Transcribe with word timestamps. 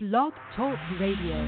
Blog 0.00 0.32
Talk 0.54 0.78
Radio. 1.00 1.44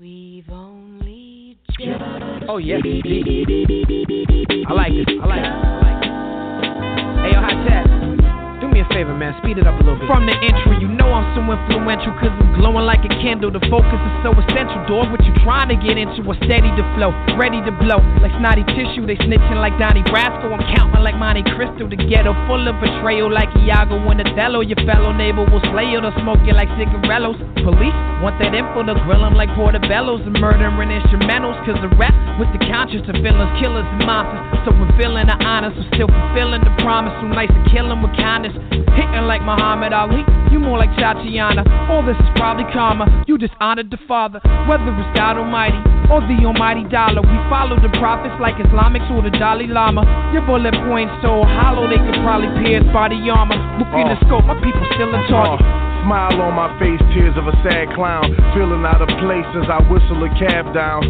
We've 0.00 0.48
only 0.48 1.58
just 1.78 2.00
Oh 2.48 2.56
yeah. 2.56 2.76
I 2.76 2.78
like 4.72 4.94
it. 4.94 5.08
I 5.20 5.26
like 5.26 5.44
it. 5.44 6.12
Hey 7.20 7.32
yo, 7.34 7.40
hot 7.42 7.68
tap. 7.68 7.87
A 8.88 8.94
favor, 8.94 9.12
man. 9.12 9.36
Speed 9.44 9.60
it 9.60 9.66
up 9.68 9.76
a 9.76 9.82
little 9.84 10.00
bit. 10.00 10.08
From 10.08 10.24
the 10.24 10.32
intro, 10.40 10.80
you 10.80 10.88
know 10.88 11.12
I'm 11.12 11.28
so 11.36 11.44
influential 11.44 12.12
Cause 12.16 12.32
I'm 12.32 12.56
glowing 12.56 12.88
like 12.88 13.04
a 13.04 13.12
candle. 13.20 13.52
The 13.52 13.60
focus 13.68 14.00
is 14.00 14.14
so 14.24 14.32
essential. 14.32 14.80
Dog, 14.88 15.12
what 15.12 15.20
you 15.28 15.32
trying 15.44 15.68
to 15.68 15.76
get 15.76 16.00
into 16.00 16.24
Was 16.24 16.40
steady 16.48 16.72
to 16.72 16.84
flow, 16.96 17.12
ready 17.36 17.60
to 17.68 17.72
blow. 17.76 18.00
Like 18.24 18.32
snotty 18.40 18.64
tissue, 18.72 19.04
they 19.04 19.20
snitching 19.20 19.60
like 19.60 19.76
Donnie 19.76 20.04
Brasco. 20.08 20.48
I'm 20.48 20.64
counting 20.72 21.04
like 21.04 21.16
Monte 21.20 21.44
Cristo. 21.52 21.84
The 21.84 22.00
ghetto 22.00 22.32
full 22.48 22.64
of 22.64 22.80
betrayal 22.80 23.32
Like 23.32 23.48
Iago 23.56 23.96
and 24.08 24.20
Othello 24.20 24.60
Your 24.60 24.80
fellow 24.88 25.12
neighbor 25.12 25.44
will 25.44 25.62
slay 25.72 25.88
you 25.88 26.00
They'll 26.00 26.16
smoke 26.20 26.40
you 26.44 26.52
like 26.52 26.68
cigarillos 26.76 27.36
Police 27.64 27.96
want 28.22 28.38
that 28.42 28.54
info 28.54 28.82
to 28.84 28.94
grill 29.06 29.22
them 29.22 29.34
like 29.34 29.50
portobellos 29.54 30.24
And 30.26 30.36
murdering 30.38 30.90
instrumentals 30.90 31.58
Cause 31.66 31.78
the 31.82 31.92
rap 31.96 32.14
with 32.38 32.50
the 32.54 32.62
conscience 32.66 33.06
of 33.10 33.18
villains, 33.22 33.50
killers 33.58 33.86
and 33.86 34.02
monsters 34.06 34.62
So 34.66 34.70
fulfilling 34.74 35.26
the 35.26 35.38
honors, 35.42 35.74
so 35.74 35.82
still 35.94 36.10
fulfilling 36.10 36.62
the 36.62 36.74
promise 36.82 37.14
So 37.22 37.26
nice 37.30 37.50
to 37.50 37.62
kill 37.70 37.88
them 37.88 38.02
with 38.02 38.14
kindness 38.18 38.56
Hitting 38.98 39.30
like 39.30 39.42
Muhammad 39.46 39.92
Ali, 39.94 40.26
you 40.50 40.58
more 40.58 40.78
like 40.78 40.90
Tatiana. 40.98 41.62
All 41.86 42.02
this 42.02 42.18
is 42.18 42.30
probably 42.34 42.66
karma. 42.74 43.06
You 43.28 43.38
just 43.38 43.54
honored 43.60 43.90
the 43.94 43.98
Father, 44.08 44.40
whether 44.66 44.90
it's 44.90 45.12
God 45.14 45.38
Almighty 45.38 45.78
or 46.10 46.18
the 46.26 46.34
Almighty 46.42 46.82
Dollar. 46.90 47.22
We 47.22 47.38
follow 47.46 47.78
the 47.78 47.94
prophets 48.02 48.34
like 48.42 48.58
Islamics 48.58 49.06
or 49.14 49.22
the 49.22 49.30
Dalai 49.30 49.70
Lama. 49.70 50.02
Your 50.34 50.42
bullet 50.42 50.74
points 50.90 51.14
so 51.22 51.46
hollow 51.46 51.86
they 51.86 52.02
could 52.02 52.18
probably 52.26 52.50
pierce 52.58 52.82
body 52.90 53.22
armor. 53.30 53.54
Look 53.78 53.94
in 53.94 54.10
the 54.10 54.18
oh. 54.18 54.26
scope, 54.26 54.44
my 54.50 54.58
people 54.58 54.82
still 54.98 55.14
in 55.14 55.22
target. 55.30 55.62
Oh. 55.62 55.87
Smile 56.08 56.40
on 56.40 56.56
my 56.56 56.72
face, 56.80 57.04
tears 57.12 57.36
of 57.36 57.44
a 57.44 57.52
sad 57.60 57.92
clown. 57.92 58.32
Feeling 58.56 58.80
out 58.88 59.04
of 59.04 59.12
place 59.20 59.44
as 59.60 59.68
I 59.68 59.76
whistle 59.92 60.24
a 60.24 60.32
cab 60.40 60.72
down. 60.72 61.04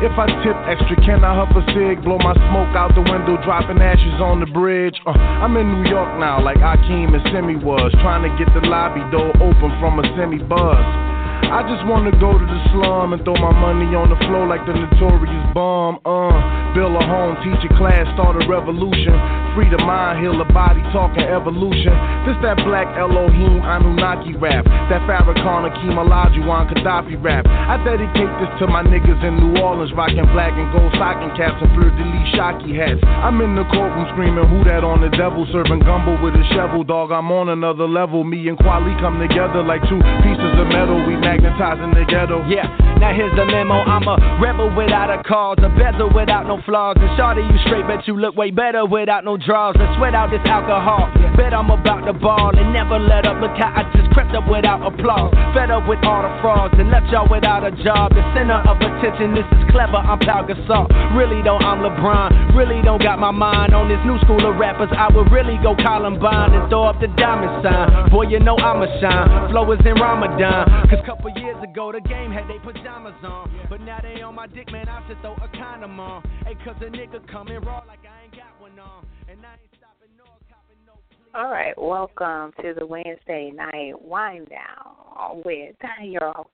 If 0.00 0.16
I 0.16 0.24
tip 0.40 0.56
extra, 0.64 0.96
can 1.04 1.20
I 1.20 1.36
huff 1.36 1.52
a 1.52 1.60
cig? 1.76 2.00
Blow 2.00 2.16
my 2.16 2.32
smoke 2.48 2.72
out 2.72 2.96
the 2.96 3.04
window, 3.04 3.36
dropping 3.44 3.76
ashes 3.76 4.24
on 4.24 4.40
the 4.40 4.48
bridge. 4.48 4.96
Uh, 5.04 5.12
I'm 5.12 5.52
in 5.60 5.68
New 5.68 5.90
York 5.90 6.16
now, 6.16 6.40
like 6.40 6.56
Akeem 6.64 7.12
and 7.12 7.20
Semmi 7.28 7.60
was. 7.60 7.92
Trying 8.00 8.24
to 8.24 8.32
get 8.42 8.48
the 8.56 8.64
lobby 8.64 9.04
door 9.12 9.36
open 9.36 9.68
from 9.84 10.00
a 10.00 10.04
semi 10.16 10.40
buzz. 10.40 11.07
I 11.46 11.62
just 11.70 11.86
wanna 11.86 12.12
go 12.18 12.34
to 12.34 12.46
the 12.46 12.60
slum 12.74 13.14
and 13.14 13.22
throw 13.24 13.38
my 13.38 13.54
money 13.54 13.94
on 13.94 14.10
the 14.10 14.18
floor 14.26 14.44
like 14.50 14.66
the 14.66 14.74
notorious 14.74 15.46
bomb. 15.54 16.02
Uh, 16.04 16.34
build 16.74 16.92
a 16.98 17.04
home, 17.06 17.38
teach 17.46 17.62
a 17.64 17.70
class, 17.78 18.04
start 18.18 18.36
a 18.36 18.44
revolution. 18.50 19.14
Free 19.56 19.70
the 19.70 19.80
mind, 19.80 20.20
heal 20.20 20.36
the 20.36 20.46
body, 20.52 20.82
talking 20.92 21.24
evolution. 21.24 21.90
This 22.28 22.36
that 22.44 22.60
black 22.68 22.86
Elohim 23.00 23.64
Anunnaki 23.64 24.36
rap. 24.36 24.66
That 24.92 25.02
Farrakhan 25.08 25.66
Akeem 25.72 25.96
Olajuwon 25.96 26.68
Gaddafi 26.68 27.16
rap. 27.22 27.48
I 27.48 27.80
dedicate 27.82 28.30
this 28.42 28.52
to 28.60 28.66
my 28.68 28.84
niggas 28.84 29.18
in 29.24 29.40
New 29.40 29.58
Orleans, 29.62 29.90
rocking 29.96 30.28
black 30.36 30.52
and 30.52 30.68
gold 30.70 30.92
stocking 30.94 31.32
caps 31.34 31.58
and 31.64 31.70
fleur 31.74 31.90
de 31.90 32.04
lis 32.04 32.28
shocky 32.36 32.76
hats. 32.76 33.00
I'm 33.24 33.40
in 33.40 33.56
the 33.56 33.64
courtroom 33.72 34.06
screaming, 34.12 34.46
who 34.46 34.62
that 34.68 34.84
on 34.84 35.00
the 35.00 35.10
devil? 35.16 35.48
Serving 35.50 35.80
gumbo 35.80 36.20
with 36.22 36.36
a 36.36 36.44
shovel, 36.54 36.84
dog. 36.84 37.10
I'm 37.10 37.32
on 37.32 37.48
another 37.48 37.88
level. 37.88 38.22
Me 38.22 38.46
and 38.48 38.58
Kweli 38.58 38.94
come 39.00 39.18
together 39.18 39.64
like 39.64 39.82
two 39.88 39.98
pieces 40.22 40.52
of 40.60 40.68
metal. 40.68 41.00
We 41.08 41.16
magnetizing 41.28 41.92
the 41.92 42.08
ghetto. 42.08 42.40
Yeah, 42.48 42.64
now 42.96 43.12
here's 43.12 43.34
the 43.36 43.44
memo. 43.44 43.84
I'm 43.84 44.08
a 44.08 44.16
rebel 44.40 44.72
without 44.72 45.12
a 45.12 45.20
cause, 45.28 45.60
a 45.60 45.68
bezel 45.68 46.08
without 46.08 46.48
no 46.48 46.56
flaws. 46.64 46.96
And 46.96 47.12
shawty, 47.20 47.44
you 47.44 47.58
straight, 47.68 47.84
but 47.84 48.08
you 48.08 48.16
look 48.16 48.32
way 48.32 48.50
better 48.50 48.88
without 48.88 49.28
no 49.28 49.36
draws. 49.36 49.76
And 49.76 49.92
sweat 50.00 50.16
out 50.16 50.32
this 50.32 50.40
alcohol. 50.48 51.12
Bet 51.36 51.52
I'm 51.52 51.68
about 51.68 52.08
to 52.08 52.16
ball 52.16 52.56
and 52.56 52.72
never 52.72 52.98
let 52.98 53.28
up. 53.28 53.36
Look 53.44 53.52
how 53.60 53.76
I 53.76 53.84
just 53.92 54.08
crept 54.16 54.32
up 54.32 54.48
without 54.48 54.80
applause. 54.80 55.36
Fed 55.52 55.68
up 55.68 55.84
with 55.84 56.00
all 56.00 56.24
the 56.24 56.32
frauds 56.40 56.72
and 56.80 56.88
left 56.88 57.12
y'all 57.12 57.28
without 57.28 57.60
a 57.60 57.76
job. 57.84 58.16
The 58.16 58.24
center 58.32 58.64
of 58.64 58.80
attention, 58.80 59.36
this 59.36 59.44
is 59.52 59.68
clever. 59.68 60.00
I'm 60.00 60.18
Pau 60.24 60.48
Gasol. 60.48 60.88
Really 61.12 61.44
don't, 61.44 61.60
I'm 61.60 61.84
LeBron. 61.84 62.56
Really 62.56 62.80
don't 62.80 63.04
got 63.04 63.20
my 63.20 63.30
mind 63.30 63.76
on 63.76 63.92
this 63.92 64.00
new 64.08 64.16
school 64.24 64.40
of 64.48 64.56
rappers. 64.56 64.88
I 64.96 65.12
would 65.12 65.28
really 65.28 65.60
go 65.60 65.76
Columbine 65.76 66.56
and 66.56 66.72
throw 66.72 66.88
up 66.88 66.96
the 67.04 67.12
diamond 67.20 67.60
sign. 67.60 68.08
Boy, 68.08 68.32
you 68.32 68.40
know 68.40 68.56
I'ma 68.56 68.88
shine. 68.96 69.52
Flow 69.52 69.68
is 69.76 69.80
in 69.84 69.94
Ramadan. 70.00 70.88
Cause 70.88 71.04
couple 71.18 71.42
years 71.42 71.56
ago, 71.64 71.90
the 71.90 72.00
game 72.08 72.30
had 72.30 72.44
they 72.48 72.58
pajamas 72.64 73.14
on. 73.24 73.50
But 73.68 73.80
now 73.80 73.98
they 74.00 74.22
on 74.22 74.36
my 74.36 74.46
dick, 74.46 74.70
man. 74.70 74.88
I 74.88 75.06
should 75.08 75.20
throw 75.20 75.34
a 75.34 75.48
condom 75.48 75.98
on. 75.98 76.22
Hey, 76.46 76.54
cause 76.64 76.76
a 76.80 76.84
nigga 76.84 77.26
coming 77.28 77.60
raw 77.62 77.82
like 77.88 78.00
I 78.04 78.24
ain't 78.24 78.36
got 78.36 78.60
one 78.60 78.78
on. 78.78 79.04
And 79.28 79.44
I 79.44 79.52
ain't 79.54 79.70
stopping 79.76 80.14
nor 80.16 80.26
copping 80.48 80.78
no 80.86 80.92
plea. 81.10 81.30
All 81.34 81.50
right, 81.50 81.74
welcome 81.76 82.52
to 82.62 82.72
the 82.78 82.86
Wednesday 82.86 83.50
night 83.50 84.00
wine 84.00 84.44
down 84.44 85.42
with 85.44 85.74
your 86.02 86.32
host, 86.32 86.50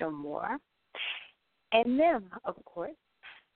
Shamora, 0.00 0.56
and 1.72 1.98
them, 1.98 2.24
of 2.44 2.56
course. 2.64 2.90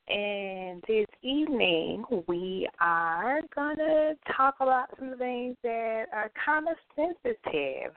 And 0.06 0.84
this 0.86 1.06
evening, 1.22 2.04
we 2.28 2.68
are 2.80 3.40
going 3.54 3.76
to 3.76 4.14
talk 4.36 4.54
about 4.60 4.90
some 5.00 5.18
things 5.18 5.56
that 5.64 6.04
are 6.12 6.30
kind 6.44 6.66
of 6.68 6.76
sensitive 6.94 7.92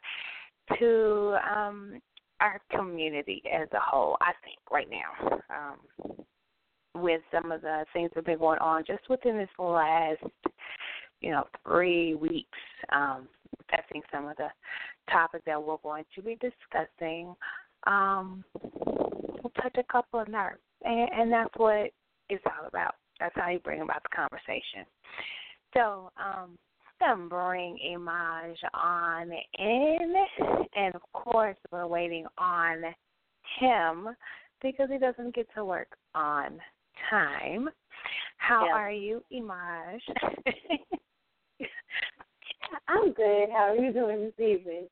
to 0.79 1.37
um, 1.53 2.01
our 2.39 2.61
community 2.71 3.41
as 3.51 3.67
a 3.73 3.79
whole, 3.79 4.17
I 4.21 4.31
think, 4.43 4.59
right 4.71 4.87
now. 4.89 5.39
Um, 5.49 6.25
with 6.95 7.21
some 7.31 7.51
of 7.51 7.61
the 7.61 7.85
things 7.93 8.09
that 8.09 8.17
have 8.17 8.25
been 8.25 8.39
going 8.39 8.57
on 8.57 8.83
just 8.87 9.07
within 9.07 9.37
this 9.37 9.49
last 9.59 10.23
you 11.21 11.31
know, 11.31 11.47
three 11.65 12.15
weeks. 12.15 12.57
Um, 12.91 13.27
I 13.71 13.79
think 13.91 14.05
some 14.11 14.27
of 14.27 14.37
the 14.37 14.49
topics 15.11 15.43
that 15.45 15.61
we're 15.61 15.77
going 15.83 16.05
to 16.15 16.21
be 16.21 16.35
discussing 16.35 17.35
um, 17.85 18.43
will 18.53 19.51
touch 19.61 19.75
a 19.77 19.91
couple 19.91 20.19
of 20.19 20.27
nerves, 20.27 20.59
and, 20.83 21.09
and 21.11 21.31
that's 21.31 21.53
what 21.57 21.91
it's 22.29 22.43
all 22.45 22.67
about. 22.67 22.95
That's 23.19 23.35
how 23.35 23.49
you 23.49 23.59
bring 23.59 23.81
about 23.81 24.03
the 24.03 24.15
conversation. 24.15 24.85
So, 25.73 26.11
um, 26.17 26.57
I'm 27.01 27.29
bring 27.29 27.77
Imaj 27.85 28.55
on 28.73 29.31
in, 29.59 30.15
and 30.75 30.95
of 30.95 31.01
course, 31.13 31.57
we're 31.71 31.87
waiting 31.87 32.25
on 32.37 32.83
him 33.59 34.09
because 34.61 34.89
he 34.91 34.97
doesn't 34.97 35.35
get 35.35 35.47
to 35.55 35.65
work 35.65 35.95
on 36.15 36.59
time. 37.09 37.69
How 38.37 38.65
Yeah. 38.65 38.73
are 38.73 38.91
you, 38.91 39.23
Imaj? 39.31 40.01
I'm 42.87 43.13
good. 43.13 43.49
How 43.49 43.69
are 43.69 43.75
you 43.75 43.93
doing 43.93 44.21
this 44.21 44.39
evening? 44.39 44.89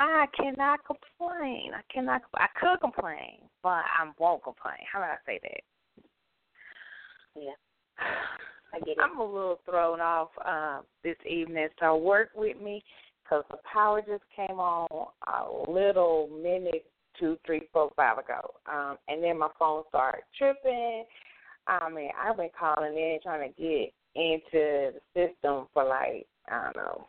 I 0.00 0.26
cannot 0.36 0.84
complain. 0.84 1.74
I 1.74 1.82
cannot. 1.92 2.22
I 2.34 2.46
could 2.60 2.80
complain, 2.80 3.48
but 3.62 3.84
I 3.84 4.12
won't 4.18 4.42
complain. 4.44 4.78
How 4.90 5.00
about 5.00 5.18
I 5.18 5.18
say 5.26 5.38
that? 5.42 5.62
Yeah. 7.34 7.56
I 8.74 8.78
get 8.80 8.88
it. 8.90 8.98
I'm 9.02 9.18
a 9.18 9.24
little 9.24 9.60
thrown 9.64 10.00
off 10.00 10.28
uh, 10.44 10.80
this 11.02 11.16
evening, 11.28 11.68
so 11.80 11.96
work 11.96 12.30
with 12.34 12.60
me 12.60 12.82
because 13.22 13.44
the 13.50 13.58
power 13.70 14.00
just 14.00 14.24
came 14.34 14.58
on 14.58 14.86
a 15.26 15.70
little 15.70 16.28
minute, 16.42 16.86
two, 17.18 17.38
three, 17.46 17.62
four, 17.72 17.90
five 17.96 18.18
ago, 18.18 18.54
um, 18.70 18.96
and 19.08 19.22
then 19.22 19.38
my 19.38 19.48
phone 19.58 19.82
started 19.88 20.22
tripping. 20.36 21.04
I 21.66 21.90
mean, 21.90 22.10
I've 22.18 22.36
been 22.36 22.50
calling 22.58 22.94
in 22.94 23.18
trying 23.22 23.52
to 23.52 23.60
get 23.62 23.92
into 24.14 24.92
the 24.94 25.00
system 25.14 25.66
for 25.74 25.84
like 25.84 26.26
I 26.50 26.64
don't 26.64 26.76
know, 26.76 27.06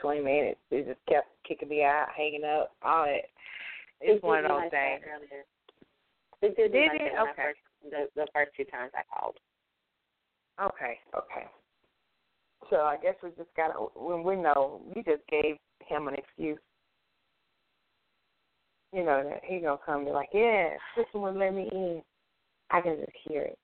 twenty 0.00 0.20
minutes. 0.22 0.60
It 0.70 0.86
just 0.86 1.00
kept 1.08 1.28
kicking 1.46 1.68
me 1.68 1.82
out, 1.82 2.06
hanging 2.16 2.44
up, 2.44 2.72
all 2.82 3.04
that. 3.04 3.26
It's 4.00 4.22
It 4.22 4.24
one 4.24 4.44
of 4.44 4.50
those 4.50 4.70
things. 4.70 5.02
It 6.42 6.56
did, 6.56 6.72
Did 6.72 6.88
like 6.88 7.00
it? 7.00 7.12
that 7.14 7.20
when 7.20 7.28
I 7.28 7.30
Okay. 7.32 7.42
first- 7.42 7.58
the, 7.90 8.08
the 8.16 8.26
first 8.32 8.50
two 8.56 8.64
times 8.64 8.92
I 8.94 9.02
called. 9.12 9.36
Okay, 10.60 10.98
okay. 11.16 11.46
So 12.70 12.76
I 12.76 12.96
guess 13.02 13.14
we 13.22 13.30
just 13.30 13.54
gotta 13.56 13.74
when 13.94 14.22
we 14.22 14.36
know 14.36 14.80
you 14.94 15.02
just 15.02 15.26
gave 15.28 15.56
him 15.86 16.08
an 16.08 16.14
excuse. 16.14 16.58
You 18.92 19.04
know 19.04 19.28
that 19.28 19.40
he 19.44 19.58
gonna 19.58 19.78
come 19.84 19.98
and 19.98 20.06
be 20.06 20.12
like, 20.12 20.28
yeah, 20.32 20.70
system 20.96 21.22
would 21.22 21.36
let 21.36 21.52
me 21.52 21.68
in. 21.72 22.02
I 22.70 22.80
can 22.80 22.96
just 22.96 23.12
hear 23.26 23.42
it. 23.42 23.58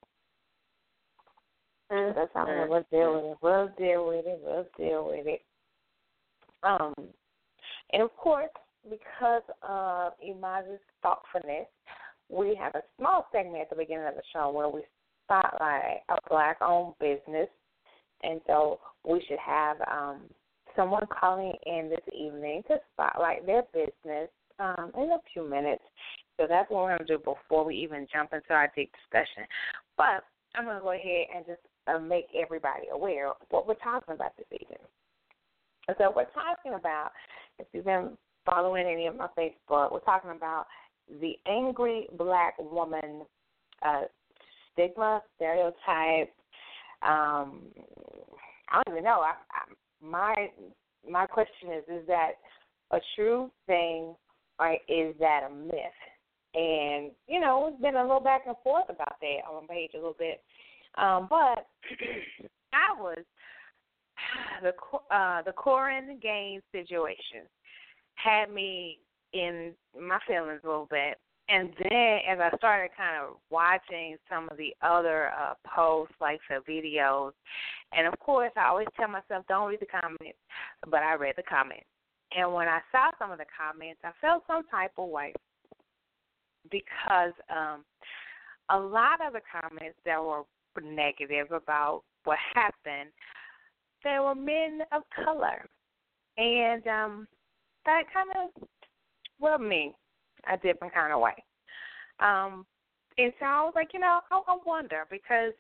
So 1.88 2.12
that's 2.14 2.30
how 2.34 2.68
let's 2.70 2.88
deal 2.90 3.14
with 3.14 3.24
it. 3.24 3.38
Let's 3.42 3.78
deal 3.78 4.06
with 4.06 4.26
it. 4.26 4.42
Let's 4.46 4.68
deal 4.76 5.06
with 5.06 5.26
it. 5.26 5.42
Um, 6.62 6.94
and 7.92 8.02
of 8.02 8.14
course, 8.16 8.50
because 8.88 9.42
of 9.62 10.12
Imaj's 10.24 10.80
thoughtfulness, 11.02 11.66
we 12.28 12.54
have 12.56 12.74
a 12.74 12.82
small 12.98 13.26
segment 13.32 13.62
at 13.62 13.70
the 13.70 13.76
beginning 13.76 14.06
of 14.06 14.14
the 14.14 14.22
show 14.32 14.50
where 14.50 14.68
we 14.68 14.82
spotlight 15.30 16.02
a 16.08 16.16
black-owned 16.28 16.94
business, 16.98 17.48
and 18.22 18.40
so 18.46 18.80
we 19.08 19.22
should 19.28 19.38
have 19.38 19.76
um, 19.90 20.22
someone 20.74 21.04
calling 21.08 21.52
in 21.66 21.88
this 21.88 22.14
evening 22.14 22.62
to 22.68 22.76
spotlight 22.92 23.46
their 23.46 23.62
business 23.72 24.28
um, 24.58 24.90
in 24.96 25.10
a 25.10 25.18
few 25.32 25.48
minutes. 25.48 25.82
So 26.36 26.46
that's 26.48 26.70
what 26.70 26.82
we're 26.82 26.96
going 26.96 27.06
to 27.06 27.16
do 27.16 27.18
before 27.18 27.64
we 27.64 27.76
even 27.76 28.06
jump 28.12 28.32
into 28.32 28.52
our 28.52 28.70
deep 28.74 28.90
discussion. 29.02 29.44
But 29.96 30.24
I'm 30.54 30.64
going 30.64 30.76
to 30.76 30.82
go 30.82 30.92
ahead 30.92 31.26
and 31.36 31.46
just 31.46 31.60
uh, 31.86 31.98
make 31.98 32.26
everybody 32.40 32.88
aware 32.92 33.28
of 33.28 33.36
what 33.50 33.68
we're 33.68 33.74
talking 33.74 34.14
about 34.14 34.36
this 34.36 34.46
evening. 34.52 34.78
So 35.98 36.12
we're 36.14 36.24
talking 36.26 36.74
about 36.78 37.10
if 37.58 37.66
you've 37.72 37.84
been 37.84 38.16
following 38.46 38.86
any 38.86 39.06
of 39.06 39.16
my 39.16 39.28
Facebook, 39.38 39.92
we're 39.92 40.00
talking 40.00 40.30
about 40.30 40.66
the 41.20 41.34
angry 41.46 42.08
black 42.16 42.54
woman 42.58 43.22
uh, 43.84 44.02
stigma, 44.80 45.22
stereotype. 45.36 46.32
Um, 47.02 47.62
I 48.70 48.82
don't 48.84 48.94
even 48.94 49.04
know. 49.04 49.20
I, 49.20 49.34
I, 49.52 49.72
my 50.02 50.50
my 51.08 51.26
question 51.26 51.72
is: 51.72 51.84
Is 52.02 52.06
that 52.06 52.32
a 52.90 52.98
true 53.16 53.50
thing, 53.66 54.14
or 54.58 54.72
is 54.88 55.14
that 55.18 55.48
a 55.50 55.54
myth? 55.54 55.74
And 56.54 57.12
you 57.26 57.40
know, 57.40 57.68
it's 57.72 57.82
been 57.82 57.96
a 57.96 58.02
little 58.02 58.20
back 58.20 58.42
and 58.46 58.56
forth 58.62 58.88
about 58.88 59.16
that 59.20 59.50
on 59.50 59.66
page 59.66 59.90
a 59.94 59.98
little 59.98 60.16
bit. 60.18 60.42
Um, 60.98 61.26
but 61.30 61.66
I 62.72 63.00
was 63.00 63.18
the 64.62 64.70
uh, 65.14 65.42
the 65.42 65.52
Korryn 65.52 66.20
Gaines 66.20 66.62
situation 66.72 67.48
had 68.14 68.52
me 68.52 68.98
in 69.32 69.72
my 69.98 70.18
feelings 70.26 70.60
a 70.64 70.66
little 70.66 70.88
bit. 70.90 71.18
And 71.52 71.70
then 71.82 72.18
as 72.28 72.38
I 72.38 72.56
started 72.56 72.90
kind 72.96 73.16
of 73.24 73.36
watching 73.50 74.16
some 74.30 74.48
of 74.50 74.56
the 74.56 74.72
other 74.82 75.30
uh, 75.30 75.54
posts, 75.66 76.14
like 76.20 76.38
the 76.48 76.60
videos, 76.70 77.32
and 77.92 78.06
of 78.06 78.16
course 78.20 78.52
I 78.56 78.68
always 78.68 78.86
tell 78.96 79.08
myself 79.08 79.44
don't 79.48 79.68
read 79.68 79.80
the 79.80 79.86
comments, 79.86 80.38
but 80.88 81.02
I 81.02 81.14
read 81.14 81.34
the 81.36 81.42
comments. 81.42 81.86
And 82.36 82.52
when 82.52 82.68
I 82.68 82.78
saw 82.92 83.10
some 83.18 83.32
of 83.32 83.38
the 83.38 83.46
comments, 83.50 84.00
I 84.04 84.12
felt 84.20 84.44
some 84.46 84.62
type 84.70 84.92
of 84.96 85.08
way 85.08 85.32
because 86.70 87.32
um, 87.50 87.84
a 88.70 88.78
lot 88.78 89.18
of 89.26 89.32
the 89.32 89.40
comments 89.50 89.98
that 90.04 90.22
were 90.22 90.44
negative 90.80 91.50
about 91.50 92.02
what 92.24 92.38
happened, 92.54 93.10
they 94.04 94.18
were 94.20 94.36
men 94.36 94.82
of 94.92 95.02
color, 95.24 95.66
and 96.36 96.86
um, 96.86 97.28
that 97.86 98.04
kind 98.14 98.30
of 98.36 98.68
well 99.40 99.58
me 99.58 99.94
a 100.48 100.56
different 100.56 100.94
kind 100.94 101.12
of 101.12 101.20
way. 101.20 101.34
Um, 102.20 102.66
and 103.18 103.32
so 103.38 103.46
I 103.46 103.62
was 103.62 103.72
like, 103.74 103.90
you 103.92 104.00
know, 104.00 104.20
I, 104.30 104.40
I 104.46 104.56
wonder 104.64 105.04
because 105.10 105.52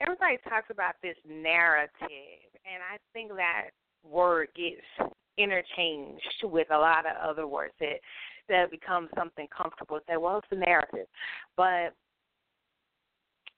everybody 0.00 0.38
talks 0.48 0.70
about 0.70 0.94
this 1.02 1.16
narrative, 1.28 1.90
and 2.10 2.82
I 2.82 2.98
think 3.12 3.30
that 3.36 3.70
word 4.08 4.48
gets 4.54 5.10
interchanged 5.38 6.44
with 6.44 6.70
a 6.70 6.78
lot 6.78 7.06
of 7.06 7.16
other 7.22 7.46
words 7.46 7.72
that 7.80 7.98
that 8.48 8.70
becomes 8.70 9.08
something 9.16 9.46
comfortable. 9.56 9.98
Say, 10.08 10.16
well, 10.16 10.38
it's 10.38 10.46
the 10.50 10.56
narrative, 10.56 11.06
but 11.56 11.94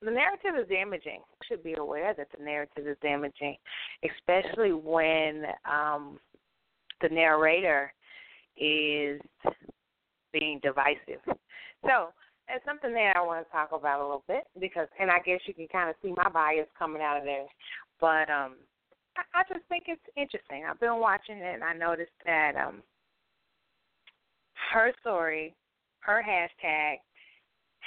the 0.02 0.10
narrative 0.10 0.54
is 0.60 0.68
damaging. 0.68 1.20
You 1.20 1.46
should 1.48 1.64
be 1.64 1.74
aware 1.74 2.14
that 2.14 2.28
the 2.36 2.44
narrative 2.44 2.86
is 2.86 2.96
damaging, 3.02 3.56
especially 4.04 4.72
when 4.72 5.44
um, 5.70 6.18
the 7.00 7.08
narrator 7.08 7.92
is 8.56 9.20
being 10.38 10.60
divisive. 10.62 11.22
So 11.84 12.08
it's 12.48 12.64
something 12.64 12.92
that 12.94 13.12
I 13.16 13.20
want 13.20 13.46
to 13.46 13.52
talk 13.52 13.70
about 13.70 14.00
a 14.00 14.02
little 14.02 14.24
bit 14.26 14.44
because, 14.58 14.88
and 14.98 15.10
I 15.10 15.18
guess 15.20 15.40
you 15.46 15.54
can 15.54 15.68
kind 15.68 15.90
of 15.90 15.94
see 16.02 16.12
my 16.16 16.28
bias 16.30 16.66
coming 16.76 17.02
out 17.02 17.18
of 17.18 17.24
there. 17.24 17.46
But 18.00 18.30
um, 18.30 18.56
I, 19.16 19.40
I 19.40 19.42
just 19.46 19.64
think 19.68 19.84
it's 19.86 20.00
interesting. 20.16 20.64
I've 20.68 20.80
been 20.80 20.98
watching 20.98 21.36
it, 21.36 21.54
and 21.54 21.62
I 21.62 21.74
noticed 21.74 22.16
that 22.24 22.52
um, 22.56 22.82
her 24.72 24.92
story, 25.00 25.54
her 26.00 26.24
hashtag, 26.26 26.96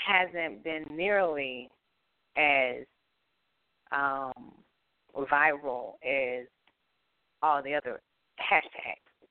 hasn't 0.07 0.63
been 0.63 0.85
nearly 0.91 1.69
as 2.37 2.85
um, 3.91 4.53
viral 5.15 5.93
as 6.05 6.45
all 7.41 7.61
the 7.63 7.73
other 7.73 7.99
hashtags. 8.39 9.27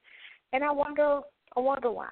And 0.53 0.65
I 0.65 0.71
wonder, 0.73 1.21
I 1.57 1.61
wonder 1.61 1.91
why. 1.91 2.11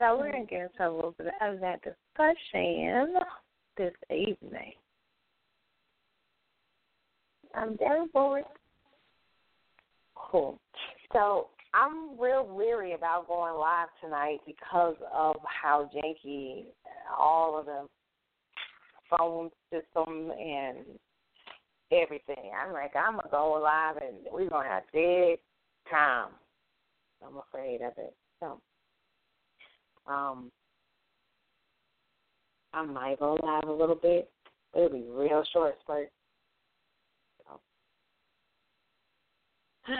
So 0.00 0.16
we're 0.16 0.32
going 0.32 0.46
to 0.46 0.50
get 0.50 0.62
into 0.62 0.88
a 0.88 0.94
little 0.94 1.14
bit 1.18 1.26
of 1.42 1.60
that 1.60 1.82
discussion 1.82 3.14
this 3.76 3.92
evening. 4.10 4.72
I'm 7.54 7.76
very 7.76 8.06
bored. 8.06 8.44
Cool. 10.14 10.58
So 11.12 11.48
I'm 11.74 12.18
real 12.18 12.46
weary 12.46 12.94
about 12.94 13.28
going 13.28 13.54
live 13.54 13.88
tonight 14.02 14.38
because 14.46 14.96
of 15.12 15.36
how 15.44 15.90
janky 15.94 16.64
all 17.18 17.58
of 17.58 17.66
the 17.66 17.86
phone 19.10 19.50
system 19.70 20.30
and 20.30 20.78
everything. 21.92 22.52
I'm 22.58 22.72
like, 22.72 22.96
I'm 22.96 23.16
gonna 23.16 23.28
go 23.30 23.60
live 23.62 23.96
and 23.96 24.16
we're 24.32 24.48
gonna 24.48 24.68
have 24.68 24.84
dead 24.94 25.38
time. 25.90 26.30
I'm 27.22 27.36
afraid 27.36 27.82
of 27.82 27.92
it. 27.98 28.14
So, 28.38 28.60
um, 30.10 30.50
I 32.72 32.84
might 32.84 33.18
go 33.18 33.38
live 33.42 33.68
a 33.68 33.72
little 33.72 33.94
bit. 33.94 34.30
It'll 34.74 34.88
be 34.88 35.04
real 35.08 35.44
short 35.52 35.74
spurt. 35.80 36.10
So, 37.46 37.60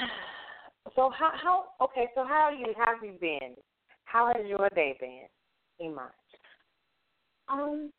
so 0.97 1.11
how 1.17 1.31
how 1.43 1.65
okay? 1.81 2.09
So 2.15 2.25
how 2.25 2.51
you 2.51 2.75
have 2.85 2.97
you 3.03 3.17
been? 3.21 3.55
How 4.05 4.33
has 4.35 4.47
your 4.47 4.69
day 4.75 4.97
been? 5.01 5.27
Iman. 5.81 6.11
Um, 7.49 7.91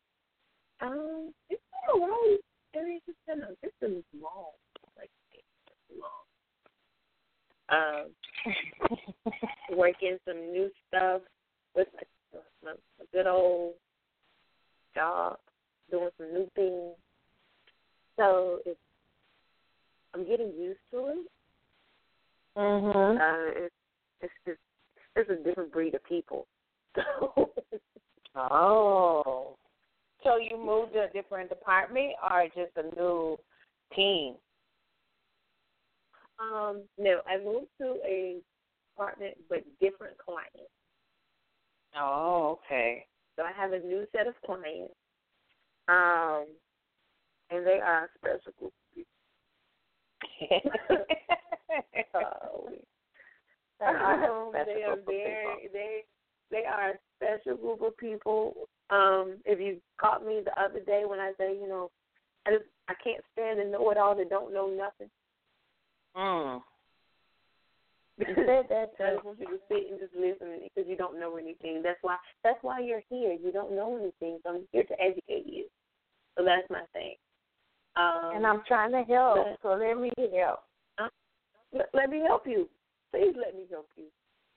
um, 0.80 1.32
it's 1.50 1.62
been. 1.92 2.38
I 2.74 2.84
mean, 2.84 3.00
it's 3.06 3.18
been 3.26 3.42
a, 3.42 3.48
it's 3.62 3.74
been 3.80 4.02
long, 4.20 4.52
like 4.96 5.10
long. 5.98 6.22
Um, 7.68 8.10
working 9.76 10.18
some 10.26 10.38
new 10.52 10.70
stuff 10.88 11.22
with 11.74 11.88
a, 12.00 12.68
a, 12.68 12.74
good 13.12 13.26
old 13.26 13.74
job, 14.94 15.38
doing 15.90 16.10
some 16.18 16.32
new 16.32 16.48
things. 16.54 16.94
So 18.16 18.60
it's 18.66 18.78
I'm 20.14 20.26
getting 20.26 20.52
used 20.52 20.80
to 20.90 21.06
it. 21.08 21.26
Mhm. 22.56 23.16
Uh, 23.16 23.52
it's 23.64 23.74
it's 24.20 24.32
just 24.46 24.60
it's 25.16 25.30
a 25.30 25.36
different 25.36 25.72
breed 25.72 25.94
of 25.94 26.04
people. 26.04 26.46
oh. 28.36 29.56
So 30.22 30.36
you 30.36 30.56
moved 30.56 30.92
to 30.92 31.04
a 31.04 31.08
different 31.08 31.48
department 31.48 32.12
or 32.22 32.46
just 32.54 32.76
a 32.76 32.94
new 32.94 33.38
team? 33.94 34.36
Um, 36.38 36.82
no, 36.98 37.20
I 37.26 37.38
moved 37.38 37.68
to 37.78 37.96
a 38.06 38.40
apartment 38.96 39.36
but 39.48 39.64
different 39.80 40.16
clients. 40.18 40.70
Oh, 41.96 42.58
okay. 42.66 43.06
So 43.36 43.42
I 43.42 43.52
have 43.52 43.72
a 43.72 43.80
new 43.80 44.06
set 44.12 44.26
of 44.26 44.34
clients. 44.44 44.94
Um, 45.88 46.46
and 47.50 47.66
they 47.66 47.80
are 47.80 48.04
a 48.04 48.08
special 48.18 48.52
group 48.58 48.72
of 48.72 48.94
people. 48.94 50.70
um, 53.80 54.52
they 54.52 54.82
are 54.84 54.96
very 55.06 55.68
they 55.72 56.02
they 56.50 56.64
are 56.64 56.90
a 56.90 56.98
special 57.16 57.56
group 57.56 57.82
of 57.82 57.96
people. 57.96 58.54
Um, 58.90 59.38
if 59.44 59.58
you 59.58 59.80
caught 60.00 60.24
me 60.26 60.42
the 60.44 60.58
other 60.60 60.80
day 60.80 61.04
when 61.06 61.18
I 61.18 61.32
say, 61.38 61.54
you 61.54 61.68
know, 61.68 61.90
I 62.46 62.52
just 62.52 62.64
I 62.88 62.94
can't 63.02 63.24
stand 63.32 63.58
the 63.58 63.64
know 63.64 63.90
it 63.90 63.98
all 63.98 64.16
that 64.16 64.30
don't 64.30 64.52
know 64.52 64.68
nothing. 64.68 65.10
Mm. 66.16 66.62
You 68.18 68.26
said 68.34 68.66
that 68.68 68.92
I 69.00 69.14
just 69.14 69.24
want 69.24 69.40
you 69.40 69.46
to 69.46 69.58
sit 69.68 69.90
and 69.90 69.98
just 69.98 70.14
listen 70.14 70.60
because 70.62 70.88
you 70.88 70.96
don't 70.96 71.18
know 71.18 71.36
anything. 71.36 71.82
That's 71.82 71.98
why 72.02 72.16
that's 72.44 72.58
why 72.62 72.80
you're 72.80 73.02
here. 73.08 73.32
You 73.32 73.52
don't 73.52 73.74
know 73.74 73.96
anything, 73.96 74.38
so 74.42 74.54
I'm 74.54 74.68
here 74.72 74.84
to 74.84 75.00
educate 75.00 75.46
you. 75.46 75.66
So 76.36 76.44
that's 76.44 76.68
my 76.70 76.82
thing. 76.92 77.14
Um, 77.96 78.36
and 78.36 78.46
I'm 78.46 78.62
trying 78.66 78.92
to 78.92 79.02
help, 79.02 79.36
but, 79.36 79.58
so 79.62 79.68
let 79.74 79.98
me 79.98 80.10
help. 80.16 80.60
Uh, 80.98 81.08
let, 81.72 81.88
let 81.92 82.10
me 82.10 82.20
help 82.26 82.46
you. 82.46 82.68
Please 83.10 83.34
let 83.36 83.54
me 83.54 83.64
help 83.70 83.88
you. 83.96 84.04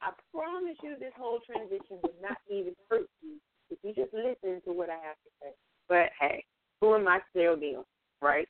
I 0.02 0.12
promise 0.34 0.78
you 0.84 0.96
this 1.00 1.12
whole 1.18 1.40
transition 1.46 2.00
will 2.04 2.16
not 2.22 2.38
even 2.50 2.74
hurt 2.90 3.10
you 3.22 3.36
if 3.70 3.80
you 3.84 3.94
just 3.94 4.14
listen 4.14 4.62
to 4.66 4.72
what 4.72 4.90
I 4.90 4.96
have 4.96 5.18
to 5.24 5.32
say. 5.42 5.50
But 5.90 6.10
hey, 6.20 6.44
who 6.80 6.96
am 6.96 7.08
I 7.08 7.20
still 7.32 7.56
dealing, 7.56 7.84
right? 8.22 8.48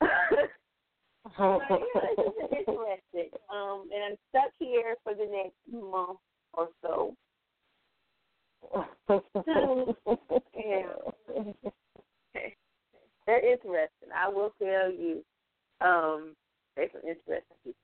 but, 1.24 1.32
yeah, 1.70 2.02
it's 2.16 2.68
interesting. 2.68 3.30
Um, 3.52 3.88
and 3.94 4.04
I'm 4.04 4.16
stuck 4.30 4.52
here 4.58 4.96
for 5.04 5.14
the 5.14 5.26
next 5.30 5.56
month 5.70 6.18
or 6.54 6.68
so. 6.82 7.14
yeah. 10.54 10.92
They're 13.26 13.52
interesting. 13.52 14.08
I 14.14 14.28
will 14.28 14.52
tell 14.58 14.90
you. 14.90 15.24
Um, 15.80 16.34
they're 16.76 16.88
some 16.92 17.02
interesting 17.02 17.56
people. 17.64 17.78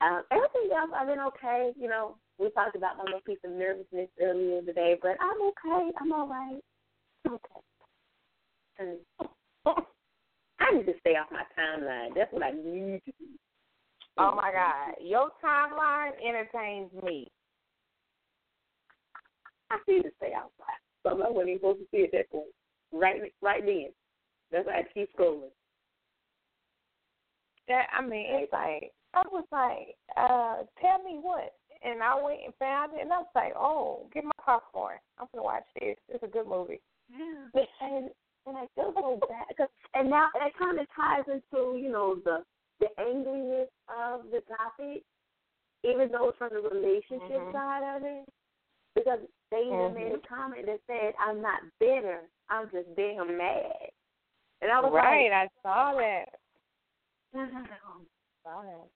Um, 0.00 0.22
everything 0.30 0.70
else, 0.76 0.90
I've 0.94 1.06
been 1.06 1.20
okay. 1.20 1.72
You 1.78 1.88
know, 1.88 2.16
we 2.38 2.50
talked 2.50 2.76
about 2.76 2.98
my 2.98 3.04
little 3.04 3.20
piece 3.20 3.38
of 3.44 3.50
nervousness 3.50 4.08
earlier 4.20 4.62
today, 4.62 4.96
but 5.00 5.16
I'm 5.20 5.42
okay. 5.42 5.90
I'm 6.00 6.12
all 6.12 6.28
right. 6.28 6.60
I'm 7.26 7.34
okay. 7.34 7.60
I 10.66 10.76
need 10.76 10.86
to 10.86 10.94
stay 11.00 11.12
off 11.12 11.28
my 11.30 11.44
timeline. 11.58 12.14
That's 12.14 12.32
what 12.32 12.42
I 12.42 12.50
need 12.50 13.02
to 13.04 13.12
do. 13.18 13.26
Oh 14.18 14.34
my 14.34 14.50
God, 14.50 14.94
your 15.00 15.28
timeline 15.44 16.12
entertains 16.26 16.90
me. 17.04 17.30
I 19.70 19.76
need 19.86 20.02
to 20.02 20.10
stay 20.16 20.32
outside. 20.34 20.80
So 21.02 21.10
I 21.10 21.30
wasn't 21.30 21.48
even 21.48 21.58
supposed 21.58 21.80
to 21.80 21.86
see 21.90 22.04
at 22.04 22.12
that 22.12 22.30
point. 22.30 22.46
Right, 22.92 23.32
right 23.42 23.64
then. 23.64 23.88
That's 24.50 24.66
why 24.66 24.78
I 24.78 24.82
keep 24.94 25.10
scrolling. 25.16 25.50
That 27.68 27.86
I 27.96 28.00
mean, 28.00 28.26
it's 28.28 28.52
like 28.52 28.92
I 29.12 29.22
was 29.30 29.44
like, 29.52 29.96
uh, 30.16 30.64
tell 30.80 31.02
me 31.02 31.18
what, 31.20 31.52
and 31.84 32.02
I 32.02 32.14
went 32.14 32.40
and 32.44 32.54
found 32.58 32.92
it, 32.94 33.02
and 33.02 33.12
I 33.12 33.18
was 33.18 33.26
like, 33.34 33.52
oh, 33.56 34.06
get 34.14 34.24
my 34.24 34.30
popcorn. 34.42 34.96
I'm 35.18 35.26
gonna 35.32 35.44
watch 35.44 35.64
this. 35.80 35.96
It's 36.08 36.22
a 36.22 36.28
good 36.28 36.46
movie. 36.48 36.80
Yeah. 37.10 37.62
And 37.80 38.10
and 38.46 38.56
I 38.56 38.66
feel 38.74 38.92
so 38.94 39.18
bad 39.28 39.46
because 39.48 39.68
and 39.94 40.08
now 40.10 40.28
that 40.34 40.56
kind 40.58 40.78
of 40.78 40.86
ties 40.94 41.24
into 41.26 41.76
you 41.78 41.90
know 41.90 42.16
the 42.24 42.44
the 42.80 42.86
angriness 43.00 43.68
of 43.88 44.30
the 44.30 44.40
topic, 44.46 45.02
even 45.82 46.10
though 46.12 46.28
it's 46.28 46.38
from 46.38 46.50
the 46.52 46.60
relationship 46.60 47.40
Mhm. 47.40 47.52
side 47.52 47.96
of 47.96 48.02
it, 48.04 48.28
because 48.94 49.20
they 49.50 49.62
even 49.62 49.94
made 49.94 50.12
a 50.12 50.18
comment 50.26 50.66
that 50.66 50.80
said, 50.86 51.14
"I'm 51.18 51.40
not 51.40 51.62
bitter, 51.80 52.28
I'm 52.50 52.70
just 52.70 52.94
damn 52.94 53.36
mad," 53.36 53.90
and 54.60 54.70
I 54.70 54.80
was 54.80 54.92
right, 54.92 55.32
I 55.32 55.48
saw 55.62 55.94
that. 55.94 56.28
like, 57.32 57.50
Saw 58.44 58.62
that. 58.62 58.88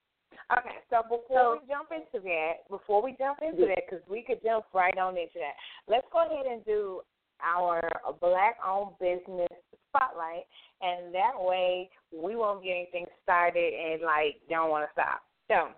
Okay, 0.58 0.78
so 0.90 1.02
before 1.02 1.24
So- 1.36 1.60
we 1.60 1.66
jump 1.68 1.92
into 1.92 2.20
that, 2.20 2.68
before 2.68 3.02
we 3.02 3.12
jump 3.12 3.40
into 3.42 3.66
that, 3.66 3.86
because 3.86 4.06
we 4.08 4.22
could 4.22 4.42
jump 4.42 4.66
right 4.72 4.96
on 4.98 5.16
into 5.16 5.38
that, 5.38 5.56
let's 5.86 6.06
go 6.10 6.20
ahead 6.20 6.46
and 6.46 6.64
do 6.64 7.02
our 7.44 7.80
black-owned 8.20 8.98
business 9.00 9.48
spotlight, 9.88 10.44
and 10.80 11.14
that 11.14 11.32
way 11.36 11.90
we 12.12 12.36
won't 12.36 12.62
get 12.62 12.70
anything 12.70 13.06
started 13.22 13.72
and 13.74 14.02
like 14.02 14.40
don't 14.48 14.70
want 14.70 14.86
to 14.86 14.92
stop. 14.92 15.22
So 15.48 15.74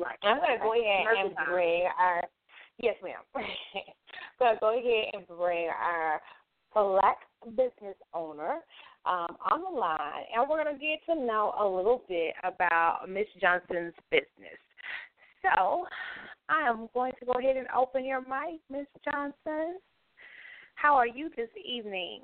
right. 0.00 0.18
I'm 0.22 0.38
gonna 0.40 0.58
go 0.58 0.72
ahead 0.72 1.06
and 1.18 1.30
Merchandise. 1.30 1.46
bring 1.48 1.82
our 1.98 2.22
yes, 2.78 2.96
ma'am. 3.02 3.22
gonna 4.38 4.58
go 4.60 4.78
ahead 4.78 5.14
and 5.14 5.26
bring 5.28 5.68
our 5.68 6.20
black 6.74 7.18
business 7.50 7.96
owner 8.14 8.60
um, 9.06 9.36
on 9.50 9.62
the 9.62 9.78
line, 9.78 10.24
and 10.34 10.48
we're 10.48 10.62
gonna 10.64 10.78
get 10.78 11.04
to 11.06 11.14
know 11.14 11.54
a 11.60 11.66
little 11.66 12.02
bit 12.08 12.34
about 12.42 13.08
Miss 13.08 13.26
Johnson's 13.40 13.94
business. 14.10 14.58
So 15.42 15.86
I 16.48 16.68
am 16.68 16.88
going 16.94 17.12
to 17.20 17.26
go 17.26 17.32
ahead 17.32 17.56
and 17.56 17.66
open 17.76 18.04
your 18.04 18.20
mic, 18.20 18.60
Miss 18.70 18.86
Johnson. 19.04 19.78
How 20.74 20.94
are 20.96 21.06
you 21.06 21.30
this 21.36 21.48
evening? 21.64 22.20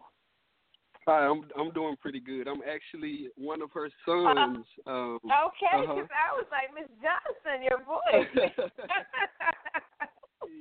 Hi, 1.07 1.27
I'm 1.27 1.43
I'm 1.59 1.71
doing 1.73 1.97
pretty 2.01 2.21
good. 2.21 2.47
I'm 2.47 2.61
actually 2.71 3.29
one 3.37 3.63
of 3.63 3.71
her 3.73 3.89
sons. 4.05 4.67
Um, 4.87 5.19
Okay, 5.25 5.77
Uh-huh. 5.77 5.87
'cause 5.95 6.09
I 6.11 6.33
was 6.35 6.47
like, 6.51 6.73
Miss 6.75 6.89
Johnson, 7.03 7.63
your 7.63 7.79
voice. 7.85 8.29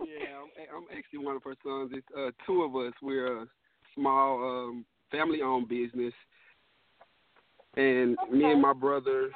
yeah, 0.05 0.37
I'm, 0.39 0.49
I'm 0.75 0.87
actually 0.97 1.19
one 1.19 1.35
of 1.35 1.43
her 1.43 1.55
sons. 1.63 1.91
It's 1.93 2.07
uh, 2.17 2.31
two 2.45 2.63
of 2.63 2.75
us. 2.75 2.93
We're 3.01 3.41
a 3.43 3.47
small 3.95 4.43
um, 4.43 4.85
family-owned 5.11 5.67
business, 5.67 6.13
and 7.75 8.17
me 8.31 8.51
and 8.51 8.61
my 8.61 8.73
brother 8.73 9.29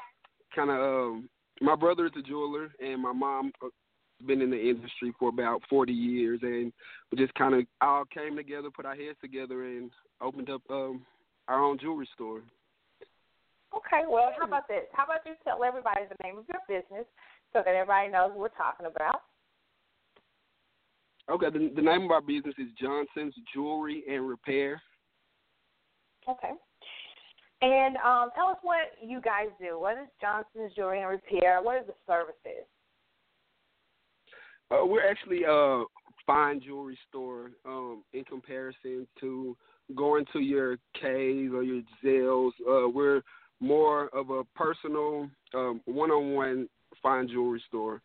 kind 0.55 0.69
of. 0.69 0.79
Um, 0.79 1.29
my 1.61 1.75
brother 1.75 2.05
is 2.07 2.11
a 2.17 2.21
jeweler, 2.21 2.71
and 2.79 3.01
my 3.01 3.11
mom 3.13 3.51
uh, 3.63 3.67
been 4.27 4.41
in 4.41 4.49
the 4.49 4.59
industry 4.59 5.13
for 5.19 5.29
about 5.29 5.61
40 5.69 5.93
years, 5.93 6.39
and 6.41 6.71
we 7.11 7.17
just 7.17 7.33
kind 7.35 7.53
of 7.53 7.65
all 7.81 8.05
came 8.05 8.35
together, 8.35 8.69
put 8.75 8.85
our 8.85 8.95
heads 8.95 9.17
together, 9.21 9.65
and 9.65 9.91
opened 10.21 10.49
up 10.49 10.61
um, 10.69 11.01
our 11.47 11.63
own 11.63 11.77
jewelry 11.79 12.07
store. 12.13 12.41
Okay, 13.75 14.03
well, 14.07 14.31
how 14.37 14.45
about 14.45 14.67
this? 14.67 14.83
How 14.93 15.05
about 15.05 15.25
you 15.25 15.33
tell 15.43 15.63
everybody 15.63 16.01
the 16.07 16.23
name 16.23 16.37
of 16.37 16.45
your 16.47 16.61
business 16.67 17.05
so 17.53 17.61
that 17.65 17.73
everybody 17.73 18.09
knows 18.09 18.29
what 18.29 18.39
we're 18.39 18.49
talking 18.49 18.85
about? 18.85 19.21
Okay, 21.31 21.49
the, 21.49 21.71
the 21.75 21.81
name 21.81 22.03
of 22.03 22.11
our 22.11 22.21
business 22.21 22.53
is 22.57 22.67
Johnson's 22.79 23.33
Jewelry 23.53 24.03
and 24.09 24.27
Repair. 24.27 24.81
Okay. 26.29 26.51
And 27.61 27.95
um, 27.97 28.29
tell 28.35 28.47
us 28.47 28.57
what 28.61 28.91
you 29.01 29.21
guys 29.21 29.47
do. 29.59 29.79
What 29.79 29.93
is 29.93 30.09
Johnson's 30.19 30.75
Jewelry 30.75 31.01
and 31.01 31.09
Repair? 31.09 31.61
What 31.61 31.75
are 31.75 31.83
the 31.83 31.95
services? 32.05 32.67
Uh, 34.73 34.85
we're 34.85 35.07
actually 35.07 35.43
a 35.43 35.83
fine 36.25 36.59
jewelry 36.61 36.97
store 37.09 37.51
um, 37.65 38.03
in 38.13 38.23
comparison 38.23 39.05
to 39.19 39.55
going 39.95 40.25
to 40.33 40.39
your 40.39 40.77
Kay's 40.99 41.51
or 41.53 41.63
your 41.63 41.81
Zales. 42.03 42.51
Uh, 42.67 42.89
we're 42.89 43.21
more 43.59 44.07
of 44.15 44.29
a 44.29 44.43
personal, 44.55 45.29
um, 45.53 45.81
one-on-one 45.85 46.67
fine 47.01 47.27
jewelry 47.27 47.61
store, 47.67 48.01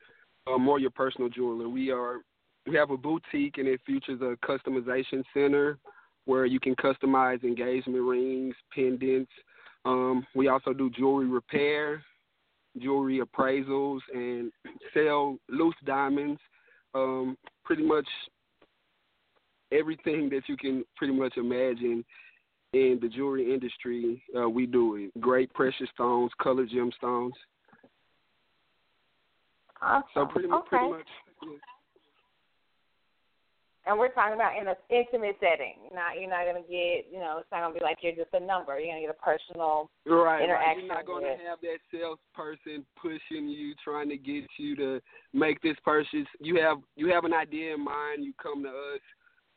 uh, 0.47 0.59
more 0.59 0.79
your 0.79 0.91
personal 0.91 1.29
jeweler. 1.29 1.69
We 1.69 1.91
are 1.91 2.19
we 2.67 2.77
have 2.77 2.91
a 2.91 2.97
boutique 2.97 3.57
and 3.57 3.67
it 3.67 3.81
features 3.87 4.21
a 4.21 4.37
customization 4.45 5.23
center 5.33 5.79
where 6.27 6.45
you 6.45 6.61
can 6.61 6.77
customize 6.77 7.43
engagement 7.45 8.03
rings, 8.03 8.55
pendants. 8.75 9.31
Um, 9.87 10.27
we 10.35 10.49
also 10.49 10.75
do 10.75 10.91
jewelry 10.91 11.27
repair, 11.27 12.03
jewelry 12.79 13.21
appraisals, 13.21 14.01
and 14.13 14.53
sell 14.93 15.39
loose 15.49 15.75
diamonds. 15.87 16.41
Um, 16.95 17.37
pretty 17.64 17.85
much 17.85 18.07
everything 19.73 20.28
that 20.30 20.42
you 20.49 20.57
can 20.57 20.85
pretty 20.97 21.12
much 21.12 21.37
imagine 21.37 22.04
in 22.73 22.99
the 23.00 23.09
jewelry 23.09 23.52
industry, 23.52 24.23
uh, 24.38 24.49
we 24.49 24.66
do 24.66 24.97
it. 24.97 25.21
Great 25.21 25.52
precious 25.54 25.88
stones, 25.95 26.30
colored 26.42 26.71
gemstones. 26.71 27.33
Awesome. 29.80 30.04
So 30.14 30.26
pretty 30.26 30.49
much, 30.49 30.61
okay. 30.61 30.68
pretty 30.76 30.90
much. 30.90 31.07
yeah. 31.42 31.78
And 33.88 33.99
we're 33.99 34.12
talking 34.12 34.35
about 34.35 34.52
in 34.61 34.68
an 34.68 34.76
intimate 34.90 35.37
setting. 35.40 35.88
Not 35.95 36.21
you're 36.21 36.28
not 36.28 36.45
gonna 36.45 36.66
get 36.68 37.09
you 37.11 37.18
know 37.18 37.38
it's 37.40 37.49
not 37.50 37.62
gonna 37.62 37.75
be 37.75 37.80
like 37.80 37.99
you're 38.02 38.12
just 38.12 38.35
a 38.35 38.40
number. 38.40 38.78
You're 38.78 38.92
gonna 38.92 39.07
get 39.07 39.16
a 39.16 39.25
personal. 39.25 39.90
Right, 40.04 40.23
right. 40.23 40.45
interaction 40.45 40.85
You're 40.87 40.95
not 40.95 41.07
going 41.07 41.25
to 41.25 41.30
with- 41.30 41.40
have 41.40 41.59
that 41.62 41.80
salesperson 41.90 42.85
pushing 43.00 43.49
you, 43.49 43.75
trying 43.83 44.11
to 44.11 44.18
get 44.18 44.45
you 44.59 44.76
to 44.76 45.00
make 45.33 45.62
this 45.62 45.76
purchase. 45.85 46.28
You 46.38 46.61
have 46.61 46.78
you 46.97 47.09
have 47.09 47.25
an 47.25 47.33
idea 47.33 47.75
in 47.75 47.83
mind. 47.83 48.25
You 48.25 48.35
come 48.40 48.62
to 48.62 48.68
us. 48.68 49.00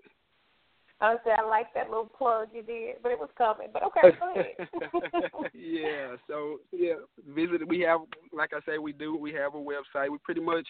I 1.01 1.15
said 1.23 1.33
I 1.39 1.47
like 1.47 1.73
that 1.73 1.89
little 1.89 2.05
plug 2.05 2.49
you 2.53 2.61
did, 2.61 2.97
but 3.01 3.11
it 3.11 3.17
was 3.17 3.29
coming. 3.35 3.69
But 3.73 3.83
okay, 3.83 4.15
go 4.19 4.31
ahead. 4.31 5.53
yeah. 5.53 6.15
So 6.27 6.59
yeah, 6.71 6.93
visit. 7.27 7.67
We 7.67 7.79
have, 7.81 8.01
like 8.31 8.51
I 8.53 8.59
say, 8.71 8.77
we 8.77 8.93
do. 8.93 9.17
We 9.17 9.33
have 9.33 9.55
a 9.55 9.57
website. 9.57 10.11
We 10.11 10.19
pretty 10.23 10.41
much 10.41 10.67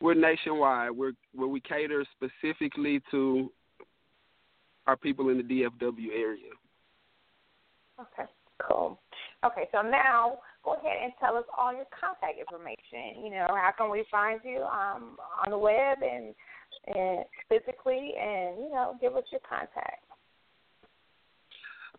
we're 0.00 0.14
nationwide. 0.14 0.92
We're 0.92 1.12
where 1.34 1.48
we 1.48 1.60
cater 1.60 2.04
specifically 2.16 3.02
to 3.10 3.52
our 4.86 4.96
people 4.96 5.28
in 5.28 5.36
the 5.36 5.42
DFW 5.42 6.08
area. 6.14 6.50
Okay, 8.00 8.30
cool. 8.66 8.98
Okay, 9.44 9.68
so 9.72 9.82
now 9.82 10.38
go 10.64 10.74
ahead 10.74 10.98
and 11.02 11.12
tell 11.20 11.36
us 11.36 11.44
all 11.56 11.72
your 11.72 11.86
contact 11.92 12.38
information. 12.38 13.22
You 13.24 13.30
know, 13.30 13.46
how 13.50 13.70
can 13.76 13.90
we 13.90 14.04
find 14.10 14.40
you 14.44 14.62
um, 14.62 15.16
on 15.44 15.50
the 15.50 15.58
web 15.58 15.98
and 16.02 16.34
and 16.86 17.24
physically, 17.48 18.12
and 18.20 18.58
you 18.58 18.70
know, 18.70 18.96
give 19.00 19.16
us 19.16 19.24
your 19.30 19.40
contact. 19.48 20.04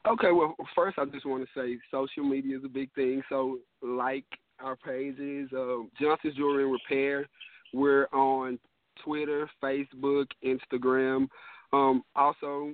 Okay, 0.08 0.32
well, 0.32 0.56
first 0.76 1.00
I 1.00 1.06
just 1.06 1.26
want 1.26 1.44
to 1.44 1.60
say 1.60 1.78
social 1.90 2.24
media 2.24 2.58
is 2.58 2.64
a 2.64 2.70
big 2.70 2.94
thing. 2.94 3.24
So 3.30 3.60
like 3.82 4.26
our 4.60 4.76
pages, 4.76 5.50
uh, 5.52 5.78
Johnson's 6.00 6.36
Jewelry 6.36 6.64
and 6.64 6.72
Repair. 6.72 7.28
We're 7.74 8.08
on 8.14 8.60
Twitter, 9.04 9.50
Facebook, 9.64 10.28
Instagram. 10.44 11.28
Um, 11.74 12.04
also, 12.16 12.74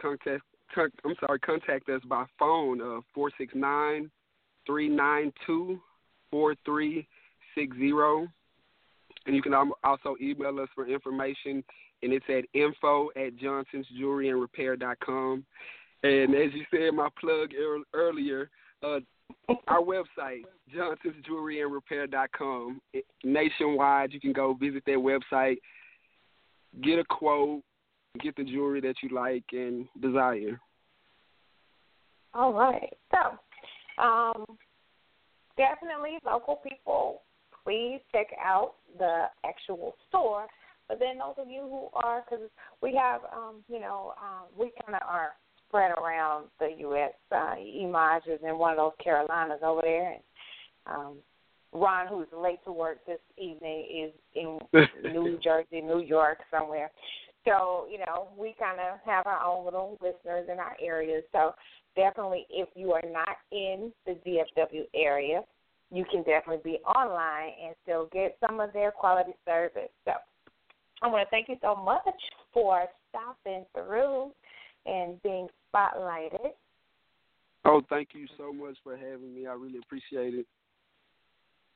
contact. 0.00 0.42
Con- 0.74 0.90
I'm 1.04 1.14
sorry, 1.20 1.38
contact 1.38 1.88
us 1.88 2.02
by 2.08 2.24
phone. 2.38 2.82
Uh, 2.82 3.00
four 3.14 3.30
six 3.38 3.54
nine 3.54 4.10
three 4.68 4.88
nine 4.88 5.32
two 5.44 5.80
four 6.30 6.54
three 6.64 7.08
six 7.56 7.76
zero. 7.76 8.28
And 9.26 9.34
you 9.34 9.42
can 9.42 9.52
also 9.52 10.14
email 10.22 10.60
us 10.60 10.68
for 10.74 10.86
information, 10.86 11.64
and 12.02 12.12
it's 12.12 12.24
at 12.28 12.44
info 12.54 13.08
at 13.16 13.36
johnsonsjewelryandrepair.com. 13.36 14.74
And 14.74 14.80
dot 14.80 14.98
com. 15.04 15.44
As 16.04 16.52
you 16.54 16.64
said, 16.70 16.94
my 16.94 17.08
plug 17.20 17.50
earlier, 17.92 18.48
uh, 18.84 19.00
our 19.66 19.82
website, 19.82 20.44
johnsonsjewelryandrepair.com. 20.74 22.80
Nationwide, 23.24 24.12
you 24.12 24.20
can 24.20 24.32
go 24.32 24.54
visit 24.54 24.84
their 24.86 25.00
website, 25.00 25.58
get 26.82 27.00
a 27.00 27.04
quote, 27.04 27.62
get 28.22 28.36
the 28.36 28.44
jewelry 28.44 28.80
that 28.80 28.94
you 29.02 29.08
like 29.10 29.44
and 29.52 29.86
desire. 30.00 30.58
All 32.34 32.52
right. 32.52 32.92
So, 33.10 33.38
um, 33.98 34.44
definitely 35.56 36.18
local 36.24 36.56
people 36.56 37.22
please 37.68 38.00
check 38.12 38.28
out 38.42 38.74
the 38.98 39.26
actual 39.44 39.94
store. 40.08 40.46
But 40.88 40.98
then 40.98 41.18
those 41.18 41.34
of 41.36 41.50
you 41.50 41.60
who 41.60 41.88
are, 41.92 42.24
because 42.24 42.46
we 42.82 42.94
have, 42.94 43.20
um, 43.36 43.56
you 43.68 43.78
know, 43.78 44.14
um, 44.22 44.46
we 44.58 44.72
kind 44.82 44.96
of 44.96 45.06
are 45.06 45.32
spread 45.66 45.90
around 45.90 46.46
the 46.58 46.70
U.S. 46.78 47.12
Uh, 47.30 47.56
Imaj 47.56 48.20
is 48.26 48.40
in 48.42 48.56
one 48.56 48.72
of 48.72 48.78
those 48.78 48.92
Carolinas 49.04 49.60
over 49.62 49.82
there, 49.82 50.12
and 50.12 50.22
um, 50.86 51.16
Ron, 51.74 52.06
who's 52.08 52.26
late 52.34 52.60
to 52.64 52.72
work 52.72 53.04
this 53.06 53.18
evening, 53.36 53.84
is 54.06 54.12
in 54.34 54.58
New 55.12 55.38
Jersey, 55.44 55.82
New 55.82 56.00
York, 56.00 56.38
somewhere. 56.50 56.90
So, 57.44 57.86
you 57.90 57.98
know, 57.98 58.28
we 58.38 58.54
kind 58.58 58.80
of 58.80 58.98
have 59.04 59.26
our 59.26 59.44
own 59.44 59.66
little 59.66 59.98
listeners 60.00 60.48
in 60.50 60.58
our 60.58 60.76
areas. 60.82 61.22
So, 61.32 61.52
definitely, 61.96 62.46
if 62.50 62.68
you 62.74 62.92
are 62.92 63.02
not 63.10 63.36
in 63.52 63.92
the 64.06 64.12
DFW 64.26 64.84
area, 64.94 65.42
you 65.90 66.04
can 66.10 66.22
definitely 66.22 66.60
be 66.62 66.78
online 66.84 67.52
and 67.64 67.74
still 67.82 68.08
get 68.12 68.36
some 68.46 68.60
of 68.60 68.72
their 68.72 68.90
quality 68.90 69.32
service. 69.46 69.90
So 70.04 70.12
I 71.02 71.08
want 71.08 71.26
to 71.26 71.30
thank 71.30 71.48
you 71.48 71.56
so 71.62 71.74
much 71.74 72.02
for 72.52 72.86
stopping 73.08 73.64
through 73.74 74.32
and 74.86 75.20
being 75.22 75.48
spotlighted. 75.74 76.50
Oh, 77.64 77.82
thank 77.88 78.10
you 78.14 78.26
so 78.36 78.52
much 78.52 78.76
for 78.82 78.96
having 78.96 79.34
me. 79.34 79.46
I 79.46 79.52
really 79.52 79.78
appreciate 79.78 80.34
it. 80.34 80.46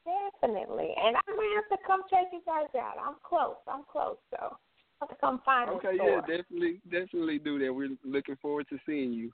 Definitely. 0.05 0.95
And 0.97 1.17
I'm 1.17 1.37
going 1.37 1.49
to 1.49 1.55
have 1.57 1.79
to 1.79 1.87
come 1.87 2.03
check 2.11 2.27
you 2.33 2.41
guys 2.45 2.67
out. 2.77 2.95
I'm 3.03 3.15
close. 3.23 3.57
I'm 3.69 3.83
close. 3.91 4.17
So 4.31 4.39
I 4.41 4.57
have 5.01 5.09
to 5.11 5.17
come 5.21 5.41
find 5.45 5.71
Okay, 5.71 5.97
yeah, 5.97 6.21
definitely, 6.21 6.81
definitely 6.91 7.39
do 7.39 7.59
that. 7.61 7.73
We're 7.73 7.91
looking 8.05 8.37
forward 8.43 8.67
to 8.71 8.79
seeing 8.87 9.13
you. 9.13 9.33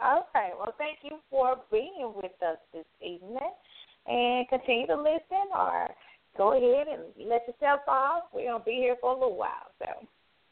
Okay. 0.00 0.50
Well, 0.58 0.74
thank 0.78 0.98
you 1.02 1.18
for 1.30 1.56
being 1.70 2.12
with 2.14 2.32
us 2.42 2.58
this 2.72 2.86
evening. 3.00 3.52
And 4.06 4.48
continue 4.48 4.86
to 4.86 4.96
listen 4.96 5.50
or 5.56 5.88
go 6.36 6.52
ahead 6.52 6.86
and 6.86 7.28
let 7.28 7.42
yourself 7.48 7.80
off. 7.88 8.24
We're 8.32 8.50
going 8.50 8.60
to 8.60 8.64
be 8.64 8.72
here 8.72 8.96
for 9.00 9.10
a 9.10 9.14
little 9.14 9.36
while. 9.36 9.72
So. 9.78 9.86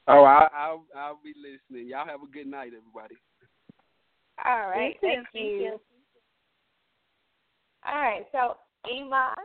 Oh, 0.09 0.25
I'll, 0.25 0.51
I'll, 0.55 0.85
I'll 0.97 1.21
be 1.23 1.35
listening. 1.37 1.89
Y'all 1.89 2.07
have 2.07 2.23
a 2.23 2.33
good 2.33 2.47
night, 2.47 2.73
everybody. 2.77 3.17
All 4.45 4.69
right. 4.69 4.97
Thank, 5.01 5.27
thank 5.33 5.45
you. 5.45 5.57
you. 5.57 5.81
All 7.87 8.01
right. 8.01 8.27
So, 8.33 8.57
Imaj. 8.91 9.37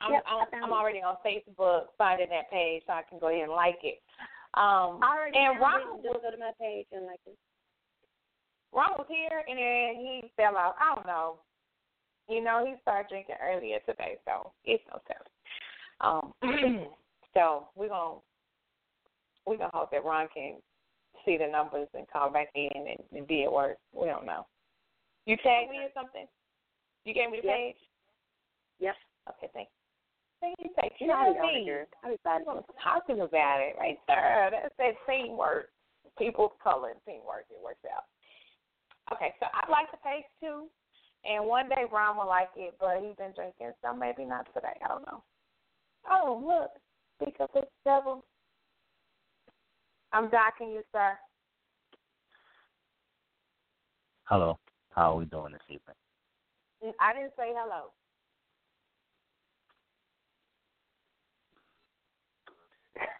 I'm, 0.00 0.12
yep, 0.12 0.24
I'm, 0.28 0.64
I'm 0.64 0.72
already 0.72 0.98
on 0.98 1.16
Facebook 1.24 1.84
finding 1.96 2.28
that 2.28 2.50
page 2.50 2.82
so 2.86 2.92
I 2.92 3.02
can 3.08 3.18
go 3.18 3.28
ahead 3.28 3.44
and 3.44 3.52
like 3.52 3.78
it. 3.82 4.02
Um, 4.52 5.00
I 5.00 5.16
already 5.16 5.38
and 5.38 5.60
Ron, 5.60 6.02
go 6.02 6.12
to 6.12 6.36
my 6.36 6.52
page 6.60 6.86
and 6.92 7.06
like 7.06 7.20
it. 7.26 7.36
Ron 8.72 8.96
was 8.98 9.06
here 9.08 9.42
and 9.48 9.58
then 9.58 10.02
he 10.02 10.30
fell 10.36 10.56
out. 10.56 10.74
I 10.80 10.94
don't 10.94 11.06
know. 11.06 11.38
You 12.28 12.42
know, 12.42 12.64
he 12.66 12.74
started 12.82 13.08
drinking 13.08 13.36
earlier 13.40 13.78
today, 13.86 14.18
so 14.24 14.52
it's 14.64 14.82
no 14.90 15.00
telling. 15.06 15.32
Um, 16.00 16.34
so 17.34 17.68
we're 17.76 17.88
gonna 17.88 18.18
we're 19.46 19.56
gonna 19.56 19.70
hope 19.72 19.90
that 19.92 20.04
Ron 20.04 20.26
can 20.34 20.56
see 21.24 21.36
the 21.38 21.46
numbers 21.46 21.88
and 21.94 22.06
call 22.12 22.30
back 22.30 22.48
in 22.54 22.68
and, 22.74 22.98
and 23.16 23.26
be 23.26 23.44
at 23.44 23.52
work. 23.52 23.78
We 23.92 24.06
don't 24.06 24.26
know. 24.26 24.46
You 25.26 25.36
tagged 25.36 25.70
me 25.70 25.78
or 25.78 25.90
something? 25.94 26.26
You 27.04 27.14
gave 27.14 27.30
me 27.30 27.38
the 27.40 27.48
yep. 27.48 27.56
page? 27.56 27.76
Yep. 28.80 28.94
Okay, 29.30 29.50
thank 29.54 29.68
you. 29.68 29.76
Thank 30.40 30.56
you. 30.60 30.70
Thank 30.80 30.92
you. 31.00 31.06
Know 31.08 31.34
me. 31.40 31.70
I'm 32.04 32.62
talking 32.82 33.20
about 33.20 33.60
it 33.60 33.76
right 33.78 33.98
there. 34.06 34.50
That's 34.50 34.74
that 34.78 34.94
teamwork. 35.06 35.70
People's 36.18 36.52
color 36.62 36.90
and 36.90 37.00
teamwork. 37.06 37.46
It 37.50 37.58
works 37.62 37.84
out. 37.86 38.04
Okay, 39.12 39.34
so 39.40 39.46
I 39.54 39.70
like 39.70 39.90
the 39.90 39.98
page 39.98 40.24
too. 40.40 40.66
And 41.24 41.46
one 41.46 41.68
day 41.68 41.84
Ron 41.90 42.16
will 42.16 42.26
like 42.26 42.50
it, 42.56 42.74
but 42.78 42.98
he's 43.02 43.16
been 43.16 43.32
drinking, 43.34 43.72
so 43.82 43.94
maybe 43.94 44.24
not 44.24 44.46
today. 44.54 44.78
I 44.84 44.88
don't 44.88 45.06
know. 45.06 45.22
Oh, 46.08 46.42
look. 46.46 46.70
Speak 47.20 47.36
up 47.40 47.50
his 47.54 47.64
devil. 47.84 48.24
I'm 50.12 50.30
docking 50.30 50.70
you, 50.70 50.82
sir. 50.92 51.18
Hello. 54.24 54.58
How 54.90 55.12
are 55.12 55.16
we 55.16 55.24
doing 55.26 55.52
this 55.52 55.60
evening? 55.68 56.94
I 57.00 57.12
didn't 57.12 57.32
say 57.36 57.52
hello. 57.54 57.92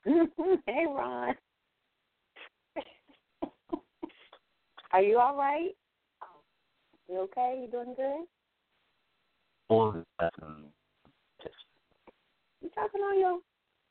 hey, 0.67 0.85
Ron. 0.87 1.35
Are 4.97 5.03
you 5.03 5.19
all 5.19 5.37
right? 5.37 5.77
You 7.07 7.19
okay? 7.25 7.61
You 7.61 7.71
doing 7.71 7.95
good? 7.95 8.25
Full 9.69 10.03
You 12.63 12.71
talking 12.75 13.01
on 13.03 13.21
your 13.21 13.39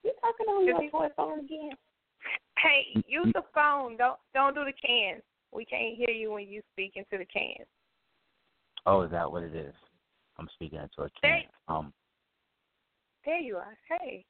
you 0.04 0.12
talking 0.20 0.48
on 0.48 0.66
your 0.66 0.90
toy 0.90 1.10
phone 1.16 1.42
again? 1.42 1.70
Hey, 2.58 3.04
use 3.08 3.28
the 3.36 3.44
phone. 3.54 3.98
Don't 3.98 4.18
don't 4.34 4.56
do 4.56 4.64
the 4.66 4.74
cans. 4.74 5.22
We 5.52 5.64
can't 5.64 5.96
hear 5.96 6.10
you 6.10 6.32
when 6.32 6.48
you 6.48 6.64
speak 6.74 6.94
into 6.96 7.24
the 7.24 7.26
cans. 7.26 7.68
Oh, 8.88 9.02
is 9.02 9.12
that 9.12 9.32
what 9.32 9.44
it 9.44 9.56
is? 9.56 9.76
I'm 10.40 10.50
speaking 10.56 10.80
into 10.80 11.04
a 11.04 11.10
can. 11.22 11.42
Hey. 11.42 11.48
Um. 11.68 11.94
There 13.26 13.40
you 13.40 13.58
are. 13.58 13.78
Hey. 13.88 14.26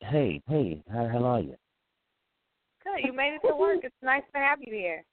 Hey, 0.00 0.42
hey, 0.48 0.82
how, 0.92 1.06
how 1.06 1.24
are 1.24 1.40
you? 1.40 1.54
Good. 2.82 3.06
You 3.06 3.12
made 3.12 3.34
it 3.34 3.46
to 3.46 3.54
work. 3.54 3.84
It's 3.84 3.94
nice 4.02 4.24
to 4.34 4.40
have 4.40 4.58
you 4.60 4.74
here. 4.74 5.04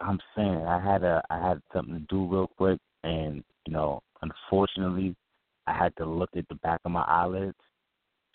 I'm 0.00 0.20
saying 0.36 0.64
I 0.66 0.80
had 0.80 1.02
a 1.02 1.22
I 1.30 1.38
had 1.48 1.60
something 1.72 1.94
to 1.94 2.00
do 2.00 2.26
real 2.26 2.46
quick, 2.56 2.78
and 3.04 3.42
you 3.66 3.72
know, 3.72 4.02
unfortunately, 4.22 5.16
I 5.66 5.72
had 5.72 5.94
to 5.96 6.04
look 6.04 6.30
at 6.36 6.48
the 6.48 6.54
back 6.56 6.80
of 6.84 6.92
my 6.92 7.02
eyelids. 7.02 7.56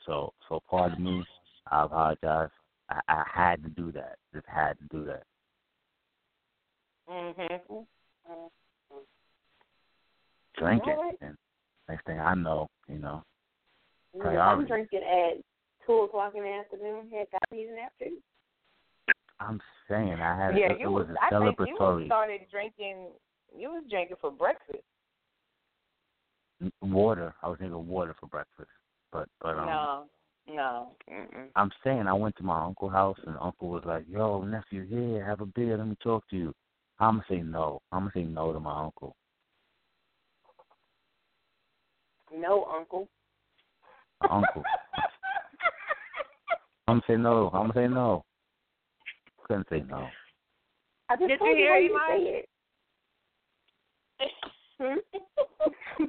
So, 0.06 0.34
so 0.50 0.62
pardon 0.70 1.04
me. 1.04 1.24
I 1.72 1.86
apologize. 1.86 2.50
I, 2.90 3.00
I 3.08 3.24
had 3.34 3.64
to 3.64 3.70
do 3.70 3.92
that. 3.94 4.18
Just 4.34 4.46
had 4.48 4.78
to 4.80 4.86
do 4.92 5.06
that. 5.06 5.24
Mhm. 7.10 7.86
All 8.30 8.52
right. 11.04 11.18
and 11.22 11.38
next 11.90 12.06
thing 12.06 12.20
I 12.20 12.34
know, 12.36 12.70
you 12.88 13.00
know, 13.00 13.24
I'm 14.40 14.66
drinking 14.66 15.04
at 15.04 15.42
two 15.86 16.00
o'clock 16.02 16.34
in 16.36 16.44
the 16.44 16.50
afternoon. 16.50 17.10
Had 17.12 17.28
coffee 17.32 17.64
in 17.64 17.78
after. 17.78 18.06
I'm 19.48 19.62
saying 19.90 20.14
I 20.14 20.38
had 20.38 20.58
Yeah, 20.58 20.72
it, 20.72 20.80
you 20.80 20.86
it 20.88 20.92
was 20.92 21.08
was. 21.08 21.18
a 21.18 21.36
I 21.36 21.40
think 21.40 21.60
you 21.70 22.06
started 22.06 22.42
drinking. 22.50 23.08
You 23.56 23.70
was 23.70 23.84
drinking 23.90 24.18
for 24.22 24.32
breakfast. 24.32 24.84
water. 26.82 27.34
I 27.44 27.50
was 27.50 27.58
drinking 27.58 27.88
water 27.88 28.16
for 28.20 28.28
breakfast, 28.28 28.70
but 29.12 29.28
but 29.42 29.58
um, 29.58 29.66
no, 29.66 30.06
No. 30.48 30.88
Mm-mm. 31.12 31.48
I'm 31.56 31.72
saying 31.84 32.08
I 32.08 32.14
went 32.14 32.36
to 32.38 32.44
my 32.44 32.64
uncle's 32.64 32.92
house 32.92 33.18
and 33.26 33.36
uncle 33.40 33.70
was 33.70 33.84
like, 33.86 34.06
"Yo, 34.10 34.44
nephew, 34.44 34.86
here, 34.86 35.26
have 35.26 35.42
a 35.42 35.46
beer. 35.46 35.78
Let 35.78 35.88
me 35.88 35.98
talk 36.02 36.28
to 36.30 36.38
you." 36.38 36.54
I'm 37.00 37.16
gonna 37.16 37.26
say 37.30 37.42
no. 37.42 37.82
I'm 37.92 38.02
gonna 38.02 38.12
say 38.14 38.24
no 38.24 38.54
to 38.54 38.60
my 38.60 38.84
uncle. 38.84 39.16
No, 42.36 42.66
uncle. 42.66 43.08
Uncle. 44.30 44.64
I'm 46.88 47.00
gonna 47.00 47.02
say 47.08 47.16
no. 47.18 47.50
I'm 47.54 47.70
gonna 47.70 47.74
say 47.74 47.88
no. 47.88 48.24
Couldn't 49.44 49.68
say 49.70 49.84
no. 49.90 50.08
I 51.10 51.16
just 51.16 51.28
Did 51.28 51.40
told 51.40 51.50
you 51.52 51.56
hear 51.58 51.74
how 51.74 51.80
him, 51.80 51.84
you 51.86 51.94
Mike? 51.94 52.10
say 52.10 52.24
it. 52.40 52.50
Hmm? 54.80 55.00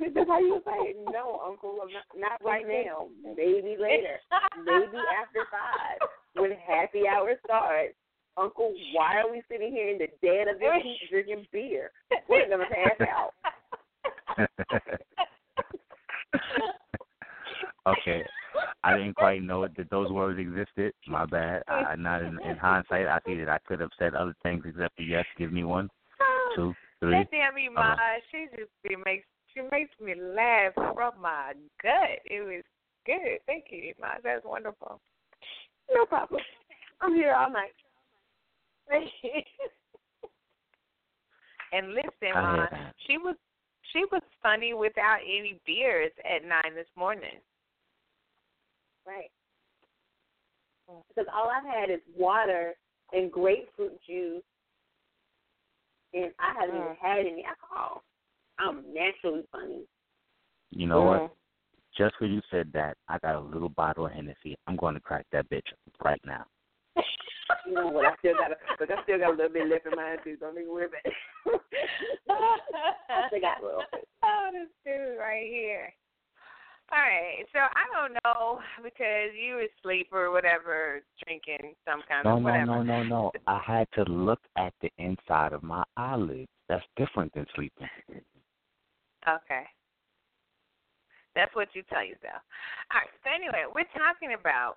That's 0.14 0.28
how 0.28 0.38
you 0.40 0.60
say 0.64 0.90
it. 0.90 0.96
No, 1.12 1.40
uncle, 1.46 1.76
I'm 1.82 1.92
not, 1.92 2.04
not 2.16 2.44
right 2.44 2.64
now. 2.66 3.08
Maybe 3.36 3.76
later. 3.80 4.18
Maybe 4.64 4.98
after 5.20 5.44
five. 5.50 6.08
When 6.34 6.52
happy 6.52 7.02
hour 7.08 7.34
starts. 7.44 7.94
Uncle, 8.36 8.74
why 8.94 9.18
are 9.20 9.30
we 9.30 9.42
sitting 9.48 9.70
here 9.70 9.90
in 9.90 9.98
the 9.98 10.08
dead 10.20 10.48
of 10.48 10.58
this 10.58 10.70
heat 10.82 10.98
drinking 11.10 11.46
beer? 11.52 11.92
We're 12.28 12.48
gonna 12.48 12.64
pass 12.66 13.08
out. 13.08 13.32
okay. 17.86 18.24
I 18.82 18.96
didn't 18.96 19.14
quite 19.14 19.42
know 19.42 19.66
that 19.66 19.90
those 19.90 20.10
words 20.10 20.38
existed. 20.38 20.92
My 21.06 21.26
bad. 21.26 21.62
I 21.68 21.96
not 21.96 22.22
in, 22.22 22.38
in 22.40 22.56
hindsight. 22.56 23.06
I 23.06 23.18
see 23.26 23.36
that 23.36 23.48
I 23.48 23.58
could 23.66 23.80
have 23.80 23.90
said 23.98 24.14
other 24.14 24.34
things 24.42 24.62
except 24.66 24.96
for 24.96 25.02
yes. 25.02 25.24
Give 25.38 25.52
me 25.52 25.64
one, 25.64 25.88
oh, 26.20 26.52
two, 26.56 26.74
three. 27.00 27.12
That 27.12 27.30
damn 27.30 27.54
Iman, 27.54 27.76
uh-huh. 27.76 28.20
she 28.30 28.46
just 28.56 28.70
makes 29.04 29.26
she 29.54 29.60
makes 29.70 29.90
me 30.00 30.14
laugh 30.14 30.74
from 30.74 31.12
my 31.20 31.52
gut. 31.82 32.20
It 32.24 32.40
was 32.42 32.64
good. 33.06 33.38
Thank 33.46 33.66
you, 33.70 33.92
Iman. 33.98 34.20
That's 34.22 34.44
wonderful. 34.44 35.00
No 35.92 36.06
problem. 36.06 36.40
I'm 37.00 37.14
here 37.14 37.34
all 37.34 37.50
night. 37.50 37.72
and 41.72 41.94
listen, 41.94 42.34
Ma, 42.34 42.66
she 43.06 43.16
was 43.18 43.36
she 43.92 44.04
was 44.10 44.22
funny 44.42 44.74
without 44.74 45.18
any 45.22 45.58
beers 45.66 46.12
at 46.24 46.46
nine 46.46 46.74
this 46.74 46.86
morning. 46.96 47.40
Right. 49.06 49.30
Because 51.08 51.28
all 51.34 51.50
I've 51.50 51.64
had 51.64 51.90
is 51.90 52.00
water 52.16 52.74
and 53.12 53.30
grapefruit 53.30 53.98
juice, 54.06 54.42
and 56.12 56.30
I 56.38 56.52
haven't 56.60 56.76
even 56.76 56.96
had 57.00 57.20
any 57.20 57.44
alcohol. 57.44 58.02
I'm 58.58 58.84
naturally 58.92 59.44
funny. 59.50 59.84
You 60.70 60.86
know 60.86 61.02
what? 61.02 61.20
Mm. 61.22 61.30
Just 61.96 62.14
when 62.18 62.32
you 62.32 62.40
said 62.50 62.70
that, 62.74 62.96
I 63.08 63.18
got 63.18 63.36
a 63.36 63.40
little 63.40 63.68
bottle 63.68 64.06
of 64.06 64.12
Hennessy. 64.12 64.56
I'm 64.66 64.76
going 64.76 64.94
to 64.94 65.00
crack 65.00 65.26
that 65.32 65.48
bitch 65.50 65.66
right 66.04 66.20
now. 66.24 66.44
You 67.66 67.74
know 67.74 67.88
what? 67.88 68.06
I 68.06 68.14
still 68.18 68.34
got 68.34 68.52
a, 68.52 68.56
look, 68.80 68.90
I 68.90 69.02
still 69.04 69.18
got 69.18 69.32
a 69.32 69.36
little 69.36 69.52
bit 69.52 69.68
left 69.68 69.86
in 69.86 69.92
mine 69.96 70.16
too. 70.24 70.36
Don't 70.36 70.56
even 70.56 70.72
worry 70.72 70.86
about 70.86 71.04
it. 71.04 71.12
I 72.30 73.26
still 73.28 73.40
got 73.40 73.62
a 73.62 73.64
little 73.64 73.82
bit. 73.92 74.08
Oh, 74.24 74.48
this 74.52 74.68
dude 74.86 75.18
right 75.18 75.46
here. 75.46 75.92
All 76.92 76.98
right, 76.98 77.44
so 77.52 77.58
I 77.58 77.84
don't 77.92 78.18
know 78.24 78.60
because 78.82 79.30
you 79.34 79.54
were 79.54 79.66
asleep 79.78 80.08
or 80.12 80.30
whatever, 80.30 81.00
drinking 81.24 81.74
some 81.84 82.02
kind 82.08 82.24
No, 82.24 82.36
of 82.36 82.42
no, 82.42 82.64
no, 82.64 82.82
no, 82.82 83.02
no, 83.02 83.02
no. 83.02 83.32
I 83.46 83.60
had 83.64 83.88
to 83.94 84.04
look 84.10 84.40
at 84.56 84.72
the 84.82 84.90
inside 84.98 85.52
of 85.52 85.62
my 85.62 85.82
eyelids. 85.96 86.48
That's 86.68 86.84
different 86.96 87.32
than 87.34 87.46
sleeping. 87.54 87.88
Okay. 89.26 89.64
That's 91.34 91.54
what 91.54 91.68
you 91.72 91.82
tell 91.88 92.04
yourself. 92.04 92.42
All 92.92 93.00
right. 93.00 93.08
So 93.24 93.30
anyway, 93.34 93.64
we're 93.74 93.84
talking 93.98 94.36
about 94.38 94.76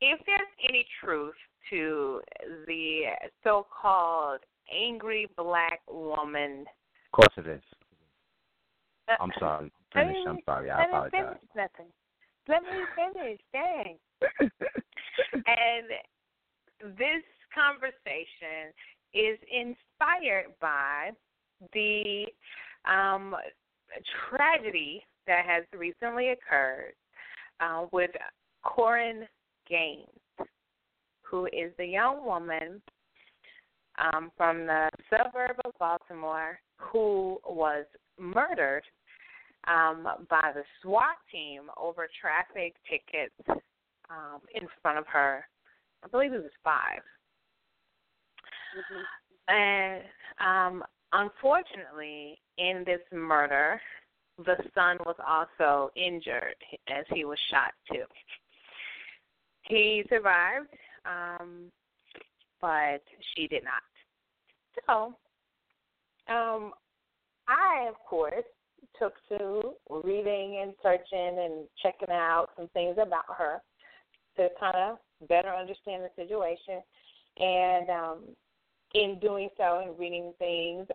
if 0.00 0.20
there's 0.26 0.40
any 0.68 0.84
truth 1.02 1.34
to 1.70 2.20
the 2.66 3.02
so-called 3.42 4.40
angry 4.72 5.28
black 5.36 5.80
woman. 5.90 6.64
Of 7.06 7.12
course 7.12 7.34
it 7.36 7.46
is. 7.48 7.62
Uh, 9.08 9.14
I'm 9.20 9.32
sorry. 9.38 9.72
Finish. 9.92 10.16
I'm 10.28 10.38
sorry. 10.44 10.70
I 10.70 10.84
apologize. 10.84 11.10
finish 11.12 11.38
nothing. 11.56 11.92
Let 12.48 12.62
me 12.62 12.68
finish. 12.96 13.40
Dang. 13.52 13.98
and 15.32 16.96
this 16.96 17.22
conversation 17.54 18.72
is 19.12 19.38
inspired 19.50 20.46
by 20.60 21.10
the 21.72 22.26
um, 22.88 23.34
tragedy 24.28 25.02
that 25.26 25.44
has 25.44 25.64
recently 25.76 26.30
occurred 26.30 26.94
uh, 27.60 27.86
with 27.92 28.10
Korryn 28.64 29.26
Gaines, 29.68 30.06
who 31.22 31.46
is 31.46 31.72
the 31.78 31.86
young 31.86 32.24
woman 32.24 32.80
um, 34.00 34.30
from 34.36 34.66
the 34.66 34.88
suburb 35.10 35.56
of 35.64 35.72
Baltimore 35.78 36.58
who 36.80 37.38
was 37.46 37.84
murdered 38.18 38.82
um, 39.70 40.06
by 40.28 40.50
the 40.54 40.62
SWAT 40.82 41.16
team 41.30 41.62
over 41.80 42.08
traffic 42.20 42.74
tickets 42.88 43.62
um, 44.10 44.40
in 44.54 44.66
front 44.82 44.98
of 44.98 45.06
her. 45.06 45.44
I 46.04 46.08
believe 46.08 46.32
it 46.32 46.42
was 46.42 46.50
5 46.64 46.74
And 49.48 50.02
um, 50.40 50.82
unfortunately, 51.12 52.38
in 52.58 52.82
this 52.84 53.00
murder, 53.12 53.80
the 54.38 54.56
son 54.74 54.96
was 55.04 55.16
also 55.26 55.90
injured 55.94 56.56
as 56.88 57.04
he 57.12 57.24
was 57.24 57.38
shot 57.50 57.72
too. 57.92 58.04
He 59.62 60.02
survived, 60.08 60.72
um, 61.04 61.70
but 62.60 63.02
she 63.34 63.46
did 63.46 63.62
not. 63.62 63.82
So, 64.86 65.14
um, 66.32 66.72
I, 67.46 67.86
of 67.88 67.96
course, 68.08 68.44
took 68.98 69.14
to 69.28 69.74
reading 70.04 70.60
and 70.62 70.74
searching 70.82 71.38
and 71.38 71.66
checking 71.82 72.10
out 72.10 72.48
some 72.56 72.68
things 72.68 72.96
about 73.00 73.24
her 73.36 73.60
to 74.36 74.48
kind 74.58 74.76
of 74.76 75.28
better 75.28 75.50
understand 75.50 76.02
the 76.04 76.10
situation. 76.16 76.82
And 77.38 77.90
um, 77.90 78.18
in 78.94 79.18
doing 79.20 79.48
so 79.56 79.82
and 79.84 79.98
reading 79.98 80.32
things, 80.38 80.86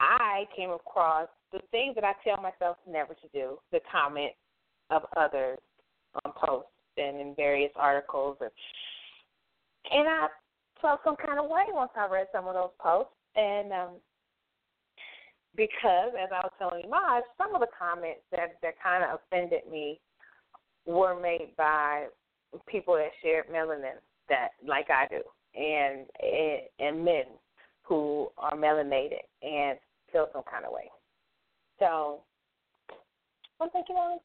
I 0.00 0.44
came 0.54 0.70
across 0.70 1.28
the 1.52 1.60
things 1.70 1.94
that 1.94 2.04
I 2.04 2.12
tell 2.22 2.40
myself 2.42 2.76
never 2.88 3.14
to 3.14 3.28
do, 3.32 3.58
the 3.72 3.80
comment 3.90 4.32
of 4.90 5.02
others 5.16 5.58
on 6.24 6.32
posts 6.32 6.70
and 6.96 7.20
in 7.20 7.34
various 7.34 7.72
articles. 7.76 8.36
And, 8.40 8.50
and 9.90 10.08
I 10.08 10.28
felt 10.80 11.00
some 11.04 11.16
kind 11.16 11.38
of 11.38 11.46
way 11.46 11.64
once 11.70 11.90
I 11.96 12.06
read 12.08 12.26
some 12.32 12.46
of 12.46 12.54
those 12.54 12.70
posts. 12.80 13.12
And 13.36 13.72
um, 13.72 13.88
because, 15.56 16.12
as 16.20 16.30
I 16.32 16.40
was 16.40 16.52
telling 16.58 16.84
you, 16.84 16.90
Maj, 16.90 17.24
some 17.36 17.54
of 17.54 17.60
the 17.60 17.68
comments 17.76 18.20
that, 18.32 18.56
that 18.62 18.74
kind 18.82 19.04
of 19.04 19.20
offended 19.20 19.62
me 19.70 20.00
were 20.86 21.18
made 21.20 21.52
by 21.56 22.06
people 22.66 22.94
that 22.94 23.10
shared 23.22 23.48
melanin, 23.48 24.00
that 24.28 24.48
like 24.66 24.88
I 24.90 25.06
do, 25.08 25.22
and 25.54 26.06
and, 26.20 26.60
and 26.78 27.04
men 27.04 27.24
who 27.82 28.28
are 28.36 28.54
melanated 28.54 29.24
and 29.42 29.78
feel 30.12 30.28
some 30.32 30.42
kind 30.50 30.64
of 30.64 30.72
way. 30.72 30.90
So 31.78 32.20
I'm 33.60 33.70
thinking, 33.70 33.96
well, 33.96 34.22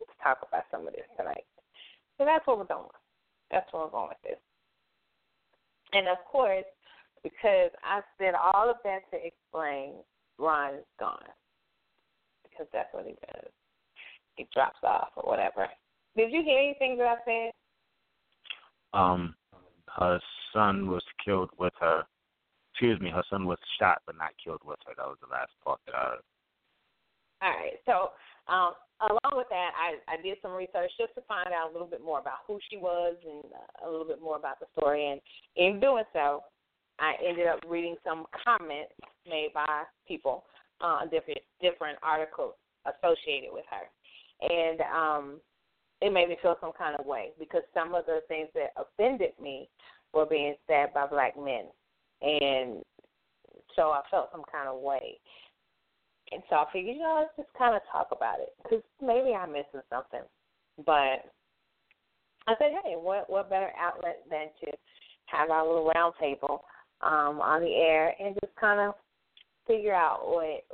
let's 0.00 0.12
talk 0.22 0.38
about 0.46 0.64
some 0.70 0.86
of 0.86 0.92
this 0.92 1.06
tonight. 1.16 1.44
So 2.18 2.24
that's 2.24 2.46
what 2.46 2.58
we're 2.58 2.64
doing. 2.64 2.88
That's 3.50 3.66
what 3.72 3.84
we're 3.84 3.90
going 3.90 4.08
with 4.08 4.22
this. 4.24 4.38
And 5.92 6.08
of 6.08 6.18
course, 6.30 6.64
because 7.22 7.70
I 7.84 8.00
said 8.18 8.34
all 8.34 8.70
of 8.70 8.76
that 8.84 9.10
to 9.10 9.18
explain 9.24 9.92
Ron 10.38 10.74
is 10.74 10.84
gone. 10.98 11.18
Because 12.42 12.66
that's 12.72 12.92
what 12.92 13.06
he 13.06 13.12
does. 13.12 13.50
He 14.36 14.46
drops 14.52 14.78
off 14.82 15.08
or 15.16 15.30
whatever. 15.30 15.68
Did 16.16 16.32
you 16.32 16.42
hear 16.42 16.58
anything 16.58 16.98
that 16.98 17.06
I 17.06 17.16
said? 17.24 17.50
Um, 18.92 19.34
her 19.96 20.20
son 20.52 20.88
was 20.88 21.02
killed 21.24 21.50
with 21.58 21.72
her. 21.80 22.02
Excuse 22.72 23.00
me, 23.00 23.10
her 23.10 23.22
son 23.30 23.46
was 23.46 23.58
shot 23.78 24.02
but 24.06 24.16
not 24.16 24.32
killed 24.42 24.60
with 24.64 24.78
her. 24.86 24.92
That 24.96 25.06
was 25.06 25.18
the 25.20 25.32
last 25.32 25.52
part 25.64 25.80
that 25.86 25.94
I 25.94 26.04
heard. 26.10 26.24
All 27.42 27.50
right. 27.50 27.78
So, 27.86 28.52
um, 28.52 28.74
along 29.00 29.36
with 29.36 29.48
that, 29.50 29.70
I, 29.76 29.98
I 30.12 30.22
did 30.22 30.38
some 30.42 30.52
research 30.52 30.90
just 30.98 31.14
to 31.14 31.22
find 31.22 31.48
out 31.48 31.70
a 31.70 31.72
little 31.72 31.88
bit 31.88 32.04
more 32.04 32.20
about 32.20 32.46
who 32.46 32.58
she 32.70 32.76
was 32.76 33.16
and 33.24 33.44
uh, 33.52 33.88
a 33.88 33.90
little 33.90 34.06
bit 34.06 34.22
more 34.22 34.36
about 34.36 34.60
the 34.60 34.66
story. 34.76 35.10
And 35.10 35.20
in 35.56 35.80
doing 35.80 36.04
so, 36.12 36.44
I 37.02 37.14
ended 37.26 37.48
up 37.48 37.58
reading 37.68 37.96
some 38.04 38.26
comments 38.44 38.92
made 39.28 39.50
by 39.52 39.82
people 40.06 40.44
on 40.80 41.10
different 41.10 41.40
different 41.60 41.98
articles 42.02 42.54
associated 42.86 43.50
with 43.52 43.64
her, 43.70 43.90
and 44.48 44.80
um, 44.82 45.40
it 46.00 46.12
made 46.12 46.28
me 46.28 46.36
feel 46.40 46.56
some 46.60 46.72
kind 46.78 46.94
of 46.98 47.04
way 47.04 47.30
because 47.40 47.62
some 47.74 47.94
of 47.94 48.06
the 48.06 48.20
things 48.28 48.48
that 48.54 48.70
offended 48.78 49.32
me 49.42 49.68
were 50.14 50.26
being 50.26 50.54
said 50.68 50.94
by 50.94 51.06
black 51.08 51.34
men, 51.36 51.66
and 52.22 52.82
so 53.74 53.90
I 53.90 54.02
felt 54.08 54.30
some 54.30 54.44
kind 54.50 54.68
of 54.68 54.80
way. 54.80 55.18
And 56.30 56.42
so 56.48 56.56
I 56.56 56.64
figured, 56.72 56.96
you 56.96 57.02
know, 57.02 57.18
let's 57.20 57.36
just 57.36 57.58
kind 57.58 57.74
of 57.74 57.82
talk 57.90 58.08
about 58.12 58.38
it 58.38 58.54
because 58.62 58.82
maybe 59.02 59.34
I'm 59.34 59.52
missing 59.52 59.82
something. 59.90 60.22
But 60.86 61.26
I 62.46 62.54
said, 62.58 62.72
hey, 62.84 62.94
what 62.94 63.28
what 63.28 63.50
better 63.50 63.72
outlet 63.78 64.22
than 64.30 64.46
to 64.64 64.76
have 65.26 65.50
our 65.50 65.66
little 65.66 65.90
round 65.94 66.14
table 66.20 66.64
um, 67.02 67.40
on 67.40 67.62
the 67.62 67.74
air 67.74 68.14
and 68.20 68.36
just 68.42 68.54
kind 68.56 68.80
of 68.80 68.94
figure 69.66 69.94
out 69.94 70.20
what 70.24 70.64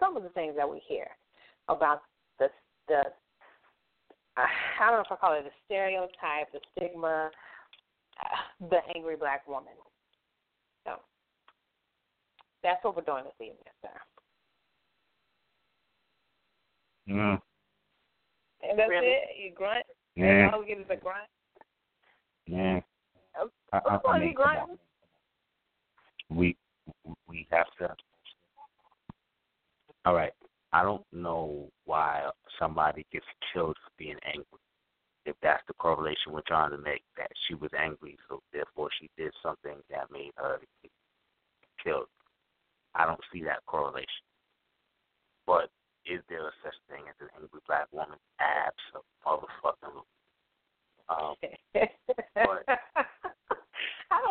some 0.00 0.16
of 0.16 0.22
the 0.22 0.28
things 0.30 0.54
that 0.56 0.68
we 0.68 0.80
hear 0.86 1.06
about 1.68 2.02
the 2.38 2.48
the 2.88 3.02
I 4.36 4.46
don't 4.80 4.96
know 4.96 5.00
if 5.00 5.12
I 5.12 5.16
call 5.16 5.34
it 5.34 5.44
the 5.44 5.50
stereotype, 5.66 6.50
the 6.52 6.60
stigma, 6.74 7.30
uh, 8.18 8.66
the 8.70 8.78
angry 8.96 9.16
black 9.16 9.46
woman. 9.46 9.74
So 10.86 10.94
that's 12.62 12.82
what 12.82 12.96
we're 12.96 13.02
doing 13.02 13.24
this 13.24 13.34
evening, 13.40 13.58
sir. 13.82 13.90
Mm. 17.10 17.42
And 18.62 18.78
that's 18.78 18.88
Really? 18.88 19.06
it. 19.06 19.28
You 19.38 19.52
grunt. 19.54 19.84
Yeah. 20.14 20.50
All 20.52 20.60
we 20.60 20.66
get 20.66 20.78
is 20.78 20.86
a 20.88 20.96
grunt. 20.96 21.28
Yeah. 22.46 22.80
I, 23.72 23.78
I, 23.78 24.10
I 24.10 24.18
mean, 24.18 24.34
come 24.34 24.44
on. 24.44 24.78
we 26.30 26.56
we 27.28 27.46
have 27.50 27.66
to. 27.78 27.94
All 30.04 30.14
right. 30.14 30.32
I 30.72 30.82
don't 30.82 31.04
know 31.12 31.70
why 31.84 32.30
somebody 32.58 33.06
gets 33.12 33.26
killed 33.52 33.76
for 33.84 33.90
being 33.98 34.16
angry. 34.24 34.44
If 35.24 35.36
that's 35.42 35.62
the 35.68 35.74
correlation 35.74 36.32
we're 36.32 36.40
trying 36.48 36.70
to 36.70 36.78
make, 36.78 37.02
that 37.16 37.30
she 37.46 37.54
was 37.54 37.70
angry, 37.78 38.16
so 38.28 38.42
therefore 38.52 38.88
she 38.98 39.08
did 39.16 39.32
something 39.42 39.76
that 39.90 40.10
made 40.10 40.32
her 40.36 40.58
get 40.82 40.90
killed. 41.84 42.08
I 42.94 43.06
don't 43.06 43.20
see 43.32 43.42
that 43.44 43.64
correlation. 43.66 44.06
But 45.46 45.70
is 46.04 46.20
there 46.28 46.48
a 46.48 46.52
such 46.64 46.74
thing 46.88 47.04
as 47.08 47.14
an 47.20 47.28
angry 47.36 47.60
black 47.66 47.86
woman? 47.92 48.18
Absolutely. 48.40 49.12
Um, 51.08 51.34
I 52.36 53.04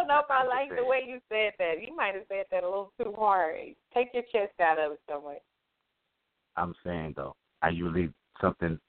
don't 0.02 0.08
know 0.08 0.20
if 0.20 0.32
I 0.32 0.46
like 0.46 0.70
the 0.76 0.86
way 0.86 1.02
you 1.08 1.20
said 1.30 1.54
that. 1.60 1.82
You 1.82 1.96
might 1.96 2.16
have 2.16 2.24
said 2.28 2.46
that 2.52 2.64
a 2.64 2.68
little 2.68 2.92
too 3.02 3.14
hard. 3.18 3.56
Take 3.94 4.10
your 4.14 4.24
chest 4.32 4.60
out 4.60 4.80
of 4.80 4.94
it 4.94 5.00
somewhere. 5.10 5.38
I'm 6.58 6.74
saying 6.84 7.14
though, 7.16 7.36
I 7.62 7.70
usually 7.70 8.12
something. 8.40 8.80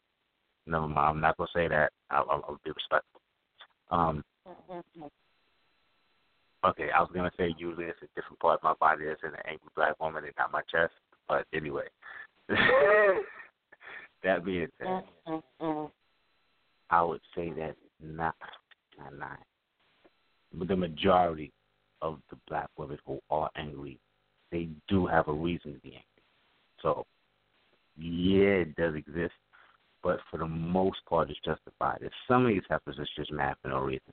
No, 0.66 0.84
I'm 0.84 1.20
not 1.20 1.36
gonna 1.36 1.48
say 1.54 1.68
that. 1.68 1.92
I'll, 2.10 2.26
I'll, 2.30 2.44
I'll 2.48 2.60
be 2.64 2.70
respectful. 2.70 3.20
Um, 3.90 4.24
Mm-hmm. 4.48 5.04
okay, 6.66 6.88
I 6.90 7.00
was 7.00 7.10
gonna 7.14 7.30
say 7.36 7.54
usually 7.56 7.84
it's 7.84 8.02
a 8.02 8.08
different 8.16 8.40
part 8.40 8.58
of 8.58 8.64
my 8.64 8.74
body 8.80 9.04
that's 9.04 9.22
in 9.22 9.28
an 9.28 9.36
angry 9.46 9.68
black 9.76 10.00
woman 10.00 10.24
and 10.24 10.32
not 10.36 10.50
my 10.50 10.62
chest. 10.62 10.92
But 11.28 11.46
anyway, 11.54 11.84
that 12.48 14.44
being 14.44 14.66
said, 14.78 15.04
Mm-hmm. 15.28 15.86
I 16.90 17.02
would 17.02 17.20
say 17.36 17.50
that 17.50 17.76
not, 18.02 18.34
not 18.98 19.16
nine, 19.16 19.38
the 20.52 20.76
majority 20.76 21.52
of 22.00 22.18
the 22.30 22.36
black 22.48 22.68
women 22.76 22.98
who 23.06 23.20
are 23.30 23.50
angry, 23.56 23.98
they 24.50 24.68
do 24.88 25.06
have 25.06 25.28
a 25.28 25.32
reason 25.32 25.74
to 25.74 25.80
be 25.80 25.90
angry. 25.90 26.04
So, 26.82 27.06
yeah, 27.96 28.64
it 28.64 28.76
does 28.76 28.94
exist, 28.94 29.34
but 30.02 30.18
for 30.30 30.38
the 30.38 30.46
most 30.46 30.98
part, 31.08 31.30
it's 31.30 31.38
justified. 31.44 31.98
If 32.02 32.12
some 32.26 32.46
of 32.46 32.48
these 32.48 32.62
heifers 32.68 32.98
is 32.98 33.08
just 33.16 33.32
mad 33.32 33.54
for 33.62 33.68
no 33.68 33.80
reason, 33.80 34.12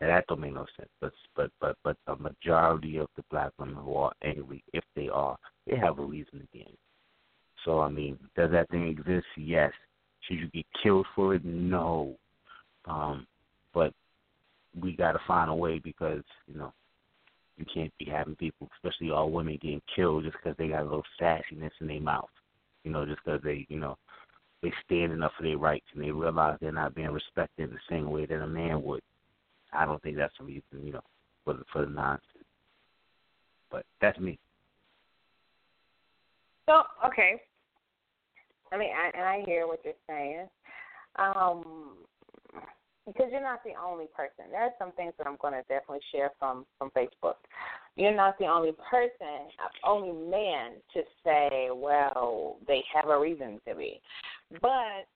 and 0.00 0.10
that 0.10 0.26
don't 0.26 0.40
make 0.40 0.54
no 0.54 0.66
sense. 0.76 0.90
But 1.00 1.12
but 1.36 1.50
but 1.60 1.76
but 1.84 1.96
the 2.06 2.16
majority 2.16 2.96
of 2.96 3.08
the 3.16 3.22
black 3.30 3.52
women 3.58 3.76
who 3.76 3.94
are 3.94 4.12
angry, 4.22 4.64
if 4.72 4.84
they 4.96 5.08
are, 5.08 5.36
they 5.66 5.76
have 5.76 5.98
a 5.98 6.04
reason 6.04 6.40
to 6.40 6.46
be 6.52 6.60
angry. 6.60 6.78
So 7.64 7.80
I 7.80 7.88
mean, 7.88 8.18
does 8.36 8.50
that 8.50 8.68
thing 8.70 8.88
exist? 8.88 9.26
Yes. 9.36 9.72
Should 10.22 10.38
you 10.38 10.48
get 10.48 10.66
killed 10.82 11.06
for 11.14 11.34
it? 11.34 11.44
No. 11.44 12.16
Um, 12.84 13.26
but 13.74 13.92
we 14.80 14.96
got 14.96 15.12
to 15.12 15.20
find 15.26 15.50
a 15.50 15.54
way 15.54 15.78
because 15.78 16.22
you 16.46 16.58
know 16.58 16.72
you 17.56 17.66
can't 17.72 17.92
be 17.98 18.06
having 18.06 18.36
people, 18.36 18.68
especially 18.76 19.10
all 19.10 19.30
women, 19.30 19.58
getting 19.60 19.82
killed 19.94 20.24
just 20.24 20.36
because 20.42 20.56
they 20.56 20.68
got 20.68 20.80
a 20.80 20.84
little 20.84 21.04
sassiness 21.20 21.70
in 21.80 21.86
their 21.86 22.00
mouth. 22.00 22.30
You 22.84 22.90
know, 22.90 23.04
just 23.04 23.20
because 23.24 23.40
they 23.42 23.66
you 23.68 23.78
know 23.78 23.96
they 24.62 24.72
standing 24.84 25.22
up 25.22 25.32
for 25.36 25.42
their 25.42 25.58
rights 25.58 25.86
and 25.94 26.02
they 26.02 26.10
realize 26.10 26.56
they're 26.60 26.72
not 26.72 26.94
being 26.94 27.10
respected 27.10 27.70
the 27.70 27.76
same 27.90 28.10
way 28.10 28.26
that 28.26 28.40
a 28.40 28.46
man 28.46 28.82
would. 28.82 29.02
I 29.72 29.84
don't 29.84 30.02
think 30.02 30.16
that's 30.16 30.34
a 30.40 30.44
reason, 30.44 30.62
you 30.82 30.92
know, 30.92 31.02
for 31.44 31.54
the 31.54 31.64
for 31.72 31.84
the 31.84 31.90
nonsense. 31.90 32.26
But 33.70 33.84
that's 34.00 34.18
me. 34.18 34.38
So 36.66 36.82
okay. 37.06 37.40
I 38.72 38.78
mean, 38.78 38.90
I, 38.90 39.16
and 39.16 39.24
I 39.24 39.42
hear 39.44 39.66
what 39.66 39.80
you're 39.84 39.94
saying. 40.08 40.48
Um, 41.16 41.96
because 43.06 43.26
you're 43.30 43.42
not 43.42 43.64
the 43.64 43.72
only 43.82 44.06
person. 44.16 44.50
There 44.50 44.62
are 44.62 44.72
some 44.78 44.92
things 44.92 45.12
that 45.18 45.26
I'm 45.26 45.36
going 45.40 45.54
to 45.54 45.62
definitely 45.62 46.00
share 46.12 46.30
from 46.38 46.64
from 46.78 46.90
Facebook. 46.90 47.34
You're 47.96 48.14
not 48.14 48.38
the 48.38 48.46
only 48.46 48.72
person, 48.90 49.50
only 49.84 50.12
man 50.30 50.72
to 50.94 51.02
say, 51.24 51.68
well, 51.72 52.56
they 52.66 52.82
have 52.94 53.08
a 53.08 53.18
reason 53.18 53.60
to 53.68 53.74
be. 53.74 54.00
But 54.60 55.06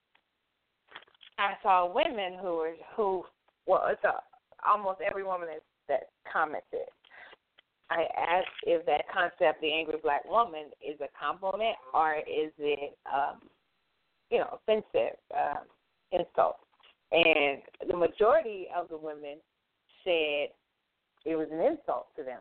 I 1.38 1.54
saw 1.62 1.92
women 1.92 2.38
who 2.40 2.56
were 2.56 2.74
who 2.96 3.24
well, 3.66 3.84
it's 3.88 4.04
a, 4.04 4.14
almost 4.68 5.00
every 5.00 5.24
woman 5.24 5.48
that 5.48 5.62
that 5.88 6.08
commented. 6.30 6.88
I 7.88 8.04
asked 8.18 8.48
if 8.64 8.84
that 8.86 9.04
concept, 9.12 9.60
the 9.60 9.72
angry 9.72 9.98
black 10.02 10.24
woman, 10.28 10.70
is 10.84 11.00
a 11.00 11.06
compliment 11.16 11.76
or 11.94 12.16
is 12.16 12.50
it, 12.58 12.98
um, 13.06 13.38
you 14.28 14.38
know, 14.38 14.58
offensive 14.58 15.16
um, 15.32 15.62
insult. 16.10 16.56
And 17.12 17.62
the 17.88 17.96
majority 17.96 18.66
of 18.76 18.88
the 18.88 18.96
women 18.96 19.36
said 20.04 20.48
it 21.24 21.36
was 21.36 21.48
an 21.52 21.60
insult 21.60 22.08
to 22.16 22.22
them 22.22 22.40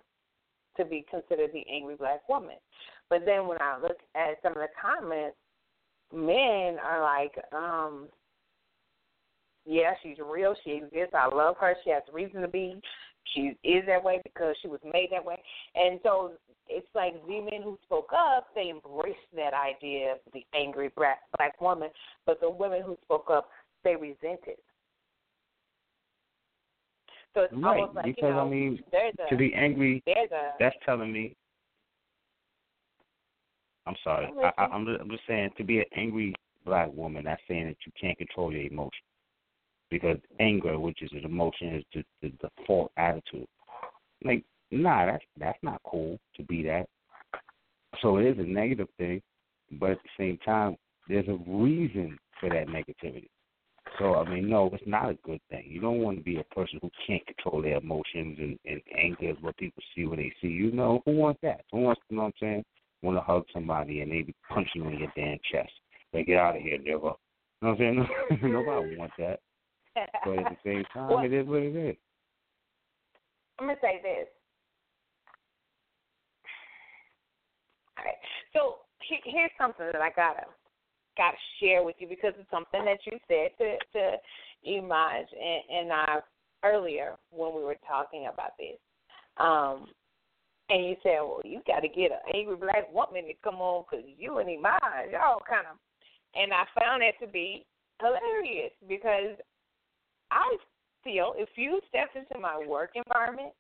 to 0.78 0.86
be 0.86 1.06
considered 1.10 1.52
the 1.54 1.64
angry 1.72 1.96
black 1.96 2.28
woman. 2.28 2.56
But 3.10 3.24
then 3.26 3.48
when 3.48 3.58
I 3.62 3.80
look 3.82 3.98
at 4.16 4.42
some 4.42 4.54
of 4.54 4.60
the 4.60 4.68
comments, 4.82 5.38
men 6.14 6.78
are 6.84 7.02
like, 7.02 7.34
um, 7.54 8.08
yeah, 9.66 9.94
she's 10.04 10.18
real. 10.24 10.56
She 10.64 10.72
exists. 10.72 11.16
I 11.16 11.28
love 11.28 11.56
her. 11.60 11.76
She 11.84 11.90
has 11.92 12.04
reason 12.14 12.42
to 12.42 12.48
be. 12.48 12.80
She 13.34 13.58
is 13.64 13.84
that 13.88 14.04
way 14.04 14.22
because 14.24 14.56
she 14.62 14.68
was 14.68 14.80
made 14.84 15.10
that 15.12 15.26
way. 15.26 15.42
And 15.76 16.00
so 16.04 16.34
it's 16.68 16.88
like 16.94 17.14
the 17.26 17.42
men 17.42 17.64
who 17.64 17.78
spoke 17.84 18.12
up, 18.16 18.48
they 18.54 18.70
embraced 18.70 19.18
that 19.36 19.54
idea 19.54 20.14
of 20.14 20.20
the 20.34 20.46
angry 20.54 20.92
black, 20.96 21.20
black 21.38 21.60
woman. 21.60 21.90
But 22.26 22.40
the 22.40 22.50
women 22.50 22.82
who 22.86 22.98
spoke 23.04 23.30
up, 23.32 23.50
they 23.86 23.96
resented. 23.96 24.58
So 27.34 27.42
it's 27.42 27.54
Right, 27.54 27.82
almost 27.82 27.96
like, 27.96 28.06
because 28.06 28.24
you 28.24 28.30
know, 28.30 28.46
I 28.46 28.50
mean, 28.50 28.84
a, 28.94 29.30
to 29.30 29.38
be 29.38 29.54
angry, 29.54 30.04
a, 30.08 30.24
that's 30.60 30.76
telling 30.86 31.12
me. 31.14 31.36
I'm 33.86 33.96
sorry. 34.04 34.28
I, 34.44 34.52
I, 34.58 34.66
I'm 34.66 34.86
just, 34.86 35.00
I'm 35.00 35.10
just 35.10 35.24
saying 35.28 35.52
to 35.58 35.64
be 35.64 35.80
an 35.80 35.86
angry 35.96 36.34
black 36.66 36.92
woman. 36.94 37.26
That's 37.26 37.42
saying 37.48 37.68
that 37.68 37.78
you 37.86 37.92
can't 38.00 38.18
control 38.18 38.52
your 38.52 38.64
emotions 38.64 39.04
because 39.92 40.18
anger, 40.40 40.80
which 40.80 41.02
is 41.02 41.12
an 41.12 41.26
emotion, 41.26 41.76
is 41.76 41.84
the, 41.94 42.04
the 42.22 42.50
default 42.58 42.92
attitude. 42.98 43.48
Like, 44.24 44.44
nah, 44.72 45.06
that's 45.06 45.24
that's 45.38 45.60
not 45.62 45.82
cool 45.86 46.18
to 46.38 46.44
be 46.44 46.64
that. 46.64 46.88
So 48.02 48.18
it 48.18 48.26
is 48.26 48.40
a 48.40 48.48
negative 48.48 48.88
thing, 48.98 49.22
but 49.74 49.92
at 49.92 50.00
the 50.04 50.10
same 50.18 50.38
time, 50.40 50.78
there's 51.08 51.28
a 51.28 51.38
reason 51.48 52.18
for 52.40 52.50
that 52.50 52.68
negativity. 52.68 53.28
So 54.00 54.16
I 54.16 54.30
mean, 54.30 54.50
no, 54.50 54.70
it's 54.74 54.84
not 54.86 55.10
a 55.10 55.14
good 55.24 55.40
thing. 55.50 55.66
You 55.68 55.80
don't 55.80 56.00
want 56.00 56.18
to 56.18 56.24
be 56.24 56.38
a 56.38 56.56
person 56.56 56.80
who 56.82 56.90
can't 57.06 57.26
control 57.26 57.62
their 57.62 57.78
emotions 57.78 58.38
and, 58.40 58.60
and 58.66 58.82
anger 58.98 59.30
is 59.30 59.38
what 59.42 59.56
people 59.58 59.82
see 59.96 60.06
when 60.06 60.20
they 60.20 60.34
see 60.42 60.48
you. 60.48 60.72
know, 60.72 61.02
who 61.06 61.12
wants 61.12 61.40
that? 61.44 61.62
Who 61.72 61.82
wants 61.82 62.02
you 62.10 62.18
know 62.18 62.24
what 62.24 62.28
I'm 62.30 62.34
saying? 62.42 62.66
Want 63.02 63.18
to 63.18 63.22
hug 63.22 63.44
somebody 63.54 64.02
and 64.02 64.12
they 64.12 64.22
be 64.24 64.36
punching 64.50 64.84
you 64.84 64.90
in 64.90 65.00
your 65.00 65.12
damn 65.16 65.38
chest. 65.52 65.72
Like 66.14 66.26
get 66.28 66.38
out 66.40 66.56
of 66.56 66.62
here, 66.62 66.78
nigga. 66.78 66.88
You 66.88 66.92
know 67.00 67.18
what 67.60 67.70
I'm 67.70 67.78
saying? 67.78 68.08
Nobody 68.42 68.98
wants 68.98 69.16
that. 69.20 69.40
But 69.96 70.40
at 70.40 70.46
the 70.52 70.58
same 70.64 70.84
time, 70.94 71.10
Well- 71.10 71.26
it 71.26 71.34
is 71.34 71.48
what 71.48 71.62
it 71.62 71.76
is. 71.76 71.96
I'm 73.60 73.68
gonna 73.68 73.78
say 73.82 74.02
this. 74.04 74.28
All 77.98 78.04
right. 78.04 78.16
So 78.52 78.76
here's 79.24 79.52
something 79.58 79.86
that 79.94 80.02
I 80.02 80.10
gotta 80.10 80.44
gotta 81.18 81.38
share 81.60 81.84
with 81.84 81.96
you 82.00 82.08
because 82.08 82.34
it's 82.40 82.50
something 82.52 82.86
that 82.86 83.00
you 83.06 83.18
said 83.28 83.50
to 83.58 83.78
to 83.94 84.18
Imaj 84.68 85.24
and, 85.32 85.64
and 85.78 85.94
I 85.94 86.20
earlier 86.64 87.16
when 87.32 87.56
we 87.56 87.64
were 87.64 87.78
talking 87.88 88.28
about 88.32 88.52
this. 88.58 88.78
Um, 89.38 89.88
and 90.70 90.84
you 90.86 90.96
said, 91.04 91.20
well, 91.22 91.42
you 91.44 91.62
got 91.68 91.82
to 91.82 91.88
get 91.88 92.12
an 92.12 92.34
angry 92.34 92.56
black 92.56 92.92
woman 92.92 93.26
to 93.28 93.34
come 93.44 93.62
on 93.62 93.86
because 93.90 94.06
you 94.18 94.40
and 94.40 94.50
Imaj, 94.50 95.12
y'all 95.12 95.42
kind 95.48 95.68
of. 95.70 95.78
And 96.34 96.52
I 96.52 96.66
found 96.78 97.04
that 97.04 97.24
to 97.24 97.32
be 97.32 97.66
hilarious 98.02 98.72
because 98.90 99.38
I 100.32 100.58
feel 101.04 101.34
if 101.38 101.50
you 101.56 101.80
step 101.88 102.10
into 102.16 102.42
my 102.42 102.66
work 102.68 102.92
environment, 102.96 103.54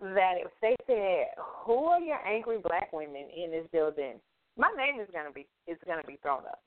that 0.00 0.34
if 0.38 0.50
they 0.60 0.76
said, 0.86 1.26
"Who 1.64 1.84
are 1.84 2.00
your 2.00 2.26
angry 2.26 2.58
black 2.58 2.92
women 2.92 3.28
in 3.34 3.50
this 3.50 3.66
building?" 3.72 4.20
My 4.56 4.70
name 4.76 5.00
is 5.00 5.08
gonna 5.12 5.32
be 5.32 5.46
is 5.66 5.78
gonna 5.86 6.04
be 6.06 6.18
thrown 6.22 6.44
up. 6.46 6.62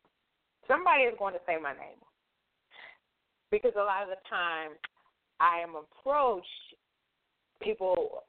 somebody 0.67 1.03
is 1.03 1.15
going 1.17 1.33
to 1.33 1.41
say 1.45 1.57
my 1.61 1.73
name 1.73 1.99
because 3.51 3.73
a 3.75 3.83
lot 3.83 4.03
of 4.03 4.09
the 4.09 4.21
time 4.29 4.71
I 5.39 5.59
am 5.59 5.75
approached. 5.75 6.47
People 7.61 8.23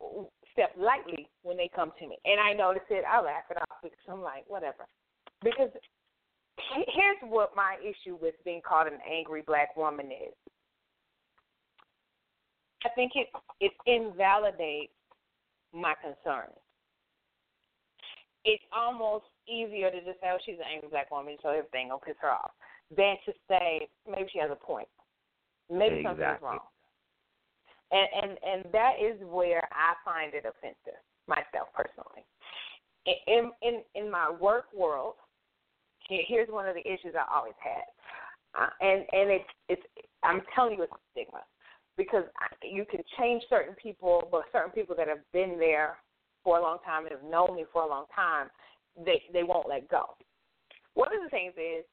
step 0.52 0.72
lightly 0.76 1.28
when 1.42 1.56
they 1.56 1.70
come 1.74 1.92
to 2.00 2.06
me, 2.06 2.16
and 2.24 2.40
I 2.40 2.52
notice 2.52 2.82
it. 2.90 3.04
I 3.08 3.20
laugh 3.20 3.44
it 3.50 3.58
off 3.58 3.78
because 3.82 3.98
I'm 4.08 4.22
like, 4.22 4.44
whatever. 4.48 4.86
Because 5.42 5.70
here's 6.74 7.16
what 7.22 7.54
my 7.54 7.76
issue 7.80 8.18
with 8.20 8.34
being 8.44 8.60
called 8.66 8.88
an 8.88 8.98
angry 9.08 9.42
black 9.46 9.76
woman 9.76 10.06
is. 10.06 10.34
I 12.84 12.88
think 12.94 13.12
it 13.14 13.28
it 13.60 13.72
invalidates 13.86 14.92
my 15.72 15.94
concerns. 16.02 16.56
It's 18.44 18.64
almost 18.74 19.26
easier 19.50 19.90
to 19.90 20.00
just 20.04 20.20
say, 20.20 20.30
"Oh, 20.30 20.38
she's 20.44 20.58
an 20.58 20.70
angry 20.72 20.88
black 20.88 21.10
woman," 21.10 21.36
so 21.42 21.50
everything 21.50 21.88
will 21.88 21.98
piss 21.98 22.16
her 22.20 22.30
off, 22.30 22.52
than 22.94 23.16
to 23.26 23.32
say 23.48 23.88
maybe 24.08 24.28
she 24.32 24.38
has 24.38 24.50
a 24.50 24.56
point, 24.56 24.88
maybe 25.68 26.00
exactly. 26.00 26.24
something's 26.24 26.42
wrong. 26.42 26.60
And 27.90 28.08
and 28.22 28.38
and 28.46 28.72
that 28.72 28.94
is 29.02 29.18
where 29.26 29.66
I 29.72 29.94
find 30.04 30.34
it 30.34 30.44
offensive 30.46 31.00
myself 31.26 31.68
personally. 31.74 32.24
In 33.26 33.50
in 33.62 33.82
in 33.94 34.10
my 34.10 34.30
work 34.30 34.66
world, 34.74 35.14
here's 36.08 36.48
one 36.48 36.68
of 36.68 36.74
the 36.74 36.86
issues 36.86 37.14
I 37.18 37.26
always 37.34 37.58
had, 37.58 37.84
uh, 38.54 38.70
and 38.80 39.04
and 39.12 39.30
it's 39.30 39.50
it's 39.68 39.82
I'm 40.22 40.42
telling 40.54 40.76
you 40.76 40.82
it's 40.84 40.92
a 40.92 41.02
stigma 41.12 41.42
because 41.96 42.24
you 42.62 42.84
can 42.84 43.00
change 43.18 43.42
certain 43.50 43.74
people, 43.74 44.28
but 44.30 44.42
certain 44.52 44.70
people 44.70 44.94
that 44.96 45.08
have 45.08 45.20
been 45.32 45.58
there 45.58 45.98
for 46.44 46.58
a 46.58 46.62
long 46.62 46.78
time 46.84 47.04
and 47.04 47.12
have 47.12 47.24
known 47.24 47.56
me 47.56 47.64
for 47.72 47.82
a 47.82 47.88
long 47.88 48.06
time, 48.14 48.48
they 49.04 49.22
they 49.32 49.42
won't 49.42 49.68
let 49.68 49.88
go. 49.88 50.16
One 50.94 51.08
of 51.14 51.22
the 51.22 51.30
things 51.30 51.54
is 51.56 51.84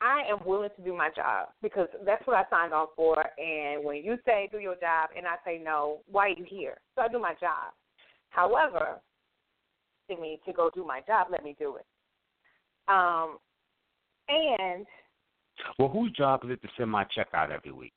I 0.00 0.22
am 0.30 0.38
willing 0.44 0.70
to 0.76 0.82
do 0.82 0.94
my 0.96 1.10
job 1.14 1.48
because 1.62 1.88
that's 2.04 2.26
what 2.26 2.36
I 2.36 2.44
signed 2.50 2.74
on 2.74 2.88
for. 2.94 3.24
And 3.38 3.84
when 3.84 3.96
you 3.96 4.18
say 4.24 4.48
do 4.52 4.58
your 4.58 4.74
job 4.74 5.10
and 5.16 5.26
I 5.26 5.36
say 5.44 5.60
no, 5.62 6.00
why 6.10 6.26
are 6.26 6.28
you 6.30 6.44
here? 6.46 6.78
So 6.94 7.02
I 7.02 7.08
do 7.08 7.18
my 7.18 7.34
job. 7.40 7.72
However, 8.30 9.00
to 10.10 10.16
me 10.20 10.40
to 10.46 10.52
go 10.52 10.70
do 10.74 10.84
my 10.84 11.00
job, 11.06 11.28
let 11.30 11.42
me 11.42 11.56
do 11.58 11.76
it. 11.76 11.86
Um, 12.88 13.38
and 14.28 14.86
well, 15.78 15.88
whose 15.88 16.12
job 16.12 16.44
is 16.44 16.50
it 16.50 16.62
to 16.62 16.68
send 16.76 16.90
my 16.90 17.04
check 17.04 17.28
out 17.32 17.50
every 17.50 17.72
week? 17.72 17.92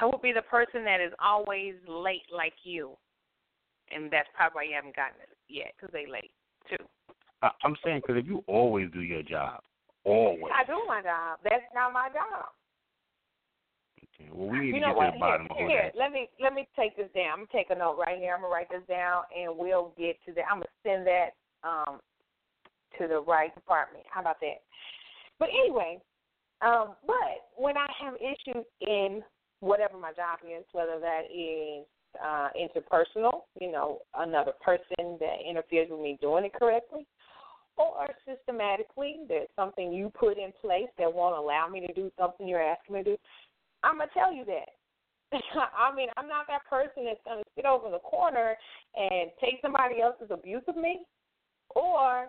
I 0.00 0.04
would 0.04 0.20
be 0.20 0.32
the 0.32 0.42
person 0.42 0.84
that 0.84 1.00
is 1.00 1.12
always 1.24 1.74
late, 1.88 2.26
like 2.34 2.52
you, 2.64 2.96
and 3.94 4.10
that's 4.10 4.28
probably 4.34 4.54
why 4.54 4.62
you 4.64 4.74
haven't 4.74 4.96
gotten 4.96 5.20
it 5.22 5.35
yet 5.48 5.72
because 5.76 5.92
they 5.92 6.06
late 6.10 6.30
too. 6.68 6.82
Uh, 7.42 7.50
I'm 7.64 7.76
saying 7.84 8.02
because 8.06 8.20
if 8.20 8.26
you 8.26 8.42
always 8.46 8.90
do 8.92 9.00
your 9.00 9.22
job, 9.22 9.60
always. 10.04 10.52
I 10.54 10.64
do 10.64 10.80
my 10.86 11.02
job. 11.02 11.38
That's 11.44 11.64
not 11.74 11.92
my 11.92 12.08
job. 12.08 12.46
Okay. 13.98 14.30
Well, 14.32 14.48
we 14.48 14.60
need 14.60 14.66
you 14.68 14.80
to 14.80 14.80
get 14.80 14.96
what? 14.96 15.06
to 15.06 15.12
the 15.12 15.18
bottom 15.18 15.48
here, 15.56 15.66
of 15.66 15.70
here, 15.70 15.90
that. 15.92 15.98
let 15.98 16.12
me 16.12 16.28
let 16.40 16.54
me 16.54 16.68
take 16.76 16.96
this 16.96 17.08
down. 17.14 17.32
I'm 17.32 17.38
gonna 17.46 17.52
take 17.52 17.70
a 17.70 17.78
note 17.78 17.98
right 17.98 18.18
here. 18.18 18.34
I'm 18.34 18.40
gonna 18.40 18.52
write 18.52 18.70
this 18.70 18.86
down, 18.88 19.22
and 19.36 19.56
we'll 19.56 19.92
get 19.98 20.16
to 20.26 20.32
that. 20.34 20.44
I'm 20.50 20.58
gonna 20.58 20.80
send 20.82 21.06
that 21.06 21.36
um 21.64 22.00
to 22.98 23.06
the 23.06 23.20
right 23.20 23.54
department. 23.54 24.04
How 24.10 24.20
about 24.22 24.40
that? 24.40 24.64
But 25.38 25.48
anyway, 25.50 26.00
um, 26.62 26.96
but 27.06 27.52
when 27.56 27.76
I 27.76 27.86
have 28.00 28.14
issues 28.16 28.64
in 28.80 29.22
whatever 29.60 29.98
my 29.98 30.12
job 30.12 30.38
is, 30.44 30.64
whether 30.72 30.98
that 31.00 31.28
is 31.28 31.84
uh, 32.24 32.48
interpersonal, 32.58 33.42
you 33.60 33.70
know, 33.70 33.98
another 34.16 34.52
person 34.64 35.18
that 35.20 35.36
interferes 35.48 35.88
with 35.90 36.00
me 36.00 36.18
doing 36.20 36.44
it 36.44 36.52
correctly, 36.54 37.06
or 37.76 38.08
systematically, 38.26 39.20
there's 39.28 39.48
something 39.56 39.92
you 39.92 40.10
put 40.18 40.38
in 40.38 40.52
place 40.60 40.88
that 40.98 41.12
won't 41.12 41.36
allow 41.36 41.68
me 41.68 41.86
to 41.86 41.92
do 41.92 42.10
something 42.18 42.48
you're 42.48 42.62
asking 42.62 42.94
me 42.94 43.02
to 43.04 43.10
do, 43.10 43.16
I'm 43.82 43.98
going 43.98 44.08
to 44.08 44.14
tell 44.14 44.32
you 44.32 44.44
that. 44.46 44.70
I 45.76 45.94
mean, 45.94 46.08
I'm 46.16 46.28
not 46.28 46.46
that 46.48 46.64
person 46.68 47.04
that's 47.04 47.20
going 47.24 47.42
to 47.42 47.50
sit 47.54 47.66
over 47.66 47.90
the 47.90 47.98
corner 47.98 48.56
and 48.94 49.30
take 49.40 49.58
somebody 49.60 50.00
else's 50.00 50.30
abuse 50.30 50.62
of 50.68 50.76
me 50.76 51.00
or 51.74 52.28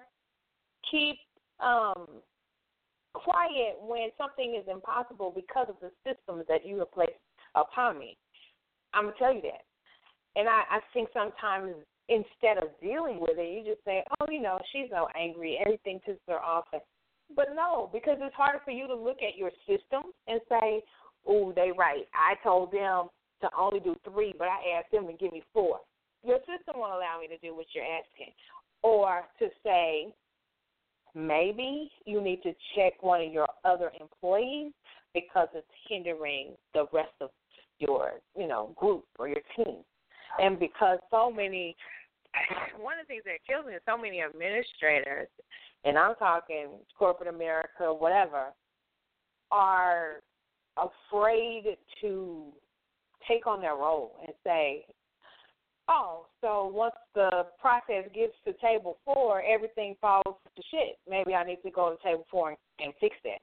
keep 0.91 1.17
um, 1.60 2.08
quiet 3.13 3.78
when 3.82 4.10
something 4.17 4.56
is 4.60 4.67
impossible 4.71 5.32
because 5.36 5.67
of 5.69 5.76
the 5.82 5.91
systems 6.06 6.45
that 6.47 6.65
you 6.65 6.80
have 6.80 6.91
placed 6.91 7.13
upon 7.56 7.97
me. 7.97 8.17
I'm 8.93 9.06
gonna 9.06 9.15
tell 9.17 9.34
you 9.34 9.41
that. 9.41 9.65
And 10.36 10.48
I, 10.48 10.62
I 10.70 10.80
think 10.94 11.10
sometimes 11.13 11.74
instead 12.10 12.58
of 12.58 12.70
dealing 12.82 13.20
with 13.20 13.38
it, 13.38 13.50
you 13.52 13.74
just 13.74 13.84
say, 13.86 14.04
"Oh, 14.20 14.26
you 14.30 14.42
know, 14.42 14.60
she's 14.72 14.90
so 14.90 15.08
angry. 15.20 15.58
Everything 15.60 16.00
pisses 16.08 16.20
her 16.28 16.40
off." 16.40 16.66
But 17.36 17.48
no, 17.56 17.90
because 17.92 18.18
it's 18.22 18.36
harder 18.36 18.60
for 18.63 18.72
you 18.72 18.88
to 18.88 18.96
look 18.96 19.18
at 19.22 19.38
your 19.38 19.52
system 19.68 20.12
and 20.28 20.40
say, 20.50 20.84
"Oh, 21.26 21.52
they 21.54 21.72
right. 21.76 22.08
I 22.13 22.36
told 22.44 22.72
them 22.72 23.10
to 23.42 23.50
only 23.58 23.80
do 23.80 23.96
three, 24.04 24.34
but 24.38 24.48
I 24.48 24.80
asked 24.80 24.92
them 24.92 25.08
to 25.08 25.13
give 25.13 25.32
me 25.32 25.44
four. 25.54 25.80
Your 26.24 26.40
system 26.40 26.76
won't 26.80 26.94
allow 26.94 27.20
me 27.20 27.28
to 27.28 27.38
do 27.38 27.56
what 27.56 27.68
you're 27.74 27.86
asking, 27.86 28.34
or 28.82 29.24
to 29.40 29.50
say, 29.63 30.13
maybe 31.13 31.92
you 32.06 32.22
need 32.22 32.42
to 32.44 32.54
check 32.76 33.02
one 33.02 33.22
of 33.22 33.32
your 33.32 33.48
other 33.66 33.92
employees 34.00 34.72
because 35.13 35.48
it's 35.54 35.68
hindering 35.90 36.54
the 36.74 36.86
rest 36.94 37.13
of 37.22 37.30
your, 37.80 38.13
you 38.38 38.48
know, 38.48 38.74
group 38.76 39.06
or 39.20 39.28
your 39.28 39.42
team. 39.56 39.78
And 40.40 40.60
because 40.60 41.00
so 41.12 41.32
many 41.32 41.76
one 42.80 43.00
of 43.00 43.08
the 43.08 43.13
things 43.13 43.24
that 43.26 43.46
kills 43.48 43.66
me 43.66 43.74
is 43.74 43.82
so 43.86 43.98
many 43.98 44.22
administrators, 44.22 45.28
and 45.84 45.98
I'm 45.98 46.16
talking 46.16 46.70
corporate 46.98 47.34
America, 47.34 47.94
whatever, 47.94 48.48
are 49.52 50.22
afraid 50.78 51.78
to 52.02 52.44
take 53.28 53.48
on 53.48 53.62
their 53.62 53.76
role 53.76 54.16
and 54.26 54.34
say, 54.44 54.86
oh, 55.90 56.26
so 56.42 56.68
once 56.74 56.96
the 57.16 57.46
process 57.60 58.06
gets 58.13 58.34
to 58.46 58.54
table 58.62 58.98
four, 59.06 59.42
everything 59.42 59.96
falls 60.02 60.24
to 60.56 60.63
shit. 60.72 60.98
Maybe 61.10 61.34
I 61.34 61.44
need 61.44 61.60
to 61.63 61.72
go 61.72 61.96
to 61.96 62.04
table 62.04 62.26
four 62.30 62.50
and, 62.50 62.58
and 62.80 62.94
fix 63.00 63.16
that. 63.24 63.40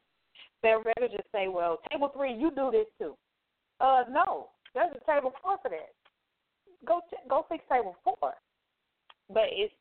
They'd 0.62 0.74
rather 0.74 1.08
just 1.08 1.30
say, 1.32 1.48
well, 1.48 1.78
table 1.90 2.10
three, 2.14 2.34
you 2.34 2.50
do 2.50 2.70
this 2.70 2.86
too. 2.98 3.16
Uh, 3.80 4.04
no, 4.10 4.48
there's 4.74 4.94
a 4.94 5.10
table 5.10 5.32
four 5.42 5.58
for 5.62 5.70
that. 5.70 5.90
Go 6.84 7.00
t- 7.10 7.16
go 7.28 7.46
fix 7.48 7.64
table 7.70 7.96
four. 8.04 8.34
But 9.28 9.44
it's 9.50 9.72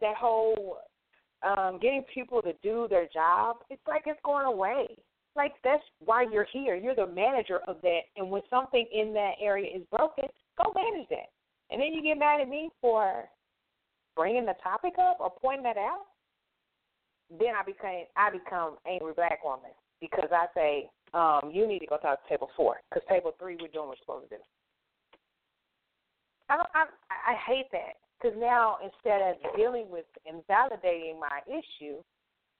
that 0.00 0.16
whole 0.16 0.78
um, 1.42 1.78
getting 1.80 2.04
people 2.12 2.42
to 2.42 2.52
do 2.62 2.86
their 2.88 3.08
job. 3.12 3.56
It's 3.70 3.82
like 3.86 4.02
it's 4.06 4.20
going 4.24 4.46
away. 4.46 4.86
Like 5.34 5.52
that's 5.64 5.82
why 6.04 6.26
you're 6.30 6.46
here. 6.52 6.76
You're 6.76 6.94
the 6.94 7.06
manager 7.06 7.60
of 7.66 7.76
that, 7.82 8.00
and 8.16 8.30
when 8.30 8.42
something 8.50 8.86
in 8.92 9.12
that 9.14 9.32
area 9.40 9.74
is 9.74 9.82
broken, 9.90 10.24
go 10.62 10.72
manage 10.74 11.08
that. 11.08 11.30
And 11.70 11.80
then 11.80 11.94
you 11.94 12.02
get 12.02 12.18
mad 12.18 12.40
at 12.42 12.48
me 12.48 12.70
for 12.80 13.24
bringing 14.14 14.44
the 14.44 14.54
topic 14.62 14.92
up 15.00 15.16
or 15.20 15.32
pointing 15.40 15.64
that 15.64 15.78
out. 15.78 16.04
Then 17.30 17.54
I 17.58 17.64
became 17.64 18.04
I 18.14 18.30
become 18.30 18.76
angry 18.86 19.14
black 19.16 19.42
woman 19.42 19.70
because 20.00 20.28
I 20.30 20.46
say 20.54 20.90
um, 21.14 21.50
you 21.52 21.66
need 21.66 21.78
to 21.78 21.86
go 21.86 21.96
talk 21.96 22.22
to 22.22 22.28
table 22.28 22.50
four 22.56 22.76
because 22.90 23.06
table 23.08 23.32
three 23.38 23.56
we're 23.58 23.68
doing 23.68 23.88
what 23.88 23.96
we're 23.96 24.04
supposed 24.04 24.28
to 24.30 24.36
do. 24.36 24.42
I 26.48 26.56
don't, 26.56 26.68
I 26.74 26.84
I 27.32 27.34
hate 27.46 27.66
that 27.72 27.96
because 28.20 28.36
now 28.38 28.76
instead 28.82 29.20
of 29.22 29.56
dealing 29.56 29.90
with 29.90 30.04
invalidating 30.26 31.18
my 31.18 31.40
issue, 31.46 32.02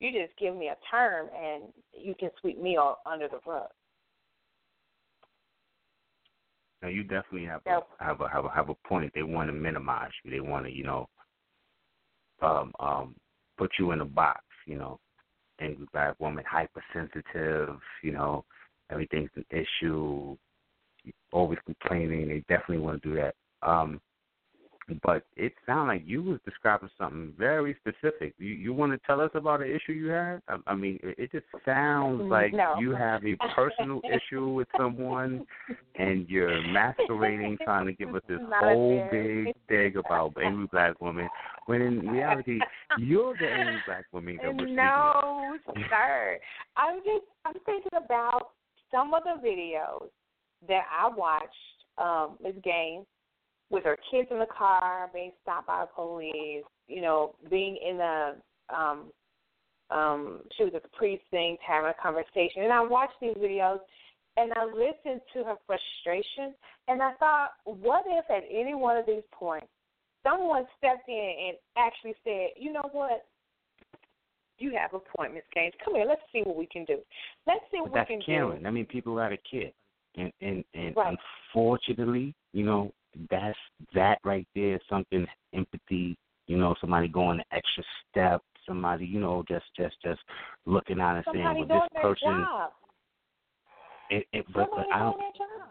you 0.01 0.11
just 0.13 0.37
give 0.39 0.57
me 0.57 0.69
a 0.69 0.77
term 0.91 1.29
and 1.37 1.65
you 1.93 2.15
can 2.15 2.31
sweep 2.41 2.61
me 2.61 2.77
all 2.77 2.99
under 3.07 3.29
the 3.29 3.39
rug. 3.47 3.69
Now 6.83 6.89
you 6.89 7.03
definitely 7.03 7.45
have 7.45 7.61
a, 7.67 7.81
have 8.01 8.21
a 8.21 8.29
have 8.29 8.45
a 8.45 8.51
have 8.51 8.69
a 8.69 8.75
point. 8.87 9.13
They 9.15 9.23
want 9.23 9.49
to 9.49 9.53
minimize 9.53 10.11
you. 10.25 10.31
They 10.31 10.41
want 10.41 10.67
to 10.67 10.73
you 10.73 10.85
know 10.85 11.09
um 12.43 12.73
um 12.81 13.15
put 13.57 13.71
you 13.79 13.93
in 13.93 14.01
a 14.01 14.05
box. 14.05 14.41
You 14.67 14.79
know, 14.79 14.99
angry 15.61 15.87
black 15.93 16.19
woman, 16.19 16.45
hypersensitive. 16.51 17.77
You 18.03 18.13
know, 18.13 18.45
everything's 18.91 19.31
an 19.37 19.45
issue. 19.51 20.37
Always 21.33 21.59
complaining. 21.65 22.29
They 22.29 22.45
definitely 22.49 22.79
want 22.79 23.01
to 23.03 23.09
do 23.09 23.15
that. 23.17 23.35
Um, 23.63 24.01
but 25.03 25.25
it 25.37 25.53
sounded 25.65 25.93
like 25.93 26.03
you 26.05 26.23
was 26.23 26.41
describing 26.45 26.91
something 26.99 27.33
very 27.39 27.77
specific. 27.81 28.35
You 28.39 28.49
you 28.49 28.73
want 28.73 28.93
to 28.93 28.99
tell 29.07 29.21
us 29.21 29.31
about 29.35 29.63
an 29.63 29.71
issue 29.71 29.93
you 29.93 30.09
had? 30.09 30.43
I, 30.49 30.57
I 30.67 30.75
mean, 30.75 30.99
it, 31.03 31.19
it 31.19 31.33
just 31.33 31.47
sounds 31.65 32.23
like 32.31 32.53
No. 32.53 32.75
you 32.79 32.91
have 32.93 33.25
a 33.25 33.37
personal 33.55 34.01
issue 34.13 34.49
with 34.49 34.69
someone, 34.77 35.47
and 35.97 36.29
you're 36.29 36.61
masquerading, 36.69 37.59
trying 37.65 37.87
to 37.87 37.93
give 37.93 38.15
us 38.15 38.23
this 38.29 38.41
Not 38.49 38.65
whole 38.65 39.07
big 39.11 39.55
thing 39.69 39.97
about 39.97 40.35
angry 40.43 40.67
black 40.73 41.01
women, 41.01 41.29
when 41.67 41.81
in 41.81 42.09
reality 42.09 42.59
you're 42.99 43.37
the 43.37 43.49
angry 43.49 43.83
black 43.87 44.05
woman 44.13 44.39
that 44.43 44.53
we're 44.53 44.65
speaking. 44.65 44.77
No, 44.77 45.57
sir. 45.89 46.39
I'm 46.77 46.99
just 46.99 47.25
I'm 47.45 47.55
thinking 47.65 47.99
about 48.05 48.51
some 48.91 49.15
of 49.15 49.23
the 49.23 49.47
videos 49.47 50.09
that 50.69 50.83
I 50.91 51.09
watched 51.09 51.47
um 51.99 52.37
Ms. 52.43 52.55
Gaines 52.65 53.07
with 53.73 53.85
her 53.85 53.99
kids 54.11 54.29
in 54.31 54.39
the 54.39 54.47
car, 54.47 55.11
being 55.13 55.33
stopped 55.43 55.67
by 55.67 55.81
the 55.85 55.91
police, 55.95 56.65
you 56.87 57.01
know, 57.01 57.35
being 57.51 57.77
in 57.85 57.97
the 57.99 58.37
um 58.75 59.11
um, 59.91 60.41
she 60.57 60.65
was 60.65 60.73
at 60.75 60.83
the 60.83 60.89
precinct 60.97 61.63
having 61.67 61.91
a 61.91 62.03
conversation, 62.03 62.63
and 62.63 62.73
I 62.73 62.81
watched 62.81 63.21
these 63.21 63.35
videos 63.35 63.81
and 64.39 64.51
I 64.55 64.65
listened 64.65 65.21
to 65.35 65.45
her 65.45 65.57
frustration, 65.67 66.55
and 66.89 67.03
I 67.03 67.13
thought, 67.15 67.51
what 67.65 68.05
if 68.07 68.25
at 68.31 68.45
any 68.51 68.75
one 68.75 68.97
of 68.97 69.05
these 69.05 69.25
points 69.31 69.67
someone 70.23 70.65
stepped 70.79 71.09
in 71.09 71.35
and 71.49 71.57
actually 71.77 72.15
said, 72.25 72.51
you 72.57 72.73
know 72.73 72.89
what? 72.93 73.27
You 74.59 74.73
have 74.79 74.95
appointments, 74.95 75.49
Gaines. 75.53 75.75
Come 75.85 75.97
here. 75.97 76.07
Let's 76.07 76.23
see 76.33 76.43
what 76.45 76.57
we 76.57 76.67
can 76.67 76.85
do. 76.85 76.99
Let's 77.47 77.61
see 77.73 77.81
what 77.81 77.93
we 77.93 77.99
can 77.99 78.07
do. 78.07 78.15
that's 78.17 78.27
Karen. 78.27 78.67
I 78.67 78.71
mean, 78.71 78.87
people 78.87 79.17
got 79.17 79.33
a 79.33 79.39
kid, 79.39 79.73
and 80.17 80.33
and 80.41 80.65
and 80.75 80.97
Right. 80.97 81.19
unfortunately, 81.53 82.35
you 82.53 82.65
know, 82.65 82.93
that's 83.31 83.59
that 83.95 84.19
right 84.25 84.47
there. 84.55 84.77
is 84.77 84.81
Something 84.89 85.27
empathy. 85.55 86.17
You 86.47 86.57
know, 86.57 86.75
somebody 86.81 87.09
going 87.09 87.39
the 87.39 87.57
extra 87.57 87.85
step. 88.11 88.43
Somebody, 88.67 89.07
you 89.07 89.21
know, 89.21 89.45
just 89.49 89.65
just 89.77 89.97
just 90.05 90.21
looking 90.67 91.01
out 91.01 91.17
and 91.17 91.25
saying, 91.33 91.45
Somebody 91.45 91.61
well, 91.61 91.69
doing 91.69 91.89
this 91.93 92.03
person. 92.03 92.47
It, 94.11 94.27
it, 94.33 94.45
but, 94.53 94.69
but 94.71 94.87
I 94.93 94.99
don't. 95.01 95.19
doing 95.19 95.33
their 95.39 95.47
job. 95.47 95.69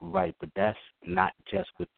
Right, 0.00 0.34
but 0.40 0.50
that's 0.56 0.78
not 1.06 1.32
just 1.50 1.70
with. 1.78 1.88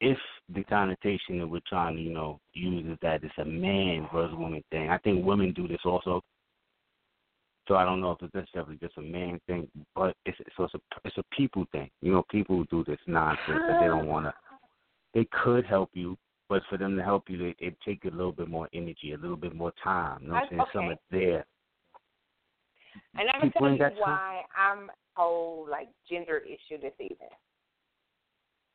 If 0.00 0.18
the 0.54 0.62
connotation 0.64 1.38
that 1.38 1.46
we're 1.46 1.60
trying 1.66 1.96
to, 1.96 2.02
you 2.02 2.12
know, 2.12 2.38
use 2.52 2.84
is 2.86 2.98
that 3.00 3.24
it's 3.24 3.32
a 3.38 3.44
man 3.46 4.06
versus 4.12 4.36
woman 4.36 4.62
thing, 4.70 4.90
I 4.90 4.98
think 4.98 5.24
women 5.24 5.54
do 5.54 5.66
this 5.66 5.80
also. 5.86 6.20
So 7.68 7.74
I 7.74 7.84
don't 7.84 8.00
know 8.00 8.12
if 8.12 8.22
it's 8.22 8.34
necessarily 8.34 8.76
just 8.76 8.96
a 8.96 9.02
man 9.02 9.40
thing, 9.46 9.68
but 9.94 10.14
it's 10.24 10.38
so 10.56 10.64
it's 10.64 10.74
a 10.74 10.80
it's 11.04 11.18
a 11.18 11.24
people 11.36 11.66
thing. 11.72 11.90
You 12.00 12.12
know, 12.12 12.24
people 12.30 12.64
do 12.70 12.84
this 12.84 12.98
nonsense 13.06 13.40
that 13.48 13.78
they 13.80 13.86
don't 13.86 14.06
want 14.06 14.26
to. 14.26 14.34
They 15.14 15.26
could 15.42 15.64
help 15.64 15.90
you, 15.94 16.16
but 16.48 16.62
for 16.68 16.78
them 16.78 16.96
to 16.96 17.02
help 17.02 17.24
you, 17.28 17.46
it, 17.46 17.56
it 17.58 17.76
take 17.84 18.04
a 18.04 18.14
little 18.14 18.32
bit 18.32 18.48
more 18.48 18.68
energy, 18.72 19.12
a 19.12 19.18
little 19.18 19.36
bit 19.36 19.54
more 19.54 19.72
time. 19.82 20.22
You 20.22 20.28
know 20.28 20.34
what 20.34 20.42
I'm 20.44 20.48
saying? 20.50 20.60
I- 20.60 20.72
Some 20.72 20.84
okay. 20.84 20.92
are 20.92 20.98
there. 21.10 21.46
And 23.18 23.28
I'm 23.30 23.40
gonna 23.40 23.52
People 23.52 23.66
tell 23.66 23.72
you 23.72 23.78
got 23.78 23.88
time. 23.90 23.98
why 24.00 24.42
I'm 24.56 24.90
whole 25.14 25.66
like 25.70 25.88
gender 26.08 26.38
issue 26.38 26.80
this 26.80 26.92
evening. 27.00 27.28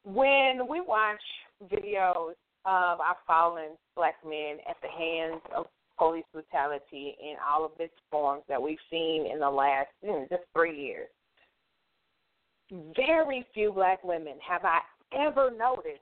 When 0.03 0.67
we 0.67 0.81
watch 0.81 1.21
videos 1.71 2.33
of 2.65 2.99
our 2.99 3.17
fallen 3.25 3.77
black 3.95 4.15
men 4.25 4.57
at 4.67 4.75
the 4.81 4.89
hands 4.89 5.41
of 5.55 5.67
police 5.97 6.25
brutality 6.33 7.15
in 7.21 7.35
all 7.47 7.65
of 7.65 7.71
its 7.79 7.93
forms 8.09 8.43
that 8.49 8.61
we've 8.61 8.77
seen 8.89 9.27
in 9.31 9.39
the 9.39 9.49
last 9.49 9.89
mm, 10.05 10.27
just 10.29 10.43
three 10.53 10.79
years, 10.79 11.09
very 12.95 13.45
few 13.53 13.71
black 13.71 14.03
women 14.03 14.33
have 14.47 14.63
I 14.63 14.79
ever 15.13 15.51
noticed 15.51 15.99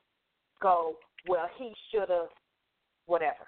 go, 0.62 0.96
well, 1.28 1.50
he 1.58 1.74
should 1.92 2.10
have, 2.10 2.30
whatever. 3.06 3.48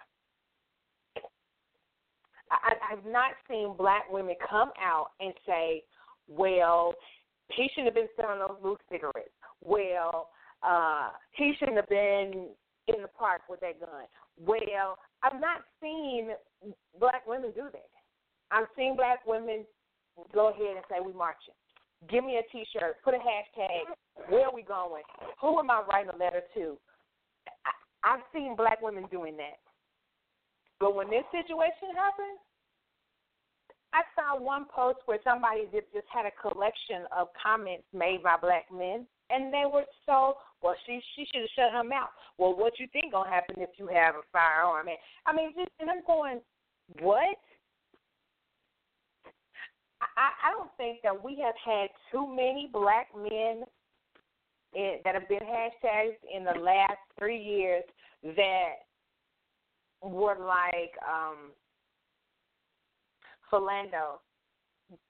I, 2.51 2.73
I've 2.91 3.05
not 3.05 3.31
seen 3.49 3.75
black 3.77 4.11
women 4.11 4.35
come 4.49 4.71
out 4.81 5.11
and 5.19 5.33
say, 5.45 5.83
well, 6.27 6.93
he 7.55 7.69
shouldn't 7.69 7.87
have 7.87 7.95
been 7.95 8.07
selling 8.19 8.39
those 8.39 8.57
loose 8.63 8.79
cigarettes. 8.91 9.29
Well, 9.63 10.29
uh, 10.63 11.09
he 11.33 11.53
shouldn't 11.57 11.77
have 11.77 11.89
been 11.89 12.49
in 12.87 13.01
the 13.01 13.07
park 13.17 13.41
with 13.49 13.59
that 13.61 13.79
gun. 13.79 14.05
Well, 14.45 14.97
I've 15.23 15.39
not 15.39 15.61
seen 15.81 16.29
black 16.99 17.27
women 17.27 17.51
do 17.55 17.69
that. 17.71 17.89
I've 18.51 18.67
seen 18.75 18.95
black 18.95 19.25
women 19.25 19.65
go 20.33 20.49
ahead 20.49 20.75
and 20.77 20.85
say, 20.89 20.97
we 21.05 21.13
marching. 21.13 21.53
Give 22.09 22.23
me 22.23 22.37
a 22.37 22.51
T-shirt. 22.51 22.97
Put 23.03 23.13
a 23.13 23.17
hashtag. 23.17 23.93
Where 24.29 24.47
are 24.47 24.55
we 24.55 24.63
going? 24.63 25.03
Who 25.39 25.59
am 25.59 25.69
I 25.69 25.83
writing 25.87 26.11
a 26.13 26.17
letter 26.17 26.41
to? 26.55 26.77
I've 28.03 28.25
seen 28.33 28.55
black 28.55 28.81
women 28.81 29.05
doing 29.11 29.37
that. 29.37 29.61
But 30.79 30.95
when 30.95 31.09
this 31.09 31.23
situation 31.31 31.93
happened, 31.95 32.41
I 33.93 34.03
saw 34.15 34.39
one 34.39 34.65
post 34.73 34.99
where 35.05 35.19
somebody 35.23 35.67
did, 35.71 35.83
just 35.93 36.07
had 36.13 36.25
a 36.25 36.31
collection 36.31 37.03
of 37.15 37.27
comments 37.41 37.83
made 37.93 38.23
by 38.23 38.37
black 38.41 38.65
men, 38.71 39.05
and 39.29 39.53
they 39.53 39.63
were 39.71 39.85
so 40.05 40.37
well. 40.61 40.75
She 40.85 41.01
she 41.15 41.25
should 41.25 41.41
have 41.41 41.55
shut 41.55 41.73
her 41.73 41.83
mouth. 41.83 42.09
Well, 42.37 42.55
what 42.55 42.79
you 42.79 42.87
think 42.93 43.11
gonna 43.11 43.29
happen 43.29 43.55
if 43.59 43.71
you 43.77 43.87
have 43.87 44.15
a 44.15 44.23
firearm? 44.31 44.87
And 44.87 44.97
I 45.25 45.33
mean, 45.33 45.51
just 45.57 45.71
and 45.79 45.89
I'm 45.89 46.03
going, 46.05 46.39
what? 46.99 47.37
I, 50.01 50.49
I 50.49 50.51
don't 50.51 50.71
think 50.77 50.99
that 51.03 51.23
we 51.23 51.37
have 51.43 51.55
had 51.63 51.89
too 52.11 52.27
many 52.27 52.69
black 52.71 53.07
men 53.15 53.63
in, 54.73 54.97
that 55.03 55.15
have 55.15 55.27
been 55.27 55.39
hashtags 55.39 56.15
in 56.33 56.43
the 56.43 56.59
last 56.59 56.97
three 57.19 57.41
years 57.41 57.83
that 58.23 58.73
were 60.01 60.37
like 60.39 60.93
um 61.07 61.51
Philando, 63.51 64.19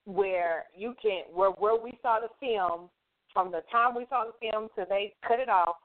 where 0.06 0.66
you 0.76 0.96
can 1.02 1.24
where 1.34 1.52
where 1.52 1.82
we 1.82 1.98
saw 2.02 2.20
the 2.20 2.30
film 2.40 2.90
from 3.34 3.52
the 3.52 3.62
time 3.72 3.96
we 3.96 4.06
saw 4.10 4.26
the 4.26 4.52
film 4.52 4.68
till 4.76 4.86
they 4.90 5.14
cut 5.28 5.40
it 5.40 5.50
off, 5.50 5.76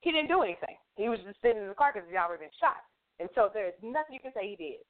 he 0.00 0.12
didn't 0.12 0.28
do 0.28 0.42
anything. 0.42 0.76
He 0.96 1.08
was 1.08 1.18
just 1.26 1.40
sitting 1.42 1.62
in 1.62 1.68
the 1.68 1.74
car 1.74 1.92
because 1.92 2.08
he'd 2.08 2.16
already 2.16 2.44
been 2.44 2.58
shot, 2.60 2.84
and 3.18 3.28
so 3.34 3.50
there's 3.52 3.74
nothing 3.82 4.14
you 4.14 4.20
can 4.20 4.32
say 4.34 4.50
he 4.50 4.56
did. 4.56 4.80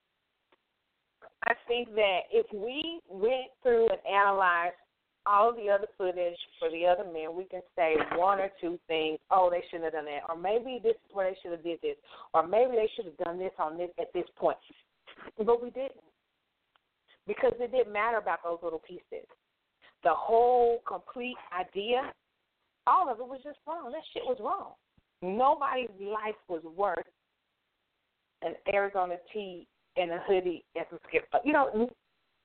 I 1.46 1.54
think 1.68 1.94
that 1.94 2.20
if 2.32 2.46
we 2.52 3.00
went 3.08 3.50
through 3.62 3.88
and 3.88 4.00
analyzed 4.06 4.74
all 5.26 5.52
the 5.52 5.68
other 5.68 5.86
footage 5.98 6.38
for 6.58 6.70
the 6.70 6.86
other 6.86 7.04
men, 7.04 7.34
we 7.34 7.44
can 7.44 7.62
say 7.74 7.96
one 8.14 8.38
or 8.38 8.50
two 8.60 8.78
things. 8.86 9.18
Oh, 9.30 9.50
they 9.50 9.62
shouldn't 9.66 9.84
have 9.84 9.92
done 9.92 10.06
that, 10.06 10.22
or 10.28 10.36
maybe 10.36 10.80
this 10.82 10.94
is 10.94 11.10
where 11.12 11.28
they 11.28 11.36
should 11.42 11.52
have 11.52 11.64
did 11.64 11.80
this, 11.82 11.96
or 12.32 12.46
maybe 12.46 12.72
they 12.72 12.88
should 12.94 13.06
have 13.06 13.18
done 13.18 13.38
this 13.38 13.52
on 13.58 13.76
this 13.76 13.90
at 14.00 14.12
this 14.12 14.26
point. 14.36 14.58
But 15.36 15.62
we 15.62 15.70
didn't 15.70 15.98
because 17.26 17.52
it 17.60 17.72
didn't 17.72 17.92
matter 17.92 18.18
about 18.18 18.40
those 18.44 18.58
little 18.62 18.82
pieces. 18.86 19.26
The 20.04 20.14
whole 20.14 20.82
complete 20.86 21.36
idea, 21.58 22.12
all 22.86 23.10
of 23.10 23.18
it 23.18 23.26
was 23.26 23.40
just 23.42 23.58
wrong. 23.66 23.90
That 23.90 24.02
shit 24.12 24.22
was 24.24 24.38
wrong. 24.40 24.72
Nobody's 25.22 25.90
life 26.00 26.36
was 26.48 26.62
worth 26.76 26.98
an 28.42 28.54
Arizona 28.72 29.16
tea 29.32 29.66
and 29.96 30.10
a 30.12 30.20
hoodie 30.26 30.64
and 30.74 30.84
some 30.90 30.98
skip. 31.08 31.24
You 31.44 31.52
know, 31.52 31.88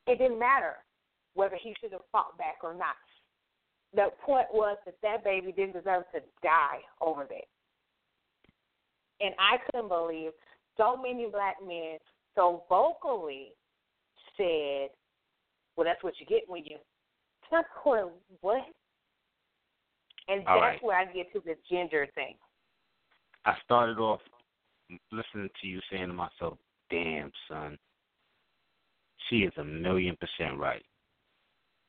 it 0.07 0.17
didn't 0.17 0.39
matter 0.39 0.75
whether 1.33 1.57
he 1.61 1.75
should 1.79 1.91
have 1.91 2.01
fought 2.11 2.37
back 2.37 2.57
or 2.63 2.73
not. 2.73 2.95
The 3.93 4.07
point 4.25 4.47
was 4.53 4.77
that 4.85 4.95
that 5.03 5.23
baby 5.23 5.51
didn't 5.51 5.73
deserve 5.73 6.03
to 6.13 6.21
die 6.41 6.79
over 7.01 7.25
that. 7.25 7.47
And 9.19 9.35
I 9.37 9.57
couldn't 9.65 9.89
believe 9.89 10.31
so 10.77 10.95
many 10.95 11.27
black 11.29 11.57
men 11.65 11.97
so 12.35 12.63
vocally 12.69 13.51
said, 14.37 14.89
"Well, 15.75 15.85
that's 15.85 16.03
what 16.03 16.19
you 16.19 16.25
get 16.25 16.47
when 16.47 16.63
you." 16.65 16.77
Not 17.51 17.65
going 17.83 18.09
what? 18.41 18.63
And 20.27 20.47
All 20.47 20.55
that's 20.55 20.61
right. 20.61 20.83
where 20.83 20.97
I 20.97 21.05
get 21.05 21.31
to 21.33 21.41
the 21.41 21.55
gender 21.69 22.07
thing. 22.15 22.35
I 23.45 23.55
started 23.63 23.97
off 23.97 24.21
listening 25.11 25.49
to 25.61 25.67
you 25.67 25.81
saying 25.89 26.07
to 26.07 26.13
myself, 26.13 26.57
"Damn, 26.89 27.31
son, 27.47 27.77
she 29.27 29.43
is 29.43 29.53
a 29.57 29.63
million 29.63 30.15
percent 30.17 30.57
right." 30.57 30.85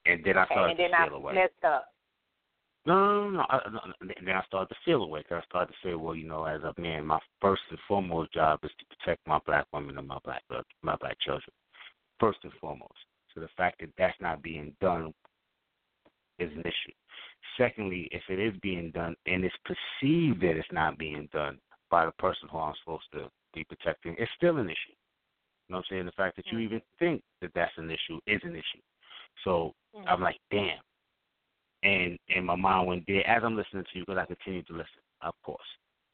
And 0.06 0.24
then 0.24 0.36
I 0.38 0.44
Okay, 0.44 0.54
started 0.54 0.70
and 0.70 0.78
then 0.80 0.90
to 0.90 0.96
I 0.96 1.06
feel 1.08 1.16
away. 1.16 1.34
messed 1.34 1.64
up. 1.64 1.94
No, 2.84 2.94
no, 2.96 3.30
no, 3.30 3.36
no. 3.36 3.46
I, 3.48 3.68
no. 3.70 3.80
And 4.00 4.26
then 4.26 4.34
I 4.34 4.42
started 4.46 4.74
to 4.74 4.80
feel 4.84 5.04
away. 5.04 5.22
'cause 5.22 5.40
I 5.42 5.46
started 5.46 5.72
to 5.72 5.78
say, 5.88 5.94
well, 5.94 6.16
you 6.16 6.26
know, 6.26 6.44
as 6.44 6.62
a 6.64 6.74
man, 6.80 7.06
my 7.06 7.20
first 7.40 7.62
and 7.70 7.78
foremost 7.86 8.32
job 8.32 8.64
is 8.64 8.72
to 8.78 8.84
protect 8.86 9.24
my 9.26 9.38
black 9.46 9.66
women 9.72 9.98
and 9.98 10.08
my 10.08 10.18
black 10.24 10.42
uh, 10.50 10.62
my 10.82 10.96
black 10.96 11.16
children, 11.20 11.52
first 12.22 12.38
and 12.44 12.52
foremost. 12.60 12.94
So 13.34 13.40
the 13.40 13.48
fact 13.56 13.80
that 13.80 13.90
that's 13.98 14.16
not 14.20 14.42
being 14.42 14.72
done 14.80 15.12
is 16.38 16.50
an 16.52 16.60
issue. 16.60 16.94
Secondly, 17.58 18.08
if 18.12 18.22
it 18.28 18.38
is 18.38 18.54
being 18.62 18.92
done 18.92 19.16
and 19.26 19.44
it's 19.44 19.54
perceived 19.64 20.40
that 20.40 20.56
it's 20.56 20.68
not 20.70 20.98
being 20.98 21.28
done 21.32 21.58
by 21.90 22.06
the 22.06 22.12
person 22.12 22.48
who 22.50 22.58
I'm 22.58 22.74
supposed 22.82 23.10
to 23.14 23.28
be 23.52 23.64
protecting, 23.64 24.14
it's 24.18 24.30
still 24.36 24.58
an 24.58 24.66
issue. 24.66 24.94
You 25.68 25.74
know 25.74 25.78
what 25.78 25.84
I'm 25.90 25.96
saying? 25.96 26.06
The 26.06 26.12
fact 26.12 26.36
that 26.36 26.46
you 26.52 26.58
mm. 26.58 26.64
even 26.64 26.82
think 26.98 27.22
that 27.40 27.50
that's 27.54 27.72
an 27.76 27.90
issue 27.90 28.20
is 28.26 28.40
an 28.44 28.52
issue. 28.52 28.82
So 29.44 29.74
mm. 29.96 30.04
I'm 30.06 30.20
like, 30.20 30.36
damn. 30.50 30.78
And 31.82 32.16
and 32.34 32.46
my 32.46 32.54
mind 32.54 32.86
went 32.86 33.04
there 33.08 33.26
as 33.28 33.42
I'm 33.44 33.56
listening 33.56 33.84
to 33.92 33.98
you 33.98 34.04
because 34.06 34.20
I 34.22 34.26
continued 34.26 34.68
to 34.68 34.74
listen, 34.74 35.02
of 35.22 35.34
course. 35.42 35.58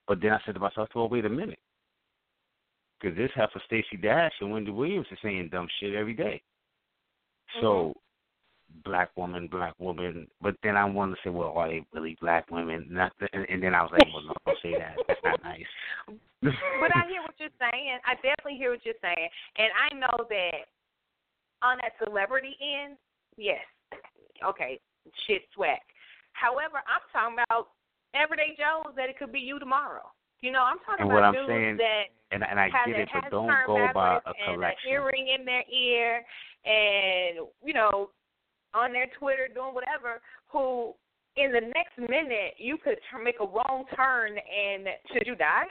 But 0.06 0.22
then 0.22 0.32
I 0.32 0.40
said 0.46 0.54
to 0.54 0.60
myself, 0.60 0.88
well, 0.94 1.10
wait 1.10 1.26
a 1.26 1.28
minute. 1.28 1.58
Because 3.00 3.16
this 3.16 3.30
heifer 3.34 3.62
Stacey 3.66 3.96
Dash 4.00 4.32
and 4.40 4.50
Wendy 4.50 4.70
Williams 4.70 5.06
are 5.10 5.18
saying 5.22 5.50
dumb 5.52 5.68
shit 5.78 5.94
every 5.94 6.14
day. 6.14 6.42
So, 7.60 7.66
mm-hmm. 7.66 8.90
black 8.90 9.10
woman, 9.16 9.48
black 9.50 9.74
woman. 9.78 10.26
But 10.42 10.56
then 10.62 10.76
I 10.76 10.84
wanted 10.84 11.14
to 11.14 11.20
say, 11.24 11.30
well, 11.30 11.52
are 11.56 11.68
they 11.68 11.84
really 11.92 12.16
black 12.20 12.50
women? 12.50 12.86
Not 12.90 13.12
the, 13.20 13.28
and, 13.32 13.46
and 13.48 13.62
then 13.62 13.74
I 13.74 13.82
was 13.82 13.90
like, 13.92 14.06
well, 14.12 14.24
no, 14.24 14.34
don't 14.44 14.58
say 14.62 14.74
that. 14.78 14.96
That's 15.06 15.20
not 15.24 15.42
nice. 15.44 15.64
but 16.42 16.90
I 16.94 17.08
hear 17.08 17.22
what 17.22 17.34
you're 17.38 17.54
saying. 17.58 17.98
I 18.06 18.14
definitely 18.16 18.58
hear 18.58 18.70
what 18.70 18.84
you're 18.84 18.94
saying, 19.02 19.28
and 19.56 19.68
I 19.74 19.94
know 19.94 20.24
that 20.28 20.66
on 21.62 21.78
that 21.82 21.92
celebrity 22.04 22.56
end, 22.62 22.96
yes, 23.36 23.64
okay, 24.44 24.78
shit 25.26 25.42
swag. 25.54 25.78
However, 26.32 26.78
I'm 26.86 27.02
talking 27.12 27.38
about 27.42 27.68
everyday 28.14 28.54
Joes 28.56 28.94
that 28.96 29.08
it 29.08 29.18
could 29.18 29.32
be 29.32 29.40
you 29.40 29.58
tomorrow. 29.58 30.06
You 30.40 30.52
know, 30.52 30.62
I'm 30.62 30.78
talking 30.86 31.02
And 31.02 31.10
about 31.10 31.14
what 31.14 31.24
I'm 31.24 31.34
dudes 31.34 31.48
saying, 31.48 31.76
that 31.78 32.04
and 32.30 32.44
and 32.44 32.60
I 32.60 32.68
get 32.86 33.00
it, 33.00 33.08
but 33.12 33.30
don't 33.30 33.50
go 33.66 33.88
by 33.92 34.16
a 34.16 34.32
and 34.46 34.54
collection. 34.54 34.90
an 34.90 34.92
earring 34.92 35.28
in 35.28 35.44
their 35.44 35.64
ear, 35.66 36.22
and 36.64 37.46
you 37.64 37.74
know, 37.74 38.10
on 38.74 38.92
their 38.92 39.06
Twitter 39.18 39.48
doing 39.52 39.74
whatever. 39.74 40.20
Who 40.52 40.94
in 41.36 41.52
the 41.52 41.60
next 41.60 41.98
minute 41.98 42.54
you 42.58 42.78
could 42.82 42.98
make 43.22 43.36
a 43.40 43.46
wrong 43.46 43.84
turn 43.96 44.32
and 44.38 44.86
should 45.12 45.26
you 45.26 45.34
die? 45.34 45.64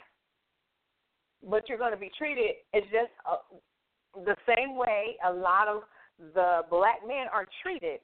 But 1.48 1.68
you're 1.68 1.78
going 1.78 1.92
to 1.92 1.98
be 1.98 2.10
treated 2.18 2.56
as 2.74 2.82
just 2.84 3.12
uh, 3.24 3.36
the 4.24 4.36
same 4.46 4.76
way 4.76 5.16
a 5.24 5.32
lot 5.32 5.68
of 5.68 5.82
the 6.34 6.62
black 6.68 6.98
men 7.06 7.26
are 7.32 7.46
treated. 7.62 8.00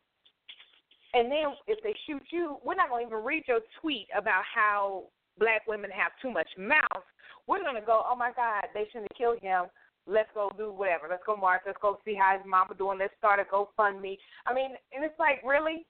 And 1.14 1.30
then 1.30 1.54
if 1.66 1.82
they 1.82 1.94
shoot 2.06 2.22
you, 2.30 2.56
we're 2.64 2.74
not 2.74 2.88
going 2.88 3.06
to 3.06 3.12
even 3.12 3.24
read 3.24 3.44
your 3.46 3.60
tweet 3.80 4.08
about 4.16 4.42
how 4.52 5.04
black 5.38 5.66
women 5.66 5.90
have 5.90 6.12
too 6.20 6.30
much 6.30 6.48
mouth. 6.58 7.04
We're 7.46 7.62
going 7.62 7.74
to 7.74 7.86
go, 7.86 8.02
oh 8.08 8.16
my 8.16 8.30
God, 8.34 8.64
they 8.72 8.84
shouldn't 8.86 9.12
have 9.12 9.18
killed 9.18 9.40
him. 9.40 9.66
Let's 10.06 10.28
go 10.34 10.50
do 10.56 10.72
whatever. 10.72 11.06
Let's 11.08 11.22
go 11.26 11.36
march. 11.36 11.62
Let's 11.66 11.78
go 11.80 11.98
see 12.04 12.14
how 12.14 12.36
his 12.36 12.46
mama 12.46 12.74
doing. 12.76 12.98
Let's 12.98 13.14
start 13.18 13.40
a 13.40 13.44
GoFundMe. 13.44 14.18
I 14.46 14.54
mean, 14.54 14.70
and 14.92 15.04
it's 15.04 15.18
like 15.18 15.40
really, 15.44 15.86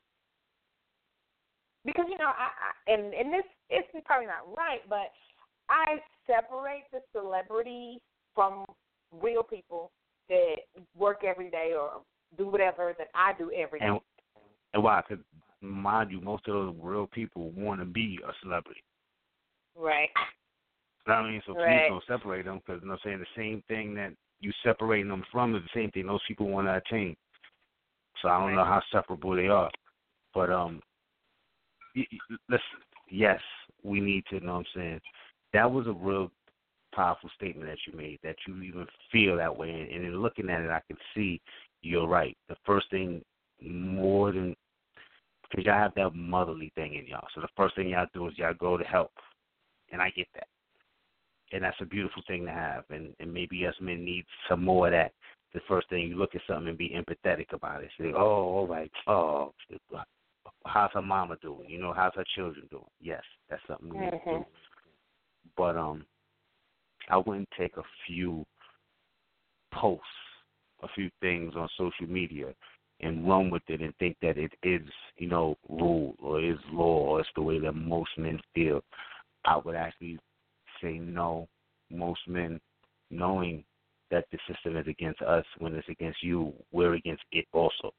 because 1.84 2.06
you 2.08 2.18
know, 2.18 2.30
I, 2.30 2.50
I 2.54 2.92
and 2.94 3.12
and 3.12 3.32
this 3.32 3.44
it's 3.70 3.88
probably 4.04 4.26
not 4.26 4.46
right, 4.56 4.80
but 4.88 5.10
I 5.68 5.98
separate 6.26 6.84
the 6.92 7.00
celebrity 7.12 7.98
from 8.34 8.64
real 9.20 9.42
people 9.42 9.90
that 10.28 10.56
work 10.96 11.24
every 11.24 11.50
day 11.50 11.72
or 11.78 12.02
do 12.38 12.46
whatever 12.48 12.94
that 12.98 13.08
I 13.14 13.32
do 13.36 13.50
every 13.50 13.80
day. 13.80 13.86
And 13.86 14.00
and 14.74 14.82
why? 14.82 15.02
Because 15.08 15.24
mind 15.60 16.12
you, 16.12 16.20
most 16.20 16.46
of 16.46 16.54
those 16.54 16.74
real 16.80 17.08
people 17.08 17.50
want 17.50 17.80
to 17.80 17.86
be 17.86 18.20
a 18.26 18.32
celebrity. 18.42 18.82
Right. 19.76 20.10
I 21.06 21.22
mean? 21.22 21.42
So 21.46 21.54
Right. 21.54 21.82
please 21.82 21.88
don't 21.88 22.04
separate 22.06 22.44
them 22.44 22.60
because 22.64 22.82
you 22.82 22.88
know, 22.88 22.94
I'm 22.94 23.00
saying 23.04 23.18
the 23.18 23.26
same 23.36 23.62
thing 23.68 23.94
that 23.94 24.12
you 24.40 24.52
separating 24.62 25.08
them 25.08 25.24
from 25.30 25.54
is 25.54 25.62
the 25.62 25.80
same 25.80 25.90
thing 25.90 26.06
those 26.06 26.22
people 26.26 26.48
want 26.48 26.66
to 26.66 26.76
attain. 26.76 27.16
So 28.22 28.28
I 28.28 28.40
don't 28.40 28.54
know 28.54 28.64
how 28.64 28.82
separable 28.92 29.34
they 29.34 29.48
are, 29.48 29.70
but 30.32 30.50
um, 30.50 30.80
listen. 31.94 32.60
Yes, 33.10 33.40
we 33.82 34.00
need 34.00 34.24
to. 34.30 34.36
You 34.36 34.40
know 34.40 34.54
what 34.54 34.58
I'm 34.60 34.66
saying? 34.74 35.00
That 35.52 35.70
was 35.70 35.86
a 35.86 35.92
real 35.92 36.30
powerful 36.94 37.28
statement 37.34 37.68
that 37.68 37.78
you 37.86 37.98
made. 37.98 38.18
That 38.22 38.36
you 38.46 38.62
even 38.62 38.86
feel 39.12 39.36
that 39.36 39.54
way, 39.54 39.70
and, 39.70 39.90
and 39.90 40.04
in 40.04 40.22
looking 40.22 40.48
at 40.48 40.62
it, 40.62 40.70
I 40.70 40.80
can 40.86 40.96
see 41.14 41.40
you're 41.82 42.06
right. 42.06 42.36
The 42.48 42.56
first 42.64 42.90
thing, 42.90 43.22
more 43.60 44.32
than 44.32 44.56
because 45.50 45.66
y'all 45.66 45.78
have 45.78 45.94
that 45.94 46.14
motherly 46.14 46.72
thing 46.74 46.94
in 46.94 47.06
y'all. 47.06 47.26
So 47.34 47.40
the 47.40 47.48
first 47.56 47.76
thing 47.76 47.90
y'all 47.90 48.06
do 48.14 48.26
is 48.28 48.34
y'all 48.36 48.54
go 48.54 48.76
to 48.76 48.84
help, 48.84 49.12
and 49.94 50.02
I 50.02 50.10
get 50.10 50.26
that 50.34 50.48
and 51.54 51.62
that's 51.62 51.80
a 51.80 51.86
beautiful 51.86 52.22
thing 52.26 52.44
to 52.44 52.52
have. 52.52 52.84
And 52.90 53.14
and 53.20 53.32
maybe 53.32 53.66
us 53.66 53.74
men 53.80 54.04
need 54.04 54.24
some 54.48 54.64
more 54.64 54.88
of 54.88 54.92
that. 54.92 55.12
The 55.54 55.60
first 55.68 55.88
thing 55.88 56.08
you 56.08 56.16
look 56.16 56.34
at 56.34 56.40
something 56.48 56.68
and 56.68 56.78
be 56.78 56.96
empathetic 56.96 57.52
about 57.52 57.84
it. 57.84 57.90
Say, 57.98 58.12
oh, 58.12 58.18
all 58.18 58.66
right, 58.66 58.90
oh, 59.06 59.54
how's 60.66 60.90
her 60.94 61.02
mama 61.02 61.36
doing? 61.40 61.70
You 61.70 61.80
know, 61.80 61.92
how's 61.94 62.14
her 62.16 62.24
children 62.34 62.66
doing? 62.70 62.82
Yes, 63.00 63.22
that's 63.48 63.62
something 63.68 63.88
we 63.88 63.98
need 64.00 64.10
to 64.10 64.18
do. 64.18 64.30
Mhm. 64.30 64.46
But 65.56 65.76
um, 65.76 66.04
I 67.08 67.18
wouldn't 67.18 67.48
take 67.56 67.76
a 67.76 67.84
few 68.04 68.44
posts, 69.72 70.04
a 70.82 70.88
few 70.88 71.08
things 71.20 71.54
on 71.54 71.68
social 71.76 72.08
media, 72.08 72.52
and 72.98 73.28
run 73.28 73.48
with 73.50 73.62
it 73.68 73.80
and 73.80 73.94
think 73.98 74.16
that 74.22 74.36
it 74.38 74.52
is, 74.64 74.82
you 75.18 75.28
know, 75.28 75.56
rule 75.68 76.16
or 76.20 76.40
is 76.40 76.58
law 76.72 77.10
or 77.10 77.20
it's 77.20 77.28
the 77.36 77.42
way 77.42 77.60
that 77.60 77.72
most 77.74 78.10
men 78.18 78.40
feel. 78.54 78.82
I 79.44 79.56
would 79.56 79.74
actually 79.76 80.18
say 80.82 80.98
no. 80.98 81.48
Most 81.90 82.20
men, 82.26 82.60
knowing 83.10 83.64
that 84.10 84.24
the 84.32 84.38
system 84.48 84.76
is 84.76 84.86
against 84.88 85.20
us, 85.22 85.44
when 85.58 85.74
it's 85.74 85.88
against 85.88 86.22
you, 86.22 86.52
we're 86.72 86.94
against 86.94 87.22
it 87.32 87.46
also. 87.52 87.92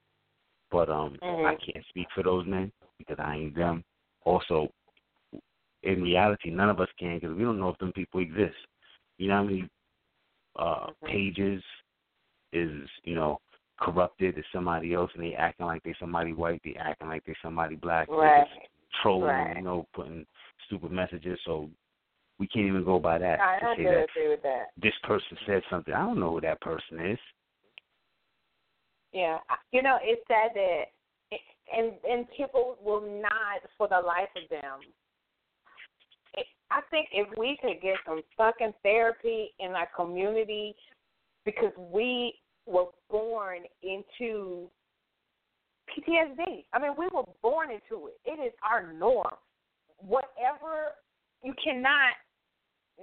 But 0.71 0.89
um, 0.89 1.17
Mhm. 1.21 1.45
I 1.45 1.55
can't 1.55 1.85
speak 1.87 2.07
for 2.13 2.23
those 2.23 2.45
men 2.47 2.71
because 2.97 3.17
I 3.19 3.35
ain't 3.35 3.55
them. 3.55 3.83
Also, 4.23 4.71
in 5.83 6.01
reality, 6.01 6.49
none 6.49 6.69
of 6.69 6.79
us 6.79 6.89
can 6.97 7.19
because 7.19 7.35
we 7.35 7.43
don't 7.43 7.59
know 7.59 7.69
if 7.69 7.77
them 7.77 7.93
people 7.93 8.19
exist. 8.19 8.57
You 9.17 9.29
know 9.29 9.35
how 9.35 9.43
many 9.43 9.69
uh, 10.55 10.87
Mhm. 10.87 11.07
pages 11.07 11.63
is 12.53 12.89
you 13.03 13.15
know 13.15 13.39
corrupted 13.77 14.37
is 14.37 14.45
somebody 14.51 14.93
else 14.93 15.11
and 15.13 15.23
they 15.23 15.35
acting 15.35 15.65
like 15.65 15.83
they 15.83 15.93
somebody 15.99 16.33
white, 16.33 16.61
they 16.63 16.75
acting 16.75 17.07
like 17.07 17.23
they 17.25 17.35
somebody 17.41 17.75
black, 17.75 18.07
they 18.07 18.15
Right. 18.15 18.47
just 18.47 18.69
trolling, 19.01 19.29
Right. 19.29 19.57
you 19.57 19.63
know, 19.63 19.87
putting 19.93 20.25
stupid 20.65 20.91
messages. 20.91 21.39
So 21.45 21.69
we 22.39 22.47
can't 22.47 22.65
even 22.65 22.83
go 22.83 22.99
by 22.99 23.17
that 23.17 23.39
I, 23.39 23.59
to 23.59 23.73
say 23.77 23.83
do 23.83 23.89
that 23.89 24.07
agree 24.09 24.29
with 24.29 24.43
that. 24.43 24.65
this 24.81 24.93
person 25.03 25.37
said 25.47 25.61
something. 25.69 25.93
I 25.93 26.05
don't 26.05 26.19
know 26.19 26.31
who 26.31 26.41
that 26.41 26.61
person 26.61 26.99
is. 27.11 27.19
Yeah, 29.13 29.37
you 29.71 29.81
know, 29.81 29.97
it's 30.01 30.21
sad 30.27 30.51
that, 30.55 30.83
and 31.73 31.93
and 32.09 32.25
people 32.35 32.77
will 32.83 33.01
not 33.01 33.61
for 33.77 33.87
the 33.87 34.05
life 34.05 34.27
of 34.35 34.49
them. 34.49 34.79
It, 36.33 36.45
I 36.69 36.81
think 36.91 37.07
if 37.13 37.27
we 37.37 37.57
could 37.61 37.81
get 37.81 37.95
some 38.05 38.21
fucking 38.35 38.73
therapy 38.83 39.53
in 39.59 39.71
our 39.71 39.87
community, 39.95 40.75
because 41.45 41.71
we 41.77 42.33
were 42.65 42.87
born 43.09 43.59
into 43.83 44.67
PTSD. 45.89 46.65
I 46.73 46.79
mean, 46.79 46.91
we 46.97 47.07
were 47.13 47.23
born 47.41 47.69
into 47.69 48.07
it. 48.07 48.19
It 48.25 48.41
is 48.41 48.53
our 48.69 48.91
norm. 48.91 49.35
Whatever 50.05 50.93
you 51.43 51.53
cannot, 51.63 52.13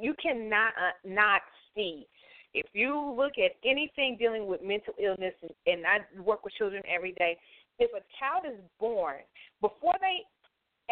you 0.00 0.14
cannot 0.22 0.72
uh, 0.78 0.92
not 1.04 1.42
see 1.74 2.06
if 2.54 2.66
you 2.74 3.14
look 3.16 3.32
at 3.38 3.52
anything 3.64 4.16
dealing 4.18 4.46
with 4.46 4.62
mental 4.62 4.94
illness, 5.02 5.34
and, 5.66 5.86
I 5.86 6.20
work 6.20 6.44
with 6.44 6.52
children 6.54 6.82
every 6.88 7.12
day, 7.12 7.36
if 7.78 7.90
a 7.92 8.04
child 8.20 8.44
is 8.46 8.60
born, 8.78 9.16
before 9.60 9.94
they 10.00 10.20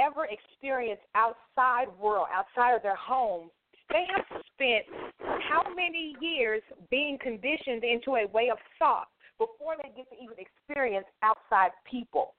ever 0.00 0.26
experience 0.26 1.00
outside 1.14 1.86
world, 2.00 2.28
outside 2.32 2.74
of 2.74 2.82
their 2.82 2.96
home, 2.96 3.50
they 3.90 4.04
have 4.14 4.24
spent 4.54 4.86
how 5.20 5.62
many 5.74 6.14
years 6.20 6.62
being 6.90 7.18
conditioned 7.20 7.84
into 7.84 8.16
a 8.16 8.26
way 8.28 8.48
of 8.50 8.58
thought 8.78 9.08
before 9.38 9.74
they 9.76 9.90
get 9.96 10.08
to 10.10 10.16
even 10.22 10.36
experience 10.38 11.06
outside 11.22 11.70
people 11.90 12.34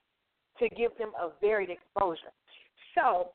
to 0.58 0.70
give 0.70 0.98
them 0.98 1.12
a 1.20 1.30
varied 1.42 1.70
exposure. 1.70 2.32
So, 2.96 3.32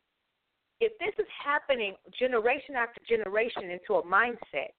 if 0.80 0.92
this 0.98 1.14
is 1.18 1.26
happening 1.44 1.94
generation 2.18 2.74
after 2.76 3.00
generation 3.08 3.70
into 3.70 3.94
a 3.94 4.02
mindset, 4.02 4.76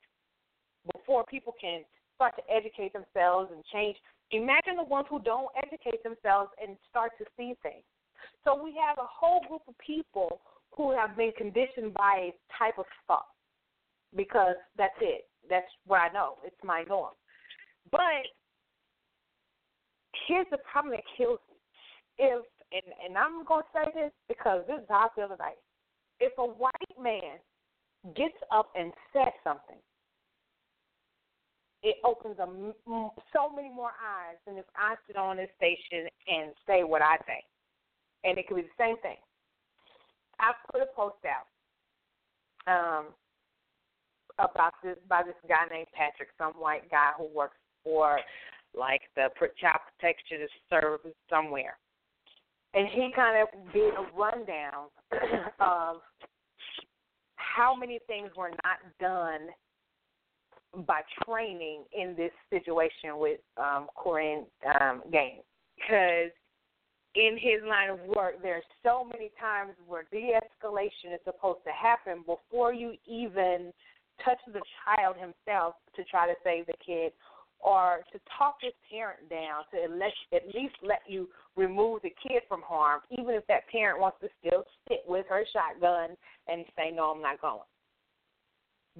before 0.94 1.24
people 1.26 1.54
can 1.60 1.82
start 2.16 2.34
to 2.36 2.44
educate 2.54 2.94
themselves 2.94 3.52
and 3.54 3.64
change. 3.72 3.96
Imagine 4.32 4.76
the 4.76 4.84
ones 4.84 5.08
who 5.10 5.22
don't 5.22 5.48
educate 5.56 6.04
themselves 6.04 6.52
and 6.62 6.76
start 6.90 7.12
to 7.18 7.26
see 7.38 7.54
things. 7.64 7.84
So 8.44 8.62
we 8.62 8.74
have 8.86 8.98
a 8.98 9.08
whole 9.08 9.42
group 9.48 9.62
of 9.68 9.76
people 9.78 10.42
who 10.76 10.96
have 10.96 11.16
been 11.16 11.32
conditioned 11.38 11.94
by 11.94 12.32
a 12.32 12.36
type 12.58 12.78
of 12.78 12.86
thought 13.08 13.28
because 14.16 14.56
that's 14.78 14.98
it. 15.02 15.28
That's 15.50 15.68
what 15.86 16.02
I 16.02 16.10
know. 16.10 16.36
It's 16.44 16.56
my 16.64 16.84
norm. 16.90 17.14
But 17.92 18.28
here's 20.28 20.48
the 20.52 20.58
problem 20.70 20.94
that 20.94 21.04
kills 21.18 21.40
me. 21.50 21.56
If 22.18 22.44
and, 22.72 22.84
and 23.06 23.18
I'm 23.18 23.46
gonna 23.46 23.64
say 23.74 23.90
this 23.94 24.12
because 24.28 24.64
this 24.68 24.80
is 24.80 24.88
how 24.90 25.08
I 25.08 25.16
feel 25.16 25.30
tonight. 25.30 25.56
If 26.20 26.34
a 26.38 26.46
white 26.46 26.74
man 27.02 27.38
gets 28.16 28.38
up 28.52 28.72
and 28.76 28.92
says 29.14 29.34
something 29.44 29.78
it 31.84 31.96
opens 32.04 32.38
a 32.40 32.48
so 33.34 33.50
many 33.56 33.70
more 33.70 33.92
eyes 34.02 34.38
than 34.46 34.58
if 34.58 34.66
I 34.76 34.96
sit 35.06 35.16
on 35.16 35.38
this 35.38 35.50
station 35.58 36.10
and 36.28 36.52
say 36.66 36.84
what 36.84 37.02
I 37.02 37.18
think. 37.26 37.46
And 38.24 38.38
it 38.38 38.48
could 38.48 38.56
be 38.56 38.64
the 38.64 38.84
same 38.84 38.98
thing. 38.98 39.18
I 40.40 40.52
put 40.72 40.82
a 40.82 40.88
post 40.96 41.24
out 41.26 41.48
um, 42.68 43.06
about 44.40 44.74
this 44.84 44.98
by 45.08 45.24
this 45.24 45.36
guy 45.48 45.66
named 45.72 45.88
Patrick, 45.94 46.30
some 46.38 46.54
white 46.54 46.90
guy 46.90 47.12
who 47.18 47.28
works 47.34 47.58
for 47.84 48.20
like 48.76 49.02
the 49.16 49.30
child 49.60 49.80
protection 49.98 50.48
service 50.70 51.16
somewhere. 51.30 51.78
And 52.78 52.88
he 52.90 53.10
kind 53.16 53.42
of 53.42 53.74
did 53.74 53.92
a 53.96 54.06
rundown 54.16 54.86
of 55.60 55.98
how 57.36 57.76
many 57.76 58.00
things 58.06 58.30
were 58.38 58.52
not 58.52 58.78
done 59.00 59.48
by 60.86 61.02
training 61.26 61.86
in 61.92 62.16
this 62.16 62.30
situation 62.52 63.18
with 63.18 63.40
um, 63.58 63.88
Korryn 63.98 64.44
um, 64.80 65.02
Gaines. 65.12 65.42
Because 65.76 66.30
in 67.16 67.36
his 67.42 67.68
line 67.68 67.90
of 67.90 68.00
work, 68.16 68.36
there's 68.44 68.64
so 68.84 69.04
many 69.04 69.32
times 69.40 69.72
where 69.88 70.04
de-escalation 70.12 71.16
is 71.16 71.20
supposed 71.24 71.64
to 71.66 71.72
happen 71.72 72.24
before 72.28 72.76
you 72.76 72.94
even 73.08 73.74
touch 74.24 74.38
the 74.46 74.62
child 74.86 75.16
himself 75.16 75.74
to 75.96 76.04
try 76.04 76.28
to 76.28 76.36
save 76.44 76.68
the 76.68 76.74
kid 76.86 77.12
or 77.60 78.02
to 78.14 78.20
talk 78.38 78.62
this 78.62 78.74
parent 78.90 79.30
down 79.30 79.64
to 79.72 79.84
at 79.84 79.92
least, 79.92 80.76
let 80.84 81.02
you 81.08 81.28
remove 81.56 82.02
the 82.04 82.14
kid 82.22 82.44
from 82.48 82.62
harm, 82.62 83.02
even 83.12 83.34
if 83.34 83.46
that 83.48 83.68
parent 83.70 84.00
wants 84.00 84.18
to 84.22 84.30
still 84.40 84.64
sit 84.88 85.04
with 85.08 85.26
her 85.30 85.44
shotgun 85.52 86.16
and 86.48 86.66
say, 86.76 86.92
no, 86.94 87.12
I'm 87.12 87.22
not 87.22 87.42
going. 87.42 87.68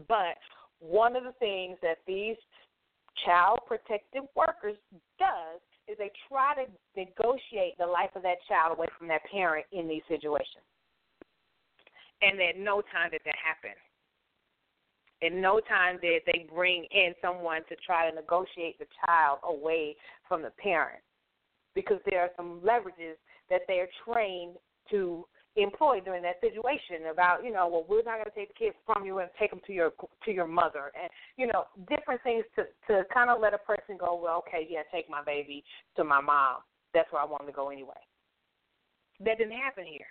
But 0.08 0.38
one 0.80 1.16
of 1.16 1.24
the 1.24 1.34
things 1.40 1.78
that 1.82 1.98
these 2.08 2.36
child 3.26 3.60
protective 3.68 4.24
workers 4.36 4.78
does 5.18 5.62
is 5.88 5.98
they 5.98 6.12
try 6.28 6.54
to 6.56 6.70
negotiate 6.96 7.78
the 7.80 7.86
life 7.86 8.12
of 8.16 8.22
that 8.24 8.38
child 8.48 8.78
away 8.78 8.88
from 8.98 9.08
that 9.08 9.22
parent 9.32 9.66
in 9.72 9.88
these 9.88 10.04
situations. 10.08 10.66
And 12.22 12.42
at 12.42 12.58
no 12.58 12.82
time 12.82 13.12
did 13.12 13.22
that 13.26 13.38
happen. 13.38 13.78
In 15.22 15.42
no 15.42 15.60
time 15.60 15.98
did 16.02 16.22
they 16.26 16.46
bring 16.54 16.86
in 16.92 17.14
someone 17.22 17.62
to 17.70 17.76
try 17.86 18.10
to 18.10 18.16
negotiate 18.16 18.78
the 18.78 18.86
child 19.06 19.40
away 19.44 19.96
from 20.28 20.42
the 20.42 20.52
parent. 20.62 21.02
Because 21.74 21.98
there 22.10 22.22
are 22.22 22.30
some 22.36 22.62
leverages 22.64 23.18
that 23.50 23.62
they 23.68 23.80
are 23.80 23.90
trained 24.06 24.58
to 24.92 25.26
employ 25.56 26.00
during 26.00 26.22
that 26.22 26.40
situation 26.40 27.10
about 27.12 27.44
you 27.44 27.52
know 27.52 27.68
well 27.68 27.86
we're 27.90 28.04
not 28.04 28.16
going 28.16 28.26
to 28.26 28.36
take 28.36 28.50
the 28.50 28.66
kids 28.66 28.76
from 28.86 29.06
you 29.06 29.18
and 29.20 29.30
take 29.40 29.50
them 29.50 29.60
to 29.66 29.74
your 29.74 29.92
to 30.24 30.32
your 30.32 30.48
mother. 30.48 30.92
And 31.00 31.10
you 31.36 31.48
know 31.48 31.66
different 31.90 32.22
things 32.24 32.46
to 32.56 32.64
to 32.88 33.04
kind 33.12 33.30
of 33.30 33.42
let 33.42 33.54
a 33.54 33.58
person 33.58 33.98
go 34.00 34.20
well 34.22 34.44
okay 34.48 34.68
yeah 34.70 34.82
take 34.94 35.10
my 35.10 35.24
baby 35.24 35.64
to 35.96 36.04
my 36.04 36.22
mom. 36.22 36.58
That's 36.94 37.12
where 37.12 37.22
I 37.22 37.26
want 37.26 37.48
to 37.48 37.52
go 37.54 37.70
anyway. 37.70 38.00
That 39.20 39.40
didn't 39.40 39.58
happen 39.58 39.86
here. 39.86 40.06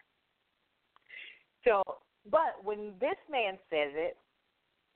So 1.64 1.82
but 2.30 2.64
when 2.64 2.94
this 3.00 3.16
man 3.30 3.54
says 3.70 3.94
it 3.94 4.16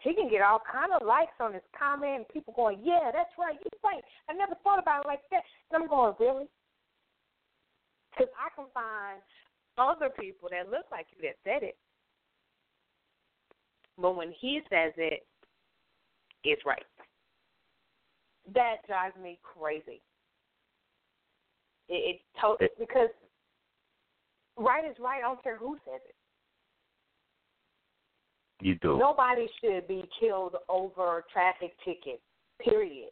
he 0.02 0.14
can 0.14 0.28
get 0.30 0.42
all 0.42 0.60
kind 0.64 0.92
of 0.92 1.06
likes 1.06 1.36
on 1.40 1.52
his 1.52 1.62
comment 1.76 2.24
and 2.24 2.28
people 2.28 2.52
going 2.56 2.78
yeah 2.82 3.10
that's 3.12 3.32
right 3.38 3.56
you're 3.60 3.80
right 3.84 4.02
I 4.28 4.32
never 4.32 4.54
thought 4.62 4.78
about 4.78 5.04
it 5.04 5.08
like 5.08 5.20
that 5.30 5.42
and 5.70 5.82
I'm 5.82 5.88
going 5.88 6.14
really 6.18 6.48
because 8.10 8.32
I 8.36 8.48
can 8.54 8.66
find 8.74 9.20
other 9.78 10.10
people 10.20 10.48
that 10.50 10.70
look 10.70 10.84
like 10.90 11.06
you 11.16 11.22
that 11.28 11.36
said 11.44 11.62
it. 11.62 11.76
But 13.98 14.16
when 14.16 14.32
he 14.38 14.60
says 14.70 14.92
it, 14.96 15.26
it's 16.44 16.62
right. 16.64 16.82
That 18.54 18.76
drives 18.86 19.14
me 19.22 19.38
crazy. 19.42 20.00
It, 21.88 22.16
it, 22.16 22.20
to- 22.40 22.68
because 22.78 23.10
right 24.56 24.84
is 24.88 24.96
right. 25.00 25.18
I 25.18 25.28
don't 25.28 25.42
care 25.42 25.56
who 25.58 25.76
says 25.84 26.00
it. 26.08 26.14
You 28.60 28.74
do. 28.76 28.98
Nobody 28.98 29.46
should 29.60 29.88
be 29.88 30.04
killed 30.18 30.56
over 30.68 31.24
traffic 31.32 31.72
tickets. 31.84 32.22
Period. 32.62 33.10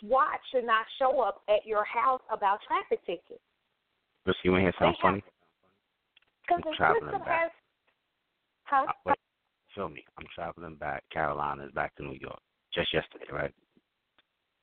SWAT 0.00 0.40
should 0.52 0.64
not 0.64 0.84
show 0.98 1.20
up 1.20 1.42
at 1.48 1.66
your 1.66 1.84
house 1.84 2.20
about 2.30 2.58
traffic 2.66 3.04
tickets. 3.06 3.42
But 4.24 4.34
you 4.42 4.52
want 4.52 4.60
to 4.60 4.64
hear 4.64 4.74
something 4.78 4.96
funny? 5.00 5.24
Because 6.46 6.62
the 6.64 6.76
traveling 6.76 7.04
system 7.04 7.20
back. 7.20 7.42
has. 7.42 7.50
Huh? 8.64 8.86
Uh, 8.88 8.92
wait, 9.06 9.16
feel 9.74 9.88
me. 9.88 10.04
I'm 10.18 10.26
traveling 10.34 10.74
back 10.76 11.04
Carolinas 11.12 11.72
back 11.74 11.94
to 11.96 12.02
New 12.02 12.18
York 12.20 12.40
just 12.74 12.92
yesterday, 12.92 13.26
right? 13.32 13.54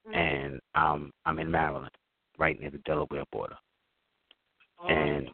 Mhm. 0.07 0.15
And 0.15 0.61
um 0.75 1.13
I'm 1.25 1.39
in 1.39 1.49
Maryland, 1.49 1.95
right 2.37 2.59
near 2.59 2.69
the 2.69 2.79
Delaware 2.79 3.23
border. 3.31 3.57
Oh. 4.79 4.87
And 4.87 5.29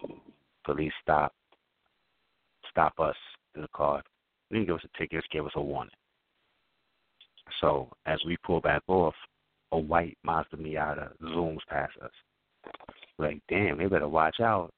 police 0.64 0.94
stop 1.02 1.34
stop 2.70 3.00
us 3.00 3.18
in 3.56 3.62
the 3.62 3.68
car. 3.70 4.04
Didn't 4.52 4.68
give 4.68 4.76
us 4.76 4.84
a 4.84 4.98
ticket, 4.98 5.20
just 5.20 5.32
gave 5.32 5.46
us 5.46 5.52
a 5.56 5.62
warning. 5.62 5.94
So 7.62 7.90
as 8.06 8.20
we 8.26 8.38
pull 8.44 8.62
back 8.62 8.82
off, 8.88 9.16
a 9.72 9.78
white 9.78 10.18
Mazda 10.24 10.58
Miata 10.58 11.10
zooms 11.22 11.60
past 11.70 11.94
us. 12.02 12.12
Like, 13.18 13.40
damn, 13.50 13.78
they 13.78 13.86
better 13.86 14.08
watch 14.08 14.40
out. 14.40 14.72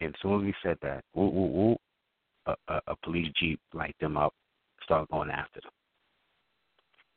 And 0.00 0.14
soon 0.22 0.40
as 0.40 0.44
we 0.44 0.54
said 0.62 0.78
that, 0.82 1.04
woo 1.14 1.28
woo 1.28 1.46
woo, 1.46 1.76
a, 2.46 2.54
a, 2.68 2.80
a 2.88 2.96
police 3.02 3.30
jeep 3.38 3.60
light 3.74 3.94
them 4.00 4.16
up, 4.16 4.32
start 4.82 5.10
going 5.10 5.30
after 5.30 5.60
them. 5.60 5.70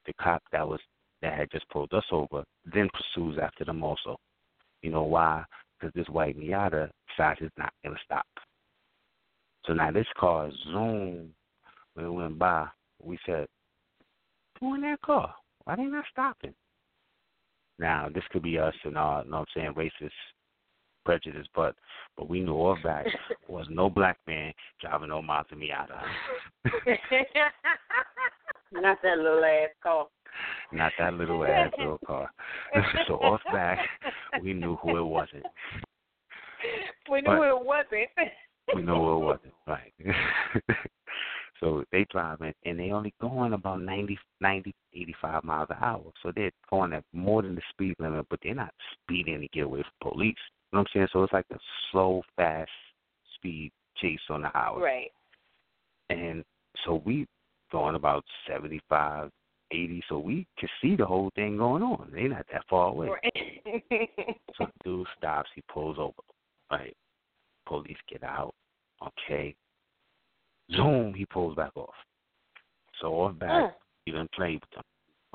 The 0.06 0.14
cop 0.22 0.43
that 0.51 0.68
was 0.68 0.82
that 1.22 1.38
had 1.38 1.51
just 1.51 1.70
pulled 1.70 1.93
us 1.93 2.04
over 2.12 2.43
then 2.66 2.89
pursues 2.93 3.38
after 3.41 3.64
them 3.64 3.82
also. 3.82 4.18
You 4.82 4.91
know 4.91 5.04
why? 5.04 5.45
Because 5.80 5.93
this 5.93 6.10
white 6.10 6.38
Miata 6.38 6.89
decides 7.08 7.39
it's 7.41 7.58
not 7.58 7.72
gonna 7.84 7.95
stop. 8.04 8.26
So 9.66 9.74
now 9.74 9.91
this 9.91 10.08
car 10.18 10.51
zoom 10.66 11.30
when 11.93 12.05
it 12.05 12.09
went 12.09 12.39
by. 12.39 12.67
We 13.01 13.17
said, 13.25 13.47
"Who 14.59 14.75
in 14.75 14.81
that 14.81 15.01
car? 15.01 15.33
Why 15.63 15.75
they 15.75 15.83
not 15.83 16.05
stopping?" 16.11 16.53
Now 17.79 18.09
this 18.13 18.23
could 18.31 18.43
be 18.43 18.57
us 18.57 18.75
and 18.83 18.97
uh, 18.97 19.21
you 19.25 19.31
know 19.31 19.39
what 19.39 19.47
I'm 19.55 19.73
saying, 19.73 19.73
racist 19.73 20.11
prejudice, 21.05 21.47
but 21.55 21.75
but 22.17 22.29
we 22.29 22.41
knew 22.41 22.53
all 22.53 22.77
back 22.83 23.05
was 23.47 23.67
no 23.69 23.89
black 23.89 24.17
man 24.27 24.53
driving 24.79 25.09
no 25.09 25.21
Mazda 25.21 25.55
Miata. 25.55 26.01
Not 28.71 28.97
that 29.03 29.17
little 29.17 29.43
ass 29.43 29.69
car. 29.83 30.07
Not 30.71 30.91
that 30.97 31.13
little 31.13 31.45
ass 31.45 31.71
little 31.77 31.99
car. 32.05 32.31
so 33.07 33.15
off 33.15 33.41
back, 33.51 33.77
we 34.41 34.53
knew 34.53 34.77
who 34.77 34.97
it 34.97 35.03
wasn't. 35.03 35.45
we 37.11 37.21
knew 37.21 37.27
But- 37.27 37.47
it 37.49 37.65
wasn't. 37.65 38.09
We 38.73 38.81
know 38.81 39.03
who 39.03 39.13
it 39.13 39.25
wasn't. 39.25 39.53
Right. 39.67 39.93
So 41.64 41.84
they 41.91 42.05
driving 42.11 42.53
and 42.66 42.78
they 42.78 42.91
only 42.91 43.14
going 43.22 43.53
about 43.53 43.82
90, 43.82 44.18
90, 44.41 44.74
85 44.93 45.43
miles 45.43 45.68
an 45.70 45.78
hour. 45.82 46.03
So 46.22 46.32
they're 46.36 46.51
going 46.70 46.93
at 46.93 47.03
more 47.14 47.41
than 47.41 47.55
the 47.55 47.61
speed 47.70 47.95
limit, 47.99 48.26
but 48.30 48.39
they're 48.43 48.53
not 48.53 48.74
speeding 48.93 49.39
to 49.39 49.47
get 49.47 49.64
away 49.64 49.82
from 49.82 50.11
police. 50.11 50.36
You 50.72 50.78
know 50.78 50.80
what 50.80 50.82
I'm 50.82 50.86
saying? 50.93 51.07
So 51.14 51.24
it's 51.24 51.34
like 51.34 51.45
a 51.53 51.59
slow, 51.91 52.22
fast 52.36 52.70
speed 53.36 53.72
chase 53.97 54.20
on 54.30 54.41
the 54.41 54.49
highway. 54.49 54.82
right. 54.82 55.11
And 56.09 56.43
so 56.86 57.01
we 57.05 57.26
going 57.72 57.95
about 57.95 58.26
75, 58.47 59.32
80, 59.72 60.03
so 60.09 60.20
we 60.20 60.45
can 60.59 60.70
see 60.82 60.95
the 60.95 61.05
whole 61.05 61.32
thing 61.36 61.57
going 61.57 61.82
on. 61.82 62.09
They're 62.14 62.30
not 62.30 62.45
that 62.51 62.64
far 62.70 62.89
away. 62.89 63.07
Right. 63.09 64.09
So 64.57 64.66
the 64.66 64.72
dude 64.84 65.07
stops, 65.18 65.49
he 65.55 65.64
pulls 65.74 65.97
over. 65.97 66.14
Right. 66.70 66.95
Police 67.66 67.97
get 68.07 68.24
out. 68.24 68.53
Okay. 69.01 69.55
Zoom, 70.76 71.13
he 71.13 71.26
pulls 71.26 71.55
back 71.55 71.71
off. 71.76 71.95
So 72.99 73.13
off 73.21 73.38
back, 73.38 73.74
Mm. 74.07 74.13
done 74.13 74.28
played 74.30 74.61
with 74.61 74.69
them. 74.71 74.84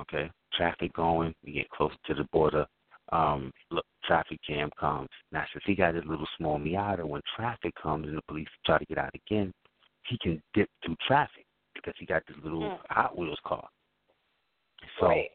Okay. 0.01 0.31
Traffic 0.53 0.93
going, 0.93 1.35
we 1.45 1.53
get 1.53 1.69
close 1.71 1.93
to 2.07 2.15
the 2.15 2.25
border. 2.25 2.67
Um, 3.11 3.53
look, 3.71 3.87
traffic 4.05 4.41
jam 4.43 4.71
comes. 4.79 5.09
Now 5.33 5.45
since 5.53 5.65
he 5.65 5.75
got 5.75 5.95
his 5.95 6.05
little 6.05 6.29
small 6.37 6.59
Miata, 6.59 7.05
when 7.05 7.23
traffic 7.37 7.75
comes 7.75 8.07
and 8.07 8.17
the 8.17 8.23
police 8.23 8.49
try 8.65 8.79
to 8.79 8.85
get 8.87 8.99
out 8.99 9.15
again, 9.15 9.53
he 10.05 10.19
can 10.19 10.43
dip 10.55 10.69
through 10.85 10.97
traffic 11.07 11.47
because 11.75 11.95
he 11.99 12.07
got 12.07 12.23
this 12.27 12.37
little 12.43 12.63
Mm. 12.63 12.87
Hot 12.91 13.17
Wheels 13.17 13.41
car. 13.45 13.69
So 15.01 15.09
right. 15.09 15.31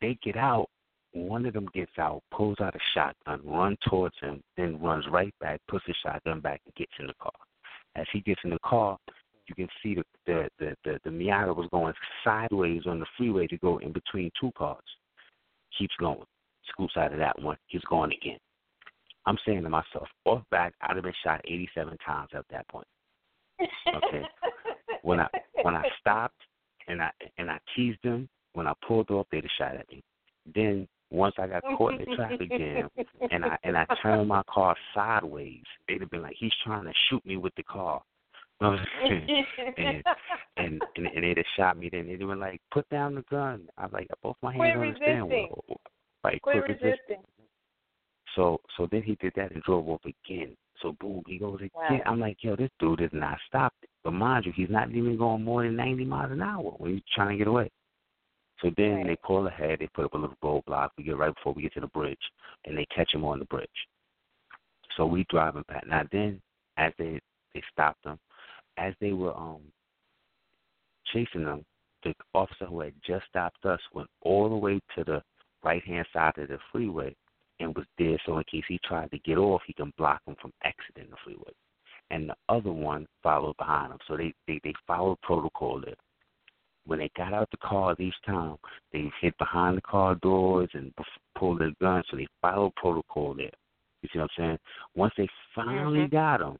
they 0.00 0.14
get 0.16 0.36
out. 0.36 0.68
One 1.12 1.44
of 1.44 1.52
them 1.52 1.66
gets 1.74 1.98
out, 1.98 2.22
pulls 2.30 2.58
out 2.60 2.74
a 2.74 2.78
shotgun, 2.94 3.40
runs 3.44 3.78
towards 3.80 4.18
him, 4.18 4.42
then 4.56 4.80
runs 4.80 5.06
right 5.08 5.34
back, 5.40 5.60
puts 5.68 5.84
the 5.86 5.92
shotgun 5.94 6.40
back, 6.40 6.62
and 6.64 6.74
gets 6.74 6.92
in 6.98 7.06
the 7.06 7.14
car. 7.14 7.32
As 7.96 8.06
he 8.12 8.20
gets 8.20 8.40
in 8.44 8.50
the 8.50 8.58
car, 8.64 8.98
you 9.46 9.54
can 9.54 9.68
see 9.82 9.94
the 9.94 10.04
the 10.26 10.48
the 10.58 10.76
the, 10.84 11.00
the 11.04 11.10
Miata 11.10 11.54
was 11.54 11.68
going 11.70 11.92
sideways 12.24 12.82
on 12.86 13.00
the 13.00 13.06
freeway 13.16 13.46
to 13.48 13.58
go 13.58 13.78
in 13.78 13.92
between 13.92 14.30
two 14.40 14.50
cars. 14.56 14.82
Keeps 15.78 15.94
going, 15.98 16.24
scoops 16.70 16.96
out 16.96 17.12
of 17.12 17.18
that 17.18 17.40
one, 17.40 17.56
keeps 17.70 17.84
going 17.84 18.12
again. 18.12 18.38
I'm 19.26 19.38
saying 19.46 19.62
to 19.62 19.68
myself, 19.68 20.08
off 20.24 20.42
back, 20.50 20.74
I'd 20.82 20.96
have 20.96 21.04
been 21.04 21.12
shot 21.22 21.40
87 21.44 21.96
times 22.04 22.30
at 22.34 22.44
that 22.50 22.68
point. 22.68 22.86
Okay. 23.60 24.22
When 25.02 25.18
I 25.18 25.26
when 25.62 25.74
I 25.74 25.82
stopped 25.98 26.40
and 26.86 27.02
I 27.02 27.10
and 27.36 27.50
I 27.50 27.58
teased 27.74 27.98
them, 28.04 28.28
when 28.52 28.68
I 28.68 28.72
pulled 28.86 29.10
off, 29.10 29.26
they'd 29.32 29.42
have 29.42 29.50
shot 29.58 29.76
at 29.76 29.90
me. 29.90 30.00
Then 30.54 30.86
once 31.12 31.34
I 31.38 31.46
got 31.46 31.62
caught 31.76 31.94
in 31.94 31.98
the 31.98 32.16
traffic 32.16 32.48
jam 32.50 32.88
and 33.30 33.44
I 33.44 33.58
and 33.64 33.76
I 33.76 33.86
turned 34.02 34.28
my 34.28 34.42
car 34.52 34.74
sideways, 34.94 35.62
they'd 35.86 36.00
have 36.00 36.10
been 36.10 36.22
like, 36.22 36.36
He's 36.38 36.52
trying 36.64 36.84
to 36.84 36.92
shoot 37.08 37.24
me 37.26 37.36
with 37.36 37.54
the 37.56 37.62
car. 37.64 38.02
And 38.62 40.02
and 40.56 40.82
and, 40.96 41.06
and 41.06 41.24
they'd 41.24 41.36
have 41.36 41.46
shot 41.56 41.76
me 41.76 41.88
then 41.90 42.06
they'd 42.06 42.20
have 42.20 42.28
been 42.28 42.40
like, 42.40 42.60
Put 42.72 42.88
down 42.90 43.14
the 43.14 43.24
gun. 43.30 43.68
I 43.76 43.82
was 43.84 43.92
like, 43.92 44.08
both 44.22 44.36
my 44.42 44.54
hands 44.54 44.76
on 44.76 44.88
the 44.88 44.94
steering 44.96 45.28
wheel. 45.28 45.64
Like 46.24 46.40
Quit 46.42 46.64
quit 46.64 46.80
resisting. 46.80 47.22
So 48.36 48.60
so 48.76 48.88
then 48.90 49.02
he 49.02 49.16
did 49.16 49.32
that 49.36 49.52
and 49.52 49.62
drove 49.62 49.88
off 49.88 50.02
again. 50.04 50.56
So 50.80 50.96
boom, 51.00 51.22
he 51.26 51.38
goes 51.38 51.56
again. 51.56 51.70
Wow. 51.74 52.00
I'm 52.06 52.20
like, 52.20 52.38
yo, 52.40 52.56
this 52.56 52.70
dude 52.78 53.00
is 53.00 53.10
not 53.12 53.38
stopping. 53.48 53.88
But 54.04 54.12
mind 54.12 54.46
you, 54.46 54.52
he's 54.54 54.70
not 54.70 54.90
even 54.90 55.16
going 55.16 55.44
more 55.44 55.62
than 55.62 55.76
90 55.76 56.04
miles 56.04 56.32
an 56.32 56.42
hour 56.42 56.74
when 56.78 56.94
he's 56.94 57.02
trying 57.14 57.30
to 57.30 57.38
get 57.38 57.46
away. 57.46 57.70
So 58.62 58.70
then 58.76 58.96
Right. 58.96 59.06
they 59.08 59.16
pull 59.16 59.46
ahead. 59.46 59.80
They 59.80 59.88
put 59.88 60.04
up 60.04 60.14
a 60.14 60.18
little 60.18 60.36
roadblock. 60.42 60.90
We 60.96 61.04
get 61.04 61.16
right 61.16 61.34
before 61.34 61.52
we 61.52 61.62
get 61.62 61.74
to 61.74 61.80
the 61.80 61.88
bridge, 61.88 62.32
and 62.64 62.78
they 62.78 62.86
catch 62.86 63.12
him 63.12 63.24
on 63.24 63.40
the 63.40 63.44
bridge. 63.46 63.88
So 64.96 65.04
we 65.04 65.24
driving 65.24 65.64
back. 65.68 65.86
Now 65.86 66.04
then, 66.10 66.40
as 66.76 66.92
they 66.96 67.20
they 67.54 67.62
stopped 67.72 68.04
them, 68.04 68.18
as 68.78 68.94
they 69.00 69.12
were 69.12 69.36
um 69.36 69.60
chasing 71.12 71.44
them, 71.44 71.64
the 72.04 72.14
officer 72.34 72.66
who 72.66 72.80
had 72.80 72.94
just 73.02 73.26
stopped 73.26 73.64
us 73.66 73.80
went 73.92 74.08
all 74.22 74.48
the 74.48 74.56
way 74.56 74.80
to 74.94 75.04
the 75.04 75.22
right 75.62 75.82
hand 75.84 76.06
side 76.12 76.38
of 76.38 76.48
the 76.48 76.58
freeway 76.70 77.14
and 77.60 77.74
was 77.76 77.86
there 77.98 78.18
so 78.26 78.38
in 78.38 78.44
case 78.44 78.64
he 78.68 78.78
tried 78.84 79.10
to 79.10 79.18
get 79.20 79.38
off, 79.38 79.62
he 79.66 79.72
can 79.72 79.92
block 79.96 80.20
him 80.26 80.36
from 80.40 80.52
exiting 80.64 81.10
the 81.10 81.16
freeway. 81.24 81.52
And 82.10 82.28
the 82.28 82.36
other 82.48 82.72
one 82.72 83.06
followed 83.22 83.56
behind 83.56 83.92
him. 83.92 83.98
So 84.06 84.16
they, 84.16 84.34
they, 84.46 84.60
they 84.64 84.74
followed 84.86 85.20
protocol 85.22 85.80
there. 85.80 85.94
When 86.86 86.98
they 86.98 87.10
got 87.16 87.32
out 87.32 87.50
the 87.50 87.56
car 87.58 87.94
each 87.98 88.14
time, 88.26 88.56
they 88.92 89.10
hid 89.20 89.34
behind 89.38 89.76
the 89.76 89.82
car 89.82 90.14
doors 90.16 90.68
and 90.74 90.92
pulled 91.38 91.60
their 91.60 91.72
guns, 91.80 92.04
so 92.10 92.16
they 92.16 92.26
followed 92.40 92.74
protocol 92.76 93.34
there. 93.34 93.50
You 94.02 94.08
see 94.12 94.18
what 94.18 94.30
I'm 94.38 94.44
saying? 94.44 94.58
Once 94.96 95.14
they 95.16 95.28
finally 95.54 96.00
mm-hmm. 96.00 96.14
got 96.14 96.40
him, 96.40 96.58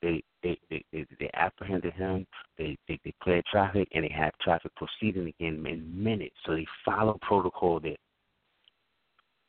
they 0.00 0.22
they, 0.42 0.58
they 0.70 0.84
they 0.92 1.06
they 1.20 1.30
apprehended 1.34 1.92
him. 1.92 2.26
They 2.58 2.76
they 2.88 2.98
declared 3.04 3.44
traffic, 3.50 3.88
and 3.92 4.04
they 4.04 4.12
had 4.12 4.32
traffic 4.40 4.72
proceeding 4.74 5.28
again 5.28 5.64
in 5.66 6.02
minutes. 6.02 6.34
So 6.44 6.54
they 6.54 6.66
followed 6.84 7.20
protocol 7.20 7.80
there. 7.80 7.96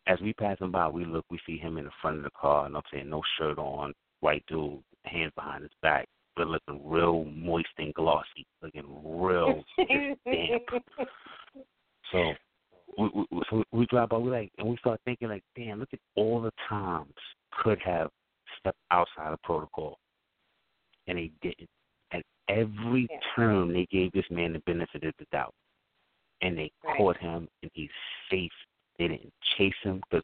As 0.05 0.20
we 0.20 0.34
pass 0.34 0.59
him 0.59 0.72
by, 0.72 0.89
we 0.89 1.05
look, 1.05 1.26
we 1.32 1.39
see 1.45 1.57
him 1.57 1.78
in 1.78 1.86
the 1.86 1.91
front 2.01 2.18
of 2.18 2.24
the 2.24 2.30
car, 2.39 2.66
and 2.66 2.76
I'm 2.76 2.84
saying 2.91 3.09
no 3.09 3.22
shirt 3.38 3.57
on, 3.57 3.93
white 4.20 4.43
dude, 4.47 4.84
hands 5.05 5.32
behind 5.36 5.64
his 5.64 5.72
back, 5.82 6.09
but 6.36 6.48
looking 6.48 6.82
real 6.84 7.26
moist 7.26 7.68
and 7.78 7.94
glossy, 7.94 8.46
looking 8.62 8.86
real 9.04 9.64
damp. 10.26 10.64
So 12.12 12.34
we, 12.98 13.10
we, 13.32 13.42
so 13.50 13.64
we 13.72 13.86
drive 13.88 14.10
by, 14.10 14.18
we 14.18 14.30
like, 14.30 14.52
and 14.60 14.70
we 14.70 14.78
start 14.78 15.00
thinking 15.04 15.30
like, 15.30 15.44
damn, 15.56 15.80
look 15.80 15.90
at 15.94 16.00
all 16.16 16.42
the 16.42 16.52
times 16.70 17.14
could 17.52 17.80
have 17.80 18.10
stepped 18.60 18.78
outside 18.92 19.34
of 19.34 19.42
protocol, 19.42 19.98
and 21.08 21.18
they 21.18 21.32
didn't. 21.42 21.70
At 22.12 22.22
every 22.50 23.08
yeah. 23.10 23.18
turn, 23.36 23.74
they 23.74 23.88
gave 23.92 24.12
this 24.12 24.26
man 24.30 24.54
the 24.54 24.60
benefit 24.68 25.04
of 25.04 25.14
the 25.18 25.26
doubt, 25.32 25.54
and 26.42 26.58
they 26.58 26.72
right. 26.86 26.98
caught 26.98 27.18
him, 27.18 27.48
and 27.64 27.72
he's 27.74 27.90
safe. 28.30 28.52
They 29.00 29.08
didn't 29.08 29.34
chase 29.58 29.74
him 29.82 30.02
because 30.10 30.24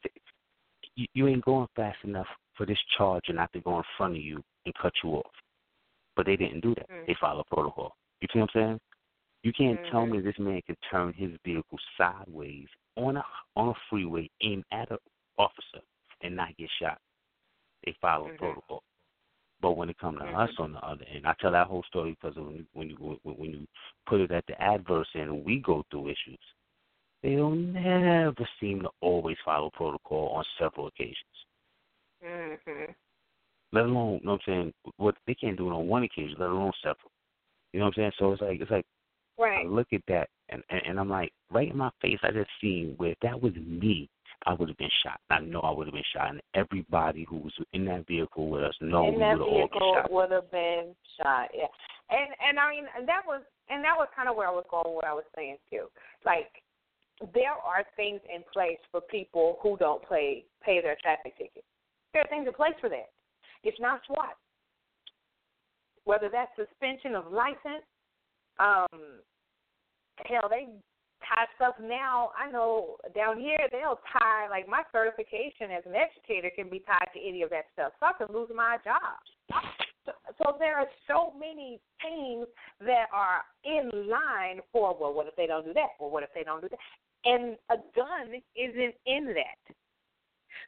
you, 0.95 1.07
you 1.13 1.27
ain't 1.27 1.45
going 1.45 1.67
fast 1.75 1.97
enough 2.03 2.27
for 2.55 2.65
this 2.65 2.77
charger 2.97 3.33
not 3.33 3.51
to 3.53 3.61
go 3.61 3.77
in 3.77 3.83
front 3.97 4.15
of 4.15 4.21
you 4.21 4.43
and 4.65 4.75
cut 4.79 4.93
you 5.03 5.11
off. 5.11 5.31
But 6.19 6.25
they 6.25 6.35
didn't 6.35 6.59
do 6.59 6.75
that. 6.75 6.89
Mm-hmm. 6.89 7.05
They 7.07 7.15
followed 7.21 7.47
protocol. 7.47 7.95
You 8.19 8.27
see 8.33 8.39
what 8.39 8.49
I'm 8.53 8.61
saying? 8.61 8.79
You 9.43 9.53
can't 9.53 9.79
mm-hmm. 9.79 9.89
tell 9.89 10.05
me 10.05 10.19
this 10.19 10.37
man 10.37 10.61
can 10.65 10.75
turn 10.91 11.13
his 11.13 11.31
vehicle 11.45 11.77
sideways 11.97 12.67
on 12.97 13.15
a 13.15 13.23
on 13.55 13.69
a 13.69 13.73
freeway, 13.89 14.29
aim 14.43 14.65
at 14.73 14.91
an 14.91 14.97
officer, 15.37 15.79
and 16.21 16.35
not 16.35 16.57
get 16.57 16.67
shot. 16.81 16.97
They 17.85 17.95
follow 18.01 18.25
mm-hmm. 18.25 18.35
protocol. 18.35 18.83
But 19.61 19.77
when 19.77 19.89
it 19.89 19.97
comes 19.97 20.17
to 20.19 20.25
us 20.25 20.49
Mm-hmm. 20.49 20.61
on 20.61 20.73
the 20.73 20.79
other 20.79 21.05
end, 21.09 21.25
I 21.25 21.33
tell 21.39 21.53
that 21.53 21.67
whole 21.67 21.83
story 21.83 22.17
because 22.19 22.35
when 22.35 22.57
you 22.57 22.65
when 22.73 22.89
you 22.89 23.19
when 23.23 23.51
you 23.51 23.65
put 24.05 24.19
it 24.19 24.31
at 24.31 24.43
the 24.47 24.61
adverse 24.61 25.07
end, 25.15 25.45
we 25.45 25.59
go 25.65 25.85
through 25.89 26.07
issues, 26.07 26.43
they 27.23 27.35
don't 27.37 27.71
never 27.71 28.45
seem 28.59 28.81
to 28.81 28.89
always 28.99 29.37
follow 29.45 29.69
protocol 29.69 30.33
on 30.35 30.43
several 30.59 30.87
occasions. 30.87 31.15
Mhm. 32.21 32.93
Let 33.71 33.85
alone, 33.85 34.19
you 34.21 34.25
know 34.25 34.31
what 34.33 34.41
I'm 34.47 34.53
saying, 34.53 34.73
what 34.97 35.15
they 35.27 35.35
can't 35.35 35.57
do 35.57 35.69
it 35.69 35.73
on 35.73 35.87
one 35.87 36.03
occasion, 36.03 36.35
let 36.39 36.49
alone 36.49 36.71
several. 36.81 37.11
You 37.73 37.79
know 37.79 37.85
what 37.85 37.97
I'm 37.97 38.01
saying? 38.01 38.11
So 38.17 38.31
it's 38.31 38.41
like 38.41 38.61
it's 38.61 38.71
like 38.71 38.85
right. 39.37 39.65
I 39.65 39.69
look 39.69 39.87
at 39.93 40.01
that 40.07 40.29
and, 40.49 40.63
and 40.69 40.81
and 40.87 40.99
I'm 40.99 41.09
like, 41.09 41.31
right 41.51 41.69
in 41.69 41.77
my 41.77 41.91
face, 42.01 42.19
I 42.23 42.31
just 42.31 42.49
seen 42.61 42.95
where 42.97 43.11
if 43.11 43.19
that 43.21 43.39
was 43.39 43.53
me, 43.55 44.09
I 44.45 44.53
would 44.53 44.69
have 44.69 44.77
been 44.77 44.89
shot. 45.03 45.19
I 45.29 45.39
know 45.39 45.59
I 45.59 45.71
would 45.71 45.87
have 45.87 45.93
been 45.93 46.03
shot, 46.13 46.29
and 46.29 46.41
everybody 46.55 47.25
who 47.29 47.37
was 47.37 47.53
in 47.73 47.85
that 47.85 48.07
vehicle 48.07 48.49
with 48.49 48.63
us 48.63 48.73
know 48.81 49.07
in 49.07 49.15
we 49.15 49.19
would 49.19 49.29
have 49.29 49.41
all 49.41 49.67
been 49.67 49.79
shot. 49.79 50.11
would 50.11 50.31
have 50.31 50.51
been 50.51 50.95
shot. 51.17 51.49
Yeah, 51.53 51.67
and 52.09 52.33
and 52.47 52.59
I 52.59 52.69
mean 52.71 52.85
that 53.05 53.21
was 53.25 53.41
and 53.69 53.83
that 53.83 53.95
was 53.97 54.07
kind 54.15 54.29
of 54.29 54.35
where 54.35 54.47
I 54.47 54.51
was 54.51 54.65
going. 54.69 54.95
What 54.95 55.05
I 55.05 55.13
was 55.13 55.25
saying 55.35 55.57
too, 55.69 55.87
like 56.25 56.49
there 57.33 57.51
are 57.51 57.83
things 57.95 58.21
in 58.33 58.43
place 58.51 58.79
for 58.91 59.01
people 59.01 59.59
who 59.61 59.77
don't 59.77 60.01
pay 60.09 60.45
pay 60.63 60.81
their 60.81 60.97
traffic 61.01 61.37
tickets. 61.37 61.65
There 62.13 62.23
are 62.23 62.27
things 62.27 62.47
in 62.47 62.53
place 62.53 62.73
for 62.81 62.89
that. 62.89 63.09
It's 63.63 63.79
not 63.79 64.01
SWAT. 64.05 64.35
Whether 66.05 66.29
that's 66.31 66.51
suspension 66.55 67.15
of 67.15 67.31
license, 67.31 67.85
um, 68.59 69.21
hell, 70.25 70.49
they 70.49 70.67
tie 71.21 71.45
stuff 71.55 71.75
now. 71.81 72.31
I 72.37 72.51
know 72.51 72.97
down 73.15 73.39
here 73.39 73.59
they'll 73.71 73.99
tie 74.11 74.47
like 74.49 74.67
my 74.67 74.83
certification 74.91 75.71
as 75.75 75.83
an 75.85 75.93
educator 75.95 76.49
can 76.55 76.69
be 76.69 76.79
tied 76.79 77.09
to 77.13 77.19
any 77.19 77.43
of 77.43 77.49
that 77.51 77.65
stuff. 77.73 77.93
So 77.99 78.07
I 78.07 78.13
could 78.13 78.33
lose 78.33 78.49
my 78.55 78.77
job. 78.83 79.19
So, 80.37 80.55
there 80.57 80.77
are 80.77 80.87
so 81.07 81.33
many 81.37 81.79
things 82.01 82.47
that 82.81 83.05
are 83.13 83.41
in 83.63 84.09
line 84.09 84.61
for 84.71 84.97
well, 84.99 85.13
what 85.13 85.27
if 85.27 85.35
they 85.35 85.45
don't 85.45 85.65
do 85.65 85.73
that? 85.73 85.89
Well, 85.99 86.09
what 86.09 86.23
if 86.23 86.29
they 86.33 86.43
don't 86.43 86.61
do 86.61 86.69
that? 86.69 86.79
And 87.25 87.57
a 87.69 87.75
gun 87.95 88.41
isn't 88.55 88.95
in 89.05 89.25
that. 89.35 89.75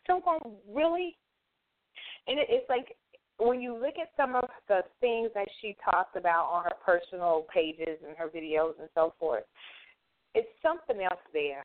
So 0.06 0.16
I'm 0.16 0.22
going, 0.22 0.58
really? 0.70 1.18
And 2.28 2.39
it, 2.39 2.47
it's 2.49 2.69
like 2.69 2.95
when 3.39 3.61
you 3.61 3.74
look 3.74 3.95
at 3.99 4.09
some 4.15 4.36
of 4.36 4.47
the 4.67 4.82
things 4.99 5.30
that 5.34 5.47
she 5.61 5.76
talked 5.84 6.15
about 6.15 6.45
on 6.45 6.63
her 6.63 6.76
personal 6.86 7.45
pages 7.53 7.99
and 8.07 8.15
her 8.17 8.28
videos 8.28 8.80
and 8.80 8.89
so 8.93 9.13
forth, 9.19 9.43
it's 10.36 10.47
something 10.61 11.03
else 11.03 11.19
there. 11.34 11.63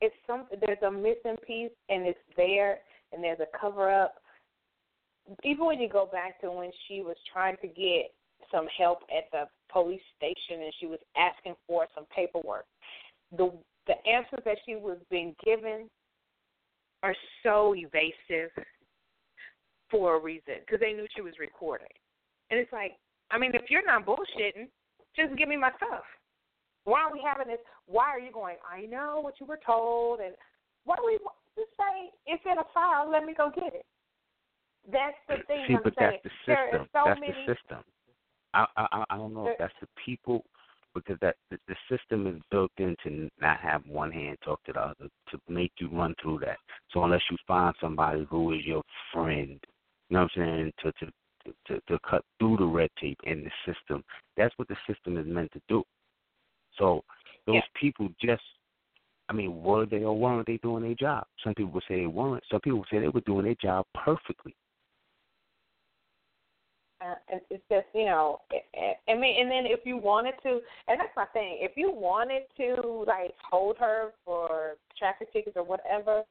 It's 0.00 0.14
some 0.26 0.46
there's 0.66 0.82
a 0.82 0.90
missing 0.90 1.36
piece 1.46 1.70
and 1.88 2.06
it's 2.06 2.18
there 2.36 2.78
and 3.12 3.22
there's 3.22 3.40
a 3.40 3.58
cover 3.58 3.90
up. 3.90 4.14
Even 5.44 5.66
when 5.66 5.80
you 5.80 5.88
go 5.88 6.08
back 6.10 6.40
to 6.40 6.50
when 6.50 6.72
she 6.88 7.00
was 7.00 7.16
trying 7.32 7.56
to 7.62 7.68
get 7.68 8.12
some 8.50 8.66
help 8.76 8.98
at 9.16 9.30
the 9.30 9.44
police 9.72 10.02
station 10.16 10.64
and 10.64 10.72
she 10.80 10.86
was 10.86 10.98
asking 11.16 11.54
for 11.68 11.86
some 11.94 12.04
paperwork, 12.14 12.66
the 13.36 13.52
the 13.86 13.94
answers 14.08 14.40
that 14.44 14.58
she 14.66 14.74
was 14.74 14.98
being 15.10 15.34
given 15.44 15.88
are 17.02 17.14
so 17.42 17.74
evasive 17.76 18.50
for 19.92 20.16
a 20.16 20.18
reason 20.18 20.54
because 20.66 20.80
they 20.80 20.92
knew 20.92 21.06
she 21.14 21.20
was 21.22 21.34
recording. 21.38 21.92
And 22.50 22.58
it's 22.58 22.72
like, 22.72 22.92
I 23.30 23.38
mean, 23.38 23.52
if 23.54 23.70
you're 23.70 23.86
not 23.86 24.04
bullshitting, 24.04 24.66
just 25.14 25.36
give 25.36 25.48
me 25.48 25.56
my 25.56 25.70
stuff. 25.76 26.02
Why 26.84 27.02
are 27.02 27.12
we 27.12 27.22
having 27.24 27.46
this? 27.46 27.60
Why 27.86 28.06
are 28.08 28.18
you 28.18 28.32
going? 28.32 28.56
I 28.68 28.86
know 28.86 29.20
what 29.20 29.34
you 29.38 29.46
were 29.46 29.60
told, 29.64 30.18
and 30.18 30.34
what 30.84 30.96
do 30.96 31.04
we 31.06 31.18
just 31.56 31.70
say? 31.78 32.10
It's 32.26 32.42
in 32.44 32.58
a 32.58 32.64
file. 32.74 33.08
Let 33.08 33.24
me 33.24 33.34
go 33.36 33.52
get 33.54 33.74
it. 33.74 33.86
That's 34.90 35.14
the 35.28 35.36
thing. 35.46 35.64
See, 35.68 35.74
I'm 35.74 35.82
but 35.84 35.94
saying. 35.96 36.18
that's 36.24 36.34
the 36.46 36.54
system. 36.54 36.88
so 36.92 37.02
that's 37.06 37.20
many, 37.20 37.32
the 37.46 37.54
system. 37.54 37.84
I 38.54 38.66
I 38.76 39.04
I 39.10 39.16
don't 39.16 39.34
know 39.34 39.46
if 39.46 39.58
that's 39.58 39.74
the 39.80 39.86
people 40.04 40.44
because 40.94 41.16
that 41.20 41.36
the, 41.50 41.58
the 41.68 41.76
system 41.88 42.26
is 42.26 42.40
built 42.50 42.72
in 42.78 42.96
to 43.04 43.28
not 43.40 43.58
have 43.60 43.82
one 43.86 44.10
hand 44.10 44.38
talk 44.44 44.62
to 44.64 44.72
the 44.72 44.80
other 44.80 45.08
to 45.30 45.38
make 45.48 45.72
you 45.78 45.88
run 45.88 46.14
through 46.20 46.40
that. 46.40 46.58
So 46.92 47.04
unless 47.04 47.22
you 47.30 47.36
find 47.46 47.74
somebody 47.80 48.26
who 48.28 48.52
is 48.52 48.64
your 48.64 48.82
friend, 49.12 49.58
you 50.12 50.18
know 50.18 50.24
what 50.24 50.42
I'm 50.42 50.58
saying, 50.58 50.72
to 50.82 50.92
to 50.92 51.12
to, 51.66 51.80
to 51.88 51.98
cut 52.08 52.22
through 52.38 52.58
the 52.58 52.66
red 52.66 52.90
tape 53.00 53.18
in 53.24 53.42
the 53.42 53.50
system, 53.66 54.04
that's 54.36 54.56
what 54.58 54.68
the 54.68 54.76
system 54.86 55.16
is 55.16 55.26
meant 55.26 55.50
to 55.52 55.60
do. 55.68 55.82
So 56.78 57.02
those 57.46 57.56
Yeah. 57.56 57.62
people 57.80 58.08
just, 58.20 58.42
I 59.28 59.32
mean, 59.32 59.62
were 59.62 59.86
they 59.86 60.04
or 60.04 60.16
weren't 60.16 60.46
they 60.46 60.58
doing 60.58 60.82
their 60.82 60.94
job? 60.94 61.26
Some 61.42 61.54
people 61.54 61.72
would 61.72 61.82
say 61.88 62.00
they 62.00 62.06
weren't. 62.06 62.44
Some 62.50 62.60
people 62.60 62.80
would 62.80 62.88
say 62.90 62.98
they 62.98 63.08
were 63.08 63.22
doing 63.22 63.46
their 63.46 63.54
job 63.54 63.86
perfectly. 63.94 64.54
Uh, 67.00 67.14
it's 67.50 67.64
just 67.70 67.86
you 67.94 68.04
know, 68.04 68.42
I 68.52 69.10
I 69.10 69.14
mean, 69.14 69.40
and 69.40 69.50
then 69.50 69.64
if 69.66 69.80
you 69.84 69.96
wanted 69.96 70.34
to, 70.42 70.60
and 70.88 71.00
that's 71.00 71.16
my 71.16 71.26
thing, 71.32 71.56
if 71.60 71.72
you 71.74 71.90
wanted 71.90 72.42
to 72.58 73.04
like 73.06 73.34
hold 73.50 73.78
her 73.78 74.12
for 74.26 74.76
traffic 74.98 75.32
tickets 75.32 75.56
or 75.56 75.64
whatever, 75.64 76.22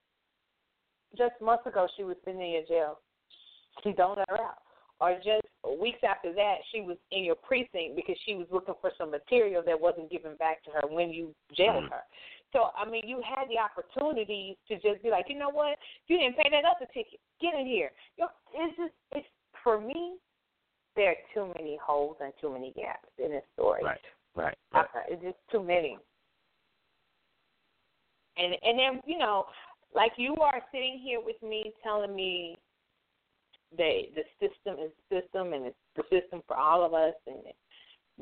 just 1.17 1.34
months 1.41 1.65
ago 1.65 1.88
she 1.97 2.03
was 2.03 2.15
sitting 2.23 2.41
in 2.41 2.51
your 2.51 2.63
jail. 2.67 2.99
Don't 3.97 4.17
let 4.17 4.30
her 4.30 4.38
out. 4.38 4.59
Or 4.99 5.15
just 5.15 5.47
weeks 5.80 5.99
after 6.07 6.32
that, 6.34 6.55
she 6.72 6.82
was 6.82 6.97
in 7.11 7.24
your 7.24 7.36
precinct 7.36 7.95
because 7.95 8.15
she 8.26 8.36
was 8.36 8.45
looking 8.51 8.76
for 8.80 8.91
some 8.97 9.09
material 9.09 9.63
that 9.65 9.80
wasn't 9.80 10.11
given 10.11 10.36
back 10.38 10.63
to 10.63 10.69
her 10.72 10.82
when 10.88 11.09
you 11.09 11.34
jailed 11.57 11.86
mm-hmm. 11.86 11.93
her. 11.93 12.03
So 12.53 12.69
I 12.78 12.89
mean, 12.89 13.03
you 13.05 13.22
had 13.26 13.47
the 13.49 13.57
opportunity 13.57 14.57
to 14.67 14.76
just 14.76 15.01
be 15.01 15.09
like, 15.09 15.26
you 15.28 15.39
know 15.39 15.49
what? 15.49 15.78
You 16.07 16.17
didn't 16.17 16.36
pay 16.36 16.49
that 16.51 16.65
other 16.65 16.86
ticket. 16.93 17.19
Get 17.41 17.55
in 17.59 17.65
here. 17.65 17.91
You 18.17 18.26
know, 18.26 18.30
it's 18.53 18.78
just 18.78 18.93
it's 19.13 19.28
for 19.63 19.80
me. 19.80 20.17
There 20.95 21.09
are 21.09 21.15
too 21.34 21.53
many 21.57 21.80
holes 21.82 22.17
and 22.19 22.34
too 22.41 22.51
many 22.51 22.74
gaps 22.74 23.07
in 23.17 23.32
this 23.32 23.43
story. 23.53 23.82
Right, 23.82 23.97
right, 24.36 24.57
uh, 24.76 24.80
right. 24.80 24.88
Okay, 24.93 25.13
It's 25.13 25.24
just 25.24 25.38
too 25.49 25.63
many. 25.63 25.97
And 28.38 28.53
and 28.61 28.78
then 28.78 29.01
you 29.05 29.17
know, 29.17 29.45
like 29.95 30.11
you 30.17 30.36
are 30.36 30.61
sitting 30.72 30.99
here 31.03 31.19
with 31.24 31.41
me 31.41 31.72
telling 31.82 32.13
me 32.13 32.57
that 33.78 34.01
the 34.15 34.24
system 34.39 34.78
is 34.84 34.91
system 35.09 35.53
and 35.53 35.65
it's 35.67 35.78
the 35.95 36.03
system 36.09 36.41
for 36.47 36.57
all 36.57 36.84
of 36.86 36.93
us, 36.93 37.13
and 37.28 37.38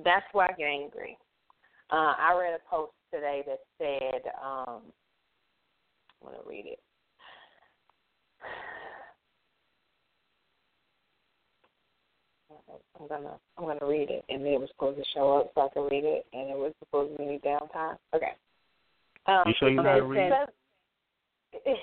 that's 0.04 0.26
why 0.32 0.46
I 0.48 0.54
get 0.58 0.68
angry. 0.68 1.18
Uh, 1.92 2.14
I 2.18 2.38
read 2.40 2.54
a 2.54 2.70
post 2.70 2.94
today 3.14 3.44
that 3.48 3.60
said, 3.78 4.32
um, 4.44 4.82
I'm 6.22 6.30
going 6.30 6.36
to 6.44 6.48
read 6.50 6.66
it. 6.68 6.80
I'm 13.00 13.08
gonna 13.08 13.38
I'm 13.58 13.66
gonna 13.66 13.88
read 13.88 14.10
it, 14.10 14.26
and 14.30 14.44
then 14.46 14.54
it 14.54 14.60
was 14.60 14.70
supposed 14.74 14.98
to 14.98 15.04
show 15.14 15.38
up 15.38 15.52
so 15.56 15.62
I 15.62 15.70
could 15.74 15.90
read 15.90 16.04
it, 16.04 16.26
and 16.34 16.50
it 16.50 16.58
was 16.58 16.74
supposed 16.80 17.12
to 17.14 17.18
be 17.18 17.40
downtime. 17.46 17.96
Okay. 18.14 18.34
Um, 19.28 19.44
You 19.46 19.54
sure 19.60 19.70
you 19.70 19.82
how 19.82 19.96
to 19.96 20.02
says- 20.02 20.08
read? 20.10 21.78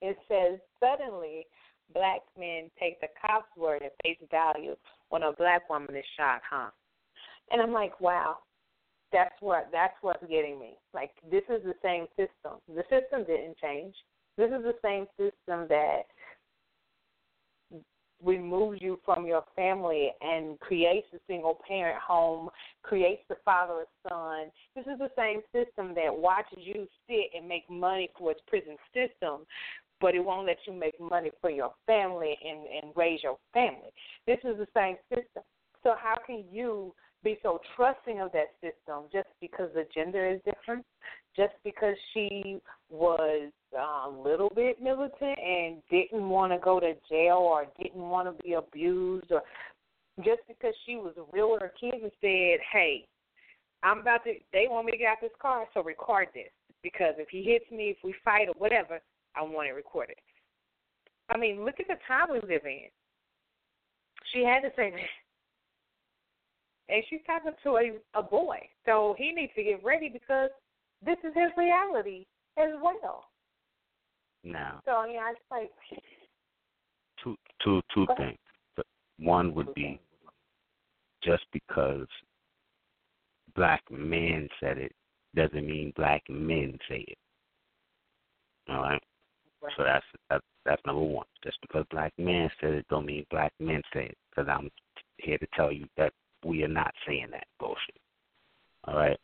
It 0.00 0.16
says 0.28 0.58
suddenly 0.80 1.46
black 1.92 2.20
men 2.38 2.70
take 2.80 3.00
the 3.00 3.08
cop's 3.20 3.54
word 3.56 3.82
at 3.82 3.92
face 4.02 4.18
value 4.30 4.76
when 5.10 5.22
a 5.22 5.32
black 5.32 5.68
woman 5.68 5.94
is 5.94 6.04
shot, 6.16 6.40
huh? 6.48 6.70
And 7.50 7.60
I'm 7.60 7.72
like, 7.72 8.00
wow, 8.00 8.38
That's 9.12 9.34
what 9.40 9.68
that's 9.70 9.94
what's 10.00 10.24
getting 10.28 10.58
me. 10.58 10.74
Like 10.92 11.10
this 11.30 11.44
is 11.48 11.62
the 11.64 11.74
same 11.82 12.06
system. 12.16 12.58
The 12.68 12.82
system 12.90 13.24
didn't 13.24 13.56
change. 13.62 13.94
This 14.36 14.50
is 14.50 14.64
the 14.64 14.74
same 14.82 15.06
system 15.16 15.68
that 15.68 16.02
removes 18.24 18.80
you 18.80 18.98
from 19.04 19.26
your 19.26 19.44
family 19.54 20.10
and 20.20 20.58
creates 20.58 21.06
a 21.14 21.18
single 21.28 21.58
parent 21.68 22.00
home, 22.00 22.48
creates 22.82 23.22
the 23.28 23.36
father 23.44 23.74
or 23.74 23.86
son. 24.08 24.50
This 24.74 24.86
is 24.92 24.98
the 24.98 25.10
same 25.16 25.42
system 25.52 25.94
that 25.94 26.12
watches 26.12 26.58
you 26.62 26.88
sit 27.06 27.30
and 27.36 27.46
make 27.46 27.68
money 27.70 28.08
for 28.18 28.32
its 28.32 28.40
prison 28.48 28.76
system, 28.94 29.46
but 30.04 30.14
it 30.14 30.22
won't 30.22 30.46
let 30.46 30.58
you 30.66 30.74
make 30.74 31.00
money 31.00 31.30
for 31.40 31.48
your 31.48 31.72
family 31.86 32.36
and, 32.46 32.58
and 32.82 32.92
raise 32.94 33.22
your 33.22 33.38
family. 33.54 33.88
This 34.26 34.36
is 34.44 34.58
the 34.58 34.66
same 34.76 34.96
system. 35.08 35.42
So 35.82 35.94
how 35.98 36.16
can 36.26 36.44
you 36.52 36.92
be 37.22 37.38
so 37.42 37.58
trusting 37.74 38.20
of 38.20 38.30
that 38.32 38.48
system 38.60 39.04
just 39.10 39.28
because 39.40 39.70
the 39.72 39.86
gender 39.94 40.28
is 40.30 40.42
different, 40.44 40.84
just 41.34 41.54
because 41.64 41.94
she 42.12 42.58
was 42.90 43.50
a 43.72 44.10
little 44.10 44.52
bit 44.54 44.82
militant 44.82 45.38
and 45.38 45.78
didn't 45.90 46.28
want 46.28 46.52
to 46.52 46.58
go 46.58 46.78
to 46.78 46.92
jail 47.08 47.38
or 47.38 47.64
didn't 47.82 48.02
want 48.02 48.28
to 48.28 48.42
be 48.44 48.52
abused 48.52 49.32
or 49.32 49.40
just 50.18 50.42
because 50.46 50.74
she 50.84 50.96
was 50.96 51.14
real 51.32 51.50
with 51.50 51.62
her 51.62 51.72
kids 51.80 52.02
and 52.02 52.12
said, 52.20 52.60
"Hey, 52.70 53.06
I'm 53.82 54.00
about 54.00 54.22
to. 54.24 54.34
They 54.52 54.66
want 54.68 54.84
me 54.84 54.92
to 54.92 54.98
get 54.98 55.12
out 55.12 55.16
this 55.22 55.30
car, 55.40 55.66
so 55.72 55.82
record 55.82 56.28
this 56.34 56.52
because 56.82 57.14
if 57.16 57.30
he 57.30 57.42
hits 57.42 57.70
me, 57.70 57.88
if 57.88 57.96
we 58.04 58.14
fight 58.22 58.48
or 58.48 58.54
whatever, 58.58 59.00
I 59.36 59.42
want 59.42 59.68
it 59.68 59.72
recorded." 59.72 60.16
I 61.30 61.38
mean, 61.38 61.64
look 61.64 61.80
at 61.80 61.88
the 61.88 61.98
time 62.06 62.28
we 62.30 62.40
live 62.40 62.64
in. 62.64 62.88
She 64.32 64.44
had 64.44 64.60
to 64.60 64.70
say 64.76 64.90
that 64.90 65.00
and 66.88 67.02
she's 67.08 67.20
talking 67.26 67.52
to 67.62 67.76
a 67.76 68.18
a 68.18 68.22
boy, 68.22 68.58
so 68.84 69.14
he 69.18 69.32
needs 69.32 69.52
to 69.56 69.62
get 69.62 69.84
ready 69.84 70.08
because 70.08 70.50
this 71.04 71.16
is 71.24 71.32
his 71.34 71.50
reality 71.56 72.26
as 72.58 72.70
well. 72.82 73.24
Now, 74.42 74.80
so 74.84 74.92
I 74.92 75.06
mean, 75.08 75.18
I 75.18 75.32
just 75.32 75.42
like 75.50 75.70
two 77.22 77.36
two 77.62 77.80
two 77.94 78.06
things. 78.16 78.38
One 79.18 79.54
would 79.54 79.72
be 79.74 80.00
just 81.22 81.44
because 81.52 82.06
black 83.54 83.82
men 83.90 84.48
said 84.60 84.76
it 84.76 84.92
doesn't 85.34 85.66
mean 85.66 85.92
black 85.96 86.22
men 86.28 86.78
say 86.88 87.04
it. 87.08 87.18
All 88.68 88.82
right. 88.82 89.02
So 89.76 89.84
that's 89.84 90.04
that's 90.30 90.44
that's 90.64 90.82
number 90.86 91.02
one. 91.02 91.26
Just 91.42 91.58
because 91.60 91.84
black 91.90 92.12
men 92.18 92.50
said 92.60 92.74
it 92.74 92.86
don't 92.88 93.06
mean 93.06 93.26
black 93.30 93.52
men 93.60 93.82
say 93.92 94.06
it. 94.06 94.18
Because 94.30 94.48
I'm 94.50 94.70
here 95.18 95.38
to 95.38 95.46
tell 95.54 95.72
you 95.72 95.86
that 95.96 96.12
we 96.44 96.62
are 96.62 96.68
not 96.68 96.92
saying 97.06 97.28
that 97.32 97.46
bullshit. 97.58 97.96
All 98.84 98.96
right. 98.96 99.18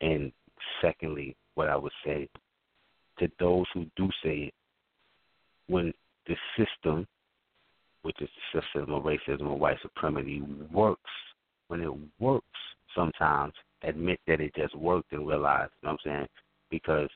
And 0.00 0.32
secondly, 0.80 1.36
what 1.54 1.68
I 1.68 1.76
would 1.76 1.92
say 2.04 2.28
to 3.18 3.28
those 3.38 3.66
who 3.74 3.86
do 3.96 4.08
say 4.22 4.36
it, 4.48 4.54
when 5.68 5.92
the 6.26 6.36
system, 6.56 7.06
which 8.02 8.20
is 8.20 8.28
the 8.52 8.60
system 8.60 8.92
of 8.92 9.04
racism 9.04 9.42
or 9.42 9.58
white 9.58 9.78
supremacy, 9.82 10.42
works, 10.72 11.10
when 11.68 11.80
it 11.80 11.90
works, 12.18 12.46
sometimes 12.94 13.52
admit 13.82 14.20
that 14.26 14.40
it 14.40 14.54
just 14.54 14.74
worked 14.74 15.12
and 15.12 15.26
realize, 15.26 15.68
you 15.82 15.88
know 15.88 15.92
what 15.92 16.12
I'm 16.12 16.18
saying? 16.18 16.28
Because 16.70 17.08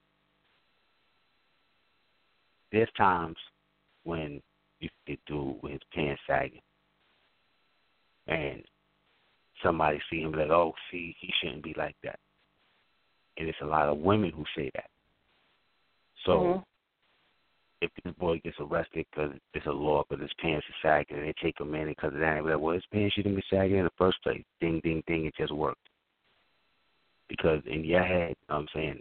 there's 2.73 2.89
times 2.97 3.37
when 4.05 4.41
you 4.81 4.89
a 5.09 5.19
dude 5.27 5.57
with 5.63 5.73
his 5.73 5.81
pants 5.93 6.21
sagging 6.27 6.61
and 8.29 8.63
somebody 9.63 10.01
see 10.11 10.21
him 10.21 10.33
like, 10.33 10.51
oh, 10.51 10.73
see, 10.91 11.17
he 11.21 11.31
shouldn't 11.41 11.65
be 11.65 11.75
like 11.77 11.97
that. 12.05 12.19
And 13.39 13.49
it's 13.49 13.59
a 13.63 13.67
lot 13.67 13.89
of 13.89 13.99
women 13.99 14.31
who 14.31 14.45
say 14.57 14.71
that. 14.75 14.91
So 16.27 16.33
mm-hmm. 16.33 16.61
if 17.81 17.91
this 18.05 18.15
boy 18.15 18.41
gets 18.45 18.57
arrested 18.61 19.07
because 19.11 19.33
it's 19.55 19.67
a 19.67 19.71
law 19.71 20.05
because 20.09 20.23
his 20.23 20.33
pants 20.41 20.67
are 20.69 20.89
sagging 20.89 21.19
and 21.19 21.27
they 21.27 21.35
take 21.43 21.59
him 21.59 21.75
in 21.75 21.89
because 21.89 22.13
of 22.13 22.21
that, 22.21 22.45
like, 22.45 22.59
well, 22.59 22.75
his 22.75 22.85
pants 22.93 23.15
shouldn't 23.15 23.37
be 23.37 23.43
sagging 23.51 23.79
in 23.79 23.85
the 23.85 23.91
first 23.97 24.23
place. 24.23 24.43
Ding, 24.61 24.81
ding, 24.85 25.03
ding, 25.07 25.27
it 25.27 25.35
just 25.37 25.55
worked. 25.55 25.79
Because 27.29 27.63
in 27.67 27.85
your 27.85 28.05
head, 28.05 28.31
you 28.31 28.47
know 28.49 28.57
what 28.57 28.61
I'm 28.61 28.69
saying, 28.75 29.01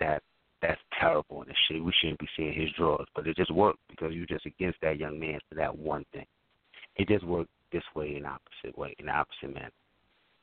that 0.00 0.22
that's 0.66 0.80
terrible 0.98 1.42
and 1.42 1.52
shit. 1.68 1.84
We 1.84 1.92
shouldn't 2.00 2.20
be 2.20 2.28
seeing 2.36 2.52
his 2.52 2.70
drawers, 2.76 3.06
but 3.14 3.26
it 3.26 3.36
just 3.36 3.52
worked 3.52 3.80
because 3.88 4.12
you're 4.12 4.26
just 4.26 4.46
against 4.46 4.80
that 4.82 4.98
young 4.98 5.18
man 5.18 5.38
for 5.48 5.54
that 5.56 5.76
one 5.76 6.04
thing. 6.12 6.26
It 6.96 7.08
just 7.08 7.24
worked 7.24 7.50
this 7.72 7.84
way 7.94 8.16
in 8.16 8.24
opposite 8.24 8.76
way, 8.78 8.94
in 8.98 9.06
the 9.06 9.12
opposite 9.12 9.54
manner 9.54 9.70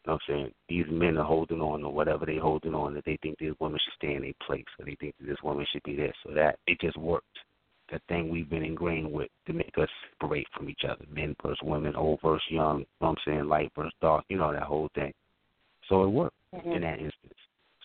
know 0.05 0.13
what 0.13 0.21
I'm 0.29 0.35
saying? 0.35 0.51
These 0.69 0.85
men 0.89 1.17
are 1.17 1.25
holding 1.25 1.61
on 1.61 1.83
or 1.83 1.93
whatever 1.93 2.25
they 2.25 2.37
holding 2.37 2.75
on 2.75 2.93
that 2.95 3.05
they 3.05 3.17
think 3.21 3.39
this 3.39 3.53
woman 3.59 3.79
should 3.83 3.93
stay 3.97 4.15
in 4.15 4.21
their 4.21 4.33
place 4.45 4.65
or 4.79 4.85
they 4.85 4.95
think 4.95 5.15
that 5.19 5.27
this 5.27 5.41
woman 5.43 5.65
should 5.71 5.83
be 5.83 5.95
this 5.95 6.15
or 6.25 6.33
that. 6.35 6.59
It 6.67 6.79
just 6.81 6.97
worked. 6.97 7.25
That 7.91 8.01
thing 8.07 8.29
we've 8.29 8.49
been 8.49 8.63
ingrained 8.63 9.11
with 9.11 9.29
to 9.45 9.53
make 9.53 9.73
us 9.77 9.89
separate 10.11 10.47
from 10.55 10.69
each 10.69 10.81
other. 10.89 11.05
Men 11.11 11.35
versus 11.43 11.59
women, 11.61 11.95
old 11.95 12.19
versus 12.23 12.41
young, 12.49 12.79
you 12.79 12.85
know 13.01 13.07
what 13.07 13.09
I'm 13.09 13.15
saying, 13.25 13.47
light 13.47 13.71
versus 13.75 13.93
dark, 14.01 14.25
you 14.29 14.37
know, 14.37 14.51
that 14.51 14.63
whole 14.63 14.89
thing. 14.95 15.13
So 15.89 16.03
it 16.03 16.07
worked 16.07 16.35
mm-hmm. 16.55 16.71
in 16.71 16.81
that 16.81 16.99
instance. 16.99 17.33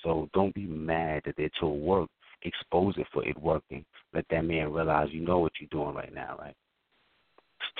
So 0.02 0.28
don't 0.32 0.54
be 0.54 0.66
mad 0.66 1.22
that 1.26 1.38
it 1.38 1.52
tool 1.60 1.78
worked. 1.78 2.12
Expose 2.42 2.94
it 2.98 3.06
for 3.12 3.24
it 3.26 3.36
working. 3.40 3.84
Let 4.14 4.24
that 4.30 4.44
man 4.44 4.72
realize 4.72 5.08
you 5.10 5.20
know 5.20 5.38
what 5.40 5.52
you're 5.60 5.68
doing 5.70 5.94
right 5.94 6.14
now, 6.14 6.36
right? 6.38 6.54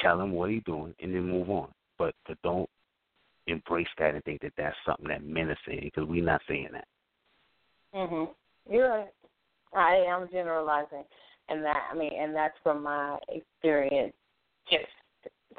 Tell 0.03 0.21
him 0.21 0.33
what 0.33 0.51
he's 0.51 0.63
doing 0.65 0.95
and 1.01 1.15
then 1.15 1.29
move 1.29 1.51
on. 1.51 1.69
But, 1.99 2.15
but 2.27 2.39
don't 2.43 2.69
embrace 3.47 3.89
that 3.99 4.15
and 4.15 4.25
think 4.25 4.41
that 4.43 4.53
that's 4.57 4.77
something 4.87 5.09
that 5.09 5.25
men 5.25 5.49
are 5.49 5.59
saying 5.67 5.83
because 5.85 6.09
we're 6.09 6.25
not 6.25 6.41
saying 6.49 6.69
that. 6.73 6.87
Mhm. 7.95 8.35
You're 8.71 8.89
right. 8.89 9.13
I 9.75 9.97
am 10.09 10.29
generalizing, 10.31 11.05
and 11.49 11.65
that 11.65 11.89
I 11.91 11.95
mean, 11.95 12.13
and 12.19 12.35
that's 12.35 12.57
from 12.63 12.83
my 12.83 13.19
experience 13.29 14.15
just 14.71 14.87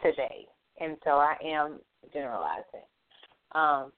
today, 0.04 0.48
and 0.80 0.98
so 1.04 1.12
I 1.12 1.36
am 1.44 1.80
generalizing. 2.14 2.86
Um, 3.54 3.92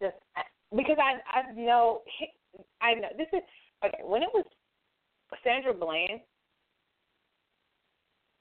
just 0.00 0.16
because 0.76 0.96
I 0.98 1.20
I 1.38 1.52
know 1.52 2.02
I 2.80 2.94
know 2.94 3.08
this 3.16 3.28
is 3.32 3.42
okay 3.84 4.02
when 4.02 4.22
it 4.22 4.30
was 4.32 4.44
Sandra 5.44 5.74
Bland 5.74 6.20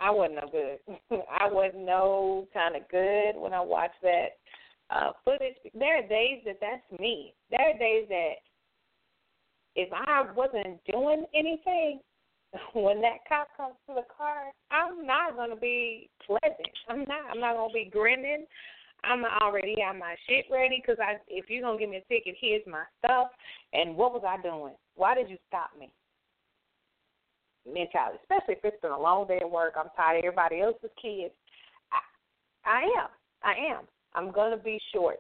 I 0.02 0.12
wasn't 0.12 0.36
no 0.36 0.48
good. 0.52 1.24
I 1.40 1.52
wasn't 1.52 1.86
no 1.86 2.48
kind 2.54 2.76
of 2.76 2.88
good 2.90 3.34
when 3.36 3.54
I 3.54 3.62
watched 3.62 4.02
that 4.02 4.38
uh 4.90 5.12
footage. 5.24 5.56
There 5.74 5.98
are 5.98 6.08
days 6.08 6.42
that 6.46 6.60
that's 6.62 7.00
me. 7.00 7.34
There 7.52 7.60
are 7.60 7.78
days 7.78 8.06
that 8.10 8.34
if 9.76 9.90
I 9.94 10.26
wasn't 10.36 10.80
doing 10.90 11.26
anything, 11.34 12.00
when 12.74 13.02
that 13.02 13.20
cop 13.28 13.50
comes 13.56 13.76
to 13.88 13.96
the 13.96 14.06
car, 14.16 14.52
I'm 14.72 15.06
not 15.06 15.36
gonna 15.36 15.56
be 15.56 16.10
pleasant. 16.26 16.56
I'm 16.88 17.00
not. 17.00 17.32
I'm 17.32 17.40
not 17.40 17.56
gonna 17.56 17.74
be 17.74 17.90
grinning. 17.92 18.46
I'm 19.04 19.24
already 19.42 19.76
got 19.76 19.98
my 19.98 20.16
shit 20.28 20.46
ready 20.52 20.82
because 20.82 21.00
I. 21.02 21.18
If 21.28 21.50
you're 21.50 21.62
gonna 21.62 21.80
give 21.80 21.90
me 21.90 21.98
a 21.98 22.14
ticket, 22.14 22.36
here's 22.40 22.66
my 22.68 22.84
stuff. 23.04 23.28
And 23.74 23.96
what 23.96 24.14
was 24.14 24.24
I 24.28 24.42
doing? 24.42 24.74
Why 24.96 25.16
did 25.16 25.30
you 25.30 25.38
stop 25.48 25.72
me? 25.80 25.90
mentality, 27.74 28.20
especially 28.24 28.56
if 28.56 28.64
it's 28.64 28.82
been 28.82 28.92
a 28.92 29.00
long 29.00 29.28
day 29.28 29.40
at 29.42 29.50
work. 29.50 29.74
I'm 29.78 29.90
tired 29.96 30.20
of 30.20 30.26
everybody 30.26 30.62
else's 30.62 30.90
kids. 31.02 31.34
I, 31.92 32.00
I 32.70 32.82
am. 32.82 33.10
I 33.44 33.54
am. 33.74 33.86
I'm 34.14 34.34
to 34.34 34.58
be 34.64 34.80
short. 34.94 35.18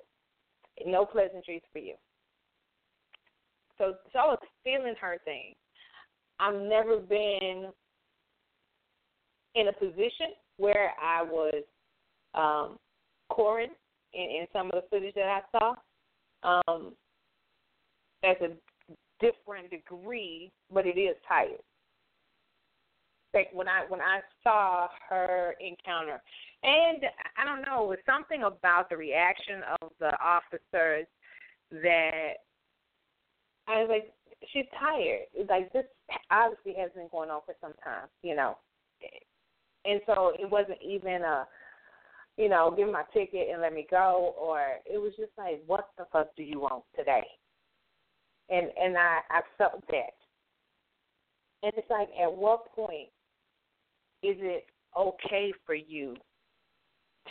No 0.85 1.05
pleasantries 1.05 1.61
for 1.71 1.79
you. 1.79 1.95
So, 3.77 3.95
so 4.11 4.19
I 4.19 4.25
was 4.25 4.39
feeling 4.63 4.95
her 4.99 5.17
thing. 5.25 5.53
I've 6.39 6.59
never 6.61 6.97
been 6.97 7.67
in 9.55 9.67
a 9.67 9.73
position 9.73 10.33
where 10.57 10.91
I 11.01 11.23
was 11.23 11.63
um, 12.33 12.77
coring 13.29 13.71
in, 14.13 14.21
in 14.21 14.47
some 14.53 14.67
of 14.67 14.71
the 14.71 14.83
footage 14.89 15.15
that 15.15 15.41
I 15.53 15.57
saw. 15.57 15.75
Um, 16.41 16.93
as 18.23 18.35
a 18.41 18.51
different 19.19 19.69
degree, 19.69 20.51
but 20.71 20.85
it 20.85 20.99
is 20.99 21.15
tired 21.27 21.59
like 23.33 23.49
when 23.53 23.67
I 23.67 23.85
when 23.87 24.01
I 24.01 24.21
saw 24.43 24.87
her 25.09 25.55
encounter, 25.59 26.21
and 26.63 27.03
I 27.37 27.45
don't 27.45 27.65
know, 27.65 27.83
it 27.83 27.89
was 27.89 27.99
something 28.05 28.43
about 28.43 28.89
the 28.89 28.97
reaction 28.97 29.61
of 29.81 29.91
the 29.99 30.11
officers 30.21 31.05
that 31.71 32.33
I 33.67 33.81
was 33.81 33.87
like, 33.89 34.13
she's 34.51 34.65
tired. 34.79 35.27
Like 35.47 35.71
this 35.73 35.85
obviously 36.31 36.73
has 36.81 36.91
been 36.95 37.07
going 37.11 37.29
on 37.29 37.41
for 37.45 37.55
some 37.61 37.73
time, 37.83 38.07
you 38.23 38.35
know, 38.35 38.57
and 39.85 40.01
so 40.05 40.33
it 40.37 40.49
wasn't 40.49 40.79
even 40.81 41.21
a, 41.21 41.47
you 42.39 42.47
know, 42.47 42.73
give 42.75 42.89
my 42.89 43.03
ticket 43.13 43.49
and 43.51 43.61
let 43.61 43.73
me 43.73 43.85
go, 43.91 44.33
or 44.39 44.61
it 44.85 44.97
was 44.97 45.11
just 45.17 45.33
like, 45.37 45.61
what 45.67 45.89
the 45.97 46.05
fuck 46.09 46.33
do 46.37 46.43
you 46.43 46.61
want 46.61 46.85
today? 46.97 47.23
And 48.49 48.69
and 48.81 48.97
I 48.97 49.19
I 49.29 49.41
felt 49.57 49.83
that. 49.89 50.15
And 51.61 51.73
it's 51.75 51.89
like, 51.89 52.07
at 52.23 52.31
what 52.31 52.73
point 52.73 53.09
is 54.23 54.37
it 54.39 54.67
okay 54.97 55.51
for 55.65 55.75
you 55.75 56.15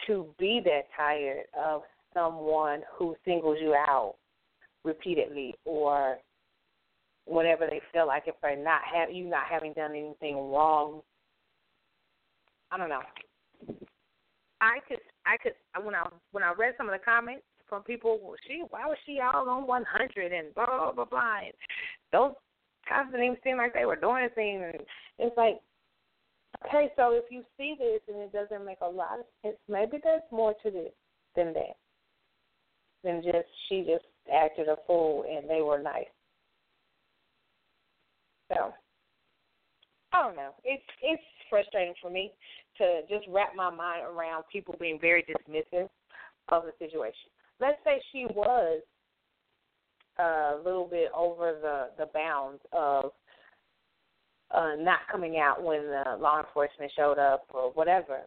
to 0.07 0.27
be 0.39 0.61
that 0.67 0.83
tired 0.95 1.45
of 1.59 1.81
someone 2.13 2.83
who 2.95 3.17
singles 3.25 3.57
you 3.63 3.75
out 3.75 4.17
repeatedly 4.85 5.55
or 5.65 6.19
whenever 7.25 7.67
they 7.67 7.81
feel 7.93 8.07
like 8.07 8.25
if 8.27 8.35
they're 8.43 8.63
not 8.63 8.83
have 8.95 9.11
you 9.11 9.25
not 9.25 9.45
having 9.51 9.73
done 9.73 9.93
anything 9.93 10.37
wrong. 10.37 11.01
I 12.71 12.77
don't 12.77 12.91
know. 12.91 13.01
I 14.61 14.79
could 14.87 14.99
I 15.27 15.37
could 15.37 15.53
when 15.85 15.95
I 15.95 16.07
when 16.33 16.43
I 16.43 16.53
read 16.57 16.75
some 16.77 16.89
of 16.89 16.93
the 16.93 17.05
comments 17.05 17.45
from 17.69 17.83
people, 17.83 18.19
well, 18.23 18.37
she 18.47 18.63
why 18.71 18.87
was 18.87 18.97
she 19.05 19.21
all 19.21 19.49
on 19.49 19.67
one 19.67 19.85
hundred 19.85 20.33
and 20.33 20.55
blah 20.55 20.67
blah 20.67 20.93
blah 20.93 21.05
blah 21.05 21.39
and 21.45 21.53
those 22.13 22.33
guys 22.89 23.07
didn't 23.11 23.25
even 23.25 23.37
seem 23.45 23.57
like 23.57 23.75
they 23.75 23.85
were 23.85 23.97
doing 23.97 24.25
anything 24.25 24.63
and 24.65 24.83
it's 25.19 25.37
like 25.37 25.61
okay, 26.67 26.91
so 26.97 27.13
if 27.13 27.25
you 27.31 27.43
see 27.57 27.77
this 27.79 28.01
and 28.09 28.19
it 28.19 28.33
doesn't 28.33 28.65
make 28.65 28.81
a 28.83 28.89
lot 28.89 29.19
of 29.19 29.27
sense, 29.43 29.57
maybe 29.69 29.99
there's 30.03 30.23
more 30.31 30.55
to 30.63 30.71
this 30.71 30.93
than 31.37 31.53
that. 31.53 31.77
Than 33.05 33.23
just 33.23 33.47
she 33.69 33.83
just 33.83 34.05
acted 34.33 34.69
a 34.69 34.77
fool 34.87 35.25
and 35.31 35.49
they 35.49 35.63
were 35.63 35.81
nice. 35.81 36.07
So 38.53 38.73
I 40.13 40.23
don't 40.23 40.37
know. 40.37 40.51
It's 40.65 40.83
it's 41.03 41.23
frustrating 41.51 41.95
for 42.01 42.11
me 42.11 42.33
to 42.79 43.01
just 43.09 43.27
wrap 43.29 43.55
my 43.55 43.71
mind 43.71 44.05
around 44.05 44.45
people 44.51 44.75
being 44.81 44.99
very 45.01 45.25
dismissive 45.25 45.89
of 46.49 46.65
the 46.65 46.73
situation. 46.79 47.31
Let's 47.61 47.79
say 47.85 48.01
she 48.13 48.27
was 48.35 48.81
a 50.19 50.57
little 50.65 50.87
bit 50.87 51.11
over 51.17 51.55
the 51.61 51.91
the 51.97 52.11
bounds 52.13 52.61
of 52.73 53.13
uh 54.51 54.75
not 54.79 55.01
coming 55.11 55.39
out 55.39 55.63
when 55.63 55.83
the 55.83 56.17
law 56.19 56.41
enforcement 56.41 56.91
showed 56.97 57.19
up 57.19 57.45
or 57.53 57.71
whatever. 57.73 58.21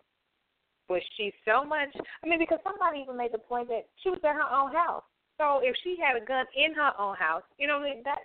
Was 0.89 1.01
she 1.17 1.33
so 1.45 1.63
much? 1.63 1.89
I 2.23 2.27
mean, 2.27 2.39
because 2.39 2.59
somebody 2.63 2.99
even 2.99 3.17
made 3.17 3.31
the 3.33 3.39
point 3.39 3.69
that 3.69 3.87
she 4.03 4.09
was 4.09 4.19
at 4.23 4.35
her 4.35 4.55
own 4.55 4.73
house. 4.73 5.03
So 5.37 5.59
if 5.63 5.75
she 5.83 5.97
had 6.01 6.21
a 6.21 6.25
gun 6.25 6.45
in 6.55 6.73
her 6.75 6.91
own 6.99 7.15
house, 7.15 7.43
you 7.57 7.67
know 7.67 7.81
that 8.05 8.19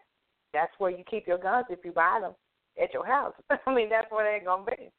that's 0.53 0.73
where 0.79 0.91
you 0.91 1.05
keep 1.09 1.27
your 1.27 1.39
guns 1.39 1.67
if 1.71 1.85
you 1.85 1.93
buy 1.93 2.19
them 2.21 2.35
at 2.83 2.93
your 2.93 3.07
house. 3.07 3.35
I 3.67 3.75
mean, 3.75 3.89
that's 3.89 4.11
where 4.11 4.25
they're 4.25 4.45
gonna 4.45 4.65
be. 4.65 4.91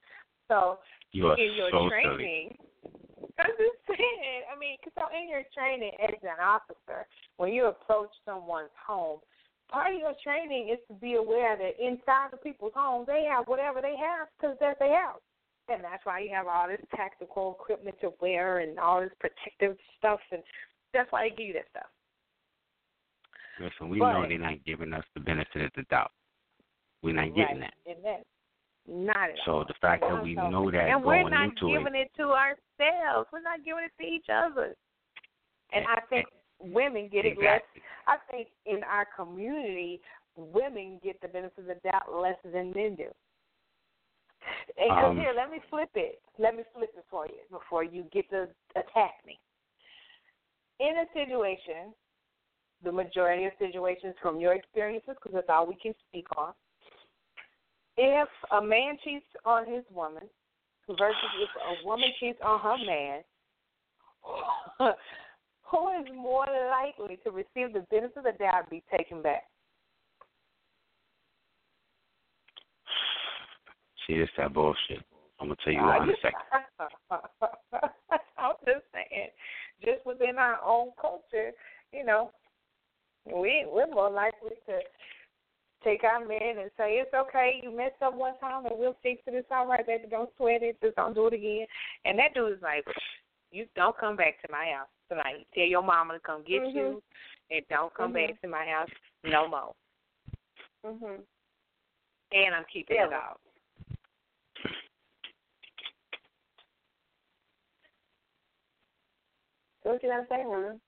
So 0.47 0.79
you 1.11 1.31
in 1.33 1.53
your 1.55 1.71
so 1.71 1.89
training, 1.89 2.57
I'm 3.39 3.53
just 3.57 3.79
saying. 3.87 4.41
I 4.53 4.57
mean, 4.59 4.77
so 4.95 5.03
in 5.13 5.29
your 5.29 5.43
training 5.53 5.91
as 6.01 6.15
an 6.23 6.41
officer, 6.41 7.05
when 7.37 7.53
you 7.53 7.67
approach 7.67 8.09
someone's 8.25 8.73
home, 8.85 9.19
part 9.69 9.93
of 9.93 9.99
your 9.99 10.13
training 10.23 10.69
is 10.69 10.79
to 10.87 10.93
be 10.93 11.15
aware 11.15 11.57
that 11.57 11.79
inside 11.79 12.29
the 12.31 12.37
people's 12.37 12.73
homes 12.75 13.07
they 13.07 13.27
have 13.29 13.47
whatever 13.47 13.81
they 13.81 13.95
have 13.97 14.27
because 14.37 14.57
that's 14.59 14.79
their 14.79 14.95
house. 14.95 15.21
And 15.69 15.83
that's 15.83 16.05
why 16.05 16.21
you 16.21 16.29
have 16.33 16.47
all 16.47 16.67
this 16.67 16.79
tactical 16.95 17.57
equipment 17.59 17.97
to 17.99 18.13
wear 18.21 18.59
and 18.59 18.79
all 18.79 19.01
this 19.01 19.11
protective 19.19 19.77
stuff, 19.97 20.19
and 20.31 20.41
that's 20.93 21.11
why 21.11 21.27
they 21.27 21.35
give 21.35 21.47
you 21.47 21.53
that 21.53 21.67
stuff. 21.71 21.91
Listen, 23.59 23.89
we 23.89 23.99
But- 23.99 24.13
know 24.13 24.27
they're 24.27 24.37
not 24.37 24.63
giving 24.63 24.93
us 24.93 25.03
the 25.13 25.19
benefit 25.19 25.63
of 25.63 25.73
the 25.73 25.83
doubt. 25.83 26.11
We're 27.03 27.13
not 27.13 27.35
getting 27.35 27.59
right. 27.59 27.71
that. 27.85 27.91
And 27.95 28.03
that, 28.03 28.23
not 28.87 29.29
at 29.29 29.37
So 29.45 29.51
all. 29.51 29.65
the 29.65 29.73
fact 29.81 30.03
that 30.07 30.23
we 30.23 30.35
know 30.35 30.71
that 30.71 30.89
and 30.89 31.03
we're 31.03 31.29
not 31.29 31.55
giving 31.59 31.95
it. 31.95 32.11
to 32.17 32.31
ourselves. 32.31 33.27
We're 33.31 33.41
not 33.41 33.63
giving 33.65 33.83
it 33.85 33.91
to 34.01 34.07
each 34.07 34.27
other. 34.33 34.75
And 35.73 35.85
I 35.87 35.99
think 36.09 36.25
women 36.59 37.09
get 37.11 37.25
it 37.25 37.37
less. 37.37 37.61
I 38.07 38.17
think 38.31 38.47
in 38.65 38.81
our 38.83 39.05
community, 39.15 40.01
women 40.35 40.99
get 41.03 41.19
the 41.21 41.27
benefit 41.27 41.59
of 41.59 41.65
the 41.65 41.75
doubt 41.83 42.13
less 42.13 42.37
than 42.43 42.71
men 42.71 42.95
do. 42.95 43.11
And 44.77 44.89
'cause 44.89 45.11
Um, 45.11 45.17
here, 45.17 45.33
let 45.33 45.49
me 45.51 45.59
flip 45.69 45.89
it. 45.95 46.21
Let 46.37 46.55
me 46.55 46.63
flip 46.73 46.95
it 46.95 47.05
for 47.09 47.25
you 47.27 47.41
before 47.49 47.83
you 47.83 48.03
get 48.03 48.29
to 48.29 48.49
attack 48.75 49.23
me. 49.25 49.37
In 50.79 50.99
a 50.99 51.11
situation, 51.11 51.93
the 52.83 52.91
majority 52.91 53.45
of 53.45 53.53
situations 53.57 54.15
from 54.19 54.39
your 54.39 54.53
experiences, 54.53 55.15
because 55.15 55.33
that's 55.33 55.49
all 55.49 55.65
we 55.65 55.75
can 55.75 55.93
speak 56.07 56.27
on. 56.37 56.53
If 57.97 58.29
a 58.51 58.61
man 58.61 58.97
cheats 59.03 59.25
on 59.45 59.65
his 59.65 59.83
woman 59.93 60.23
versus 60.87 61.15
if 61.41 61.49
a 61.81 61.85
woman 61.85 62.09
cheats 62.19 62.39
on 62.43 62.59
her 62.59 62.77
man, 62.85 63.23
who 65.71 65.89
is 65.99 66.07
more 66.15 66.45
likely 66.69 67.17
to 67.23 67.31
receive 67.31 67.73
the 67.73 67.85
benefit 67.89 68.17
of 68.17 68.23
the 68.23 68.33
doubt 68.37 68.61
and 68.61 68.69
be 68.69 68.83
taken 68.95 69.21
back? 69.21 69.43
See, 74.05 74.17
this 74.17 74.29
that 74.37 74.53
bullshit. 74.53 75.03
I'm 75.39 75.47
gonna 75.47 75.55
tell 75.63 75.73
you 75.73 75.81
why 75.81 76.03
in 76.03 76.09
a 76.09 76.13
second. 76.21 76.39
I'm 78.37 78.53
just 78.65 78.85
saying, 78.93 79.29
just 79.83 80.05
within 80.05 80.37
our 80.37 80.59
own 80.65 80.91
culture, 80.99 81.51
you 81.91 82.05
know, 82.05 82.31
we 83.25 83.65
we're 83.67 83.87
more 83.87 84.09
likely 84.09 84.51
to 84.67 84.79
take 85.83 86.03
our 86.03 86.19
men 86.19 86.59
and 86.59 86.71
say 86.77 86.97
it's 86.97 87.13
okay, 87.13 87.59
you 87.61 87.75
messed 87.75 88.01
up 88.01 88.15
one 88.15 88.37
time 88.39 88.65
and 88.65 88.77
we'll 88.77 88.97
fix 89.03 89.21
it. 89.27 89.33
It's 89.33 89.47
all 89.51 89.67
right, 89.67 89.85
baby. 89.85 90.05
Don't 90.09 90.29
sweat 90.37 90.63
it. 90.63 90.77
Just 90.81 90.95
don't 90.95 91.13
do 91.13 91.27
it 91.27 91.33
again. 91.33 91.67
And 92.05 92.17
that 92.19 92.33
dude 92.33 92.53
is 92.53 92.61
like, 92.61 92.85
you 93.51 93.65
don't 93.75 93.97
come 93.97 94.15
back 94.15 94.41
to 94.41 94.51
my 94.51 94.71
house 94.75 94.89
tonight. 95.09 95.47
Tell 95.53 95.63
your 95.63 95.83
mama 95.83 96.15
to 96.15 96.19
come 96.19 96.41
get 96.41 96.63
you, 96.73 97.01
and 97.49 97.65
don't 97.69 97.93
come 97.93 98.11
Mhm. 98.11 98.27
back 98.27 98.41
to 98.41 98.47
my 98.47 98.65
house 98.65 98.89
no 99.23 99.47
more. 99.47 99.75
Mhm. 100.83 101.25
And 102.31 102.55
I'm 102.55 102.65
keeping 102.65 102.97
Yeah. 102.97 103.07
it 103.07 103.13
out. 103.13 103.39
So 109.83 109.93
what 109.93 110.03
you 110.03 110.09
gotta 110.09 110.27
say, 110.27 110.43
Ron? 110.43 110.81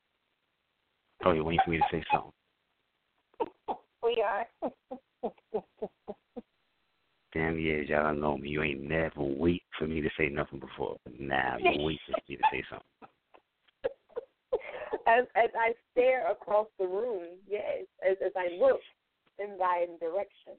Oh, 1.24 1.32
you're 1.32 1.44
waiting 1.44 1.62
for 1.64 1.70
me 1.70 1.78
to 1.78 1.88
say 1.90 2.04
something. 2.12 2.34
We 4.04 4.24
are. 4.26 4.46
Damn 7.34 7.60
years, 7.60 7.90
y'all 7.90 8.04
don't 8.04 8.22
know 8.22 8.38
me. 8.38 8.50
You 8.50 8.64
ain't 8.64 8.82
never 8.82 9.22
wait 9.22 9.62
for 9.78 9.88
me 9.88 10.02
to 10.02 10.10
say 10.18 10.30
nothing 10.30 10.60
before. 10.60 10.98
But 11.04 11.20
now 11.20 11.58
you're 11.60 11.84
waiting 11.84 12.00
for 12.08 12.18
me 12.28 12.38
to 12.38 12.44
say 12.52 12.64
something. 12.70 12.86
as 15.08 15.26
as 15.36 15.50
I 15.56 15.74
stare 15.92 16.32
across 16.32 16.68
the 16.80 16.88
room, 16.88 17.38
yes, 17.48 17.86
as 18.08 18.18
as 18.26 18.32
I 18.36 18.48
look 18.60 18.80
in 19.38 19.58
thy 19.58 19.86
direction. 20.00 20.54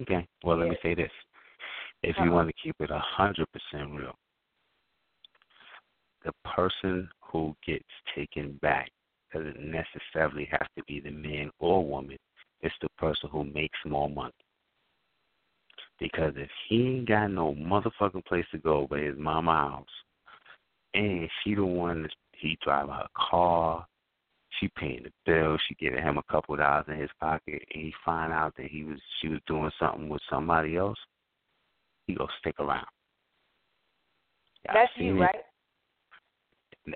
Okay. 0.00 0.26
Well, 0.42 0.58
let 0.58 0.68
me 0.68 0.76
say 0.82 0.94
this. 0.94 1.12
If 2.02 2.16
you 2.16 2.24
Uh-huh. 2.24 2.34
want 2.34 2.48
to 2.48 2.54
keep 2.62 2.76
it 2.80 2.90
a 2.90 2.98
hundred 2.98 3.48
percent 3.52 3.90
real, 3.92 4.16
the 6.24 6.32
person 6.44 7.08
who 7.20 7.54
gets 7.66 7.84
taken 8.14 8.54
back 8.62 8.90
doesn't 9.34 9.60
necessarily 9.60 10.48
have 10.50 10.68
to 10.76 10.84
be 10.86 11.00
the 11.00 11.10
man 11.10 11.50
or 11.58 11.84
woman. 11.84 12.16
It's 12.60 12.74
the 12.80 12.88
person 12.96 13.28
who 13.30 13.44
makes 13.44 13.78
more 13.84 14.08
money. 14.08 14.32
Because 16.00 16.32
if 16.36 16.48
he 16.68 16.76
ain't 16.76 17.08
got 17.08 17.28
no 17.28 17.54
motherfucking 17.54 18.24
place 18.24 18.46
to 18.52 18.58
go 18.58 18.86
but 18.88 19.00
his 19.00 19.18
mama 19.18 19.52
house, 19.52 19.86
and 20.94 21.28
she 21.42 21.54
the 21.54 21.64
one 21.64 22.02
that 22.02 22.12
he 22.32 22.56
drive 22.64 22.88
her 22.88 23.06
car, 23.16 23.86
she 24.58 24.68
paying 24.78 25.04
the 25.04 25.12
bill, 25.26 25.58
she 25.68 25.74
giving 25.74 26.02
him 26.02 26.18
a 26.18 26.32
couple 26.32 26.54
of 26.54 26.60
dollars 26.60 26.84
in 26.88 26.98
his 26.98 27.10
pocket, 27.20 27.62
and 27.74 27.84
he 27.84 27.92
find 28.04 28.32
out 28.32 28.54
that 28.56 28.66
he 28.66 28.84
was 28.84 28.98
she 29.20 29.28
was 29.28 29.40
doing 29.46 29.70
something 29.78 30.08
with 30.08 30.22
somebody 30.30 30.76
else, 30.76 30.98
he 32.06 32.14
gonna 32.14 32.30
stick 32.40 32.54
around. 32.60 32.86
Y'all 34.64 34.74
That's 34.74 34.92
you, 34.96 35.16
it? 35.16 35.20
right? 35.20 35.44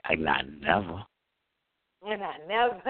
Like 0.09 0.19
not 0.19 0.45
never. 0.61 1.05
And 2.07 2.23
I 2.23 2.35
never. 2.47 2.81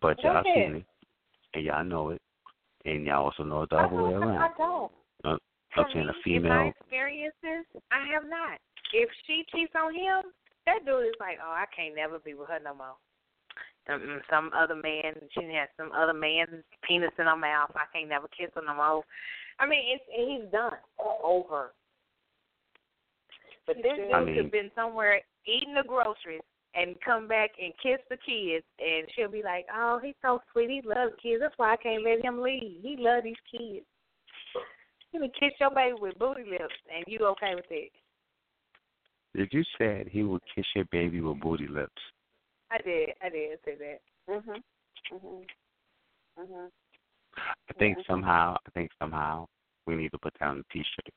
But 0.00 0.22
y'all 0.22 0.40
ahead. 0.40 0.44
seen 0.54 0.76
it, 0.76 0.86
and 1.54 1.64
y'all 1.64 1.84
know 1.84 2.10
it, 2.10 2.22
and 2.84 3.04
y'all 3.04 3.24
also 3.24 3.42
know 3.42 3.62
it 3.62 3.70
the 3.70 3.76
I 3.76 3.84
other 3.84 4.02
way 4.02 4.10
don't. 4.12 4.22
I 4.24 4.48
don't. 4.56 4.92
Uh, 5.24 5.36
I'm 5.76 5.84
saying 5.92 6.08
a 6.08 6.28
me, 6.28 6.36
in 6.36 6.42
my 6.48 6.72
experiences, 6.80 7.66
I 7.90 8.06
have 8.12 8.24
not. 8.24 8.58
If 8.92 9.10
she 9.26 9.44
cheats 9.52 9.72
on 9.76 9.94
him, 9.94 10.32
that 10.66 10.84
dude 10.86 11.06
is 11.06 11.20
like, 11.20 11.38
oh, 11.44 11.50
I 11.50 11.64
can't 11.74 11.96
never 11.96 12.18
be 12.18 12.34
with 12.34 12.48
her 12.48 12.60
no 12.62 12.74
more. 12.74 12.96
Um, 13.92 14.20
some 14.30 14.50
other 14.56 14.76
man, 14.76 15.14
she 15.32 15.44
has 15.54 15.68
some 15.76 15.90
other 15.92 16.14
man's 16.14 16.62
penis 16.86 17.10
in 17.18 17.26
her 17.26 17.36
mouth. 17.36 17.72
I 17.74 17.84
can't 17.92 18.08
never 18.08 18.28
kiss 18.28 18.50
her 18.54 18.62
no 18.64 18.74
more. 18.74 19.02
I 19.58 19.66
mean, 19.66 19.82
it's 19.92 20.04
he's 20.08 20.50
done 20.52 20.72
over. 21.22 21.72
But 23.66 23.76
this 23.76 23.96
dude 23.96 24.12
I 24.12 24.24
could 24.24 24.36
have 24.36 24.52
been 24.52 24.70
somewhere 24.74 25.20
eating 25.46 25.74
the 25.74 25.86
groceries 25.86 26.42
and 26.74 26.96
come 27.04 27.28
back 27.28 27.50
and 27.60 27.72
kiss 27.82 28.00
the 28.08 28.16
kids, 28.16 28.64
and 28.78 29.06
she'll 29.14 29.30
be 29.30 29.42
like, 29.42 29.66
"Oh, 29.72 29.98
he's 30.02 30.14
so 30.22 30.40
sweet. 30.52 30.70
He 30.70 30.80
loves 30.82 31.12
kids. 31.22 31.40
That's 31.40 31.56
why 31.58 31.72
I 31.72 31.76
can't 31.76 32.04
let 32.04 32.24
him 32.24 32.40
leave. 32.40 32.80
He 32.82 32.96
loves 32.96 33.24
these 33.24 33.36
kids." 33.50 33.86
You 35.12 35.20
can 35.20 35.30
kiss 35.38 35.52
your 35.60 35.70
baby 35.70 35.94
with 36.00 36.18
booty 36.18 36.44
lips, 36.44 36.74
and 36.94 37.04
you 37.06 37.26
okay 37.26 37.54
with 37.54 37.70
it? 37.70 37.92
If 39.34 39.52
you 39.52 39.62
said 39.76 40.08
he 40.08 40.22
would 40.22 40.42
kiss 40.54 40.64
your 40.74 40.86
baby 40.86 41.20
with 41.20 41.40
booty 41.40 41.66
lips, 41.66 42.02
I 42.70 42.78
did. 42.78 43.10
I 43.22 43.28
did 43.28 43.58
say 43.64 43.74
that. 43.76 44.00
Mhm. 44.28 44.62
Mhm. 45.10 45.46
Mhm. 46.38 46.72
I 47.36 47.72
think 47.78 47.98
Yeah. 47.98 48.04
somehow, 48.04 48.56
I 48.66 48.70
think 48.70 48.90
somehow 48.98 49.46
we 49.86 49.96
need 49.96 50.12
to 50.12 50.18
put 50.18 50.34
on 50.40 50.60
a 50.60 50.72
T-shirt. 50.72 51.14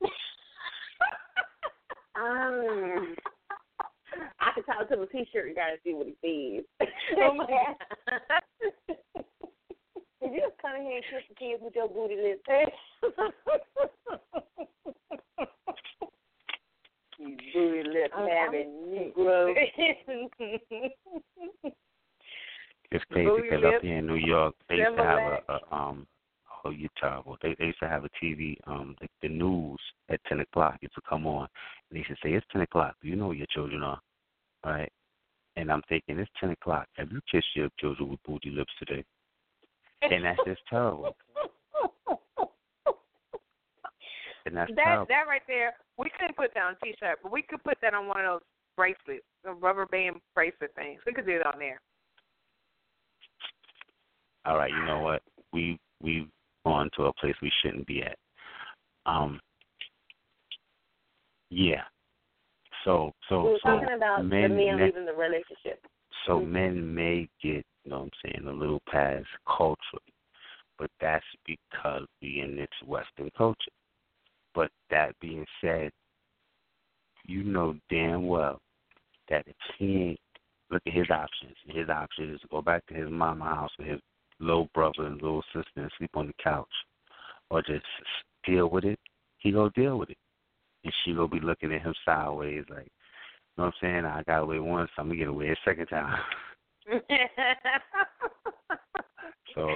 Um, 2.16 3.16
I 4.40 4.50
can 4.54 4.64
talk 4.64 4.88
to 4.88 4.94
him 4.94 5.02
a 5.02 5.06
t-shirt. 5.06 5.48
You 5.48 5.54
gotta 5.54 5.76
see 5.84 5.94
what 5.94 6.06
he 6.06 6.14
sees. 6.22 6.62
Oh 7.16 7.34
my 7.34 7.46
god! 7.46 7.76
Did 10.22 10.32
you 10.32 10.40
just 10.40 10.56
come 10.62 10.76
in 10.76 10.82
here 10.82 10.96
and 10.96 11.04
kiss 11.04 11.22
the 11.28 11.34
kids 11.34 11.62
with 11.62 11.74
your 11.74 11.88
booty 11.88 12.16
lips? 12.16 12.48
you 17.18 17.36
booty 17.52 17.82
lip 17.88 18.10
I'm- 18.16 18.28
having 18.28 18.70
Negro. 18.88 19.54
It's 22.90 23.04
crazy 23.10 23.30
because 23.42 23.64
up 23.64 23.82
here 23.82 23.98
in 23.98 24.06
New 24.06 24.14
York, 24.14 24.54
they 24.68 24.76
used 24.76 24.96
to 24.96 25.02
have 25.02 25.18
a, 25.18 25.40
a 25.52 25.58
um. 25.74 26.06
Oh, 26.64 26.70
you 26.70 26.88
terrible. 26.98 27.36
They 27.42 27.54
they 27.58 27.66
used 27.66 27.80
to 27.80 27.88
have 27.88 28.04
a 28.04 28.10
TV 28.22 28.56
um 28.66 28.96
the, 29.00 29.08
the 29.20 29.28
news 29.28 29.80
at 30.08 30.20
ten 30.28 30.40
o'clock 30.40 30.78
used 30.80 30.94
to 30.94 31.00
come 31.08 31.26
on, 31.26 31.48
and 31.94 32.02
they 32.02 32.08
used 32.08 32.20
to 32.20 32.28
say 32.28 32.34
it's 32.34 32.46
ten 32.52 32.62
o'clock. 32.62 32.96
You 33.02 33.16
know 33.16 33.28
where 33.28 33.36
your 33.36 33.46
children 33.50 33.82
are, 33.82 34.00
right? 34.64 34.90
And 35.56 35.70
I'm 35.70 35.82
thinking 35.88 36.18
it's 36.18 36.30
ten 36.40 36.50
o'clock. 36.50 36.86
Have 36.96 37.12
you 37.12 37.20
kissed 37.30 37.46
your 37.54 37.68
children 37.78 38.10
with 38.10 38.20
booty 38.26 38.50
lips 38.50 38.72
today? 38.78 39.04
And 40.02 40.24
that's 40.24 40.40
just 40.44 40.60
terrible. 40.68 41.16
And 44.46 44.54
that's 44.54 44.70
that 44.76 44.84
terrible. 44.84 45.06
that 45.08 45.24
right 45.26 45.40
there, 45.46 45.72
we 45.96 46.10
couldn't 46.18 46.36
put 46.36 46.52
that 46.54 46.64
on 46.64 46.74
a 46.74 46.84
t-shirt, 46.84 47.18
but 47.22 47.32
we 47.32 47.40
could 47.40 47.64
put 47.64 47.78
that 47.80 47.94
on 47.94 48.08
one 48.08 48.20
of 48.20 48.26
those 48.26 48.40
bracelets, 48.76 49.24
the 49.42 49.52
rubber 49.52 49.86
band 49.86 50.16
bracelet 50.34 50.74
things. 50.76 51.00
We 51.06 51.14
could 51.14 51.24
do 51.24 51.36
it 51.36 51.46
on 51.46 51.58
there. 51.58 51.80
All 54.44 54.58
right, 54.58 54.70
you 54.70 54.84
know 54.84 55.00
what? 55.00 55.22
We 55.54 55.78
we've 56.02 56.28
gone 56.66 56.90
to 56.96 57.04
a 57.04 57.12
place 57.14 57.34
we 57.40 57.50
shouldn't 57.62 57.86
be 57.86 58.02
at. 58.02 58.18
Um. 59.06 59.40
Yeah. 61.54 61.82
So 62.84 63.12
so 63.28 63.44
we 63.44 63.50
were 63.50 63.58
so 63.62 63.68
talking 63.70 63.96
about 63.96 64.18
the 64.18 64.24
men 64.24 64.56
men 64.56 64.76
may- 64.76 64.84
leaving 64.86 65.06
the 65.06 65.12
relationship. 65.12 65.80
so 66.26 66.38
mm-hmm. 66.38 66.52
men 66.52 66.94
may 66.94 67.28
get 67.42 67.64
you 67.84 67.90
know 67.90 68.00
what 68.00 68.04
I'm 68.04 68.10
saying 68.24 68.48
a 68.48 68.52
little 68.52 68.82
past 68.90 69.26
culturally, 69.46 70.14
but 70.78 70.90
that's 71.00 71.24
because 71.46 72.06
we 72.20 72.40
in 72.40 72.56
this 72.56 72.68
Western 72.84 73.30
culture. 73.36 73.58
But 74.54 74.70
that 74.90 75.14
being 75.20 75.46
said, 75.60 75.90
you 77.24 77.44
know 77.44 77.76
damn 77.90 78.26
well 78.26 78.60
that 79.28 79.44
if 79.46 79.56
he 79.78 79.96
ain't 79.96 80.20
look 80.70 80.82
at 80.86 80.92
his 80.92 81.10
options. 81.10 81.54
His 81.66 81.88
option 81.88 82.34
is 82.34 82.40
to 82.40 82.48
go 82.48 82.62
back 82.62 82.84
to 82.86 82.94
his 82.94 83.10
mama 83.10 83.44
house 83.44 83.70
with 83.78 83.88
his 83.88 84.00
little 84.40 84.68
brother 84.74 85.06
and 85.06 85.22
little 85.22 85.44
sister 85.54 85.70
and 85.76 85.90
sleep 85.98 86.10
on 86.14 86.26
the 86.26 86.34
couch, 86.42 86.66
or 87.50 87.62
just 87.62 87.84
deal 88.44 88.68
with 88.68 88.84
it. 88.84 88.98
He 89.38 89.52
go 89.52 89.68
deal 89.70 89.98
with 89.98 90.10
it, 90.10 90.18
and 90.84 90.92
she 91.04 91.12
gonna 91.12 91.28
be 91.28 91.40
looking 91.40 91.72
at 91.72 91.82
him 91.82 91.94
sideways 92.04 92.64
like, 92.68 92.86
you 92.86 93.62
know 93.62 93.64
what 93.64 93.66
I'm 93.66 93.72
saying? 93.80 94.04
I 94.04 94.22
got 94.24 94.42
away 94.42 94.58
once, 94.58 94.90
I'm 94.98 95.06
gonna 95.06 95.18
get 95.18 95.28
away 95.28 95.48
a 95.48 95.56
second 95.64 95.86
time. 95.86 96.18
so, 99.54 99.68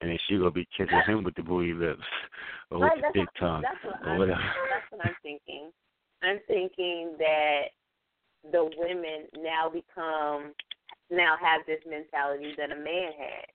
and 0.00 0.10
then 0.10 0.18
she 0.28 0.36
gonna 0.36 0.50
be 0.50 0.68
kissing 0.76 1.00
him 1.06 1.24
with 1.24 1.34
the 1.34 1.42
booty 1.42 1.72
lips 1.72 2.02
or 2.70 2.78
with 2.80 2.90
Right, 2.90 3.00
the 3.00 3.10
big 3.12 3.26
what, 3.26 3.34
tongue 3.40 3.62
That's 3.62 3.84
what, 3.84 4.06
or 4.06 4.12
I'm, 4.12 4.18
whatever. 4.18 4.40
that's 4.40 4.90
what 4.90 5.06
I'm 5.06 5.16
thinking. 5.22 5.70
I'm 6.22 6.38
thinking 6.46 7.16
that 7.18 7.62
the 8.50 8.70
women 8.76 9.26
now 9.38 9.70
become 9.70 10.52
now 11.10 11.36
have 11.40 11.62
this 11.66 11.80
mentality 11.88 12.54
that 12.58 12.72
a 12.72 12.76
man 12.76 13.12
had. 13.18 13.46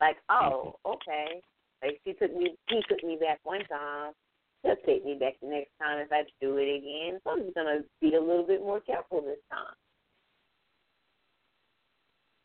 Like, 0.00 0.16
mm-hmm. 0.30 0.54
oh, 0.54 0.76
okay. 0.86 1.40
Like 1.82 2.00
she 2.04 2.12
took 2.14 2.34
me 2.34 2.56
he 2.68 2.82
took 2.88 3.02
me 3.02 3.18
back 3.20 3.40
one 3.44 3.64
time. 3.66 4.12
He'll 4.62 4.76
take 4.84 5.04
me 5.04 5.14
back 5.14 5.34
the 5.40 5.48
next 5.48 5.70
time 5.80 5.98
if 5.98 6.10
I 6.10 6.24
do 6.40 6.56
it 6.58 6.76
again. 6.78 7.20
So 7.22 7.30
I'm 7.30 7.42
just 7.42 7.54
gonna 7.54 7.84
be 8.00 8.14
a 8.14 8.20
little 8.20 8.44
bit 8.46 8.60
more 8.60 8.80
careful 8.80 9.20
this 9.20 9.38
time. 9.50 9.74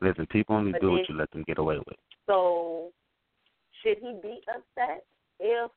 Listen, 0.01 0.25
people 0.27 0.55
only 0.55 0.71
But 0.71 0.81
do 0.81 0.91
what 0.91 0.97
then- 0.97 1.05
you 1.09 1.15
let 1.15 1.31
them 1.31 1.43
get 1.43 1.57
away 1.57 1.77
with. 1.79 1.97
So 2.27 2.91
should 3.81 3.97
he 3.99 4.13
be 4.21 4.41
upset 4.47 5.05
if 5.39 5.71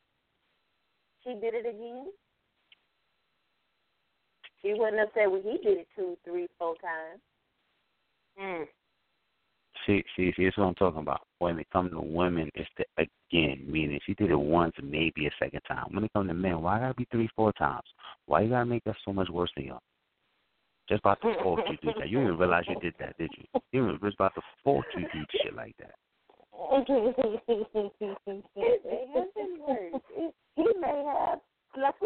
she 1.22 1.34
did 1.34 1.54
it 1.54 1.66
again? 1.66 2.12
He 4.62 4.72
wasn't 4.74 5.00
upset 5.00 5.30
when 5.30 5.42
he 5.42 5.58
did 5.58 5.78
it 5.78 5.88
two, 5.94 6.16
three, 6.24 6.48
four 6.58 6.74
times. 6.76 7.20
mm. 8.38 8.68
See, 9.86 10.02
see, 10.16 10.32
see, 10.36 10.44
that's 10.44 10.56
what 10.56 10.64
I'm 10.64 10.74
talking 10.74 11.00
about. 11.00 11.20
When 11.40 11.58
it 11.58 11.68
comes 11.70 11.90
to 11.90 12.00
women, 12.00 12.50
it's 12.54 12.68
the 12.78 12.84
again, 12.96 13.64
meaning 13.66 14.00
she 14.06 14.14
did 14.14 14.30
it 14.30 14.36
once, 14.36 14.72
maybe 14.82 15.26
a 15.26 15.30
second 15.38 15.60
time. 15.68 15.86
When 15.90 16.04
it 16.04 16.12
comes 16.12 16.28
to 16.28 16.34
men, 16.34 16.62
why 16.62 16.78
gotta 16.80 16.94
be 16.94 17.06
three, 17.10 17.28
four 17.36 17.52
times? 17.52 17.84
Why 18.26 18.42
you 18.42 18.50
gotta 18.50 18.64
make 18.64 18.84
that 18.84 18.96
so 19.04 19.12
much 19.12 19.28
worse 19.28 19.50
than 19.56 19.66
y'all? 19.66 19.82
Just 20.88 21.00
about 21.00 21.20
the 21.22 21.34
fault 21.42 21.60
you 21.68 21.76
did 21.82 21.94
that. 21.98 22.08
You 22.08 22.18
didn't 22.18 22.34
even 22.34 22.38
realize 22.40 22.64
you 22.68 22.78
did 22.80 22.94
that, 22.98 23.16
did 23.18 23.30
you? 23.36 23.44
You 23.72 23.86
didn't 23.86 24.02
just 24.02 24.14
about 24.14 24.34
the 24.34 24.42
fault 24.62 24.84
you 24.96 25.06
do 25.12 25.24
shit 25.42 25.54
like 25.54 25.74
that. 25.78 25.94
it 26.56 26.88
may 28.84 29.06
have 29.14 29.34
been 29.34 29.58
worse. 29.60 30.02
It- 30.16 30.34
He 30.56 30.62
may 30.80 31.02
have 31.04 31.40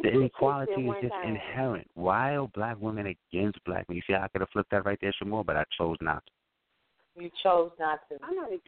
The 0.03 0.09
inequality 0.11 0.89
is 0.89 0.95
just 1.03 1.13
time. 1.13 1.29
inherent. 1.29 1.87
Why 1.95 2.37
are 2.37 2.49
black 2.49 2.79
women 2.81 3.07
against 3.07 3.63
black 3.65 3.87
men? 3.89 3.97
You 3.97 4.03
see, 4.07 4.15
I 4.15 4.27
could 4.29 4.41
have 4.41 4.49
flipped 4.51 4.71
that 4.71 4.87
right 4.87 4.99
there 5.03 5.13
some 5.19 5.29
more, 5.29 5.45
but 5.45 5.57
I 5.57 5.65
chose 5.77 5.97
not 6.01 6.25
to. 6.25 6.33
You 7.19 7.31
chose 7.43 7.71
not 7.79 8.01
to 8.09 8.19
I'm 8.23 8.37
not. 8.37 8.53
ag- 8.53 8.61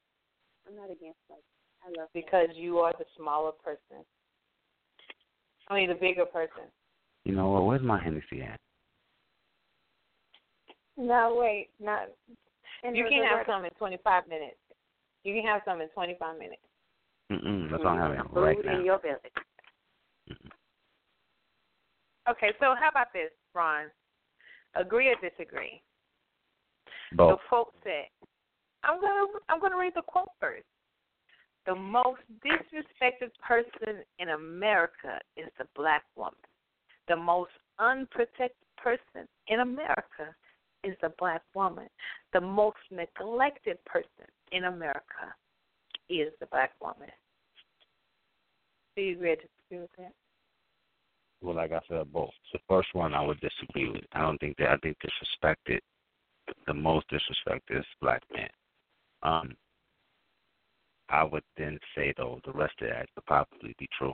I'm 0.69 0.77
not 0.77 0.91
against 0.91 1.19
like. 1.29 1.39
I 1.83 1.89
love 1.89 2.09
him. 2.13 2.23
because 2.23 2.49
you 2.55 2.79
are 2.79 2.93
the 2.99 3.05
smaller 3.17 3.53
person. 3.53 4.05
I 5.69 5.75
mean, 5.75 5.89
the 5.89 5.95
bigger 5.95 6.27
person. 6.27 6.65
You 7.25 7.35
know 7.35 7.49
what? 7.51 7.65
Where's 7.65 7.83
my 7.83 8.03
Hennessy 8.03 8.43
at? 8.43 8.59
No, 10.97 11.37
wait, 11.39 11.69
not. 11.81 12.09
And 12.83 12.97
You 12.97 13.07
can 13.09 13.23
a 13.23 13.27
have 13.27 13.47
some 13.47 13.65
in 13.65 13.71
25 13.79 14.29
minutes. 14.29 14.57
You 15.25 15.35
can 15.35 15.45
have 15.45 15.63
some 15.65 15.81
in 15.81 15.89
25 15.89 16.39
minutes. 16.39 16.63
Mm-mm, 17.31 17.71
that's 17.71 17.83
all 17.85 17.91
I'm 17.91 17.99
having 17.99 18.33
Food 18.33 18.41
right 18.41 18.65
in 18.65 18.85
your 18.85 18.99
belly. 18.99 19.17
Okay, 22.29 22.51
so 22.59 22.75
how 22.79 22.89
about 22.91 23.13
this, 23.13 23.31
Ron? 23.55 23.87
Agree 24.75 25.09
or 25.09 25.15
disagree? 25.17 25.83
Both. 27.13 27.39
The 27.41 27.49
quote 27.49 27.75
said, 27.83 28.07
"I'm 28.85 29.01
gonna 29.01 29.27
I'm 29.49 29.61
gonna 29.61 29.77
read 29.77 29.95
the 29.95 30.03
quote 30.03 30.31
first. 30.41 30.67
The 31.67 31.75
most 31.75 32.23
disrespected 32.45 33.31
person 33.47 34.03
in 34.19 34.31
America 34.31 35.21
is 35.37 35.49
the 35.59 35.67
black 35.77 36.05
woman. 36.17 36.41
The 37.09 37.17
most 37.17 37.53
unprotected 37.79 38.67
person 38.77 39.29
in 39.49 39.61
America 39.61 40.35
is 40.83 40.97
the 41.03 41.13
black 41.19 41.43
woman. 41.55 41.89
The 42.33 42.41
most 42.41 42.79
neglected 42.91 43.85
person 43.85 44.27
in 44.53 44.65
America 44.65 45.35
is 46.09 46.33
the 46.41 46.47
black 46.47 46.73
woman." 46.81 47.11
Do 48.97 49.03
you 49.03 49.13
agree 49.13 49.37
with 49.71 49.91
that? 49.99 50.13
Well, 51.41 51.55
like 51.55 51.73
I 51.73 51.81
said, 51.89 52.13
both. 52.13 52.31
The 52.53 52.59
first 52.69 52.89
one 52.93 53.15
I 53.15 53.25
would 53.25 53.41
disagree 53.41 53.89
with. 53.89 54.05
I 54.13 54.21
don't 54.21 54.39
think 54.39 54.57
that. 54.59 54.71
I 54.71 54.77
think 54.79 54.97
disrespected. 54.99 55.81
The 56.67 56.75
most 56.75 57.07
disrespected 57.09 57.81
is 57.81 57.87
black 58.01 58.23
men. 58.35 58.49
Um, 59.23 59.55
I 61.09 61.25
would 61.25 61.43
then 61.59 61.79
say 61.95 62.15
though 62.17 62.41
the 62.45 62.53
rest 62.53 62.75
of 62.81 62.89
that 62.89 63.07
could 63.15 63.27
probably 63.27 63.75
be 63.79 63.89
true. 63.99 64.13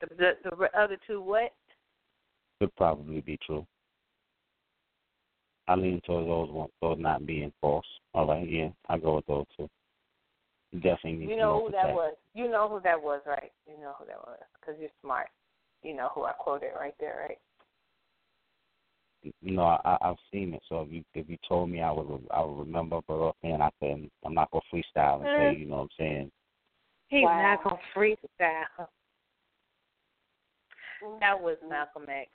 The 0.00 0.14
the, 0.14 0.56
the 0.56 0.78
other 0.78 0.98
two 1.06 1.20
what? 1.20 1.52
Could 2.60 2.74
probably 2.76 3.20
be 3.20 3.38
true. 3.44 3.66
I 5.66 5.74
lean 5.76 6.00
towards 6.04 6.28
those 6.28 6.50
ones, 6.50 6.70
those 6.82 6.98
not 7.00 7.26
being 7.26 7.52
false. 7.60 7.86
All 8.12 8.26
right, 8.26 8.48
yeah, 8.48 8.68
I 8.88 8.98
go 8.98 9.16
with 9.16 9.26
those 9.26 9.46
two. 9.56 9.68
Definitely 10.74 11.26
You 11.26 11.36
know 11.36 11.58
know 11.58 11.66
who 11.66 11.72
that 11.72 11.94
was. 11.94 12.14
You 12.34 12.50
know 12.50 12.68
who 12.68 12.80
that 12.80 13.00
was, 13.00 13.22
right? 13.26 13.52
You 13.66 13.80
know 13.80 13.94
who 13.98 14.04
that 14.06 14.18
was 14.18 14.38
because 14.60 14.74
you're 14.80 14.90
smart. 15.00 15.28
You 15.82 15.94
know 15.94 16.10
who 16.14 16.24
I 16.24 16.32
quoted 16.32 16.70
right 16.78 16.94
there, 17.00 17.26
right? 17.28 17.38
You 19.40 19.52
know, 19.52 19.62
I, 19.62 19.96
I've 20.00 20.16
seen 20.32 20.52
it. 20.54 20.62
So 20.68 20.82
if 20.82 20.92
you 20.92 21.02
if 21.14 21.28
you 21.28 21.38
told 21.48 21.70
me, 21.70 21.80
I 21.80 21.90
would 21.90 22.06
I 22.30 22.42
would 22.42 22.58
remember. 22.58 23.00
But 23.06 23.14
offhand, 23.14 23.62
I 23.62 23.70
couldn't. 23.80 24.10
I'm 24.24 24.34
not 24.34 24.50
gonna 24.50 24.62
freestyle 24.72 25.16
and 25.16 25.24
say. 25.24 25.56
Mm. 25.56 25.60
You 25.60 25.66
know 25.66 25.76
what 25.76 25.82
I'm 25.82 25.88
saying? 25.98 26.32
He's 27.08 27.24
Wow. 27.24 27.42
not 27.42 27.64
gonna 27.64 27.80
freestyle. 27.94 28.88
That 31.20 31.40
was 31.40 31.56
Malcolm 31.68 32.06
X. 32.08 32.30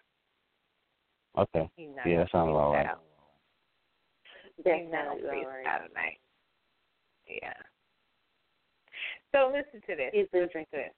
Okay. 1.38 1.70
He's 1.76 1.90
not 1.95 2.06
Yeah, 2.07 2.18
that 2.20 2.32
sounds 2.32 2.49
about 2.49 2.72
right. 2.72 2.88
freestyle. 2.88 2.99
He's 4.57 4.91
not 4.91 5.06
gonna 5.06 5.22
freestyle 5.22 5.88
tonight. 5.88 6.20
Yeah. 7.28 7.53
So 9.32 9.52
listen 9.53 9.82
to 9.88 9.95
this. 9.95 10.10
He's 10.14 10.28
been 10.32 10.44
Listen 10.44 10.66
to 10.72 10.78
this. 10.78 10.94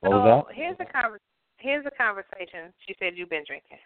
What 0.00 0.12
was 0.12 0.44
so 0.46 0.52
here's 0.54 0.76
a 0.80 0.84
conver- 0.84 1.18
here's 1.58 1.86
a 1.86 1.90
conversation. 1.90 2.72
She 2.86 2.94
said 2.98 3.12
you've 3.16 3.30
been 3.30 3.44
drinking. 3.46 3.78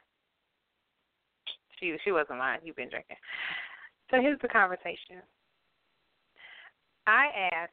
She 1.79 1.97
she 2.05 2.13
wasn't 2.13 2.39
lying. 2.39 2.61
You've 2.65 2.77
been 2.77 2.91
drinking. 2.91 3.17
So 4.11 4.21
here's 4.21 4.41
the 4.41 4.49
conversation. 4.49 5.23
I 7.07 7.51
asked 7.53 7.73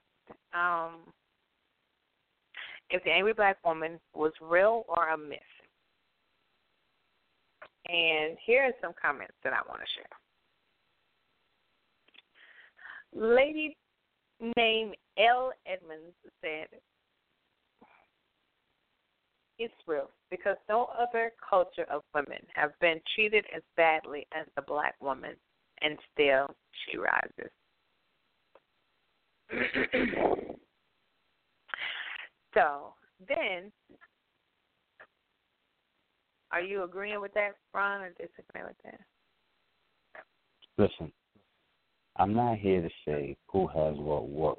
um, 0.54 1.14
if 2.90 3.04
the 3.04 3.12
angry 3.12 3.34
black 3.34 3.58
woman 3.66 4.00
was 4.14 4.32
real 4.42 4.86
or 4.88 5.10
a 5.10 5.18
myth. 5.18 5.40
And 7.90 8.38
here 8.46 8.64
are 8.64 8.72
some 8.82 8.94
comments 9.02 9.36
that 9.44 9.54
I 9.54 9.62
want 9.68 9.82
to 9.82 9.88
share. 9.96 10.10
Lady 13.14 13.78
named 14.58 14.96
L. 15.18 15.52
Edmonds 15.66 16.16
said, 16.42 16.68
It's 19.60 19.74
real 19.88 20.10
because 20.30 20.58
no 20.70 20.90
other 21.00 21.32
culture 21.48 21.86
of 21.90 22.04
women 22.14 22.40
have 22.54 22.72
been 22.80 23.02
treated 23.16 23.46
as 23.56 23.64
badly 23.76 24.28
as 24.38 24.46
the 24.56 24.62
black 24.62 24.96
woman, 25.02 25.36
and 25.82 25.98
still 26.14 26.48
she 26.86 26.98
rises. 26.98 27.52
so 32.54 32.94
then, 33.28 33.72
are 36.52 36.62
you 36.62 36.84
agreeing 36.84 37.20
with 37.22 37.34
that, 37.34 37.56
Ron, 37.74 38.02
or 38.02 38.10
disagreeing 38.10 38.68
with 38.68 38.78
that? 38.84 39.00
Listen, 40.78 41.12
I'm 42.18 42.34
not 42.34 42.58
here 42.58 42.82
to 42.82 42.90
say 43.06 43.36
who 43.48 43.66
has 43.68 43.96
what 43.98 44.30
worse. 44.30 44.58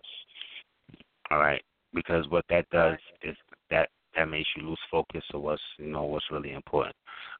All 1.30 1.38
right, 1.38 1.62
because 1.94 2.26
what 2.30 2.44
that 2.48 2.68
does 2.70 2.96
is 3.22 3.36
that 3.70 3.90
that 4.18 4.28
makes 4.28 4.48
you 4.56 4.68
lose 4.68 4.78
focus 4.90 5.22
of 5.32 5.42
what's 5.42 5.62
you 5.78 5.86
know 5.86 6.02
what's 6.02 6.30
really 6.30 6.52
important. 6.52 6.94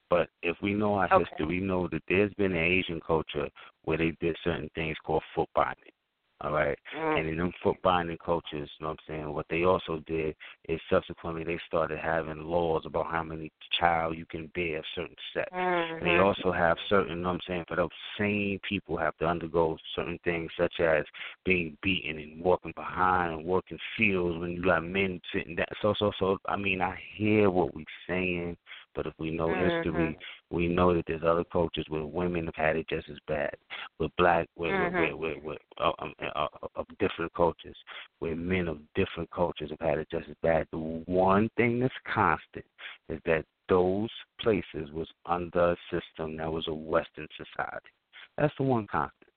But 0.09 0.29
if 0.43 0.57
we 0.63 0.73
know 0.73 0.95
our 0.95 1.07
Okay. 1.07 1.25
history, 1.25 1.47
we 1.47 1.61
know 1.61 1.89
that 1.89 2.03
there's 2.09 2.33
been 2.35 2.53
an 2.53 2.59
Asian 2.59 3.01
culture 3.01 3.49
where 3.85 3.99
they 3.99 4.13
did 4.21 4.37
certain 4.45 4.71
things 4.75 4.97
called 5.05 5.25
foot 5.35 5.49
binding. 5.55 5.93
All 6.41 6.53
right. 6.53 6.79
Mm. 6.97 7.19
And 7.19 7.29
in 7.29 7.37
them 7.39 7.53
foot 7.63 7.77
binding 7.83 8.19
cultures, 8.25 8.71
you 8.79 8.85
know 8.85 8.91
what 8.91 8.99
I'm 9.09 9.15
saying, 9.15 9.35
what 9.35 9.47
they 9.51 9.65
also 9.65 10.03
did 10.07 10.37
is 10.69 10.81
subsequently 10.89 11.43
they 11.43 11.59
started 11.67 11.99
having 11.99 12.45
laws 12.45 12.85
about 12.87 13.11
how 13.11 13.25
many 13.25 13.51
child 13.79 14.17
you 14.17 14.25
can 14.25 14.49
bear 14.55 14.79
of 14.79 14.85
certain 14.95 15.17
sex. 15.35 15.49
And 15.53 16.07
they 16.07 16.19
also 16.19 16.53
have 16.53 16.77
certain, 16.89 17.17
you 17.17 17.23
know 17.23 17.31
what 17.31 17.35
I'm 17.35 17.41
saying, 17.49 17.65
for 17.67 17.77
those 17.77 17.89
same 18.17 18.61
people 18.69 18.97
have 18.97 19.17
to 19.19 19.27
undergo 19.27 19.79
certain 19.97 20.19
things 20.23 20.51
such 20.57 20.75
as 20.79 21.05
being 21.45 21.77
beaten 21.83 22.19
and 22.19 22.41
walking 22.41 22.73
behind 22.77 23.35
and 23.35 23.45
working 23.45 23.79
fields 23.97 24.39
when 24.39 24.53
you 24.53 24.63
got 24.63 24.85
men 24.85 25.21
sitting 25.35 25.57
down. 25.57 25.67
So, 25.83 25.95
so, 25.99 26.13
so, 26.21 26.39
I 26.47 26.57
mean, 26.57 26.81
I 26.81 26.97
hear 27.17 27.51
what 27.51 27.75
we're 27.75 27.85
saying, 28.09 28.57
but 28.95 29.07
if 29.07 29.15
we 29.19 29.31
know 29.31 29.49
history, 29.55 30.19
we 30.51 30.69
know 30.69 30.95
that 30.95 31.05
there's 31.07 31.23
other 31.23 31.45
cultures 31.45 31.87
where 31.89 32.05
women 32.05 32.47
have 32.47 32.55
had 32.55 32.77
it 32.77 32.89
just 32.89 33.09
as 33.09 33.19
bad. 33.27 33.55
With 33.99 34.11
black, 34.17 34.49
with, 34.57 34.73
Mhm. 34.73 35.19
with, 35.19 35.35
with, 35.37 35.45
with, 35.45 35.63
uh, 35.79 35.93
um, 35.99 36.15
uh, 36.35 36.49
of 36.75 36.87
different 36.99 37.33
cultures, 37.35 37.77
where 38.19 38.35
men 38.35 38.69
of 38.69 38.81
different 38.95 39.31
cultures 39.31 39.71
have 39.71 39.81
had 39.81 39.99
it 39.99 40.09
just 40.11 40.29
as 40.29 40.37
bad. 40.43 40.67
The 40.73 40.79
one 40.79 41.49
thing 41.57 41.81
that's 41.81 41.95
constant 42.05 42.67
is 43.09 43.21
that 43.25 43.45
those 43.69 44.11
places 44.41 44.91
was 44.93 45.09
under 45.27 45.73
a 45.73 45.77
system 45.91 46.37
that 46.37 46.51
was 46.51 46.67
a 46.69 46.75
Western 46.75 47.29
society. 47.37 47.89
That's 48.37 48.57
the 48.57 48.65
one 48.65 48.87
constant. 48.87 49.31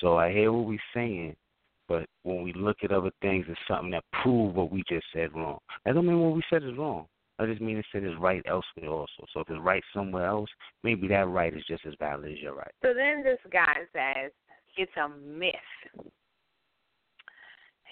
So 0.00 0.16
I 0.16 0.32
hear 0.32 0.52
what 0.52 0.66
we're 0.66 0.78
saying, 0.94 1.36
but 1.88 2.06
when 2.22 2.42
we 2.42 2.52
look 2.52 2.78
at 2.82 2.92
other 2.92 3.12
things, 3.22 3.46
it's 3.48 3.58
something 3.68 3.90
that 3.90 4.04
prove 4.22 4.54
what 4.54 4.70
we 4.70 4.82
just 4.88 5.06
said 5.12 5.34
wrong. 5.34 5.58
That 5.84 5.94
don't 5.94 6.06
mean 6.06 6.20
what 6.20 6.34
we 6.34 6.42
said 6.50 6.62
is 6.64 6.76
wrong. 6.76 7.06
That 7.38 7.48
just 7.48 7.60
means 7.60 7.80
it 7.80 7.86
said 7.92 8.02
it's 8.02 8.18
right 8.20 8.42
elsewhere 8.46 8.90
also. 8.90 9.26
So 9.32 9.40
if 9.40 9.50
it's 9.50 9.60
right 9.60 9.82
somewhere 9.92 10.26
else, 10.26 10.48
maybe 10.82 11.06
that 11.08 11.28
right 11.28 11.54
is 11.54 11.64
just 11.68 11.84
as 11.86 11.94
valid 11.98 12.32
as 12.32 12.38
your 12.38 12.54
right. 12.54 12.72
So 12.82 12.94
then 12.94 13.22
this 13.22 13.38
guy 13.52 13.74
says 13.92 14.32
it's 14.76 14.92
a 14.96 15.08
myth. 15.08 15.54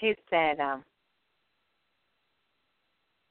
He 0.01 0.15
said, 0.31 0.61
um, 0.61 0.83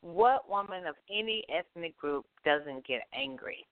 what 0.02 0.50
woman 0.50 0.86
of 0.86 0.96
any 1.10 1.44
ethnic 1.50 1.98
group 1.98 2.26
doesn't 2.46 2.86
get 2.86 3.02
angry? 3.14 3.66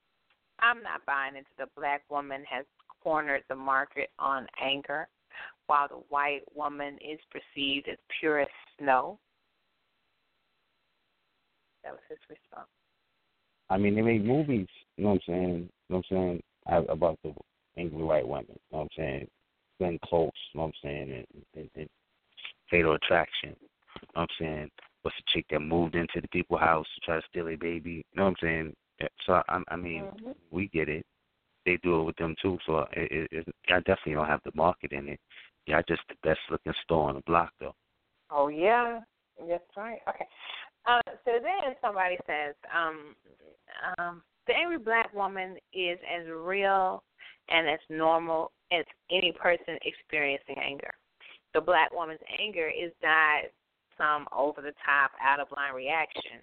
I'm 0.59 0.81
not 0.81 1.05
buying 1.05 1.35
into 1.35 1.49
the 1.57 1.65
black 1.75 2.03
woman 2.09 2.43
has 2.49 2.65
cornered 3.03 3.43
the 3.49 3.55
market 3.55 4.09
on 4.19 4.47
anger, 4.63 5.07
while 5.67 5.87
the 5.87 6.01
white 6.09 6.41
woman 6.55 6.97
is 7.01 7.19
perceived 7.31 7.87
as 7.89 7.97
pure 8.19 8.41
as 8.41 8.47
snow. 8.79 9.19
That 11.83 11.93
was 11.93 12.01
his 12.09 12.19
response. 12.29 12.67
I 13.69 13.77
mean, 13.77 13.95
they 13.95 14.01
make 14.01 14.23
movies, 14.23 14.67
you 14.97 15.03
know 15.03 15.11
what 15.11 15.21
I'm 15.27 15.33
saying? 15.33 15.69
You 15.89 15.95
know 15.95 16.01
what 16.09 16.17
I'm 16.17 16.41
saying? 16.67 16.87
About 16.89 17.19
the 17.23 17.33
angry 17.77 18.03
white 18.03 18.27
women, 18.27 18.45
you 18.49 18.55
know 18.71 18.79
what 18.79 18.81
I'm 18.81 18.89
saying? 18.97 19.27
Glenn 19.79 19.99
Close, 20.03 20.29
you 20.53 20.59
know 20.59 20.65
what 20.65 20.67
I'm 20.67 20.73
saying? 20.83 21.11
And, 21.11 21.45
and, 21.55 21.69
and 21.75 21.89
Fatal 22.69 22.93
Attraction, 22.93 23.55
you 23.59 23.67
know 24.01 24.09
what 24.13 24.21
I'm 24.23 24.27
saying? 24.39 24.71
What's 25.01 25.17
the 25.17 25.23
chick 25.33 25.45
that 25.49 25.61
moved 25.61 25.95
into 25.95 26.21
the 26.21 26.27
people's 26.27 26.59
house 26.59 26.85
to 26.95 27.01
try 27.01 27.15
to 27.19 27.25
steal 27.29 27.47
a 27.47 27.55
baby? 27.55 27.91
You 27.91 28.03
know 28.15 28.25
what 28.25 28.29
I'm 28.29 28.35
saying? 28.41 28.73
So, 29.25 29.41
I, 29.47 29.63
I 29.69 29.75
mean, 29.75 30.03
Mhm. 30.03 30.35
we 30.51 30.67
get 30.67 30.87
it. 30.87 31.05
They 31.65 31.77
do 31.77 32.01
it 32.01 32.03
with 32.03 32.15
them 32.17 32.35
too. 32.41 32.59
So, 32.65 32.79
it, 32.93 33.11
it, 33.11 33.27
it, 33.31 33.55
I 33.69 33.79
definitely 33.79 34.13
don't 34.13 34.27
have 34.27 34.43
the 34.43 34.51
market 34.53 34.91
in 34.91 35.07
it. 35.09 35.19
Y'all 35.65 35.81
just 35.87 36.01
the 36.09 36.15
best 36.23 36.39
looking 36.49 36.73
store 36.83 37.09
on 37.09 37.15
the 37.15 37.21
block, 37.21 37.53
though. 37.59 37.75
Oh 38.29 38.47
yeah, 38.49 38.99
that's 39.47 39.63
right. 39.75 39.99
Okay. 40.07 40.27
Uh, 40.85 41.01
so 41.25 41.31
then 41.41 41.75
somebody 41.81 42.17
says, 42.25 42.55
um, 42.75 43.15
um, 43.97 44.21
the 44.47 44.53
angry 44.53 44.79
black 44.79 45.13
woman 45.13 45.57
is 45.73 45.99
as 46.09 46.27
real 46.27 47.03
and 47.49 47.69
as 47.69 47.79
normal 47.89 48.51
as 48.71 48.85
any 49.11 49.31
person 49.31 49.77
experiencing 49.83 50.55
anger. 50.63 50.91
The 51.53 51.61
black 51.61 51.93
woman's 51.93 52.21
anger 52.39 52.69
is 52.69 52.91
not 53.03 53.43
some 53.97 54.25
over 54.35 54.61
the 54.61 54.73
top, 54.85 55.11
out 55.21 55.39
of 55.39 55.47
line 55.55 55.75
reaction, 55.75 56.39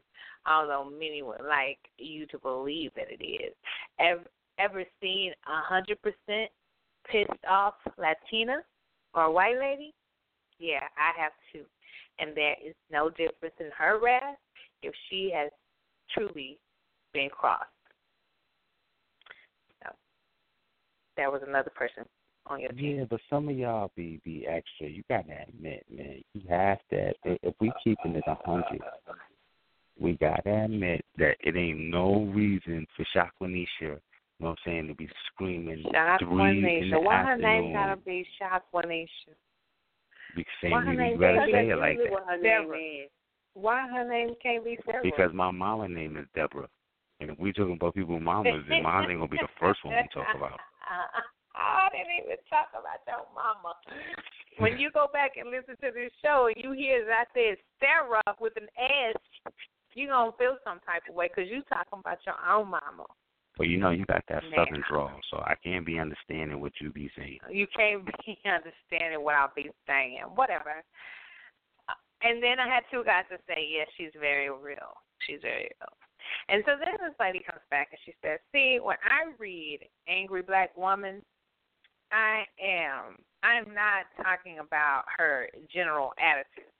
although 0.46 0.88
many 0.88 1.22
would 1.22 1.40
like 1.46 1.78
you 1.96 2.26
to 2.26 2.38
believe 2.38 2.92
that 2.94 3.06
it 3.10 3.24
is. 3.24 3.54
Ever, 3.98 4.24
ever 4.58 4.84
seen 5.00 5.32
a 5.46 5.62
hundred 5.62 5.98
percent 6.02 6.50
pissed 7.10 7.44
off 7.48 7.74
Latina 7.96 8.62
or 9.14 9.32
white 9.32 9.58
lady? 9.58 9.94
Yeah, 10.58 10.84
I 10.96 11.20
have 11.20 11.32
too 11.52 11.64
and 12.18 12.36
there 12.36 12.56
is 12.64 12.74
no 12.90 13.10
difference 13.10 13.54
in 13.60 13.70
her 13.76 14.00
wrath 14.02 14.36
if 14.82 14.94
she 15.08 15.30
has 15.34 15.50
truly 16.12 16.58
been 17.12 17.28
crossed. 17.30 17.64
So, 19.82 19.90
there 21.16 21.30
was 21.30 21.42
another 21.46 21.70
person 21.74 22.04
on 22.46 22.60
your 22.60 22.72
team. 22.72 22.98
Yeah, 22.98 23.04
but 23.08 23.20
some 23.30 23.48
of 23.48 23.56
y'all 23.56 23.90
be 23.96 24.20
be 24.24 24.46
extra. 24.46 24.88
You 24.88 25.02
gotta 25.08 25.44
admit, 25.48 25.84
man. 25.90 26.22
You 26.34 26.42
have 26.48 26.78
to. 26.90 27.10
If 27.24 27.38
if 27.42 27.54
we 27.60 27.72
keeping 27.84 28.14
it 28.14 28.24
a 28.26 28.36
hundred, 28.44 28.80
we 29.98 30.14
gotta 30.14 30.64
admit 30.64 31.04
that 31.18 31.36
it 31.40 31.56
ain't 31.56 31.90
no 31.90 32.30
reason 32.34 32.86
for 32.96 33.04
Shakwanisha, 33.14 33.66
you 33.80 33.88
know 33.88 33.98
what 34.38 34.50
I'm 34.50 34.56
saying, 34.64 34.88
to 34.88 34.94
be 34.94 35.08
screaming 35.32 35.84
three 36.20 36.80
in 36.82 36.90
the 36.90 36.96
Shakwanisha. 36.96 37.04
Why 37.04 37.22
her 37.24 37.36
name 37.36 37.72
gotta 37.72 37.96
be 37.96 38.26
Shakwanisha? 38.40 39.34
Because 40.34 40.52
Why 40.62 40.80
her 40.84 40.92
you 40.92 40.98
name 40.98 41.18
better 41.18 41.38
can't 41.38 41.52
say 41.52 41.64
be 41.66 41.70
it 41.70 41.76
like 41.76 41.98
that. 41.98 42.42
Deborah. 42.42 43.06
Why 43.54 43.88
her 43.88 44.08
name 44.08 44.34
can't 44.42 44.64
be 44.64 44.78
Sarah? 44.84 45.02
Because 45.02 45.30
my 45.34 45.50
mama 45.50 45.88
name 45.88 46.16
is 46.16 46.26
Deborah. 46.34 46.68
And 47.20 47.30
if 47.30 47.38
we 47.38 47.52
talking 47.52 47.74
about 47.74 47.94
people's 47.94 48.22
mamas, 48.22 48.62
then 48.68 48.82
mine 48.82 49.10
ain't 49.10 49.18
gonna 49.18 49.28
be 49.28 49.38
the 49.38 49.50
first 49.58 49.84
one 49.84 49.94
we 49.94 50.08
talk 50.14 50.30
about. 50.36 50.60
I 51.58 51.90
didn't 51.90 52.14
even 52.22 52.38
talk 52.46 52.70
about 52.70 53.02
your 53.10 53.26
mama. 53.34 53.74
When 54.58 54.78
you 54.78 54.90
go 54.94 55.08
back 55.12 55.34
and 55.36 55.50
listen 55.50 55.74
to 55.82 55.90
this 55.90 56.14
show 56.22 56.46
and 56.46 56.62
you 56.62 56.70
hear 56.70 57.04
that 57.06 57.26
I 57.26 57.34
said 57.34 57.58
Sarah 57.82 58.22
with 58.38 58.54
an 58.54 58.70
S, 58.78 59.18
you 59.94 60.06
gonna 60.06 60.30
feel 60.38 60.56
some 60.62 60.78
type 60.86 61.02
of 61.10 61.16
way 61.16 61.26
because 61.26 61.50
you 61.50 61.62
talking 61.66 61.98
about 61.98 62.18
your 62.22 62.38
own 62.38 62.70
mama. 62.70 63.10
But 63.58 63.66
you 63.66 63.76
know, 63.76 63.90
you 63.90 64.06
got 64.06 64.22
that 64.28 64.44
southern 64.54 64.84
drawl, 64.88 65.10
so 65.30 65.38
I 65.38 65.54
can't 65.62 65.84
be 65.84 65.98
understanding 65.98 66.60
what 66.60 66.72
you 66.80 66.92
be 66.92 67.10
saying. 67.18 67.40
You 67.50 67.66
can't 67.76 68.06
be 68.06 68.38
understanding 68.46 69.22
what 69.22 69.34
I'll 69.34 69.52
be 69.54 69.68
saying. 69.86 70.22
Whatever. 70.36 70.84
And 72.22 72.42
then 72.42 72.58
I 72.58 72.68
had 72.72 72.84
two 72.90 73.02
guys 73.04 73.24
to 73.30 73.38
say, 73.48 73.66
yes, 73.68 73.88
she's 73.96 74.14
very 74.18 74.48
real. 74.48 74.94
She's 75.26 75.40
very 75.42 75.70
real. 75.74 75.92
And 76.48 76.62
so 76.66 76.72
then 76.78 76.94
this 77.00 77.14
lady 77.18 77.40
comes 77.48 77.62
back 77.70 77.88
and 77.90 77.98
she 78.04 78.14
says, 78.22 78.38
see, 78.52 78.78
when 78.82 78.96
I 79.02 79.32
read 79.38 79.80
Angry 80.08 80.42
Black 80.42 80.76
Woman, 80.76 81.22
I 82.10 82.44
am, 82.62 83.16
I'm 83.42 83.74
not 83.74 84.06
talking 84.22 84.58
about 84.58 85.04
her 85.16 85.48
general 85.72 86.12
attitude. 86.18 86.72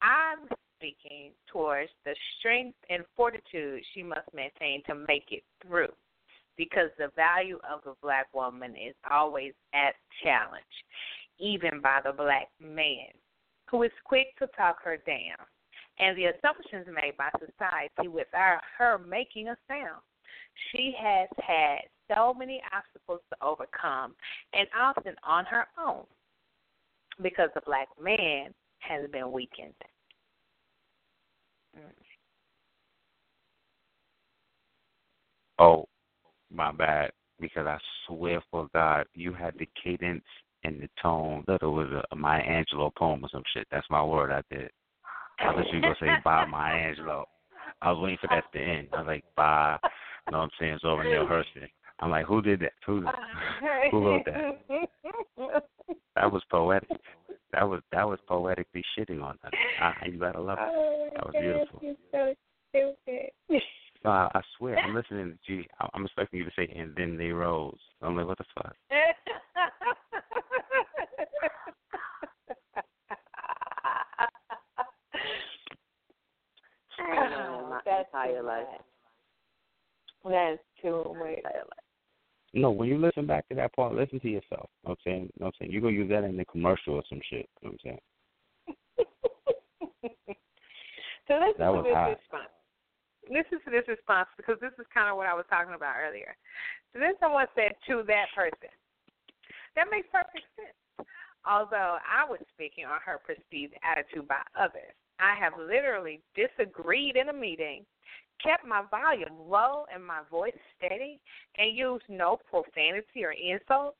I'm 0.00 0.48
speaking 0.82 1.30
towards 1.50 1.90
the 2.04 2.14
strength 2.38 2.76
and 2.90 3.04
fortitude 3.16 3.82
she 3.94 4.02
must 4.02 4.26
maintain 4.34 4.82
to 4.86 4.94
make 4.94 5.26
it 5.30 5.44
through 5.64 5.92
because 6.56 6.90
the 6.98 7.08
value 7.14 7.58
of 7.70 7.80
the 7.84 7.94
black 8.02 8.26
woman 8.34 8.72
is 8.72 8.94
always 9.10 9.52
at 9.72 9.94
challenge, 10.22 10.64
even 11.38 11.80
by 11.80 12.00
the 12.04 12.12
black 12.12 12.48
man, 12.60 13.08
who 13.70 13.84
is 13.84 13.92
quick 14.04 14.26
to 14.38 14.46
talk 14.56 14.76
her 14.82 14.98
down, 15.06 15.38
and 15.98 16.16
the 16.18 16.26
assumptions 16.26 16.86
made 16.94 17.16
by 17.16 17.30
society 17.38 18.08
without 18.08 18.60
her 18.76 18.98
making 18.98 19.48
a 19.48 19.56
sound. 19.68 20.02
She 20.70 20.92
has 21.00 21.28
had 21.38 21.78
so 22.12 22.34
many 22.34 22.60
obstacles 22.74 23.20
to 23.30 23.46
overcome, 23.46 24.14
and 24.52 24.66
often 24.78 25.14
on 25.24 25.46
her 25.46 25.66
own, 25.82 26.04
because 27.22 27.48
the 27.54 27.62
black 27.64 27.88
man 28.02 28.52
has 28.80 29.08
been 29.10 29.32
weakened. 29.32 29.72
Oh, 35.58 35.86
my 36.52 36.72
bad. 36.72 37.12
Because 37.40 37.66
I 37.66 37.78
swear 38.06 38.42
for 38.50 38.68
God, 38.72 39.06
you 39.14 39.32
had 39.32 39.54
the 39.58 39.68
cadence 39.82 40.24
and 40.64 40.80
the 40.80 40.88
tone 41.00 41.44
that 41.46 41.62
it 41.62 41.66
was 41.66 41.88
a 42.10 42.16
Maya 42.16 42.42
Angelou 42.42 42.94
poem 42.94 43.24
or 43.24 43.28
some 43.30 43.42
shit. 43.52 43.66
That's 43.70 43.86
my 43.90 44.02
word. 44.02 44.30
I 44.30 44.42
did. 44.54 44.70
I 45.40 45.50
you 45.72 45.80
were 45.80 45.80
gonna 45.80 45.94
say 46.00 46.20
bye 46.24 46.44
Maya 46.46 46.94
Angelou. 46.94 47.24
I 47.80 47.90
was 47.90 48.00
waiting 48.00 48.18
for 48.20 48.28
that 48.28 48.44
to 48.52 48.60
end. 48.60 48.88
I 48.92 48.98
was 48.98 49.06
like 49.06 49.24
bye. 49.36 49.78
You 50.26 50.32
know 50.32 50.38
what 50.38 50.44
I'm 50.44 50.50
saying? 50.58 50.72
It's 50.74 50.82
Zora 50.82 51.04
Neale 51.04 51.26
Hurston. 51.26 51.68
I'm 51.98 52.10
like, 52.10 52.26
who 52.26 52.42
did 52.42 52.60
that? 52.60 52.72
Who 52.86 53.04
who 53.90 54.04
wrote 54.06 54.24
that? 54.26 54.58
That 56.14 56.32
was 56.32 56.42
poetic. 56.50 56.88
That 57.52 57.68
was 57.68 57.80
that 57.92 58.08
was 58.08 58.18
poetically 58.26 58.82
shitting 58.98 59.22
on 59.22 59.38
that. 59.42 59.52
I, 59.80 60.06
you 60.06 60.18
gotta 60.18 60.40
love 60.40 60.58
it. 60.58 60.68
Oh, 60.74 61.08
That 61.14 61.26
was 61.26 61.34
beautiful. 61.38 61.80
You're 61.82 61.96
so 62.10 62.34
stupid. 62.70 63.30
No, 64.04 64.10
I, 64.10 64.30
I 64.34 64.40
swear, 64.58 64.78
I'm 64.78 64.94
listening 64.94 65.32
to 65.32 65.38
G. 65.62 65.68
I- 65.78 65.88
I'm 65.94 66.04
expecting 66.04 66.38
you 66.40 66.44
to 66.46 66.50
say, 66.56 66.66
and 66.76 66.94
then 66.96 67.16
they 67.16 67.28
rose. 67.28 67.78
I'm 68.00 68.16
like, 68.16 68.26
what 68.26 68.38
the 68.38 68.44
fuck? 68.54 68.74
Oh, 77.00 77.68
my 77.70 77.80
That's 77.84 78.08
entire 78.08 78.40
too 78.40 78.46
life. 78.46 78.64
much. 80.24 80.32
That's 80.32 80.60
too 80.80 81.16
much. 81.18 81.44
No, 82.54 82.70
when 82.70 82.88
you 82.88 82.98
listen 82.98 83.26
back 83.26 83.48
to 83.48 83.54
that 83.54 83.74
part, 83.74 83.94
listen 83.94 84.20
to 84.20 84.28
yourself. 84.28 84.68
You 84.84 84.88
know 84.88 84.90
what 84.90 84.98
I'm 84.98 85.04
saying? 85.04 85.22
You 85.22 85.40
know 85.40 85.46
I'm 85.46 85.52
saying? 85.58 85.72
You're 85.72 85.80
gonna 85.80 85.94
use 85.94 86.10
that 86.10 86.24
in 86.24 86.36
the 86.36 86.44
commercial 86.44 86.94
or 86.94 87.02
some 87.08 87.20
shit. 87.30 87.48
You 87.62 87.68
know 87.68 87.72
what 87.72 87.72
I'm 87.72 87.78
saying? 87.84 88.00
so 91.28 91.34
listen 91.40 91.58
That 91.58 91.72
to 91.72 91.72
was 91.72 91.84
this 91.84 91.94
hot. 91.94 92.18
response. 92.18 92.52
Listen 93.30 93.58
to 93.64 93.70
this 93.70 93.88
response 93.88 94.28
because 94.36 94.58
this 94.60 94.74
is 94.78 94.86
kind 94.92 95.08
of 95.08 95.16
what 95.16 95.26
I 95.26 95.34
was 95.34 95.46
talking 95.48 95.74
about 95.74 95.96
earlier. 95.96 96.36
So 96.92 96.98
then 96.98 97.14
someone 97.20 97.46
said 97.54 97.72
to 97.88 98.02
that 98.06 98.28
person, 98.36 98.68
that 99.76 99.88
makes 99.90 100.08
perfect 100.12 100.44
sense. 100.58 100.76
Although 101.48 101.98
I 102.04 102.28
was 102.28 102.38
speaking 102.54 102.84
on 102.84 103.00
her 103.04 103.18
perceived 103.24 103.74
attitude 103.82 104.28
by 104.28 104.42
others, 104.58 104.94
I 105.18 105.34
have 105.38 105.54
literally 105.58 106.20
disagreed 106.34 107.16
in 107.16 107.30
a 107.30 107.32
meeting, 107.32 107.86
kept 108.42 108.66
my 108.66 108.82
volume 108.90 109.36
low 109.48 109.84
and 109.92 110.04
my 110.04 110.20
voice 110.30 110.56
steady, 110.76 111.20
and 111.58 111.76
used 111.76 112.04
no 112.08 112.38
profanity 112.50 113.24
or 113.24 113.32
insults. 113.32 113.96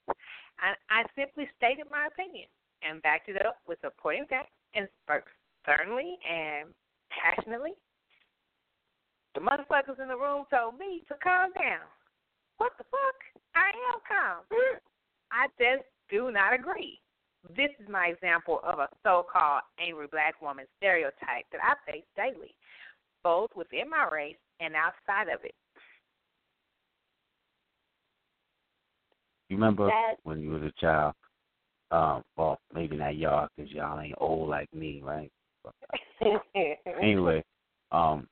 I, 0.59 0.74
I 0.90 1.04
simply 1.16 1.48
stated 1.56 1.86
my 1.90 2.06
opinion 2.06 2.46
and 2.82 3.02
backed 3.02 3.28
it 3.28 3.44
up 3.44 3.59
with 3.66 3.78
supporting 3.82 4.26
facts 4.28 4.52
and 4.74 4.88
spoke 5.04 5.26
sternly 5.62 6.18
and 6.28 6.68
passionately. 7.10 7.72
The 9.34 9.40
motherfuckers 9.40 10.00
in 10.00 10.09
the 10.09 10.16
room 10.16 10.44
told 10.50 10.78
me 10.78 11.04
to 11.09 11.14
calm 11.22 11.52
down. 11.54 11.86
What 12.59 12.72
the 12.78 12.84
fuck? 12.84 13.18
I 13.54 13.72
am 13.90 13.98
calm. 14.06 14.44
I 15.32 15.48
just 15.59 15.88
do 16.10 16.30
not 16.30 16.52
agree. 16.52 17.00
This 17.56 17.70
is 17.80 17.88
my 17.88 18.06
example 18.06 18.60
of 18.62 18.78
a 18.78 18.88
so 19.02 19.26
called 19.26 19.62
angry 19.80 20.06
black 20.06 20.40
woman 20.40 20.66
stereotype 20.76 21.48
that 21.50 21.60
I 21.62 21.74
face 21.90 22.06
daily, 22.14 22.54
both 23.23 23.51
within 23.57 23.89
my 23.90 24.09
race 24.11 24.36
and 24.61 24.74
outside 24.74 25.32
of 25.32 25.44
it. 25.44 25.55
You 29.49 29.57
remember 29.57 29.90
when 30.23 30.40
you 30.40 30.51
was 30.51 30.62
a 30.62 30.73
child? 30.81 31.15
Um, 31.90 32.23
well, 32.39 32.59
maybe 32.74 32.97
not 32.97 33.16
y'all, 33.16 33.49
cause 33.59 33.69
y'all 33.69 34.01
ain't 34.01 34.15
old 34.19 34.49
like 34.49 34.73
me, 34.73 35.03
right? 35.05 35.31
Anyway, 37.03 37.44
um, 37.90 38.27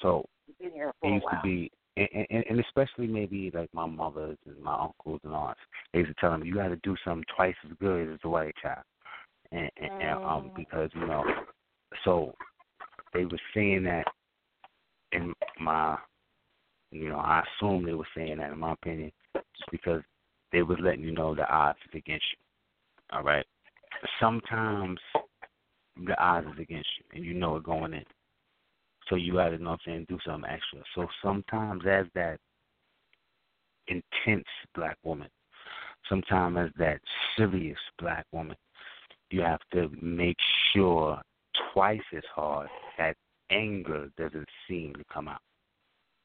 so 0.00 0.24
it 0.60 0.72
used 1.02 1.24
to 1.30 1.40
be, 1.42 1.70
and, 1.96 2.08
and, 2.30 2.44
and 2.48 2.60
especially 2.60 3.06
maybe 3.06 3.50
like 3.54 3.68
my 3.72 3.86
mothers 3.86 4.38
and 4.46 4.58
my 4.62 4.74
uncles 4.74 5.20
and 5.24 5.32
aunts, 5.32 5.60
they 5.92 6.00
used 6.00 6.10
to 6.10 6.20
tell 6.20 6.30
them 6.30 6.44
you 6.44 6.54
got 6.54 6.68
to 6.68 6.76
do 6.82 6.94
something 7.04 7.24
twice 7.34 7.54
as 7.64 7.76
good 7.80 8.12
as 8.12 8.20
the 8.22 8.28
white 8.28 8.54
child, 8.62 8.84
and, 9.50 9.68
and, 9.78 9.90
and 10.00 10.18
um, 10.24 10.50
Mm. 10.50 10.54
because 10.54 10.90
you 10.94 11.06
know, 11.06 11.24
so 12.04 12.34
they 13.16 13.24
were 13.24 13.40
saying 13.54 13.84
that 13.84 14.04
in 15.12 15.32
my, 15.60 15.96
you 16.90 17.08
know, 17.08 17.18
I 17.18 17.42
assume 17.42 17.84
they 17.84 17.94
were 17.94 18.06
saying 18.16 18.38
that 18.38 18.52
in 18.52 18.58
my 18.58 18.72
opinion, 18.72 19.10
just 19.34 19.70
because 19.70 20.02
they 20.52 20.62
was 20.62 20.78
letting 20.80 21.02
you 21.02 21.12
know 21.12 21.34
the 21.34 21.48
odds 21.48 21.78
is 21.88 21.98
against 21.98 22.26
you. 22.32 23.16
All 23.16 23.22
right. 23.22 23.46
Sometimes 24.20 24.98
the 26.04 26.18
odds 26.20 26.46
is 26.48 26.60
against 26.60 26.88
you, 26.98 27.04
and 27.14 27.24
you 27.24 27.34
know 27.34 27.56
it 27.56 27.64
going 27.64 27.94
in. 27.94 28.04
So 29.08 29.16
you 29.16 29.34
got 29.34 29.50
to 29.50 29.58
know 29.58 29.70
what 29.70 29.80
I'm 29.86 29.92
saying, 29.92 30.06
do 30.08 30.18
something 30.26 30.50
extra. 30.50 30.80
So 30.94 31.06
sometimes 31.22 31.82
as 31.88 32.06
that 32.14 32.38
intense 33.88 34.44
black 34.74 34.98
woman, 35.04 35.28
sometimes 36.08 36.58
as 36.58 36.70
that 36.78 37.00
serious 37.36 37.78
black 37.98 38.26
woman, 38.32 38.56
you 39.30 39.40
have 39.40 39.60
to 39.72 39.90
make 40.02 40.36
sure 40.72 41.20
twice 41.76 42.00
as 42.16 42.22
hard 42.34 42.68
that 42.96 43.14
anger 43.50 44.08
doesn't 44.16 44.48
seem 44.66 44.94
to 44.94 45.04
come 45.12 45.28
out. 45.28 45.42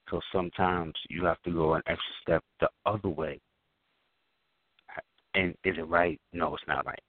So 0.10 0.22
sometimes 0.32 0.94
you 1.10 1.26
have 1.26 1.41
to 1.44 1.52
go 1.52 1.73
an 1.73 1.82
extra 1.88 2.14
step 2.22 2.44
the 2.61 2.69
other 2.86 3.10
way. 3.10 3.40
And 5.36 5.52
is 5.65 5.76
it 5.78 5.88
right? 5.88 6.19
No, 6.32 6.56
it's 6.56 6.64
not 6.68 6.86
right. 6.86 6.99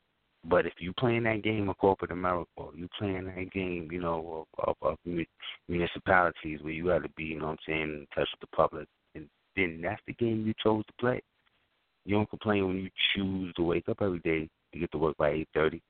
But 0.45 0.67
if 0.67 0.73
you 0.81 0.93
playing 0.99 1.23
that 1.25 1.45
game 1.45 1.69
of 1.69 1.79
corporate 1.79 2.11
America, 2.11 2.51
or 2.57 2.73
you 2.75 2.89
playing 2.99 3.27
that 3.27 3.53
game, 3.53 3.89
you 3.93 4.01
know, 4.01 4.47
of, 4.59 4.77
of, 4.83 4.97
of 5.07 5.25
municipalities 5.69 6.61
where 6.63 6.73
you 6.73 6.87
got 6.87 7.05
to 7.05 7.09
be, 7.17 7.25
you 7.25 7.39
know 7.39 7.47
what 7.47 7.53
I'm 7.53 7.59
saying, 7.67 7.83
in 7.83 8.07
touch 8.13 8.29
with 8.33 8.41
the 8.41 8.57
public, 8.57 8.89
and 9.15 9.29
then 9.55 9.81
that's 9.83 10.03
the 10.07 10.15
game 10.15 10.45
you 10.45 10.55
chose 10.63 10.85
to 10.87 10.93
play. 10.99 11.21
You 12.05 12.17
don't 12.17 12.31
complain 12.31 12.67
when 12.67 12.77
you 12.79 12.91
choose 13.15 13.55
to 13.55 13.63
wake 13.63 13.89
up 13.89 13.99
every 14.01 14.19
day. 14.21 14.49
You 14.73 14.81
get 14.81 14.91
to 14.93 14.99
work 14.99 15.17
by 15.17 15.31
eight 15.31 15.49
thirty. 15.55 15.81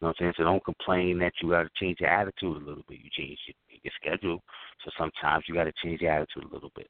You 0.00 0.06
know 0.06 0.08
what 0.08 0.16
I'm 0.20 0.24
saying? 0.24 0.34
So 0.36 0.44
don't 0.44 0.64
complain 0.64 1.18
that 1.18 1.32
you 1.42 1.50
got 1.50 1.64
to 1.64 1.70
change 1.80 1.98
your 1.98 2.10
attitude 2.10 2.56
a 2.56 2.64
little 2.64 2.84
bit. 2.88 3.00
You 3.02 3.10
change 3.16 3.38
your, 3.46 3.78
your 3.82 3.92
schedule, 4.00 4.40
so 4.84 4.90
sometimes 4.96 5.44
you 5.48 5.54
got 5.54 5.64
to 5.64 5.72
change 5.82 6.00
your 6.00 6.12
attitude 6.12 6.44
a 6.44 6.54
little 6.54 6.70
bit. 6.76 6.88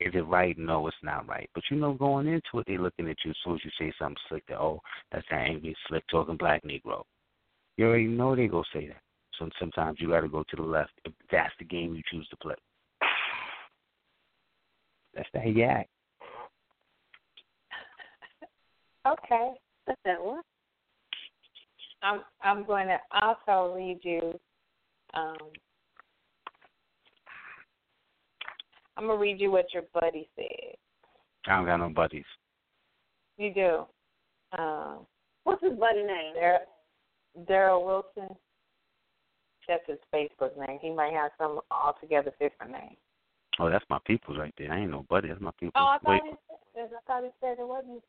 Is 0.00 0.12
it 0.14 0.26
right? 0.26 0.58
No, 0.58 0.88
it's 0.88 0.96
not 1.04 1.28
right. 1.28 1.48
But 1.54 1.62
you 1.70 1.76
know, 1.76 1.92
going 1.92 2.26
into 2.26 2.58
it, 2.58 2.64
they're 2.66 2.78
looking 2.78 3.08
at 3.08 3.16
you 3.24 3.30
as 3.30 3.36
soon 3.44 3.54
as 3.54 3.60
you 3.64 3.70
say 3.78 3.92
something 3.98 4.16
slick. 4.28 4.44
That 4.48 4.58
oh, 4.58 4.80
that's 5.12 5.24
that 5.30 5.42
angry, 5.48 5.76
slick 5.86 6.02
talking 6.10 6.36
black 6.36 6.64
Negro. 6.64 7.04
You 7.76 7.86
already 7.86 8.06
know 8.06 8.34
they 8.34 8.48
go 8.48 8.64
say 8.72 8.88
that. 8.88 9.00
So 9.38 9.48
sometimes 9.60 9.98
you 10.00 10.08
got 10.08 10.20
to 10.20 10.28
go 10.28 10.42
to 10.42 10.56
the 10.56 10.62
left 10.62 10.92
if 11.04 11.12
that's 11.30 11.54
the 11.60 11.64
game 11.64 11.94
you 11.94 12.02
choose 12.10 12.28
to 12.28 12.36
play. 12.36 12.54
That's 15.14 15.28
the 15.32 15.48
yak. 15.48 15.88
Okay. 19.06 19.50
That's 19.86 20.00
that 20.06 20.24
one. 20.24 20.40
I'm 22.04 22.20
I'm 22.42 22.64
going 22.64 22.88
to 22.88 22.98
also 23.22 23.74
read 23.74 24.00
you. 24.02 24.38
Um, 25.14 25.36
I'm 28.96 29.06
gonna 29.06 29.18
read 29.18 29.40
you 29.40 29.50
what 29.50 29.72
your 29.72 29.84
buddy 29.92 30.28
said. 30.36 30.76
I 31.46 31.56
don't 31.56 31.66
got 31.66 31.78
no 31.78 31.88
buddies. 31.88 32.24
You 33.38 33.52
do. 33.52 33.86
Um, 34.56 35.06
What's 35.44 35.62
his 35.62 35.78
buddy 35.78 36.02
name? 36.02 36.34
Dar- 36.34 37.46
Daryl 37.48 37.84
Wilson. 37.84 38.34
That's 39.68 39.82
his 39.86 39.98
Facebook 40.12 40.58
name. 40.58 40.78
He 40.80 40.90
might 40.90 41.12
have 41.12 41.30
some 41.38 41.60
altogether 41.70 42.32
different 42.40 42.72
name. 42.72 42.96
Oh, 43.58 43.70
that's 43.70 43.84
my 43.88 43.98
people's 44.04 44.38
right 44.38 44.54
there. 44.58 44.72
I 44.72 44.80
ain't 44.80 44.90
no 44.90 45.06
buddy. 45.08 45.28
That's 45.28 45.40
my 45.40 45.52
people. 45.58 45.72
Oh, 45.76 45.86
I 45.86 45.98
thought 46.04 46.20
he 46.24 46.32
said, 46.74 46.90
I 46.92 47.00
thought 47.06 47.22
he 47.24 47.30
said 47.40 47.56
it 47.58 47.66
wasn't. 47.66 48.02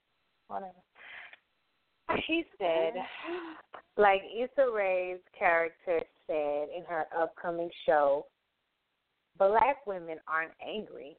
Whatever. 0.47 0.73
He 2.27 2.43
said, 2.57 2.93
like 3.97 4.21
Issa 4.35 4.69
Rae's 4.73 5.19
character 5.37 6.01
said 6.27 6.67
in 6.75 6.83
her 6.87 7.05
upcoming 7.17 7.69
show, 7.85 8.25
black 9.37 9.85
women 9.85 10.17
aren't 10.27 10.53
angry. 10.65 11.17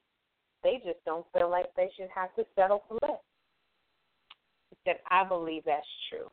They 0.62 0.80
just 0.84 1.04
don't 1.04 1.26
feel 1.32 1.50
like 1.50 1.66
they 1.76 1.90
should 1.96 2.08
have 2.14 2.34
to 2.36 2.44
settle 2.54 2.82
for 2.88 2.98
less. 3.02 3.20
He 4.70 4.76
said, 4.84 4.96
I 5.10 5.24
believe 5.24 5.62
that's 5.64 5.86
true. 6.10 6.30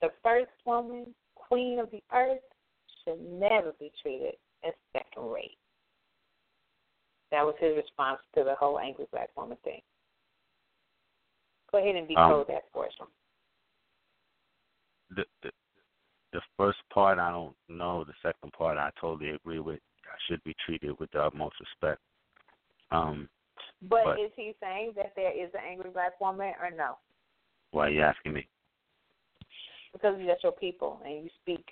The 0.00 0.10
first 0.22 0.50
woman, 0.64 1.14
queen 1.34 1.78
of 1.78 1.90
the 1.90 2.02
earth, 2.14 2.40
should 3.04 3.20
never 3.20 3.72
be 3.78 3.90
treated 4.02 4.34
as 4.66 4.72
second 4.92 5.30
rate. 5.30 5.58
That 7.30 7.44
was 7.44 7.54
his 7.58 7.76
response 7.76 8.20
to 8.34 8.44
the 8.44 8.54
whole 8.54 8.78
angry 8.78 9.06
black 9.10 9.30
woman 9.36 9.56
thing. 9.64 9.80
Go 11.70 11.78
ahead 11.78 11.96
and 11.96 12.06
decode 12.06 12.40
Um, 12.40 12.44
that 12.48 12.64
for 12.72 12.86
us. 12.86 12.92
The, 15.16 15.24
the 15.42 15.50
the 16.32 16.40
first 16.56 16.78
part 16.92 17.18
I 17.18 17.30
don't 17.30 17.54
know. 17.68 18.04
The 18.04 18.14
second 18.22 18.52
part 18.52 18.78
I 18.78 18.90
totally 19.00 19.30
agree 19.30 19.60
with. 19.60 19.80
I 20.04 20.16
should 20.28 20.42
be 20.44 20.54
treated 20.64 20.98
with 20.98 21.10
the 21.12 21.22
utmost 21.22 21.56
respect. 21.60 22.00
Um, 22.90 23.28
But, 23.82 24.04
But- 24.04 24.20
is 24.20 24.30
he 24.36 24.54
saying 24.60 24.92
that 24.96 25.12
there 25.16 25.32
is 25.32 25.50
an 25.54 25.60
angry 25.68 25.90
black 25.90 26.20
woman 26.20 26.52
or 26.60 26.70
no? 26.70 26.96
why 27.70 27.86
are 27.86 27.90
you 27.90 28.02
asking 28.02 28.34
me? 28.34 28.46
Because 29.94 30.16
that's 30.26 30.42
your 30.42 30.52
people 30.52 31.00
and 31.04 31.24
you 31.24 31.30
speak 31.40 31.64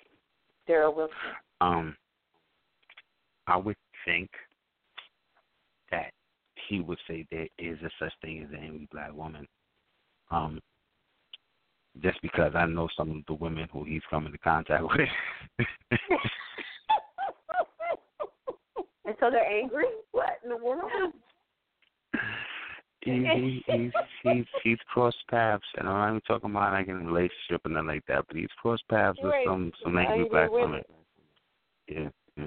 Daryl 0.67 0.95
Wilson. 0.95 1.15
Um, 1.59 1.95
I 3.47 3.55
would 3.57 3.75
think 4.05 4.29
that 5.91 6.11
he 6.67 6.79
would 6.81 6.97
say 7.07 7.27
there 7.29 7.47
is 7.59 7.77
a 7.83 7.89
such 7.99 8.13
thing 8.21 8.43
as 8.43 8.49
an 8.49 8.63
angry 8.63 8.87
black 8.91 9.13
woman. 9.13 9.47
Um, 10.31 10.59
just 12.01 12.21
because 12.21 12.53
I 12.55 12.65
know 12.65 12.87
some 12.95 13.11
of 13.11 13.17
the 13.27 13.33
women 13.33 13.67
who 13.71 13.83
he's 13.83 14.01
come 14.09 14.25
into 14.25 14.37
contact 14.37 14.83
with. 14.83 15.09
and 19.05 19.15
so 19.19 19.29
they're 19.29 19.45
angry. 19.45 19.85
What 20.11 20.39
in 20.43 20.49
the 20.49 20.57
world? 20.57 21.13
he, 23.01 23.11
he, 23.11 23.63
he's 23.67 23.91
he's 24.23 24.45
he's 24.63 24.77
crossed 24.93 25.17
paths, 25.29 25.63
and 25.77 25.87
I'm 25.87 25.95
not 25.95 26.09
even 26.09 26.21
talking 26.21 26.51
about 26.51 26.73
like 26.73 26.87
in 26.87 26.95
a 26.95 26.99
relationship 26.99 27.65
or 27.65 27.69
nothing 27.69 27.87
like 27.87 28.05
that. 28.07 28.25
But 28.27 28.37
he's 28.37 28.47
crossed 28.61 28.87
paths 28.89 29.17
with 29.21 29.31
Right. 29.31 29.45
some 29.45 29.71
some 29.83 29.97
angry 29.97 30.29
black 30.29 30.51
women. 30.51 30.83
women. 31.87 32.11
Yeah. 32.37 32.43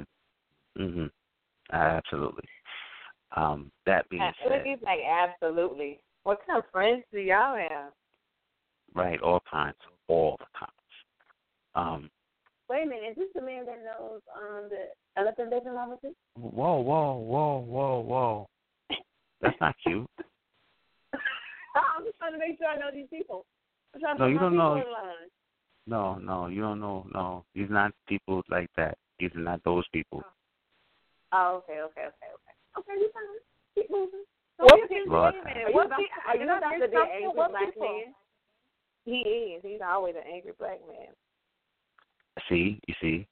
yeah. 0.79 0.83
Mhm. 0.83 1.11
Absolutely. 1.73 2.49
Um, 3.37 3.73
that 3.85 4.09
being 4.11 4.23
said, 4.47 4.65
like, 4.83 5.01
absolutely. 5.05 6.01
What 6.23 6.41
kind 6.47 6.59
of 6.59 6.71
friends 6.71 7.03
do 7.13 7.19
y'all 7.19 7.57
have? 7.57 7.93
Right, 8.95 9.21
all 9.21 9.43
kinds, 9.51 9.77
all 10.09 10.37
the 10.39 10.47
kinds. 10.59 10.73
Um, 11.75 12.11
Wait 12.71 12.85
a 12.85 12.87
minute, 12.87 13.11
is 13.11 13.17
this 13.17 13.29
the 13.35 13.43
man 13.43 13.67
that 13.67 13.79
knows 13.85 14.21
um 14.37 14.69
the 14.71 15.21
elephant 15.21 15.51
bathing 15.51 15.73
officer? 15.77 16.11
whoa, 16.37 16.81
whoa, 16.81 17.15
whoa, 17.19 17.59
whoa, 17.59 18.01
whoa. 18.01 18.49
That's 19.43 19.57
not 19.61 19.75
cute. 19.87 20.09
I'm 21.75 22.05
just 22.05 22.17
trying 22.19 22.33
to 22.33 22.39
make 22.39 22.57
sure 22.59 22.69
I 22.69 22.77
know 22.77 22.91
these 22.93 23.09
people. 23.11 23.45
I'm 23.95 24.01
trying 24.01 24.17
to 24.17 24.23
No, 24.23 24.29
you 24.29 24.39
don't 24.39 24.57
know. 24.57 24.83
No, 25.87 26.15
no, 26.17 26.47
you 26.47 26.63
don't 26.63 26.81
know. 26.81 27.07
No, 27.13 27.45
these 27.55 27.69
not 27.69 27.93
people 28.09 28.43
like 28.49 28.71
that. 28.79 28.97
These 29.21 29.31
are 29.37 29.41
not 29.41 29.63
those 29.65 29.85
people. 29.93 30.23
Oh, 31.33 31.61
okay, 31.63 31.81
okay, 31.83 32.09
okay, 32.09 32.31
okay. 32.33 32.55
Okay, 32.79 32.93
you 33.01 33.11
fine. 33.13 33.25
Keep 33.75 33.91
moving. 33.91 34.25
What 34.57 34.69
Don't 34.71 34.89
people- 34.89 34.97
keep 35.05 35.13
Lord. 35.13 35.35
moving. 35.35 35.53
Are 35.53 35.61
Are 35.61 35.69
you 35.69 35.75
What 35.75 35.87
about, 35.87 35.99
people- 35.99 36.23
are 36.27 36.35
you 36.35 36.41
you 36.41 36.47
know, 36.47 36.61
to 36.61 36.89
be 36.89 36.97
angry 36.97 37.33
black 37.35 37.65
people- 37.75 37.83
man? 37.83 38.15
He 39.05 39.19
is. 39.57 39.63
He's 39.63 39.81
always 39.87 40.15
an 40.17 40.23
angry 40.33 40.53
black 40.59 40.81
man. 40.89 41.09
See, 42.49 42.81
you 42.87 42.95
see, 43.01 43.27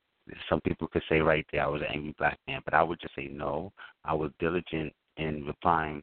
some 0.48 0.60
people 0.60 0.86
could 0.86 1.02
say 1.08 1.20
right 1.20 1.46
there 1.50 1.64
I 1.64 1.68
was 1.68 1.82
an 1.82 1.88
angry 1.92 2.14
black 2.18 2.38
man, 2.46 2.60
but 2.64 2.74
I 2.74 2.82
would 2.82 3.00
just 3.00 3.14
say 3.14 3.28
no. 3.32 3.72
I 4.04 4.14
was 4.14 4.30
diligent 4.38 4.92
in 5.16 5.44
replying 5.44 6.02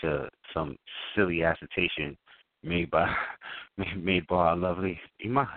to 0.00 0.28
some 0.54 0.76
silly 1.14 1.42
assertion 1.42 2.16
made 2.62 2.90
by 2.90 3.08
made 3.96 4.26
by 4.26 4.36
our 4.36 4.56
lovely 4.56 4.98
Imaj. 5.24 5.48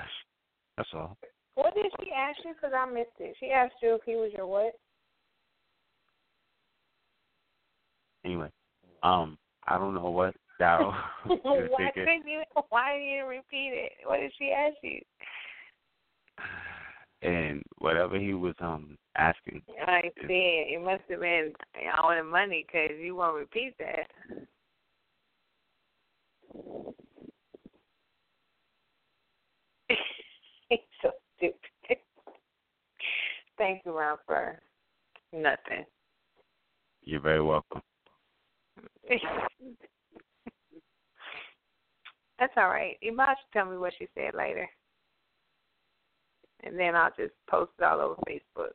That's 0.78 0.90
all. 0.94 1.18
What 1.56 1.76
did 1.76 1.92
she 2.00 2.12
ask 2.12 2.40
you? 2.44 2.54
Because 2.54 2.74
I 2.76 2.90
missed 2.92 3.10
it. 3.20 3.36
She 3.40 3.52
asked 3.52 3.76
you 3.82 3.96
if 3.96 4.02
he 4.06 4.16
was 4.16 4.32
your 4.36 4.48
what? 4.48 4.74
Anyway, 8.24 8.50
um, 9.04 9.38
I 9.68 9.78
don't 9.78 9.96
know 9.96 10.10
what 10.10 10.36
Is 10.62 11.40
why 11.44 11.92
didn't 11.96 12.28
you? 12.28 12.44
Why 12.70 12.94
didn't 12.94 13.10
you 13.10 13.26
repeat 13.26 13.72
it? 13.74 13.92
What 14.06 14.20
did 14.20 14.32
she 14.38 14.52
ask 14.52 14.76
you? 14.84 15.02
and 17.22 17.62
whatever 17.78 18.18
he 18.18 18.34
was 18.34 18.56
um 18.60 18.98
asking. 19.16 19.62
I 19.86 20.02
see. 20.28 20.74
it 20.74 20.84
must 20.84 21.04
have 21.10 21.20
been 21.20 21.54
all 22.02 22.16
the 22.16 22.24
money 22.24 22.66
because 22.66 22.98
you 23.00 23.16
won't 23.16 23.36
repeat 23.38 23.76
that. 23.80 24.08
He's 30.70 30.80
so 31.02 31.12
stupid. 31.38 31.98
Thank 33.58 33.82
you, 33.86 33.98
Ron, 33.98 34.18
for 34.26 34.60
nothing. 35.32 35.86
You're 37.04 37.20
very 37.20 37.42
welcome. 37.44 37.82
That's 42.42 42.54
all 42.58 42.70
right. 42.70 42.98
You 43.02 43.16
might 43.16 43.36
tell 43.54 43.68
me 43.68 43.78
what 43.78 43.94
she 44.00 44.08
said 44.16 44.34
later. 44.36 44.68
And 46.64 46.78
then 46.78 46.96
I'll 46.96 47.12
just 47.16 47.34
post 47.48 47.70
it 47.78 47.84
all 47.84 48.02
over 48.02 48.16
Facebook. 48.28 48.72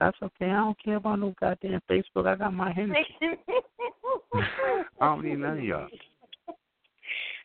That's 0.00 0.16
okay. 0.20 0.46
I 0.46 0.56
don't 0.56 0.82
care 0.82 0.96
about 0.96 1.20
no 1.20 1.32
goddamn 1.38 1.80
Facebook. 1.88 2.26
I 2.26 2.34
got 2.34 2.52
my 2.52 2.72
hands. 2.72 2.92
I 4.34 4.82
don't 5.00 5.24
need 5.24 5.38
none 5.38 5.58
of 5.58 5.64
y'all. 5.64 5.86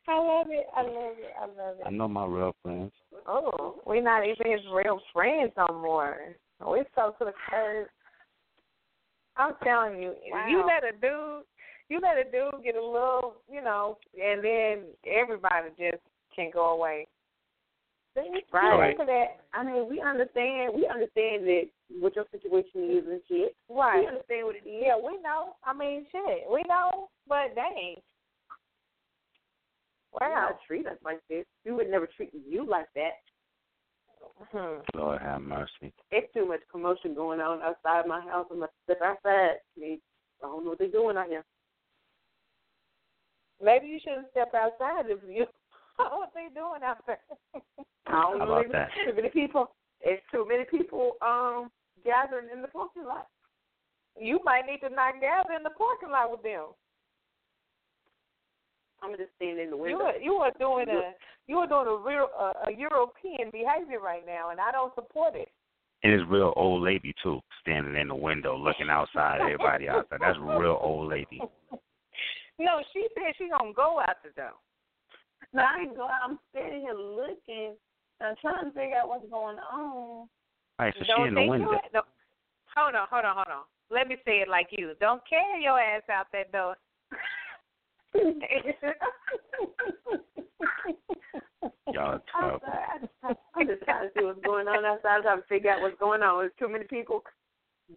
I 0.08 0.18
love 0.18 0.48
it. 0.50 0.66
I 0.76 0.82
love 0.82 1.16
it. 1.20 1.34
I 1.40 1.46
love 1.46 1.76
it. 1.80 1.84
I 1.86 1.90
know 1.92 2.08
my 2.08 2.26
real 2.26 2.56
friends. 2.64 2.92
Oh, 3.28 3.82
we're 3.86 4.02
not 4.02 4.24
even 4.24 4.52
his 4.52 4.62
real 4.74 5.00
friends 5.14 5.52
no 5.58 5.68
more. 5.80 6.18
We're 6.60 6.86
so 6.96 7.14
to 7.20 7.26
the 7.26 7.34
curb. 7.48 7.88
I'm 9.38 9.54
telling 9.64 10.02
you, 10.02 10.16
Wow. 10.32 10.48
you 10.48 10.66
let 10.66 10.84
a 10.84 10.92
dude, 10.94 11.44
you 11.90 12.00
let 12.02 12.18
a 12.18 12.24
dude 12.24 12.64
get 12.64 12.76
a 12.76 12.84
little, 12.84 13.36
you 13.52 13.62
know, 13.62 13.98
and 14.22 14.44
then 14.44 14.84
everybody 15.06 15.70
just 15.78 16.02
can 16.36 16.50
go 16.54 16.70
away. 16.74 17.08
Right. 18.16 18.44
Right. 18.54 18.96
For 18.96 19.06
that, 19.06 19.42
I 19.54 19.64
mean, 19.64 19.90
we 19.90 20.00
understand. 20.00 20.74
We 20.74 20.88
understand 20.88 21.46
that 21.48 21.64
what 22.00 22.16
your 22.16 22.26
situation 22.32 22.98
is 22.98 23.04
and 23.10 23.22
shit. 23.28 23.56
Right. 23.70 24.00
We 24.00 24.06
Right. 24.06 24.08
understand 24.08 24.46
what 24.46 24.56
it 24.56 24.66
is. 24.66 24.84
Yeah, 24.86 24.96
we 24.98 25.18
know. 25.22 25.58
I 25.66 25.74
mean, 25.74 26.06
shit, 26.12 26.50
we 26.50 26.64
know, 26.64 27.10
but 27.28 27.54
dang. 27.56 27.98
You 30.14 30.28
Wow. 30.30 30.50
not 30.52 30.62
treat 30.66 30.88
us 30.88 30.98
like 31.04 31.20
this. 31.28 31.46
We 31.66 31.74
would 31.74 31.90
never 31.90 32.08
treat 32.08 32.34
you 32.34 32.64
like 32.64 32.88
that. 32.94 33.20
Hmm. 34.52 34.80
Lord 34.94 35.22
have 35.22 35.42
mercy. 35.42 35.94
It's 36.12 36.32
too 36.34 36.46
much 36.46 36.62
commotion 36.72 37.14
going 37.14 37.42
on 37.42 37.62
outside 37.62 38.08
my 38.08 38.22
house. 38.22 38.48
I'm 38.50 38.60
gonna 38.60 38.72
step 38.86 39.02
outside. 39.02 39.60
I, 39.78 39.84
I 39.84 40.00
don't 40.42 40.64
know 40.64 40.70
what 40.70 40.80
they're 40.80 40.88
doing 40.88 41.18
out 41.18 41.28
here. 41.28 41.44
Maybe 43.66 43.88
you 43.88 44.00
shouldn't 44.00 44.30
step 44.30 44.54
outside 44.54 45.10
if 45.10 45.20
you 45.28 45.46
what 45.98 46.30
they 46.36 46.54
doing 46.54 46.86
out 46.86 47.02
there. 47.08 47.18
I 48.06 48.12
don't 48.12 48.40
How 48.40 48.46
know. 48.46 48.54
about 48.62 48.72
that? 48.72 48.90
Too 49.06 49.16
many 49.16 49.30
people. 49.30 49.72
It's 50.02 50.22
too 50.32 50.46
many 50.48 50.66
people 50.70 51.14
um 51.26 51.72
gathering 52.06 52.50
in 52.54 52.62
the 52.62 52.68
parking 52.68 53.06
lot. 53.06 53.28
you 54.20 54.40
might 54.46 54.68
need 54.68 54.80
to 54.88 54.94
not 54.94 55.20
gather 55.20 55.54
in 55.58 55.64
the 55.64 55.72
parking 55.72 56.12
lot 56.12 56.30
with 56.30 56.44
them. 56.44 56.66
I'm 59.02 59.18
just 59.18 59.32
standing 59.36 59.66
in 59.66 59.72
the 59.72 59.78
You 59.78 59.82
window. 59.98 60.06
are 60.06 60.18
you 60.18 60.34
are 60.36 60.52
doing 60.60 60.88
a 60.90 61.14
you 61.48 61.58
are 61.58 61.68
doing 61.68 61.88
a 61.88 61.98
real 61.98 62.30
a, 62.38 62.70
a 62.70 62.72
European 62.78 63.50
behavior 63.52 64.00
right 64.00 64.26
now, 64.26 64.52
and 64.52 64.60
I 64.60 64.72
don't 64.72 64.94
support 64.94 65.36
it. 65.36 65.50
And 66.04 66.14
this 66.14 66.28
real 66.30 66.54
old 66.56 66.84
lady 66.84 67.14
too, 67.24 67.40
standing 67.62 67.96
in 67.96 68.10
the 68.10 68.16
window 68.16 68.56
looking 68.58 68.90
outside, 68.90 69.42
everybody 69.42 69.90
outside. 69.90 70.20
That's 70.22 70.38
real 70.40 70.78
old 70.82 71.10
lady. 71.10 71.42
No, 72.60 72.82
she 72.94 73.08
said 73.16 73.36
she 73.38 73.50
gonna 73.50 73.74
go 73.74 74.00
out 74.00 74.18
the 74.24 74.30
door. 74.36 74.54
No, 75.54 75.62
I 75.64 75.82
ain't 75.82 75.96
go 75.96 76.04
out. 76.04 76.24
I'm 76.24 76.40
standing 76.52 76.82
here 76.82 76.94
looking. 76.94 77.76
I'm 78.22 78.36
trying 78.42 78.66
to 78.66 78.72
figure 78.72 78.96
out 78.98 79.10
what's 79.10 79.30
going 79.30 79.58
on. 79.60 80.28
All 80.28 80.30
right, 80.80 80.94
so 80.98 81.06
don't 81.06 81.24
she 81.26 81.28
in 81.28 81.34
the 81.36 81.42
think 81.42 81.52
window. 81.52 81.72
you- 81.72 81.80
no, 81.94 82.02
hold 82.76 82.96
on, 82.96 83.08
hold 83.10 83.26
on, 83.26 83.36
hold 83.36 83.48
on. 83.48 83.64
Let 83.90 84.08
me 84.08 84.16
say 84.26 84.40
it 84.40 84.48
like 84.48 84.68
you. 84.72 84.94
Don't 85.00 85.22
carry 85.28 85.64
your 85.64 85.80
ass 85.80 86.04
out 86.10 86.28
that 86.32 86.52
door. 86.52 86.76
Y'all 91.94 92.20
I'm 92.34 92.60
tough. 92.60 92.62
I 92.66 92.98
just- 93.00 93.40
I'm 93.54 93.68
just 93.68 93.84
trying 93.84 94.08
to 94.10 94.14
see 94.20 94.26
what's 94.26 94.40
going 94.42 94.68
on 94.68 94.86
outside. 94.86 95.18
I'm 95.18 95.22
trying 95.24 95.42
to 95.42 95.48
figure 95.48 95.72
out 95.72 95.82
what's 95.82 96.00
going 96.00 96.24
on. 96.24 96.40
There's 96.40 96.56
too 96.58 96.68
many 96.70 96.86
people 96.86 97.24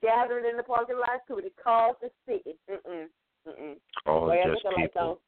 gathered 0.02 0.44
in 0.44 0.56
the 0.56 0.62
parking 0.62 0.98
lot. 0.98 1.26
Too 1.26 1.36
many 1.36 1.50
cars 1.62 1.96
to 2.02 2.10
see. 2.26 2.42
Mm-mm. 2.70 3.06
All 4.30 4.36
Well, 4.36 4.54
just 4.54 4.62
put 4.64 4.70
the 4.74 4.80
lights 4.80 4.96
on. 4.96 5.02
people. 5.02 5.20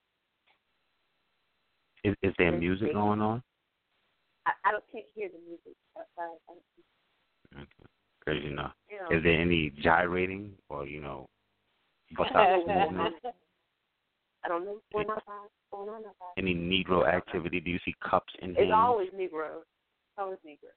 Is, 2.05 2.14
is 2.22 2.35
there 2.39 2.52
music 2.52 2.93
going 2.93 3.20
on? 3.20 3.43
I, 4.47 4.52
I 4.64 4.72
don't 4.72 4.85
can't 4.90 5.05
hear 5.14 5.28
the 5.28 5.39
music 5.47 5.77
outside. 5.98 6.39
I, 6.48 7.64
Because 8.18 8.43
you 8.43 8.55
know, 8.55 8.70
you 8.89 8.97
know. 8.97 9.16
is 9.16 9.22
there 9.22 9.39
any 9.40 9.70
gyrating 9.82 10.52
or 10.70 10.86
you 10.86 11.01
know, 11.01 11.28
bust 12.16 12.31
out 12.35 12.66
movement? 12.66 13.14
I 14.43 14.48
don't 14.48 14.64
know 14.64 14.81
what's 14.93 14.93
going 14.93 15.10
on 15.10 15.16
outside. 15.18 15.51
What's 15.68 15.70
going 15.70 15.89
on 15.90 15.97
outside. 16.09 16.39
Any 16.39 16.55
Negro 16.55 17.06
activity? 17.06 17.60
Do 17.60 17.70
you 17.70 17.78
see 17.85 17.94
cups 18.09 18.32
in 18.40 18.55
here? 18.55 18.64
It's 18.64 18.72
hands? 18.72 18.82
always 18.82 19.09
Negro. 19.10 19.60
It's 19.60 20.18
always 20.18 20.39
Negro. 20.47 20.72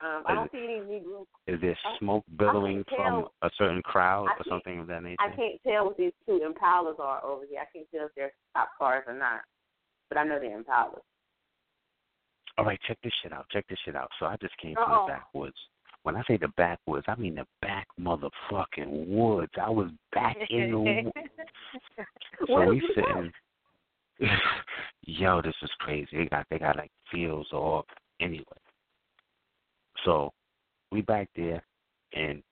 Um, 0.00 0.22
I 0.26 0.34
don't 0.34 0.50
see 0.52 0.58
any 0.58 0.80
Negro. 0.80 1.24
Is 1.46 1.60
there 1.60 1.78
smoke 1.98 2.24
billowing 2.36 2.84
from 2.94 3.28
a 3.42 3.50
certain 3.56 3.80
crowd 3.82 4.26
or 4.26 4.44
something 4.48 4.80
of 4.80 4.86
that 4.88 5.02
nature? 5.02 5.16
I 5.20 5.34
can't 5.34 5.60
tell 5.66 5.86
what 5.86 5.96
these 5.96 6.12
two 6.26 6.40
Impalas 6.44 6.98
are 6.98 7.24
over 7.24 7.44
here. 7.48 7.60
I 7.60 7.66
can't 7.72 7.86
tell 7.94 8.06
if 8.06 8.12
they're 8.16 8.32
cop 8.54 8.68
cars 8.76 9.04
or 9.06 9.14
not. 9.14 9.42
But 10.08 10.18
I 10.18 10.24
know 10.24 10.38
they're 10.40 10.58
Impalas. 10.58 11.00
All 12.58 12.64
right, 12.64 12.78
check 12.86 12.98
this 13.02 13.12
shit 13.22 13.32
out. 13.32 13.46
Check 13.50 13.66
this 13.68 13.78
shit 13.84 13.96
out. 13.96 14.10
So 14.18 14.26
I 14.26 14.36
just 14.40 14.56
came 14.58 14.76
Uh-oh. 14.76 14.84
from 14.86 15.06
the 15.06 15.12
backwoods. 15.12 15.56
When 16.02 16.16
I 16.16 16.22
say 16.28 16.36
the 16.36 16.52
backwoods, 16.56 17.06
I 17.08 17.14
mean 17.16 17.36
the 17.36 17.46
back 17.62 17.86
motherfucking 17.98 19.08
woods. 19.08 19.52
I 19.60 19.70
was 19.70 19.90
back 20.12 20.36
in 20.50 20.70
the 20.70 20.78
woods. 20.78 21.10
So 22.46 22.66
we 22.68 22.82
sitting. 22.94 23.32
Yo, 25.02 25.40
this 25.42 25.54
is 25.62 25.70
crazy. 25.78 26.08
They 26.12 26.26
got 26.26 26.46
they 26.50 26.58
got 26.58 26.76
like 26.76 26.90
fields 27.10 27.48
all 27.52 27.86
anyway. 28.20 28.44
So 30.04 30.32
we 30.90 31.00
back 31.02 31.28
there, 31.36 31.62
and 32.12 32.42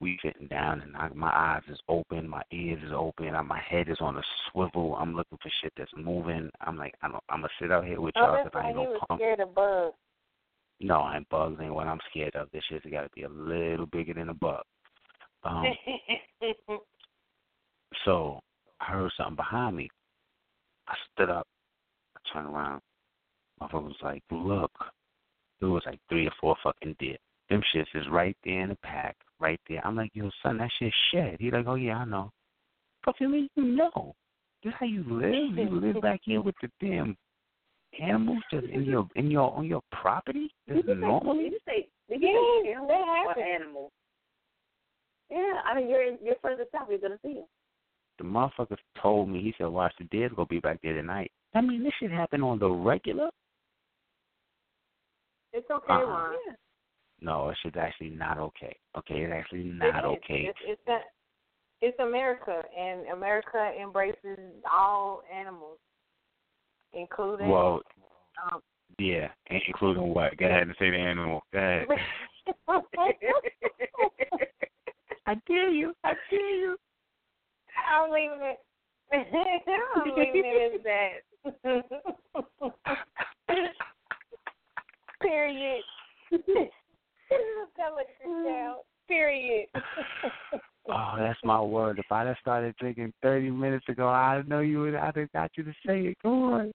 we 0.00 0.18
sitting 0.22 0.48
down, 0.48 0.80
and 0.80 0.96
I, 0.96 1.08
my 1.14 1.30
eyes 1.30 1.62
is 1.70 1.78
open, 1.88 2.28
my 2.28 2.42
ears 2.52 2.80
is 2.84 2.92
open, 2.94 3.34
and 3.34 3.48
my 3.48 3.60
head 3.60 3.88
is 3.88 3.98
on 4.00 4.16
a 4.16 4.22
swivel. 4.50 4.96
I'm 4.96 5.14
looking 5.14 5.38
for 5.42 5.50
shit 5.60 5.72
that's 5.76 5.90
moving. 5.96 6.50
I'm 6.60 6.76
like, 6.76 6.94
I 7.02 7.08
don't, 7.08 7.22
I'm 7.28 7.40
gonna 7.40 7.48
sit 7.60 7.72
out 7.72 7.86
here 7.86 8.00
with 8.00 8.14
y'all 8.16 8.34
Oh, 8.34 8.44
because 8.44 8.50
that's 8.54 8.64
I 8.64 8.68
ain't 8.68 8.76
was 8.76 9.00
punk. 9.08 9.20
scared 9.20 9.40
of 9.40 9.54
bugs. 9.54 9.94
No, 10.80 11.04
and 11.06 11.28
bugs 11.28 11.58
ain't 11.62 11.74
what 11.74 11.86
I'm 11.86 12.00
scared 12.10 12.34
of. 12.34 12.48
This 12.52 12.62
shit's 12.68 12.84
got 12.90 13.02
to 13.02 13.08
be 13.14 13.22
a 13.22 13.28
little 13.28 13.86
bigger 13.86 14.14
than 14.14 14.28
a 14.28 14.34
bug. 14.34 14.62
Um, 15.44 15.66
so 18.04 18.40
I 18.80 18.92
heard 18.92 19.12
something 19.16 19.36
behind 19.36 19.76
me. 19.76 19.88
I 20.88 20.94
stood 21.12 21.30
up, 21.30 21.46
I 22.16 22.20
turned 22.32 22.54
around. 22.54 22.80
Motherfucker 23.60 23.84
was 23.84 23.96
like, 24.02 24.22
look. 24.30 24.72
It 25.60 25.66
was 25.66 25.82
like 25.86 26.00
three 26.08 26.26
or 26.26 26.32
four 26.40 26.56
fucking 26.62 26.96
deer. 26.98 27.16
Them 27.50 27.62
shits 27.74 27.86
is 27.94 28.06
right 28.10 28.36
there 28.44 28.60
in 28.60 28.70
the 28.70 28.76
pack, 28.76 29.16
right 29.40 29.60
there. 29.68 29.86
I'm 29.86 29.96
like, 29.96 30.10
yo, 30.14 30.30
son, 30.42 30.58
that 30.58 30.70
shit's 30.78 30.94
shed. 31.12 31.36
He 31.40 31.50
like, 31.50 31.66
oh 31.66 31.74
yeah, 31.74 31.98
I 31.98 32.04
know. 32.04 32.30
Fucking 33.04 33.30
me, 33.30 33.48
you 33.54 33.64
know. 33.64 34.14
This 34.62 34.72
how 34.78 34.86
you 34.86 35.04
live? 35.06 35.56
You 35.56 35.68
live 35.70 36.00
back 36.00 36.20
here 36.24 36.40
with 36.40 36.54
the 36.62 36.68
damn 36.80 37.16
animals 38.00 38.42
just 38.50 38.66
in 38.66 38.84
your 38.84 39.06
in 39.14 39.30
your 39.30 39.52
on 39.52 39.66
your 39.66 39.82
property? 39.92 40.50
This 40.66 40.78
is 40.78 40.98
normal? 40.98 41.34
Did 41.34 41.52
you 41.52 41.58
say? 41.66 41.88
Did 42.08 42.22
Yeah, 42.22 42.28
you 42.28 42.62
say 42.64 42.70
animals 42.72 43.34
that 43.36 43.42
animals? 43.42 43.92
Yeah, 45.30 45.60
I 45.64 45.74
mean 45.76 45.88
you're 45.88 46.06
in, 46.06 46.18
you're 46.22 46.36
further 46.40 46.64
south. 46.72 46.88
You're 46.88 46.98
gonna 46.98 47.18
see 47.22 47.34
them. 47.34 47.44
The 48.18 48.24
motherfucker 48.24 48.76
told 49.02 49.28
me, 49.28 49.42
he 49.42 49.54
said, 49.58 49.66
watch 49.66 49.92
the 49.98 50.04
deer's 50.04 50.32
gonna 50.34 50.46
be 50.46 50.60
back 50.60 50.78
there 50.82 50.94
tonight. 50.94 51.30
I 51.54 51.60
mean, 51.60 51.82
this 51.82 51.92
shit 52.00 52.10
happen 52.10 52.42
on 52.42 52.58
the 52.58 52.70
regular. 52.70 53.30
It's 55.54 55.70
okay, 55.70 55.92
Uh-uh. 55.92 56.04
Ron. 56.04 56.34
No, 57.20 57.48
it's 57.48 57.60
should 57.60 57.76
actually 57.76 58.10
not 58.10 58.38
okay. 58.38 58.76
Okay, 58.98 59.22
it's 59.22 59.32
actually 59.32 59.64
not 59.64 60.04
It 60.04 60.08
is. 60.08 60.18
okay. 60.18 60.50
It's 60.50 60.58
it's, 60.66 60.88
a, 60.88 60.98
it's 61.80 61.98
America, 62.00 62.60
and 62.76 63.06
America 63.06 63.70
embraces 63.80 64.38
all 64.70 65.22
animals, 65.32 65.78
including. 66.92 67.48
Well, 67.48 67.82
um, 68.50 68.60
yeah, 68.98 69.28
including 69.48 70.12
what? 70.12 70.36
Go 70.38 70.46
ahead 70.46 70.64
and 70.64 70.74
say 70.76 70.90
the 70.90 70.96
animal. 70.96 71.44
Go 71.52 71.58
ahead. 71.60 71.86
I 75.26 75.34
dare 75.46 75.70
you. 75.70 75.94
I 76.02 76.14
dare 76.30 76.56
you. 76.56 76.76
I'm 77.92 78.10
leaving 78.10 78.40
it. 78.42 78.58
I'm 79.12 80.14
leaving 80.16 80.42
it 80.44 80.74
as 80.74 80.82
that. 80.84 81.84
Period. 85.24 85.82
Tell 86.30 87.98
it 87.98 88.08
yourself. 88.20 88.26
Mm. 88.26 88.74
Period. 89.08 89.66
Oh, 90.88 91.14
that's 91.18 91.38
my 91.44 91.60
word. 91.62 91.98
If 91.98 92.06
I'd 92.10 92.26
have 92.26 92.36
started 92.40 92.74
drinking 92.78 93.12
30 93.22 93.50
minutes 93.50 93.88
ago, 93.88 94.08
I 94.08 94.42
know 94.46 94.60
you 94.60 94.80
would. 94.80 94.94
I'd 94.94 95.16
have 95.16 95.32
got 95.32 95.50
you 95.56 95.64
to 95.64 95.72
say 95.86 96.00
it. 96.00 96.18
Go 96.22 96.30
on. 96.30 96.72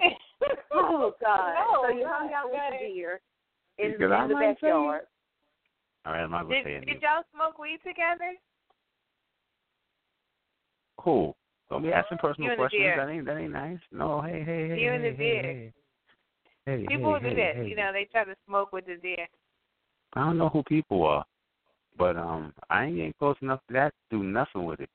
Oh, 0.76 0.88
oh 0.90 1.14
God! 1.20 1.54
No, 1.54 1.88
so 1.88 1.96
you 1.96 2.04
hung 2.06 2.30
out 2.34 2.50
with 2.50 2.58
God. 2.58 2.72
the 2.72 2.92
deer 2.92 3.20
in, 3.78 3.92
in 3.92 4.00
the 4.00 4.08
might 4.08 4.28
say 4.28 4.66
backyard. 4.66 5.02
All 6.04 6.12
right, 6.12 6.22
I'm 6.22 6.30
not 6.32 6.42
gonna 6.42 6.56
Did, 6.56 6.64
say 6.64 6.72
it. 6.74 6.86
did 6.86 7.00
y'all 7.00 7.22
smoke 7.32 7.58
weed 7.58 7.78
together? 7.86 8.34
Cool. 10.98 11.36
Don't 11.70 11.82
be 11.82 11.92
asking 11.92 12.18
personal 12.18 12.54
questions. 12.56 12.82
That 12.96 13.08
ain't 13.08 13.24
that 13.26 13.38
ain't 13.38 13.52
nice. 13.52 13.78
No, 13.92 14.20
hey, 14.20 14.42
hey, 14.44 14.68
hey. 14.68 14.80
You 14.80 14.92
and 14.92 15.04
hey, 15.04 15.10
the 15.10 15.16
hey, 15.16 15.22
deer. 15.22 15.42
Hey, 15.42 15.54
hey, 15.54 15.72
People 16.66 17.18
hey, 17.20 17.20
do 17.20 17.28
hey, 17.28 17.34
that. 17.36 17.56
hey. 17.56 17.68
You 17.68 17.76
know, 17.76 17.90
they 17.92 18.08
try 18.10 18.24
to 18.24 18.34
smoke 18.46 18.72
with 18.72 18.86
the 18.86 18.96
deer. 18.96 19.26
I 20.14 20.20
don't 20.20 20.38
know 20.38 20.48
who 20.48 20.62
people 20.62 21.04
are, 21.04 21.24
but 21.98 22.16
um, 22.16 22.54
I 22.70 22.84
ain't 22.84 22.96
getting 22.96 23.14
close 23.18 23.36
enough 23.42 23.60
to 23.68 23.74
that 23.74 23.92
to 24.10 24.18
do 24.18 24.24
nothing 24.24 24.64
with 24.64 24.80
it. 24.80 24.88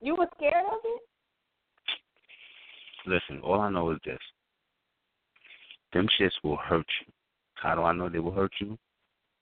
You 0.00 0.14
were 0.16 0.28
scared 0.36 0.66
of 0.66 0.80
it? 0.84 1.02
Listen, 3.06 3.40
all 3.42 3.60
I 3.60 3.70
know 3.70 3.90
is 3.92 3.98
this: 4.04 4.18
them 5.92 6.08
shits 6.20 6.32
will 6.42 6.56
hurt 6.56 6.86
you. 7.00 7.12
How 7.54 7.74
do 7.74 7.82
I 7.82 7.94
know 7.94 8.10
they 8.10 8.18
will 8.18 8.32
hurt 8.32 8.52
you? 8.60 8.76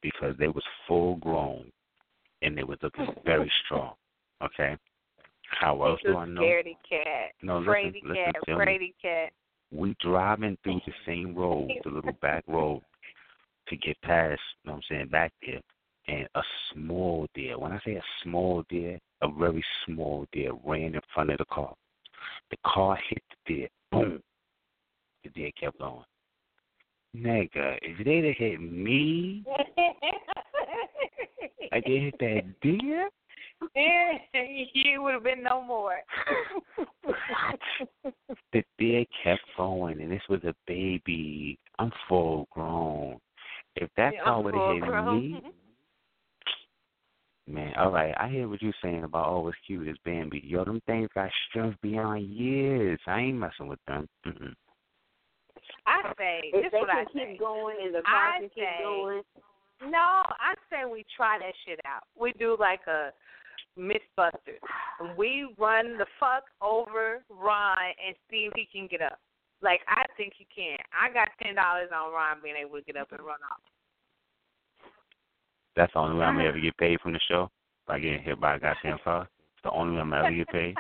Because 0.02 0.36
they 0.38 0.48
was 0.48 0.62
full 0.86 1.16
grown, 1.16 1.64
and 2.42 2.56
they 2.56 2.62
was 2.62 2.78
looking 2.82 3.08
very 3.24 3.50
strong. 3.64 3.94
Okay. 4.42 4.76
How 5.60 5.82
else 5.82 6.00
do 6.04 6.16
I 6.16 6.26
know? 6.26 6.42
scaredy 6.42 6.76
cat. 6.88 7.32
No, 7.42 7.58
listen, 7.58 7.92
listen 8.02 8.32
cat. 8.32 8.68
me. 8.68 8.94
Cat. 9.00 9.32
We 9.74 9.96
driving 10.00 10.56
through 10.62 10.80
the 10.86 10.92
same 11.04 11.34
road, 11.34 11.68
the 11.82 11.90
little 11.90 12.16
back 12.22 12.44
road, 12.46 12.82
to 13.68 13.76
get 13.76 14.00
past, 14.02 14.40
you 14.62 14.70
know 14.70 14.74
what 14.74 14.84
I'm 14.90 14.96
saying, 14.96 15.08
back 15.08 15.32
there. 15.44 15.60
And 16.06 16.28
a 16.34 16.42
small 16.72 17.26
deer, 17.34 17.58
when 17.58 17.72
I 17.72 17.80
say 17.84 17.94
a 17.94 18.02
small 18.22 18.64
deer, 18.68 18.98
a 19.22 19.28
very 19.28 19.64
small 19.86 20.26
deer 20.32 20.52
ran 20.64 20.94
in 20.94 21.00
front 21.14 21.30
of 21.30 21.38
the 21.38 21.46
car. 21.46 21.74
The 22.50 22.56
car 22.64 22.98
hit 23.08 23.22
the 23.46 23.54
deer. 23.54 23.68
Boom. 23.90 24.22
The 25.24 25.30
deer 25.30 25.50
kept 25.58 25.78
going. 25.78 26.04
Nigga, 27.16 27.78
if 27.80 28.04
they'd 28.04 28.24
have 28.24 28.36
hit 28.36 28.60
me, 28.60 29.44
like 31.72 31.84
they 31.84 31.98
hit 31.98 32.14
that 32.20 32.60
deer, 32.60 33.08
you 34.74 35.02
would 35.02 35.14
have 35.14 35.24
been 35.24 35.42
no 35.42 35.62
more. 35.62 35.96
the 38.52 38.62
deer 38.78 39.04
kept 39.22 39.42
going, 39.56 40.00
and 40.00 40.10
this 40.10 40.22
was 40.28 40.42
a 40.44 40.54
baby. 40.66 41.58
I'm 41.78 41.92
full 42.08 42.46
grown. 42.50 43.18
If 43.76 43.90
that's 43.96 44.14
Yeah, 44.16 44.24
car 44.24 44.38
I'm 44.38 44.44
would 44.44 44.54
have 44.54 44.72
hit 44.74 44.80
full-grown. 44.82 45.32
me, 45.32 45.42
man, 47.48 47.72
all 47.76 47.90
right, 47.90 48.14
I 48.18 48.28
hear 48.28 48.48
what 48.48 48.62
you're 48.62 48.72
saying 48.82 49.02
about 49.04 49.28
oh, 49.28 49.48
it's 49.48 49.58
cute 49.66 49.88
as 49.88 49.96
Bambi. 50.04 50.40
Yo, 50.44 50.64
them 50.64 50.80
things 50.86 51.08
got 51.14 51.30
strength 51.50 51.76
beyond 51.82 52.22
years. 52.28 53.00
I 53.06 53.20
ain't 53.20 53.38
messing 53.38 53.66
with 53.68 53.80
them. 53.88 54.08
Mm-mm. 54.26 54.54
I 55.86 56.12
say, 56.18 56.40
If 56.52 56.64
this 56.64 56.72
they 56.72 56.78
what 56.78 56.88
can 56.90 56.98
I 56.98 57.04
keep 57.04 57.22
say. 57.22 57.36
going 57.38 57.76
and 57.82 57.94
the 57.94 57.98
I 57.98 58.02
car 58.10 58.32
can 58.38 58.42
keep 58.48 58.52
say- 58.58 58.78
going, 58.82 59.22
No, 59.90 59.98
I 59.98 60.54
say 60.70 60.84
we 60.90 61.04
try 61.16 61.38
that 61.38 61.52
shit 61.66 61.80
out. 61.84 62.04
We 62.18 62.32
do 62.38 62.56
like 62.58 62.80
a 62.86 63.10
Mythbusters. 63.78 64.60
We 65.16 65.48
run 65.58 65.98
the 65.98 66.06
fuck 66.20 66.44
over 66.62 67.24
Ron 67.28 67.76
and 68.06 68.16
see 68.30 68.48
if 68.50 68.52
he 68.54 68.68
can 68.72 68.86
get 68.88 69.02
up. 69.02 69.18
Like 69.62 69.80
I 69.88 70.04
think 70.16 70.34
he 70.36 70.46
can. 70.54 70.78
I 70.92 71.12
got 71.12 71.28
ten 71.42 71.54
dollars 71.56 71.90
on 71.94 72.12
Ron 72.12 72.38
being 72.42 72.56
able 72.56 72.78
to 72.78 72.84
get 72.84 72.96
up 72.96 73.10
and 73.12 73.20
run 73.20 73.38
off. 73.50 73.60
That's 75.76 75.92
the 75.92 75.98
only 75.98 76.18
way 76.18 76.24
I'm 76.24 76.36
gonna 76.36 76.48
ever 76.48 76.60
get 76.60 76.76
paid 76.76 77.00
from 77.00 77.12
the 77.12 77.20
show. 77.28 77.50
By 77.86 77.98
getting 77.98 78.22
hit 78.22 78.40
by 78.40 78.56
a 78.56 78.58
goddamn 78.58 78.98
car. 79.04 79.22
It's 79.22 79.62
the 79.62 79.70
only 79.70 79.94
way 79.94 80.00
I'm 80.00 80.12
ever 80.12 80.30
get 80.30 80.48
paid. 80.48 80.74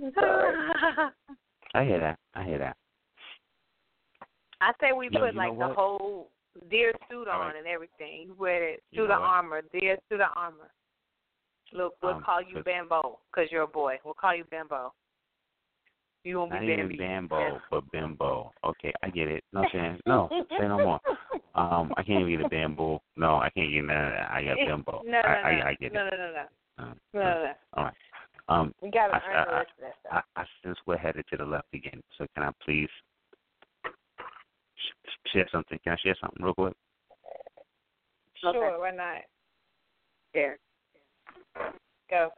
I 1.74 1.84
hear 1.84 2.00
that. 2.00 2.18
I 2.34 2.44
hear 2.44 2.58
that. 2.58 2.76
I 4.60 4.72
say 4.80 4.92
we 4.92 5.08
Yo, 5.12 5.20
put 5.20 5.34
like 5.34 5.56
the 5.58 5.68
whole 5.68 6.30
deer 6.70 6.92
suit 7.10 7.28
on 7.28 7.40
right. 7.40 7.56
and 7.56 7.66
everything. 7.66 8.22
You 8.26 8.34
wear 8.38 8.68
it 8.68 8.82
You 8.90 8.98
through 8.98 9.08
know 9.08 9.14
the 9.16 9.20
what? 9.20 9.28
armor, 9.30 9.62
deer 9.72 9.98
through 10.08 10.18
the 10.18 10.28
armor. 10.36 10.70
Look, 11.72 11.94
we'll 12.02 12.14
Um, 12.14 12.22
call 12.22 12.40
you 12.42 12.54
'cause- 12.56 12.64
Bambo 12.64 13.20
because 13.30 13.50
you're 13.52 13.62
a 13.62 13.66
boy. 13.68 13.98
We'll 14.04 14.14
call 14.14 14.34
you 14.34 14.44
Bambo. 14.44 14.92
You 16.24 16.38
won't 16.38 16.50
Not 16.52 16.60
be 16.60 16.72
even. 16.72 16.96
Bambo, 16.96 17.60
but 17.70 17.90
Bimbo. 17.92 18.52
Okay, 18.64 18.92
I 19.02 19.10
get 19.10 19.28
it. 19.28 19.44
No, 19.52 19.62
saying 19.72 20.00
no, 20.06 20.28
say 20.50 20.66
no 20.66 20.78
more. 20.78 21.00
Um, 21.54 21.92
I 21.96 22.02
can't 22.02 22.20
even 22.26 22.36
get 22.38 22.46
a 22.46 22.48
bamboo. 22.48 22.98
No, 23.16 23.36
I 23.36 23.50
can't 23.50 23.70
get 23.72 23.82
none 23.84 24.06
of 24.06 24.12
that. 24.12 24.30
I 24.30 24.44
got 24.44 24.56
bimbo. 24.56 25.02
No, 25.04 25.10
no, 25.12 25.22
no, 25.22 25.28
I, 25.28 25.32
I, 25.32 25.68
I 25.68 25.74
get 25.74 25.92
no, 25.92 26.06
it. 26.06 26.10
no, 26.10 26.16
no, 26.16 26.32
no, 26.32 26.84
Um, 26.84 27.00
no, 27.14 27.20
no, 27.20 27.42
no. 27.44 27.52
All 27.74 27.84
right. 27.84 27.94
Um, 28.48 28.74
We 28.80 28.90
gotta 28.90 29.14
I- 29.14 29.20
earn 29.28 29.32
the 29.46 29.52
I- 29.54 29.60
of 29.60 29.66
that 29.80 29.94
stuff. 30.00 30.24
I, 30.36 30.40
I 30.40 30.44
since 30.64 30.78
we're 30.86 30.96
headed 30.96 31.24
to 31.28 31.36
the 31.36 31.44
left 31.44 31.68
again, 31.74 32.02
so 32.16 32.26
can 32.34 32.44
I 32.44 32.50
please 32.64 32.88
share 35.32 35.48
something? 35.50 35.78
Can 35.84 35.92
I 35.92 35.96
share 36.02 36.16
something 36.20 36.44
real 36.44 36.54
quick? 36.54 36.74
Sure, 38.40 38.78
why 38.78 38.90
not? 38.92 39.22
there. 40.34 40.58
Go. 42.10 42.30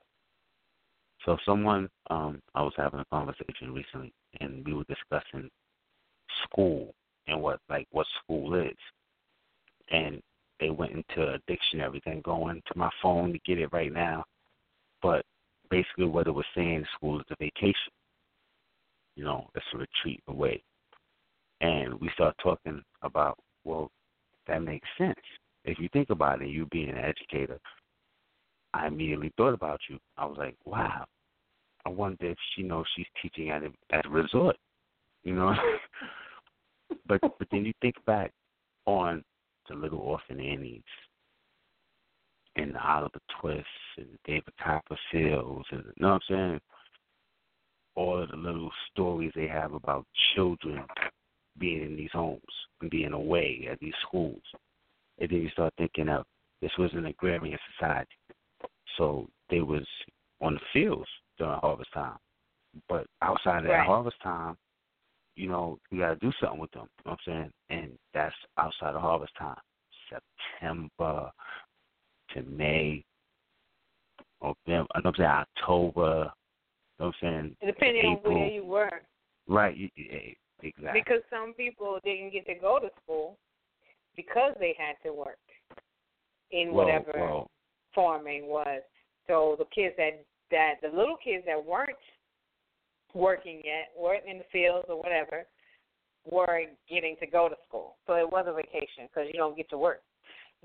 So 1.24 1.36
someone, 1.44 1.88
um, 2.08 2.40
I 2.54 2.62
was 2.62 2.72
having 2.76 3.00
a 3.00 3.04
conversation 3.06 3.74
recently, 3.74 4.12
and 4.40 4.64
we 4.64 4.74
were 4.74 4.84
discussing 4.84 5.50
school 6.44 6.94
and 7.26 7.40
what 7.40 7.60
like 7.68 7.86
what 7.90 8.06
school 8.22 8.54
is, 8.54 8.76
and 9.90 10.20
they 10.58 10.70
went 10.70 10.92
into 10.92 11.22
a 11.22 11.38
dictionary. 11.46 12.00
Then 12.04 12.22
going 12.22 12.62
to 12.66 12.78
my 12.78 12.90
phone 13.02 13.32
to 13.32 13.38
get 13.46 13.58
it 13.58 13.72
right 13.72 13.92
now, 13.92 14.24
but 15.02 15.24
basically 15.70 16.06
what 16.06 16.26
it 16.26 16.34
was 16.34 16.46
saying, 16.54 16.84
school 16.94 17.20
is 17.20 17.26
a 17.30 17.36
vacation. 17.38 17.92
You 19.16 19.24
know, 19.24 19.50
it's 19.54 19.64
a 19.74 19.78
retreat 19.78 20.22
away, 20.28 20.62
and 21.60 22.00
we 22.00 22.10
start 22.14 22.34
talking 22.42 22.82
about 23.02 23.38
well, 23.64 23.90
that 24.46 24.62
makes 24.62 24.88
sense 24.96 25.18
if 25.64 25.78
you 25.78 25.88
think 25.92 26.10
about 26.10 26.42
it. 26.42 26.48
You 26.48 26.66
being 26.66 26.88
an 26.88 26.98
educator, 26.98 27.58
I 28.72 28.86
immediately 28.86 29.32
thought 29.36 29.54
about 29.54 29.80
you. 29.88 29.98
I 30.16 30.24
was 30.26 30.36
like, 30.38 30.56
wow. 30.64 31.04
I 31.86 31.88
wonder 31.88 32.26
if 32.26 32.38
she 32.54 32.62
knows 32.62 32.84
she's 32.94 33.06
teaching 33.22 33.50
at 33.50 33.62
a 33.62 33.70
at 33.94 34.06
a 34.06 34.10
resort. 34.10 34.56
You 35.24 35.34
know. 35.34 35.54
but 37.06 37.20
but 37.20 37.48
then 37.50 37.64
you 37.64 37.72
think 37.80 37.94
back 38.06 38.32
on 38.86 39.22
the 39.68 39.74
Little 39.74 40.00
Orphan 40.00 40.40
Annies 40.40 40.82
and 42.56 42.74
the 42.74 42.86
Oliver 42.86 43.20
Twist 43.40 43.66
and 43.96 44.08
David 44.26 44.52
Copperfields 44.62 45.64
and 45.70 45.84
you 45.84 45.92
know 46.00 46.08
what 46.14 46.14
I'm 46.14 46.20
saying? 46.28 46.60
All 47.96 48.22
of 48.22 48.30
the 48.30 48.36
little 48.36 48.70
stories 48.90 49.32
they 49.34 49.46
have 49.46 49.74
about 49.74 50.06
children 50.34 50.84
being 51.58 51.82
in 51.82 51.96
these 51.96 52.12
homes 52.12 52.40
and 52.80 52.90
being 52.90 53.12
away 53.12 53.68
at 53.70 53.78
these 53.80 53.94
schools. 54.06 54.42
And 55.18 55.28
then 55.28 55.42
you 55.42 55.50
start 55.50 55.74
thinking 55.76 56.08
of 56.08 56.24
this 56.62 56.70
was 56.78 56.92
an 56.94 57.06
agrarian 57.06 57.58
society. 57.76 58.08
So 58.96 59.28
they 59.48 59.60
was 59.60 59.86
on 60.40 60.54
the 60.54 60.60
fields 60.72 61.08
during 61.38 61.58
harvest 61.60 61.92
time. 61.92 62.18
But 62.88 63.06
outside 63.22 63.64
of 63.64 63.70
that 63.70 63.86
harvest 63.86 64.16
time, 64.22 64.56
you 65.36 65.48
know, 65.48 65.78
we 65.90 65.98
gotta 65.98 66.16
do 66.16 66.32
something 66.40 66.60
with 66.60 66.70
them. 66.72 66.86
You 67.04 67.10
know 67.10 67.16
what 67.24 67.34
I'm 67.34 67.50
saying? 67.70 67.80
And 67.80 67.98
that's 68.14 68.34
outside 68.58 68.94
of 68.94 69.00
harvest 69.00 69.32
time. 69.38 69.56
September 70.08 71.30
to 72.34 72.42
May 72.42 73.04
or 74.40 74.54
November, 74.66 74.88
I'm 74.94 75.14
saying 75.16 75.28
October. 75.28 76.32
You 76.98 77.06
know 77.06 77.06
what 77.06 77.06
I'm 77.06 77.12
saying? 77.20 77.56
Depending 77.64 78.06
on 78.06 78.16
where 78.22 78.46
you 78.46 78.64
were. 78.64 78.90
Right, 79.48 79.76
you- 79.76 79.90
you- 79.96 80.36
exactly. 80.62 81.00
Because 81.00 81.22
some 81.30 81.54
people 81.54 81.98
didn't 82.04 82.32
get 82.32 82.46
to 82.46 82.54
go 82.54 82.78
to 82.78 82.88
school 83.02 83.36
because 84.16 84.54
they 84.58 84.74
had 84.78 84.96
to 85.04 85.14
work 85.14 85.38
in 86.50 86.72
well, 86.72 86.86
whatever 86.86 87.12
well, 87.14 87.50
farming 87.94 88.46
was. 88.46 88.82
So 89.26 89.56
the 89.58 89.64
kids 89.74 89.94
that 89.96 90.24
that 90.50 90.74
the 90.82 90.88
little 90.88 91.16
kids 91.22 91.44
that 91.46 91.64
weren't 91.64 91.96
working 93.14 93.62
yet, 93.64 93.90
weren't 93.98 94.24
in 94.26 94.38
the 94.38 94.44
fields 94.52 94.86
or 94.88 95.00
whatever, 95.00 95.46
were 96.30 96.62
getting 96.88 97.16
to 97.20 97.26
go 97.26 97.48
to 97.48 97.56
school. 97.66 97.96
So 98.06 98.14
it 98.14 98.30
was 98.30 98.46
a 98.48 98.52
vacation 98.52 99.08
because 99.08 99.28
you 99.32 99.38
don't 99.38 99.56
get 99.56 99.70
to 99.70 99.78
work. 99.78 100.02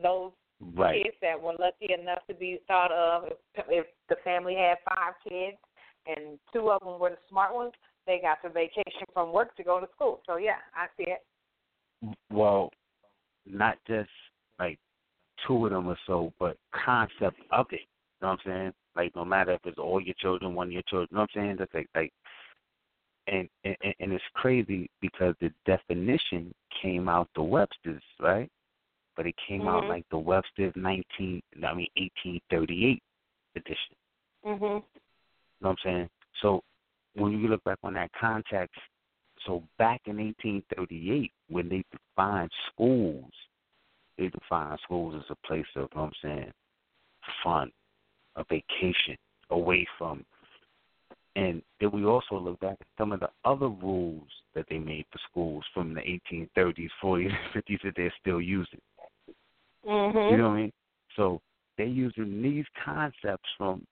Those 0.01 0.31
right. 0.75 1.03
kids 1.03 1.15
that 1.21 1.39
were 1.39 1.53
lucky 1.59 1.93
enough 1.93 2.19
to 2.27 2.33
be 2.33 2.59
thought 2.67 2.91
of, 2.91 3.31
if, 3.55 3.65
if 3.69 3.85
the 4.09 4.15
family 4.23 4.55
had 4.55 4.77
five 4.85 5.13
kids 5.27 5.57
and 6.07 6.37
two 6.53 6.69
of 6.71 6.81
them 6.81 6.99
were 6.99 7.11
the 7.11 7.17
smart 7.29 7.53
ones, 7.55 7.71
they 8.05 8.19
got 8.21 8.37
the 8.43 8.49
vacation 8.49 9.05
from 9.13 9.31
work 9.33 9.55
to 9.57 9.63
go 9.63 9.79
to 9.79 9.87
school. 9.95 10.21
So 10.25 10.37
yeah, 10.37 10.57
I 10.75 10.87
see 10.97 11.09
it. 11.09 11.25
Well, 12.31 12.71
not 13.45 13.77
just 13.87 14.09
like 14.59 14.79
two 15.45 15.65
of 15.65 15.71
them 15.71 15.87
or 15.87 15.97
so, 16.07 16.33
but 16.39 16.57
concept 16.85 17.39
of 17.51 17.67
it. 17.71 17.81
You 17.81 18.27
know 18.27 18.29
what 18.29 18.31
I'm 18.31 18.39
saying? 18.45 18.73
Like 18.95 19.15
no 19.15 19.25
matter 19.25 19.53
if 19.53 19.61
it's 19.65 19.77
all 19.77 20.01
your 20.01 20.15
children, 20.19 20.55
one 20.55 20.67
of 20.67 20.73
your 20.73 20.83
children. 20.83 21.07
You 21.11 21.17
know 21.17 21.21
what 21.21 21.29
I'm 21.35 21.47
saying? 21.47 21.55
That's 21.59 21.73
like 21.73 21.89
like 21.95 22.13
and 23.27 23.49
and, 23.63 23.75
and 23.99 24.13
it's 24.13 24.23
crazy 24.33 24.89
because 25.01 25.35
the 25.41 25.51
definition 25.65 26.53
came 26.81 27.09
out 27.09 27.29
the 27.35 27.43
Webster's, 27.43 28.03
right? 28.19 28.49
But 29.17 29.25
it 29.27 29.35
came 29.47 29.67
out 29.67 29.83
Mhm. 29.83 29.89
like 29.89 30.05
the 30.09 30.17
Webster's 30.17 30.73
nineteen 30.75 31.41
I 31.63 31.73
mean 31.73 31.87
eighteen 31.97 32.39
thirty 32.49 32.85
eight 32.85 33.03
edition. 33.55 33.95
Mhm. 34.45 34.61
You 34.61 34.67
know 34.67 34.83
what 35.59 35.71
I'm 35.71 35.77
saying? 35.83 36.09
So 36.41 36.63
when 37.15 37.31
you 37.31 37.47
look 37.47 37.63
back 37.63 37.79
on 37.83 37.93
that 37.93 38.11
context, 38.19 38.75
so 39.45 39.63
back 39.77 40.01
in 40.05 40.17
1838, 40.17 41.31
when 41.49 41.69
they 41.69 41.83
defined 41.91 42.51
schools, 42.71 43.31
they 44.17 44.29
defined 44.29 44.79
schools 44.83 45.15
as 45.17 45.29
a 45.29 45.47
place 45.47 45.65
of, 45.75 45.89
you 45.93 45.97
know 45.97 46.01
what 46.01 46.07
I'm 46.07 46.11
saying, 46.21 46.51
fun, 47.43 47.71
a 48.35 48.43
vacation, 48.43 49.17
away 49.49 49.85
from. 49.97 50.25
And 51.35 51.61
then 51.81 51.91
we 51.91 52.05
also 52.05 52.37
look 52.37 52.59
back 52.61 52.77
at 52.79 52.87
some 52.97 53.11
of 53.11 53.19
the 53.19 53.29
other 53.43 53.67
rules 53.67 54.29
that 54.53 54.65
they 54.69 54.77
made 54.77 55.05
for 55.11 55.19
schools 55.29 55.65
from 55.73 55.93
the 55.93 56.01
1830s, 56.01 56.89
40s, 57.03 57.31
50s 57.53 57.81
that 57.83 57.93
they're 57.95 58.13
still 58.21 58.39
using. 58.41 58.79
Mhm. 59.85 60.31
You 60.31 60.37
know 60.37 60.49
what 60.49 60.55
I 60.55 60.61
mean? 60.61 60.73
So 61.15 61.41
they're 61.77 61.85
using 61.87 62.41
these 62.41 62.65
concepts 62.83 63.49
from 63.57 63.85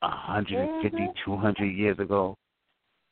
150, 0.00 1.06
Mhm. 1.06 1.14
200 1.24 1.66
years 1.66 1.98
ago 1.98 2.36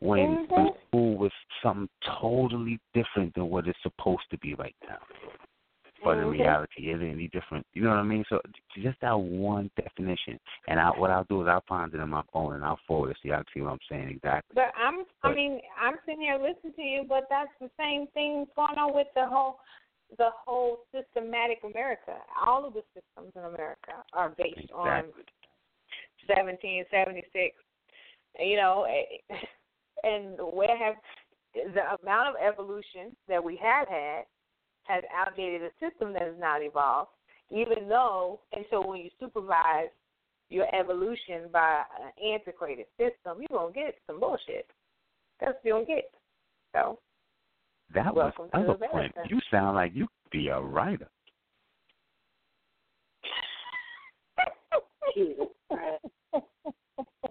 when, 0.01 0.47
Mhm. 0.49 0.77
school 0.89 1.17
was 1.17 1.33
something 1.63 1.89
totally 2.03 2.81
different 2.95 3.35
than 3.35 3.49
what 3.49 3.69
it's 3.69 3.81
supposed 3.83 4.29
to 4.31 4.39
be 4.39 4.55
right 4.55 4.77
now. 4.89 4.99
But 6.03 6.17
in 6.17 6.25
Mhm. 6.25 6.31
reality, 6.31 6.91
it 6.91 6.95
ain't 6.95 7.15
any 7.15 7.29
different. 7.29 7.67
You 7.75 7.83
know 7.83 7.91
what 7.91 7.99
I 7.99 8.03
mean? 8.03 8.25
So 8.29 8.41
just 8.75 8.99
that 9.01 9.19
one 9.19 9.71
definition. 9.77 10.41
And 10.67 10.81
I, 10.81 10.89
what 10.91 11.11
I'll 11.11 11.25
do 11.25 11.43
is 11.43 11.49
I'll 11.49 11.61
find 11.69 11.93
it 11.93 12.01
on 12.01 12.09
my 12.09 12.23
phone 12.33 12.55
and 12.55 12.65
I'll 12.65 12.81
forward 12.87 13.11
it 13.11 13.19
so 13.23 13.29
y'all 13.29 13.37
can 13.39 13.47
see 13.53 13.61
what 13.61 13.73
I'm 13.73 13.79
saying 13.89 14.09
exactly. 14.09 14.55
But 14.55 14.73
I'm, 14.77 15.05
I 15.23 15.35
mean, 15.35 15.61
I'm 15.79 15.99
sitting 16.07 16.23
here 16.23 16.39
listening 16.39 16.73
to 16.75 16.83
you, 16.83 17.05
but 17.07 17.29
that's 17.29 17.53
the 17.61 17.71
same 17.79 18.07
thing 18.09 18.47
going 18.57 18.79
on 18.79 18.95
with 18.95 19.09
the 19.15 19.27
whole, 19.27 19.61
the 20.17 20.31
whole 20.33 20.87
systematic 20.91 21.59
America. 21.65 22.17
All 22.47 22.65
of 22.65 22.73
the 22.73 22.83
systems 22.95 23.33
in 23.37 23.43
America 23.43 24.03
are 24.15 24.31
based 24.31 24.73
on 24.73 25.13
1776. 26.27 27.57
You 28.39 28.57
know, 28.57 28.85
eh, 28.89 29.37
and 30.03 30.37
where 30.53 30.77
have 30.77 30.95
the 31.55 32.03
amount 32.03 32.29
of 32.29 32.35
evolution 32.41 33.17
that 33.29 33.43
we 33.43 33.57
have 33.63 33.89
had 33.89 34.23
has 34.85 35.03
outdated 35.15 35.63
a 35.63 35.71
system 35.81 36.13
that 36.13 36.23
has 36.23 36.35
not 36.39 36.63
evolved. 36.63 37.11
Even 37.51 37.89
though, 37.89 38.41
and 38.53 38.65
so 38.71 38.87
when 38.87 39.01
you 39.01 39.11
supervise 39.19 39.89
your 40.51 40.73
evolution 40.75 41.49
by 41.53 41.83
an 42.01 42.33
antiquated 42.33 42.87
system, 42.97 43.39
you're 43.39 43.59
gonna 43.59 43.73
get 43.73 43.97
some 44.07 44.21
bullshit. 44.21 44.67
That's 45.41 45.55
what 45.55 45.65
you're 45.65 45.85
gonna 45.85 45.87
get. 45.87 46.11
So 46.73 46.99
That 47.95 48.15
was 48.15 48.33
Welcome 48.39 48.61
to 48.61 48.69
eloquent. 48.69 49.13
You 49.29 49.41
sound 49.51 49.77
like 49.77 49.93
you 49.95 50.07
could 50.07 50.31
be 50.31 50.49
a 50.49 50.61
writer. 50.61 51.09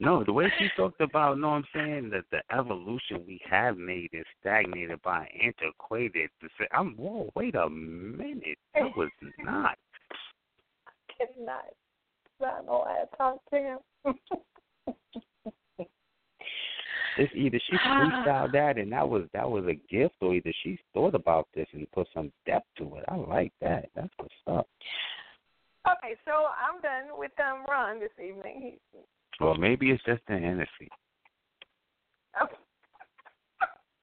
No, 0.00 0.22
the 0.24 0.32
way 0.32 0.52
she 0.58 0.68
talked 0.76 1.00
about, 1.00 1.34
you 1.34 1.42
know 1.42 1.48
what 1.48 1.54
I'm 1.56 1.64
saying, 1.74 2.10
that 2.10 2.24
the 2.30 2.42
evolution 2.56 3.24
we 3.26 3.40
have 3.50 3.76
made 3.76 4.10
is 4.12 4.24
stagnated 4.40 5.02
by 5.02 5.28
antiquated. 5.42 6.30
I'm 6.72 6.94
whoa, 6.96 7.30
wait 7.34 7.56
a 7.56 7.68
minute, 7.68 8.58
that 8.74 8.96
was 8.96 9.10
not. 9.38 9.76
I 10.86 10.92
cannot. 11.16 11.64
I 12.40 12.62
know 12.64 12.84
how 12.86 13.04
to 13.04 13.16
talk 13.16 13.40
to 13.50 13.56
him. 13.56 13.78
It's 17.18 17.32
either 17.34 17.58
she 17.68 17.76
freestyled 17.76 18.52
that 18.52 18.78
and 18.78 18.92
that 18.92 19.08
was 19.08 19.24
that 19.32 19.50
was 19.50 19.64
a 19.64 19.74
gift, 19.92 20.14
or 20.20 20.34
either 20.36 20.52
she 20.62 20.78
thought 20.94 21.16
about 21.16 21.48
this 21.52 21.66
and 21.72 21.90
put 21.90 22.06
some 22.14 22.30
depth 22.46 22.68
to 22.78 22.84
it. 22.96 23.04
I 23.08 23.16
like 23.16 23.52
that. 23.60 23.88
That's 23.96 24.12
what's 24.18 24.34
up. 24.46 24.68
Okay, 25.84 26.14
so 26.24 26.46
I'm 26.54 26.80
done 26.80 27.18
with 27.18 27.32
um 27.40 27.64
Ron 27.68 27.98
this 27.98 28.10
evening. 28.24 28.78
He, 28.92 28.98
Well, 29.40 29.54
maybe 29.54 29.90
it's 29.90 30.02
just 30.04 30.22
the 30.26 30.34
Hennessy. 30.34 30.88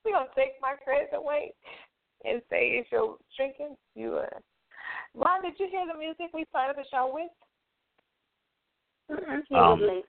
you 0.06 0.14
gonna 0.14 0.28
take 0.36 0.54
my 0.62 0.76
credit 0.84 1.10
away 1.14 1.54
and 2.24 2.42
say 2.50 2.68
it's 2.80 2.92
your 2.92 3.18
drinking? 3.36 3.76
You 3.96 4.18
uh 4.18 4.40
Ron, 5.14 5.42
did 5.42 5.54
you 5.60 5.68
hear 5.70 5.86
the 5.92 5.98
music 5.98 6.28
we 6.34 6.46
started 6.50 6.76
the 6.78 6.86
show 6.92 7.12
with? 7.14 7.32
Um, 9.54 10.04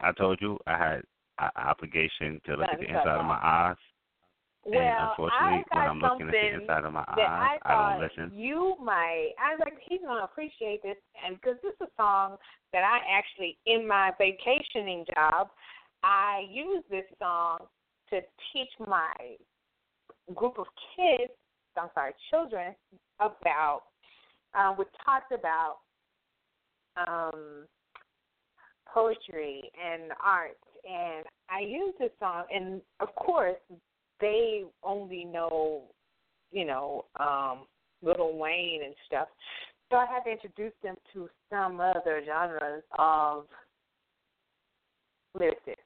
I 0.00 0.12
told 0.12 0.38
you 0.40 0.58
I 0.66 0.76
had 0.76 1.02
an 1.38 1.50
obligation 1.56 2.40
to 2.46 2.56
look 2.56 2.68
at 2.72 2.80
the 2.80 2.86
inside 2.86 3.18
of 3.18 3.24
my 3.24 3.38
eyes. 3.42 3.76
And 4.66 4.74
Well, 4.74 5.10
unfortunately, 5.10 5.64
I 5.70 5.74
got 5.74 5.78
when 5.78 5.88
I'm 5.88 5.98
looking 6.00 6.26
at 6.28 6.32
the 6.32 6.38
something 6.42 6.60
inside 6.62 6.84
of 6.84 6.92
my 6.92 7.04
that 7.16 7.30
eyes, 7.30 7.58
I 7.64 7.72
I, 7.72 7.92
don't 7.92 8.02
listen. 8.02 8.38
you 8.38 8.74
might. 8.82 9.32
I 9.38 9.54
was 9.54 9.60
like, 9.60 9.78
he's 9.88 10.00
gonna 10.04 10.24
appreciate 10.24 10.82
this, 10.82 10.96
and 11.24 11.36
because 11.36 11.56
this 11.62 11.72
is 11.74 11.88
a 11.88 11.90
song 11.96 12.36
that 12.72 12.82
I 12.82 12.98
actually, 13.10 13.58
in 13.66 13.86
my 13.86 14.10
vacationing 14.18 15.04
job, 15.14 15.50
I 16.02 16.46
use 16.50 16.82
this 16.90 17.04
song 17.18 17.58
to 18.10 18.20
teach 18.52 18.70
my 18.86 19.14
group 20.34 20.58
of 20.58 20.66
kids. 20.96 21.32
I'm 21.78 21.88
sorry, 21.94 22.12
children 22.30 22.74
about. 23.20 23.82
Um, 24.58 24.76
we 24.78 24.84
talked 25.04 25.32
about 25.32 25.76
um, 26.96 27.66
poetry 28.92 29.62
and 29.76 30.12
art, 30.24 30.56
and 30.88 31.24
I 31.50 31.60
use 31.60 31.94
this 31.98 32.10
song, 32.18 32.44
and 32.52 32.80
of 33.00 33.14
course, 33.14 33.56
they 34.20 34.64
only 34.82 35.24
know, 35.24 35.82
you 36.52 36.64
know, 36.64 37.04
um, 37.18 37.66
Lil 38.02 38.36
Wayne 38.36 38.82
and 38.84 38.94
stuff. 39.06 39.28
So 39.90 39.96
I 39.96 40.06
had 40.06 40.24
to 40.24 40.30
introduce 40.30 40.72
them 40.82 40.96
to 41.12 41.28
some 41.50 41.80
other 41.80 42.22
genres 42.26 42.82
of 42.98 43.44
lyricists. 45.38 45.76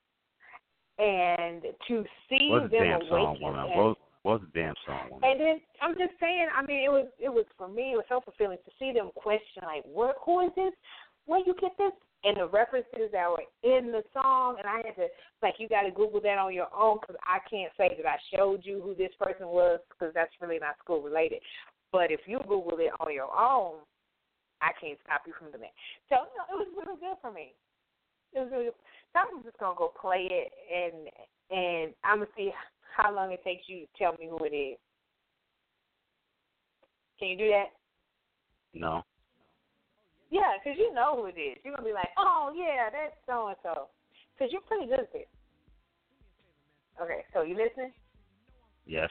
And 0.99 1.63
to 1.89 2.05
see 2.29 2.49
What's 2.51 2.71
the 2.71 2.79
them 2.79 3.01
damn 3.01 3.09
song, 3.09 3.39
woman? 3.41 3.61
and- 3.71 3.79
What, 3.81 3.99
what's 4.23 4.45
the 4.45 4.51
damn 4.61 4.75
song, 4.87 5.11
woman? 5.11 5.31
and 5.31 5.41
then 5.41 5.61
I'm 5.81 5.97
just 5.97 6.13
saying, 6.21 6.49
I 6.55 6.63
mean, 6.65 6.85
it 6.85 6.91
was 6.91 7.07
it 7.19 7.31
was 7.31 7.47
for 7.57 7.69
me, 7.69 7.93
it 7.93 7.97
was 7.97 8.05
so 8.09 8.21
fulfilling 8.21 8.59
to 8.65 8.71
see 8.79 8.93
them 8.93 9.11
question 9.15 9.63
like, 9.65 9.83
"What? 9.85 10.17
Who 10.27 10.41
is 10.41 10.51
this? 10.57 10.73
Where 11.25 11.41
you 11.41 11.55
get 11.61 11.73
this? 11.79 11.93
And 12.25 12.37
the 12.37 12.49
references 12.49 13.09
that 13.13 13.29
were 13.29 13.45
in 13.63 13.93
the 13.93 14.03
song, 14.13 14.57
and 14.59 14.67
I 14.69 14.83
had 14.85 14.97
to 14.97 15.09
like 15.43 15.55
you 15.59 15.69
got 15.69 15.83
to 15.83 15.91
Google 15.91 16.21
that 16.21 16.39
on 16.39 16.53
your 16.53 16.69
own 16.75 16.99
because 17.01 17.17
I 17.25 17.39
can't 17.49 17.73
say 17.77 17.97
that 17.97 18.09
I 18.09 18.17
showed 18.35 18.61
you 18.65 18.81
who 18.83 18.95
this 18.95 19.13
person 19.19 19.49
was 19.49 19.81
because 19.89 20.13
that's 20.15 20.33
really 20.41 20.59
not 20.59 20.79
school 20.79 21.01
related. 21.01 21.41
But 21.93 22.11
if 22.11 22.21
you 22.27 22.39
Google 22.47 22.79
it 22.79 22.93
on 23.01 23.13
your 23.15 23.31
own, 23.33 23.81
I 24.61 24.71
can't 24.81 24.99
stop 25.05 25.23
you 25.27 25.33
from 25.39 25.49
doing 25.49 25.71
that. 25.71 25.77
So 26.09 26.17
you 26.29 26.37
know, 26.37 26.63
it 26.63 26.69
was 26.69 26.75
really 26.77 27.01
good 27.01 27.17
for 27.21 27.33
me. 27.33 27.55
It 28.35 28.41
was 28.41 28.49
really. 28.53 28.65
Good. 28.67 28.75
So 29.13 29.21
I'm 29.21 29.43
just 29.43 29.59
gonna 29.59 29.75
go 29.77 29.93
play 30.01 30.29
it, 30.31 30.53
and 30.69 31.09
and 31.51 31.95
I'm 32.05 32.19
gonna 32.19 32.31
see 32.37 32.51
how 32.97 33.15
long 33.15 33.33
it 33.33 33.43
takes 33.43 33.65
you 33.67 33.81
to 33.81 33.87
tell 33.99 34.13
me 34.13 34.29
who 34.29 34.45
it 34.45 34.55
is. 34.55 34.79
Can 37.19 37.29
you 37.29 37.37
do 37.37 37.49
that? 37.49 37.67
No. 38.73 39.03
Yeah, 40.31 40.55
because 40.57 40.79
you 40.79 40.95
know 40.95 41.19
who 41.19 41.27
it 41.27 41.35
is. 41.35 41.59
You're 41.65 41.75
going 41.75 41.85
to 41.85 41.91
be 41.91 41.95
like, 41.95 42.15
oh, 42.17 42.55
yeah, 42.55 42.87
that's 42.91 43.19
so 43.27 43.49
and 43.49 43.59
so. 43.63 43.91
Because 44.35 44.55
you're 44.55 44.63
pretty 44.63 44.87
good 44.87 45.03
at 45.03 45.13
this. 45.13 45.27
Okay, 47.03 47.27
so 47.35 47.43
you 47.43 47.59
listening? 47.59 47.91
Yes. 48.87 49.11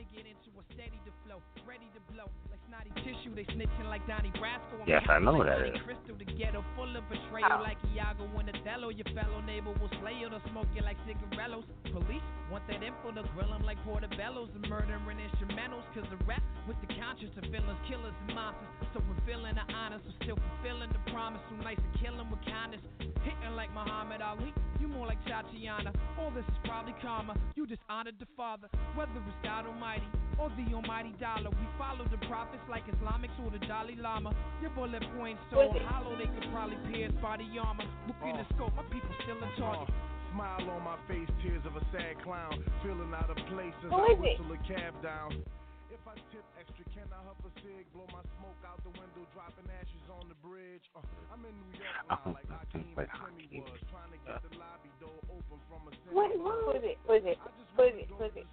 To 0.00 0.06
get 0.16 0.24
into 0.24 0.48
a 0.56 0.64
steady 0.72 0.96
to 1.04 1.12
flow, 1.28 1.44
ready 1.68 1.84
to 1.92 2.00
blow. 2.08 2.24
Like 2.48 2.60
snotty 2.72 2.88
tissue, 3.04 3.36
they 3.36 3.44
snitching 3.52 3.84
like 3.92 4.00
Donnie 4.08 4.32
Brasco. 4.40 4.80
I'm 4.80 4.88
Yes, 4.88 5.04
I 5.12 5.20
know 5.20 5.36
like 5.36 5.52
that 5.52 5.60
Monte 5.60 5.76
is. 5.76 5.84
Cristo, 5.84 6.12
the 6.16 6.24
ghetto 6.24 6.64
full 6.72 6.88
of 6.96 7.04
betrayal, 7.12 7.60
Oh. 7.60 7.60
like 7.60 7.76
Iago 7.92 8.24
and 8.40 8.48
Othello. 8.48 8.88
Your 8.88 9.04
fellow 9.12 9.44
neighbor 9.44 9.76
will 9.76 9.92
slay 10.00 10.16
you, 10.16 10.32
they'll 10.32 10.40
smoke 10.48 10.68
you 10.72 10.80
like 10.80 10.96
cigarillos. 11.04 11.68
Police 11.92 12.24
want 12.48 12.64
that 12.72 12.80
info 12.82 13.12
to 13.12 13.22
grill 13.36 13.52
'em 13.52 13.60
like 13.62 13.76
portobellos 13.84 14.48
and 14.56 14.64
murdering 14.72 15.20
instrumentals. 15.20 15.84
Cause 15.92 16.08
the 16.08 16.16
rap 16.24 16.42
with 16.66 16.80
the 16.80 16.88
conscience 16.96 17.36
of 17.36 17.44
villains, 17.52 17.78
killers, 17.86 18.14
and 18.24 18.34
monsters. 18.34 18.72
So 18.96 19.00
fulfilling 19.04 19.54
the 19.60 19.66
honors, 19.74 20.00
but 20.06 20.14
still 20.24 20.36
fulfilling 20.40 20.88
the 20.96 21.02
promise. 21.12 21.42
So 21.50 21.56
nice 21.60 21.76
to 21.76 21.98
kill 22.00 22.16
'em 22.18 22.30
with 22.30 22.40
kindness. 22.48 22.80
Hitting 23.20 23.54
like 23.54 23.70
Muhammad 23.74 24.22
Ali, 24.22 24.54
you 24.80 24.88
more 24.88 25.06
like 25.06 25.22
Tatiana. 25.26 25.92
All 26.18 26.30
this 26.30 26.46
is 26.48 26.56
probably 26.64 26.94
karma. 27.02 27.36
You 27.54 27.66
dishonored 27.66 28.18
the 28.18 28.26
Father, 28.36 28.68
whether 28.94 29.12
it's 29.28 29.36
God 29.44 29.66
Almighty 29.90 30.06
or 30.38 30.48
the 30.56 30.66
Almighty 30.74 31.14
Dollar. 31.20 31.50
We 31.50 31.66
follow 31.76 32.06
the 32.10 32.20
prophets 32.30 32.62
like 32.70 32.86
Islamics 32.86 33.34
or 33.42 33.50
the 33.50 33.58
Dalai 33.66 33.96
Lama. 33.98 34.30
Your 34.62 34.70
bullet 34.70 35.02
points 35.18 35.42
so 35.50 35.66
hollow 35.90 36.16
they 36.16 36.30
could 36.30 36.46
probably 36.52 36.78
pierce 36.92 37.12
body 37.20 37.48
armor. 37.60 37.84
Look 38.06 38.16
in 38.24 38.36
the 38.36 38.46
scope, 38.54 38.74
my 38.76 38.86
people 38.88 39.10
still 39.24 39.36
in 39.36 39.50
target. 39.58 39.92
Smile 40.32 40.62
on 40.70 40.86
my 40.86 40.94
face, 41.10 41.26
tears 41.42 41.66
of 41.66 41.74
a 41.74 41.82
sad 41.90 42.22
clown. 42.22 42.62
Feeling 42.86 43.10
out 43.12 43.28
of 43.28 43.36
place 43.50 43.74
as 43.82 43.90
I 43.90 44.14
is 44.14 44.18
it? 44.22 44.38
whistle 44.38 44.54
a 44.54 44.58
cab 44.62 44.94
down. 45.02 45.42
If 45.90 45.98
I 46.06 46.14
tip 46.30 46.46
extra, 46.54 46.86
can 46.94 47.10
I 47.10 47.18
huff 47.26 47.34
a 47.42 47.50
cig? 47.66 47.82
Blow 47.90 48.06
my 48.14 48.22
smoke 48.38 48.62
out 48.62 48.78
the 48.86 48.94
window, 48.94 49.26
dropping 49.34 49.66
ashes 49.74 50.06
on 50.06 50.30
the 50.30 50.38
bridge. 50.38 50.86
Uh, 50.94 51.02
I'm 51.34 51.42
in 51.42 51.50
New 51.50 51.82
York 51.82 51.98
now, 52.06 52.30
like 52.30 52.46
Hakeem 52.46 52.94
Like 52.94 53.10
Timmy 53.10 53.66
was. 53.66 53.74
Trying 53.90 54.14
to 54.14 54.20
get 54.22 54.38
the 54.46 54.54
lobby 54.54 54.94
door 55.02 55.18
open 55.34 55.58
from 55.66 55.90
a 55.90 55.92
city 56.06 56.14
What, 56.14 56.30
bus. 56.30 56.46
who 56.46 56.78
is 56.78 56.84
it? 56.86 56.96
Who 57.10 57.12
is 57.18 57.26
it? 57.26 57.36
I 57.42 57.50
just 57.58 57.74
Who 57.74 57.82
is 57.90 57.96
it? 57.98 58.06
go 58.06 58.22
Who 58.22 58.24
is 58.30 58.36
it? 58.38 58.46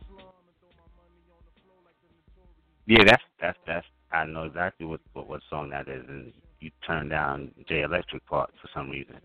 Yeah, 2.87 3.03
that's 3.05 3.23
that's 3.39 3.57
that's. 3.67 3.85
I 4.11 4.25
know 4.25 4.43
exactly 4.43 4.85
what 4.85 5.01
what, 5.13 5.27
what 5.29 5.41
song 5.49 5.69
that 5.71 5.87
is, 5.87 6.03
and 6.07 6.31
you 6.59 6.71
turned 6.85 7.09
down 7.09 7.51
J 7.67 7.81
Electric 7.81 8.25
part 8.25 8.49
for 8.61 8.69
some 8.73 8.89
reason. 8.89 9.17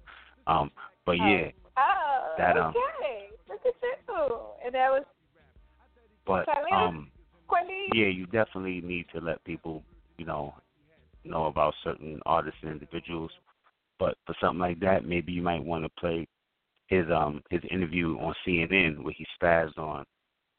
Um, 0.47 0.71
but 1.07 1.13
yeah, 1.13 1.51
Oh, 1.77 2.35
That, 2.39 2.57
um, 2.57 2.71
okay. 2.71 3.29
Look 3.49 3.61
at 3.65 3.75
you. 3.83 4.39
And 4.65 4.75
that 4.75 4.91
was 4.91 5.05
but 6.25 6.47
um, 6.73 7.11
yeah, 7.95 8.07
you 8.07 8.27
definitely 8.27 8.81
need 8.81 9.07
to 9.13 9.21
let 9.21 9.43
people, 9.45 9.83
you 10.19 10.25
know, 10.25 10.55
know 11.25 11.47
about 11.47 11.75
certain 11.83 12.21
artists 12.27 12.61
and 12.63 12.71
individuals. 12.71 13.31
But 13.99 14.17
for 14.27 14.35
something 14.41 14.61
like 14.61 14.79
that, 14.81 15.05
maybe 15.05 15.33
you 15.33 15.43
might 15.43 15.65
want 15.65 15.85
to 15.85 15.89
play 15.99 16.29
his 16.87 17.07
um 17.11 17.43
his 17.51 17.61
interview 17.71 18.19
on 18.19 18.35
CNN 18.47 19.03
where 19.03 19.15
he 19.17 19.27
spazzed 19.41 19.79
on 19.79 20.05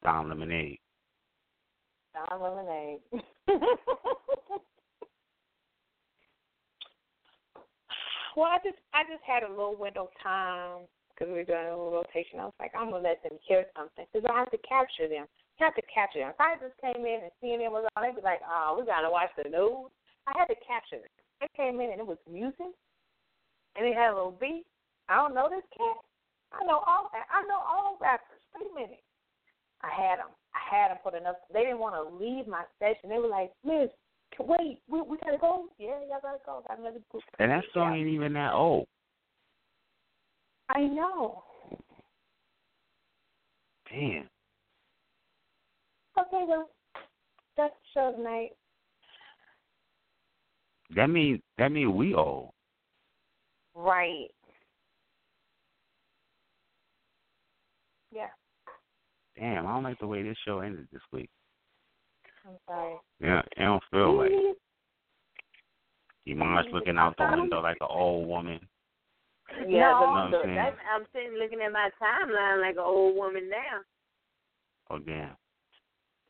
Don 0.02 0.28
Lemonade. 0.28 0.78
Don 2.14 2.40
Lemonade. 2.40 3.02
well, 8.38 8.46
I 8.46 8.58
just 8.62 8.78
I 8.94 9.02
just 9.10 9.22
had 9.26 9.42
a 9.42 9.50
little 9.50 9.74
window 9.74 10.06
of 10.06 10.14
time 10.22 10.86
because 11.10 11.26
we 11.26 11.42
were 11.42 11.50
doing 11.50 11.66
a 11.66 11.74
little 11.74 11.90
rotation. 11.90 12.38
I 12.38 12.46
was 12.46 12.54
like, 12.62 12.70
I'm 12.78 12.90
gonna 12.90 13.02
let 13.02 13.22
them 13.22 13.38
hear 13.42 13.66
something 13.74 14.06
because 14.06 14.22
I 14.30 14.38
have 14.38 14.50
to 14.54 14.58
capture 14.62 15.10
them. 15.10 15.26
You 15.58 15.66
have 15.66 15.74
to 15.74 15.82
capture 15.90 16.22
them. 16.22 16.30
If 16.30 16.40
I 16.40 16.54
just 16.62 16.78
came 16.78 17.02
in 17.02 17.26
and 17.26 17.34
CNN 17.42 17.74
was 17.74 17.86
on, 17.94 18.02
they'd 18.02 18.14
be 18.14 18.22
like, 18.22 18.42
Oh, 18.46 18.78
we 18.78 18.86
gotta 18.86 19.10
watch 19.10 19.30
the 19.34 19.50
news. 19.50 19.90
I 20.30 20.38
had 20.38 20.46
to 20.46 20.58
capture 20.62 21.02
them. 21.02 21.10
They 21.42 21.50
came 21.58 21.82
in 21.82 21.90
and 21.90 22.00
it 22.00 22.06
was 22.06 22.18
music, 22.30 22.72
and 23.74 23.82
it 23.82 23.94
had 23.94 24.14
a 24.14 24.16
little 24.16 24.38
beat. 24.38 24.64
I 25.10 25.18
don't 25.18 25.34
know 25.34 25.50
this 25.50 25.66
cat. 25.74 25.98
I 26.54 26.62
know 26.64 26.78
all. 26.86 27.10
I 27.10 27.42
know 27.50 27.58
all 27.58 27.98
rappers. 28.00 28.38
Wait 28.54 28.70
a 28.70 28.74
minute. 28.74 29.02
I 29.82 29.90
had 29.90 30.22
them. 30.22 30.30
I 30.54 30.58
had 30.70 30.90
them 30.90 30.98
for 31.02 31.16
enough. 31.16 31.36
They 31.52 31.60
didn't 31.62 31.80
want 31.80 31.94
to 31.94 32.24
leave 32.24 32.46
my 32.46 32.64
session. 32.78 33.10
They 33.10 33.18
were 33.18 33.28
like, 33.28 33.52
Miss, 33.64 33.88
wait, 34.38 34.80
we 34.88 35.02
we 35.02 35.16
gotta 35.18 35.38
go. 35.38 35.66
Yeah, 35.78 36.00
y'all 36.08 36.20
gotta 36.22 36.38
go. 36.44 36.62
Got 36.68 36.78
another 36.78 37.00
group. 37.10 37.22
And 37.38 37.50
that 37.50 37.64
song 37.72 37.92
Yeah. 37.92 38.00
ain't 38.00 38.08
even 38.08 38.32
that 38.34 38.52
old. 38.52 38.86
I 40.68 40.80
know. 40.80 41.42
Damn. 43.90 44.28
Okay, 46.18 46.44
well, 46.46 46.70
that's 47.56 47.74
the 47.74 48.00
show 48.00 48.12
tonight. 48.16 48.50
That 50.94 51.08
mean 51.08 51.42
that 51.58 51.72
mean 51.72 51.96
we 51.96 52.14
old. 52.14 52.50
Right. 53.74 54.28
Yeah. 58.12 58.28
Damn, 59.38 59.66
I 59.66 59.72
don't 59.72 59.82
like 59.82 59.98
the 59.98 60.06
way 60.06 60.22
this 60.22 60.36
show 60.44 60.60
ended 60.60 60.86
this 60.92 61.02
week. 61.12 61.28
I'm 62.46 62.56
sorry. 62.68 62.94
Yeah, 63.20 63.40
it 63.40 63.60
don't 63.60 63.82
feel 63.90 64.16
like 64.18 64.30
Iman's 66.26 66.66
mm-hmm. 66.66 66.74
looking 66.74 66.98
out 66.98 67.16
the 67.16 67.28
window 67.30 67.60
like 67.60 67.78
an 67.80 67.88
old 67.90 68.28
woman. 68.28 68.60
Yeah, 69.68 69.90
No. 69.90 69.98
but 70.00 70.06
Know 70.06 70.10
what 70.10 70.18
I'm 70.18 70.30
look, 70.30 70.44
saying? 70.44 70.54
that's, 70.54 70.76
I'm 70.94 71.06
sitting 71.12 71.38
looking 71.38 71.60
at 71.60 71.72
my 71.72 71.90
timeline 72.00 72.60
like 72.60 72.76
an 72.76 72.84
old 72.84 73.16
woman 73.16 73.48
now. 73.50 73.80
Oh 74.90 74.98
damn. 74.98 75.36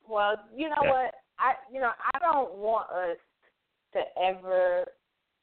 Well, 0.09 0.37
you 0.55 0.69
know 0.69 0.83
Yeah. 0.83 0.91
what? 0.91 1.15
I 1.39 1.55
you 1.73 1.81
know 1.81 1.91
I 2.15 2.19
don't 2.21 2.55
want 2.55 2.91
us 2.91 3.19
to 3.95 4.01
ever 4.23 4.85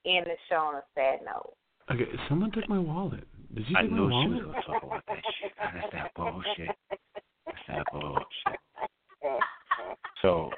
end 0.05 0.25
the 0.25 0.35
show 0.49 0.55
on 0.55 0.75
a 0.75 0.83
sad 0.95 1.19
note. 1.25 1.53
Okay, 1.91 2.07
someone 2.29 2.51
took 2.51 2.67
my 2.69 2.79
wallet. 2.79 3.27
Did 3.53 3.67
you 3.67 3.75
I 3.77 3.81
take 3.81 3.91
my 3.91 3.97
knew 3.97 4.09
she 4.09 4.29
was 4.29 4.43
gonna 4.43 4.61
talk 4.63 4.83
about 4.83 5.03
that 5.07 5.17
shit. 5.41 5.51
That's 5.57 5.91
that 5.91 6.11
bullshit. 6.15 6.69
That's 7.71 7.83
that 7.91 7.99
bullshit. 7.99 8.59
So 10.21 10.49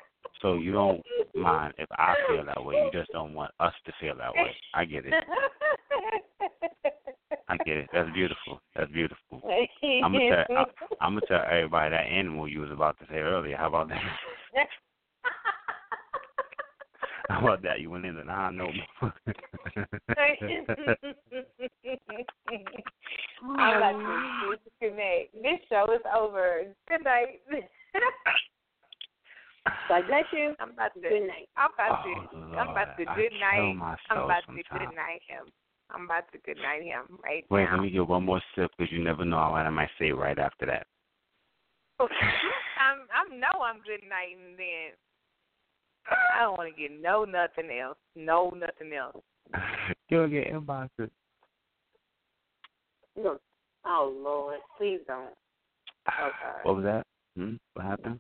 so 0.42 0.56
you 0.56 0.72
don't 0.72 1.02
mind 1.36 1.74
if 1.78 1.88
I 1.92 2.16
feel 2.28 2.46
that 2.46 2.64
way. 2.64 2.76
You 2.76 2.90
just 2.92 3.12
don't 3.12 3.34
want 3.34 3.52
us 3.60 3.74
to 3.86 3.94
feel 4.00 4.16
that 4.18 4.34
way. 4.34 4.56
I 4.74 4.86
get 4.86 5.06
it. 5.06 5.14
I 7.48 7.58
get 7.58 7.78
it. 7.78 7.90
That's 7.94 8.10
beautiful. 8.14 8.62
That's 8.76 8.92
beautiful. 8.92 9.42
I'm 10.04 10.12
gonna 10.14 10.46
tell 10.46 10.58
I, 10.58 10.66
I'm 11.02 11.14
gonna 11.14 11.22
tell 11.28 11.44
everybody 11.50 11.92
that 11.92 12.06
animal 12.06 12.48
you 12.48 12.62
was 12.62 12.72
about 12.72 12.98
to 13.00 13.06
say 13.10 13.20
earlier. 13.20 13.56
How 13.56 13.68
about 13.68 13.90
that? 13.90 14.02
How 17.30 17.40
about 17.40 17.64
that? 17.64 17.80
You 17.80 17.90
went 17.90 18.06
into 18.06 18.20
and 18.22 18.30
I 18.30 18.52
know. 18.52 18.68
I'm 19.02 19.12
about 23.78 23.96
to 23.96 24.58
disconnect. 24.64 25.34
This 25.34 25.60
show 25.70 25.86
is 25.94 26.02
over. 26.18 26.64
Good 26.90 27.04
night. 27.04 27.42
God 29.88 30.04
bless 30.08 30.26
you. 30.34 30.54
I'm 30.60 30.72
about 30.72 30.94
to. 30.96 31.02
Good 31.02 31.28
night. 31.28 31.48
I'm 31.56 31.70
about 31.74 32.04
to. 32.04 32.14
Oh, 32.36 32.58
I'm 32.58 32.70
about 32.70 32.98
to 32.98 33.06
good 33.16 33.32
night. 33.40 33.98
I'm 34.10 34.24
about 34.24 34.44
to 34.48 34.54
good 34.54 34.96
night 34.96 35.22
him. 35.28 35.46
I'm 35.92 36.06
about 36.06 36.32
to 36.34 36.40
good 36.40 36.58
night 36.58 36.84
him 36.84 37.20
right 37.24 37.46
Wait, 37.50 37.66
now. 37.66 37.76
let 37.76 37.84
me 37.84 37.90
get 37.90 38.08
one 38.08 38.26
more 38.26 38.42
sip 38.56 38.72
because 38.78 38.92
you 38.92 39.04
never 39.04 39.24
know 39.24 39.38
what 39.52 39.66
I 39.66 39.70
might 39.70 39.92
say 40.00 40.12
right 40.12 40.38
after 40.38 40.66
that. 40.66 40.88
Oh, 42.00 42.08
I'm. 42.80 43.08
I 43.14 43.24
know 43.36 43.62
I'm 43.64 43.78
good 43.78 44.04
night 44.10 44.36
then. 44.58 44.92
I 46.10 46.42
don't 46.44 46.58
want 46.58 46.74
to 46.76 46.82
get 46.82 46.92
no 47.02 47.24
nothing 47.26 47.70
else. 47.80 47.98
No 48.16 48.50
nothing 48.56 48.94
else. 48.94 49.24
You'll 50.10 50.28
get 50.28 50.52
inboxes. 50.52 51.10
Look. 53.16 53.42
Oh 53.86 54.14
Lord, 54.24 54.60
please 54.78 55.00
don't. 55.08 55.34
Okay. 56.08 56.60
What 56.64 56.76
was 56.78 56.84
that? 56.86 57.06
Hmm? 57.38 57.56
What 57.74 57.86
happened? 57.86 58.20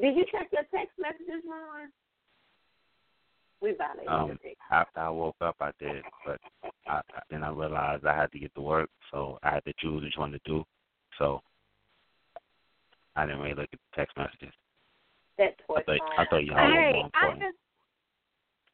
Did 0.00 0.16
you 0.16 0.24
check 0.32 0.48
your 0.52 0.62
text 0.74 0.98
messages, 0.98 1.42
Ron? 1.48 1.88
We 3.60 3.72
violated 3.72 4.08
Um, 4.08 4.26
your 4.26 4.36
text. 4.36 4.58
After 4.70 5.00
I 5.00 5.08
woke 5.10 5.36
up, 5.40 5.56
I 5.60 5.70
did, 5.78 6.02
but 6.26 6.40
I, 6.86 6.96
I- 6.96 7.02
then 7.30 7.42
I 7.44 7.50
realized 7.50 8.04
I 8.04 8.16
had 8.16 8.32
to 8.32 8.38
get 8.38 8.54
to 8.54 8.60
work, 8.60 8.90
so 9.10 9.38
I 9.42 9.50
had 9.50 9.64
to 9.64 9.72
choose 9.78 10.02
which 10.02 10.16
one 10.16 10.32
to 10.32 10.40
do. 10.44 10.64
So 11.18 11.40
I 13.16 13.26
didn't 13.26 13.40
really 13.40 13.54
look 13.54 13.68
at 13.72 13.78
the 13.78 13.96
text 13.96 14.16
messages. 14.16 14.52
That's 15.38 15.56
I 15.60 15.72
what 15.72 15.86
thought, 15.86 16.00
I 16.18 16.24
thought 16.26 16.44
y'all 16.44 16.56
Hey, 16.56 16.92
more 16.94 17.10
I 17.14 17.30
just 17.32 17.58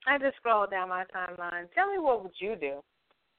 I 0.06 0.18
just 0.18 0.36
scrolled 0.36 0.70
down 0.70 0.88
my 0.88 1.04
timeline. 1.14 1.66
Tell 1.74 1.90
me 1.90 1.98
what 1.98 2.22
would 2.22 2.32
you 2.38 2.56
do? 2.56 2.80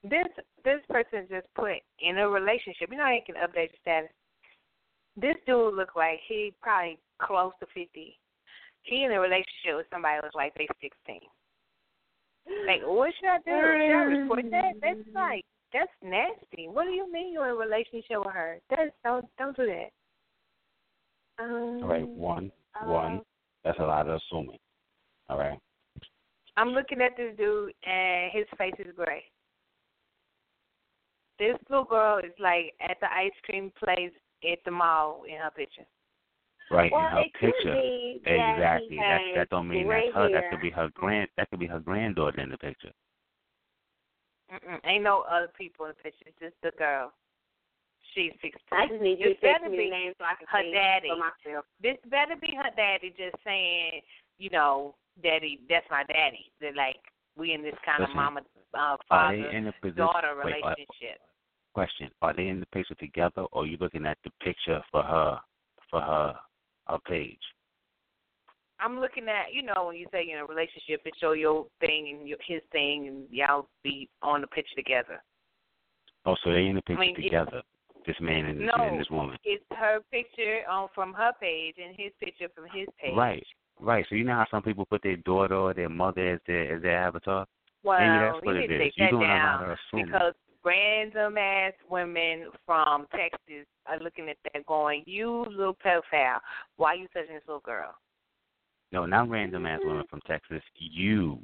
This 0.04 0.28
this 0.64 0.82
person 0.90 1.28
just 1.30 1.48
put 1.56 1.74
in 2.00 2.18
a 2.18 2.30
relationship. 2.30 2.90
You 2.90 2.98
know 2.98 3.04
how 3.04 3.14
you 3.14 3.22
can 3.26 3.36
update 3.36 3.70
your 3.70 3.82
status. 3.82 4.12
This 5.16 5.36
dude 5.46 5.76
looked 5.76 5.98
like 5.98 6.20
he 6.28 6.54
probably 6.62 6.98
close 7.22 7.52
to 7.60 7.68
fifty. 7.68 8.18
He 8.84 9.04
in 9.04 9.12
a 9.12 9.20
relationship 9.20 9.78
with 9.78 9.86
somebody 9.92 10.18
who 10.18 10.26
looks 10.26 10.36
like 10.36 10.54
they 10.56 10.68
sixteen. 10.82 11.22
Like, 12.66 12.82
what 12.84 13.14
should 13.20 13.30
I 13.30 13.38
do? 13.46 13.52
Should 13.52 13.96
I 13.96 14.04
report 14.04 14.46
that? 14.50 14.74
That's 14.82 15.00
like 15.14 15.46
that's 15.72 15.92
nasty. 16.02 16.68
What 16.68 16.86
do 16.86 16.92
you 16.92 17.12
mean 17.12 17.34
you're 17.34 17.46
in 17.46 17.52
a 17.52 17.56
relationship 17.56 18.26
with 18.26 18.34
her? 18.34 18.60
That's 18.70 18.92
don't 19.04 19.26
don't 19.38 19.56
do 19.56 19.68
that. 19.68 19.90
Um, 21.44 21.82
All 21.84 21.90
right, 21.90 22.08
one, 22.08 22.52
one. 22.86 23.14
Um, 23.14 23.22
that's 23.64 23.80
a 23.80 23.84
lot 23.84 24.08
of 24.08 24.20
assuming. 24.20 24.58
All 25.30 25.38
right. 25.38 25.58
I'm 26.58 26.70
looking 26.70 27.02
at 27.02 27.16
this 27.16 27.36
dude 27.38 27.74
and 27.86 28.32
his 28.34 28.46
face 28.58 28.74
is 28.80 28.94
gray. 28.96 29.24
This 31.40 31.56
little 31.70 31.86
girl 31.86 32.20
is 32.20 32.34
like 32.40 32.74
at 32.82 32.98
the 33.00 33.12
ice 33.12 33.32
cream 33.44 33.72
place 33.84 34.12
at 34.50 34.60
the 34.66 34.72
mall 34.72 35.24
in 35.28 35.38
her 35.38 35.52
picture. 35.52 35.86
Right 36.70 36.92
Well, 36.92 37.06
in 37.06 37.12
her 37.12 37.24
picture. 37.40 37.74
be 37.74 38.22
that 38.26 38.54
exactly. 38.56 38.90
he 38.90 38.96
That 38.98 39.22
that 39.36 39.50
don't 39.50 39.68
mean 39.68 39.88
that's 39.88 40.14
her. 40.14 40.30
That 40.32 40.52
could 40.52 40.62
be 40.62 40.70
her 40.70 40.90
grand. 40.94 41.30
That 41.38 41.50
could 41.50 41.60
be 41.60 41.68
her 41.68 41.80
granddaughter 41.80 42.42
in 42.42 42.50
the 42.50 42.58
picture. 42.58 42.92
Mm-mm. 44.54 44.80
Ain't 44.86 45.04
no 45.04 45.24
other 45.30 45.50
people 45.58 45.86
in 45.86 45.92
the 45.98 46.04
picture. 46.04 46.26
It's 46.28 46.40
just 46.40 46.56
the 46.62 46.72
girl. 46.78 47.14
She's 48.14 48.32
sixteen. 48.42 48.74
I 48.74 48.88
just 48.88 49.02
need 49.02 49.20
you 49.20 49.30
This 49.30 49.40
to 49.40 49.48
text 49.48 49.62
better 49.64 49.70
me 49.72 49.78
be 49.78 49.84
the 49.86 49.90
name 49.92 50.14
so 50.18 50.26
I 50.26 50.36
can 50.36 50.48
her 50.52 50.64
daddy. 50.74 51.08
for 51.10 51.18
myself. 51.18 51.66
This 51.82 51.98
better 52.10 52.36
be 52.36 52.52
her 52.56 52.70
daddy 52.76 53.14
just 53.16 53.36
saying, 53.44 54.02
you 54.38 54.50
know, 54.50 54.96
daddy, 55.24 55.60
that's 55.70 55.86
my 55.90 56.04
daddy. 56.04 56.52
They're 56.60 56.76
like 56.76 57.00
we 57.38 57.54
in 57.54 57.64
this 57.64 57.76
kind 57.86 58.00
Listen, 58.02 58.12
of 58.12 58.16
mama 58.16 58.42
uh, 58.74 58.98
Are 59.10 59.32
they 59.32 59.42
father 59.44 59.50
in 59.56 59.68
a 59.68 59.74
position? 59.82 59.96
daughter 59.98 60.36
wait, 60.44 60.56
relationship. 60.60 61.24
question: 61.74 62.12
Are 62.22 62.34
they 62.36 62.48
in 62.48 62.60
the 62.60 62.66
picture 62.68 62.96
together, 62.96 63.44
or 63.54 63.64
are 63.64 63.66
you 63.66 63.78
looking 63.80 64.06
at 64.06 64.18
the 64.26 64.32
picture 64.44 64.82
for 64.92 65.04
her, 65.04 65.40
for 65.90 66.02
her, 66.02 66.36
her 66.88 67.00
page? 67.08 67.40
I'm 68.82 69.00
looking 69.00 69.28
at, 69.30 69.54
you 69.54 69.62
know, 69.62 69.86
when 69.88 69.96
you 69.96 70.08
say 70.12 70.26
you're 70.26 70.40
in 70.40 70.44
a 70.44 70.48
relationship, 70.48 71.02
it 71.06 71.14
show 71.22 71.34
your 71.34 71.68
thing 71.80 72.18
and 72.18 72.28
your, 72.28 72.40
his 72.46 72.62
thing, 72.72 73.08
and 73.08 73.24
y'all 73.30 73.70
be 73.84 74.10
on 74.24 74.42
the 74.42 74.48
picture 74.48 74.76
together. 74.76 75.22
Oh, 76.26 76.36
so 76.44 76.52
they 76.52 76.66
in 76.66 76.76
the 76.76 76.82
picture 76.82 77.00
mean, 77.00 77.16
it- 77.18 77.22
together. 77.24 77.62
This 78.06 78.16
man 78.20 78.46
and, 78.46 78.60
No, 78.60 78.74
and 78.78 79.00
this 79.00 79.10
woman. 79.12 79.38
it's 79.44 79.64
her 79.72 80.00
picture 80.12 80.62
on 80.70 80.90
from 80.96 81.14
her 81.14 81.32
page 81.40 81.76
and 81.84 81.96
his 81.98 82.12
picture 82.20 82.48
from 82.56 82.66
his 82.74 82.88
page. 83.00 83.14
Right, 83.16 83.46
right. 83.80 84.06
So 84.10 84.16
you 84.16 84.24
know 84.24 84.34
how 84.34 84.48
some 84.50 84.64
people 84.64 84.86
put 84.86 85.04
their 85.04 85.18
daughter 85.18 85.56
or 85.56 85.74
their 85.74 85.90
mother 85.90 86.34
as 86.34 86.40
their 86.48 86.76
as 86.76 86.82
their 86.82 86.98
avatar. 86.98 87.46
Well, 87.84 88.00
Maybe 88.00 88.20
that's 88.20 88.46
what 88.46 88.56
you 88.56 88.62
it 88.62 88.72
is. 88.72 88.80
take 88.82 88.94
You 88.98 89.20
that 89.20 89.26
down 89.26 89.78
because 89.94 90.34
random 90.64 91.38
ass 91.38 91.74
women 91.90 92.50
from 92.66 93.08
Texas 93.12 93.66
are 93.88 94.00
looking 94.00 94.30
at 94.30 94.38
that 94.54 94.66
going, 94.66 95.04
"You 95.06 95.46
little 95.50 95.76
pedophile, 95.76 96.40
why 96.78 96.96
you 96.96 97.08
touching 97.14 97.36
this 97.36 97.44
little 97.48 97.62
girl?" 97.62 97.96
No, 98.92 99.06
not 99.06 99.30
random 99.30 99.66
ass 99.66 99.80
women 99.84 100.06
from 100.10 100.22
Texas. 100.28 100.62
You. 100.76 101.40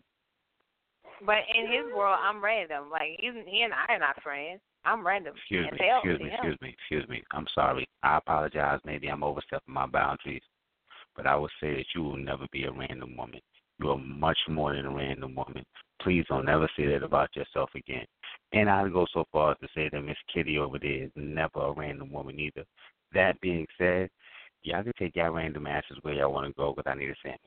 But 1.26 1.38
in 1.54 1.72
his 1.72 1.92
world, 1.96 2.20
I'm 2.22 2.44
random. 2.44 2.90
Like 2.92 3.18
he, 3.20 3.32
he 3.48 3.62
and 3.62 3.74
I 3.74 3.94
are 3.94 4.00
not 4.00 4.22
friends. 4.22 4.60
I'm 4.88 5.06
random. 5.06 5.34
Excuse 5.36 5.68
me, 5.72 5.80
excuse 5.86 6.20
me, 6.22 6.30
excuse 6.32 6.58
me, 6.62 6.76
excuse 6.80 7.10
me. 7.10 7.24
I'm 7.32 7.46
sorry. 7.54 7.88
I 8.04 8.18
apologize. 8.18 8.80
Maybe 8.86 9.08
I'm 9.08 9.22
overstepping 9.22 9.74
my 9.74 9.86
boundaries. 9.86 10.42
But 11.14 11.28
I 11.28 11.36
would 11.36 11.52
say 11.60 11.76
that 11.76 11.86
you 11.94 12.04
will 12.04 12.16
never 12.16 12.46
be 12.54 12.64
a 12.64 12.72
random 12.72 13.18
woman. 13.18 13.42
You 13.80 13.92
are 13.92 13.98
much 13.98 14.38
more 14.48 14.74
than 14.74 14.86
a 14.86 14.96
random 14.96 15.36
woman. 15.36 15.66
Please 16.02 16.24
don't 16.30 16.48
ever 16.48 16.70
say 16.78 16.88
that 16.88 17.04
about 17.04 17.36
yourself 17.36 17.70
again. 17.76 18.06
And 18.54 18.70
I'd 18.70 18.94
go 18.94 19.06
so 19.14 19.26
far 19.32 19.52
as 19.52 19.58
to 19.60 19.68
say 19.76 19.90
that 19.92 20.02
Miss 20.02 20.16
Kitty 20.34 20.58
over 20.58 20.80
there 20.80 21.04
is 21.04 21.12
never 21.18 21.60
a 21.60 21.72
random 21.74 22.12
woman 22.12 22.40
either. 22.40 22.64
That 23.14 23.42
being 23.42 23.68
said, 23.78 24.10
y'all 24.64 24.84
can 24.84 24.94
take 24.98 25.18
y'all 25.18 25.32
random 25.32 25.68
asses 25.68 25.98
where 26.04 26.14
y'all 26.14 26.32
want 26.32 26.48
to 26.48 26.54
go 26.54 26.74
because 26.74 26.90
I 26.90 26.98
need 26.98 27.10
a 27.10 27.16
sandwich. 27.22 27.42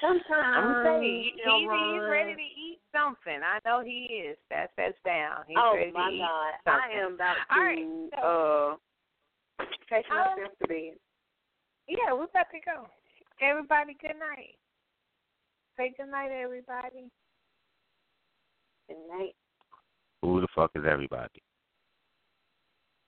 Sometimes 0.00 0.22
I'm 0.30 0.84
saying 0.84 1.32
you 1.36 1.44
know, 1.44 1.58
he, 1.58 1.94
he's 1.94 2.02
ready 2.08 2.34
to 2.34 2.40
eat 2.40 2.67
something. 2.98 3.40
I 3.42 3.58
know 3.64 3.82
he 3.84 4.26
is. 4.26 4.36
That's 4.50 4.72
that's 4.76 4.98
down. 5.04 5.44
He's 5.46 5.56
Oh 5.58 5.74
ready 5.74 5.92
my 5.92 6.10
to 6.10 6.16
eat 6.16 6.18
God! 6.18 6.52
something. 6.64 6.98
I 6.98 7.00
am 7.06 7.14
about 7.14 7.36
All 7.50 7.62
right, 7.62 7.78
to 7.78 8.10
so- 8.16 8.76
uh 8.76 8.76
take 9.88 10.10
Um, 10.10 10.16
myself 10.18 10.58
to 10.62 10.68
bed. 10.68 10.98
Yeah, 11.88 12.12
we're 12.12 12.24
about 12.24 12.50
to 12.52 12.60
go. 12.64 12.86
Everybody, 13.40 13.94
good 14.00 14.18
night. 14.18 14.58
Say 15.76 15.94
good 15.96 16.10
night, 16.10 16.30
everybody. 16.30 17.08
Good 18.88 18.98
night. 19.08 19.34
Who 20.22 20.40
the 20.40 20.48
fuck 20.54 20.72
is 20.74 20.84
everybody? 20.84 21.40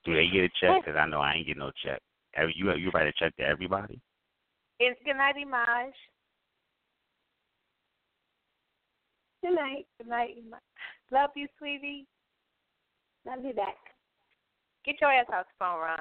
Do 0.05 0.15
they 0.15 0.29
get 0.29 0.45
a 0.45 0.49
check? 0.61 0.81
Because 0.85 0.97
I 0.97 1.07
know 1.07 1.21
I 1.21 1.35
ain't 1.35 1.47
get 1.47 1.59
no 1.59 1.71
check. 1.85 2.01
Every- 2.35 2.55
You 2.57 2.73
you 2.75 2.91
write 2.91 3.09
a 3.09 3.13
check 3.13 3.35
to 3.37 3.43
everybody? 3.43 4.01
It's 4.79 4.99
good 5.05 5.17
night, 5.17 5.35
Imaj. 5.37 5.93
Good 9.43 9.55
night. 9.55 9.87
Good 9.99 10.09
night, 10.09 10.31
Love 11.11 11.31
you, 11.35 11.47
sweetie. 11.59 12.07
Love 13.27 13.45
you 13.45 13.53
back. 13.53 13.77
Get 14.85 15.01
your 15.01 15.13
ass 15.13 15.27
off 15.33 15.47
the 15.47 15.53
phone, 15.59 15.81
Ron. 15.81 15.99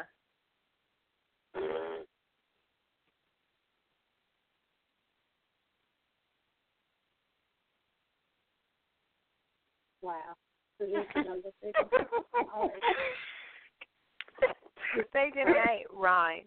Wow. 10.02 10.14
So 10.78 10.86
this 10.86 11.06
is 11.16 11.26
number 11.28 11.50
six. 11.62 11.80
All 12.54 12.62
right. 12.62 12.72
Say 15.14 15.32
good 15.34 15.52
night, 15.52 15.86
Ron. 15.94 16.40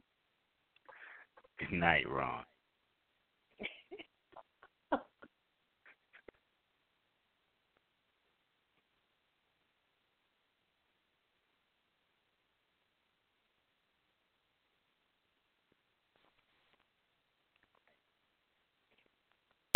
Good 1.58 1.72
night, 1.72 2.08
Ron. 2.08 2.44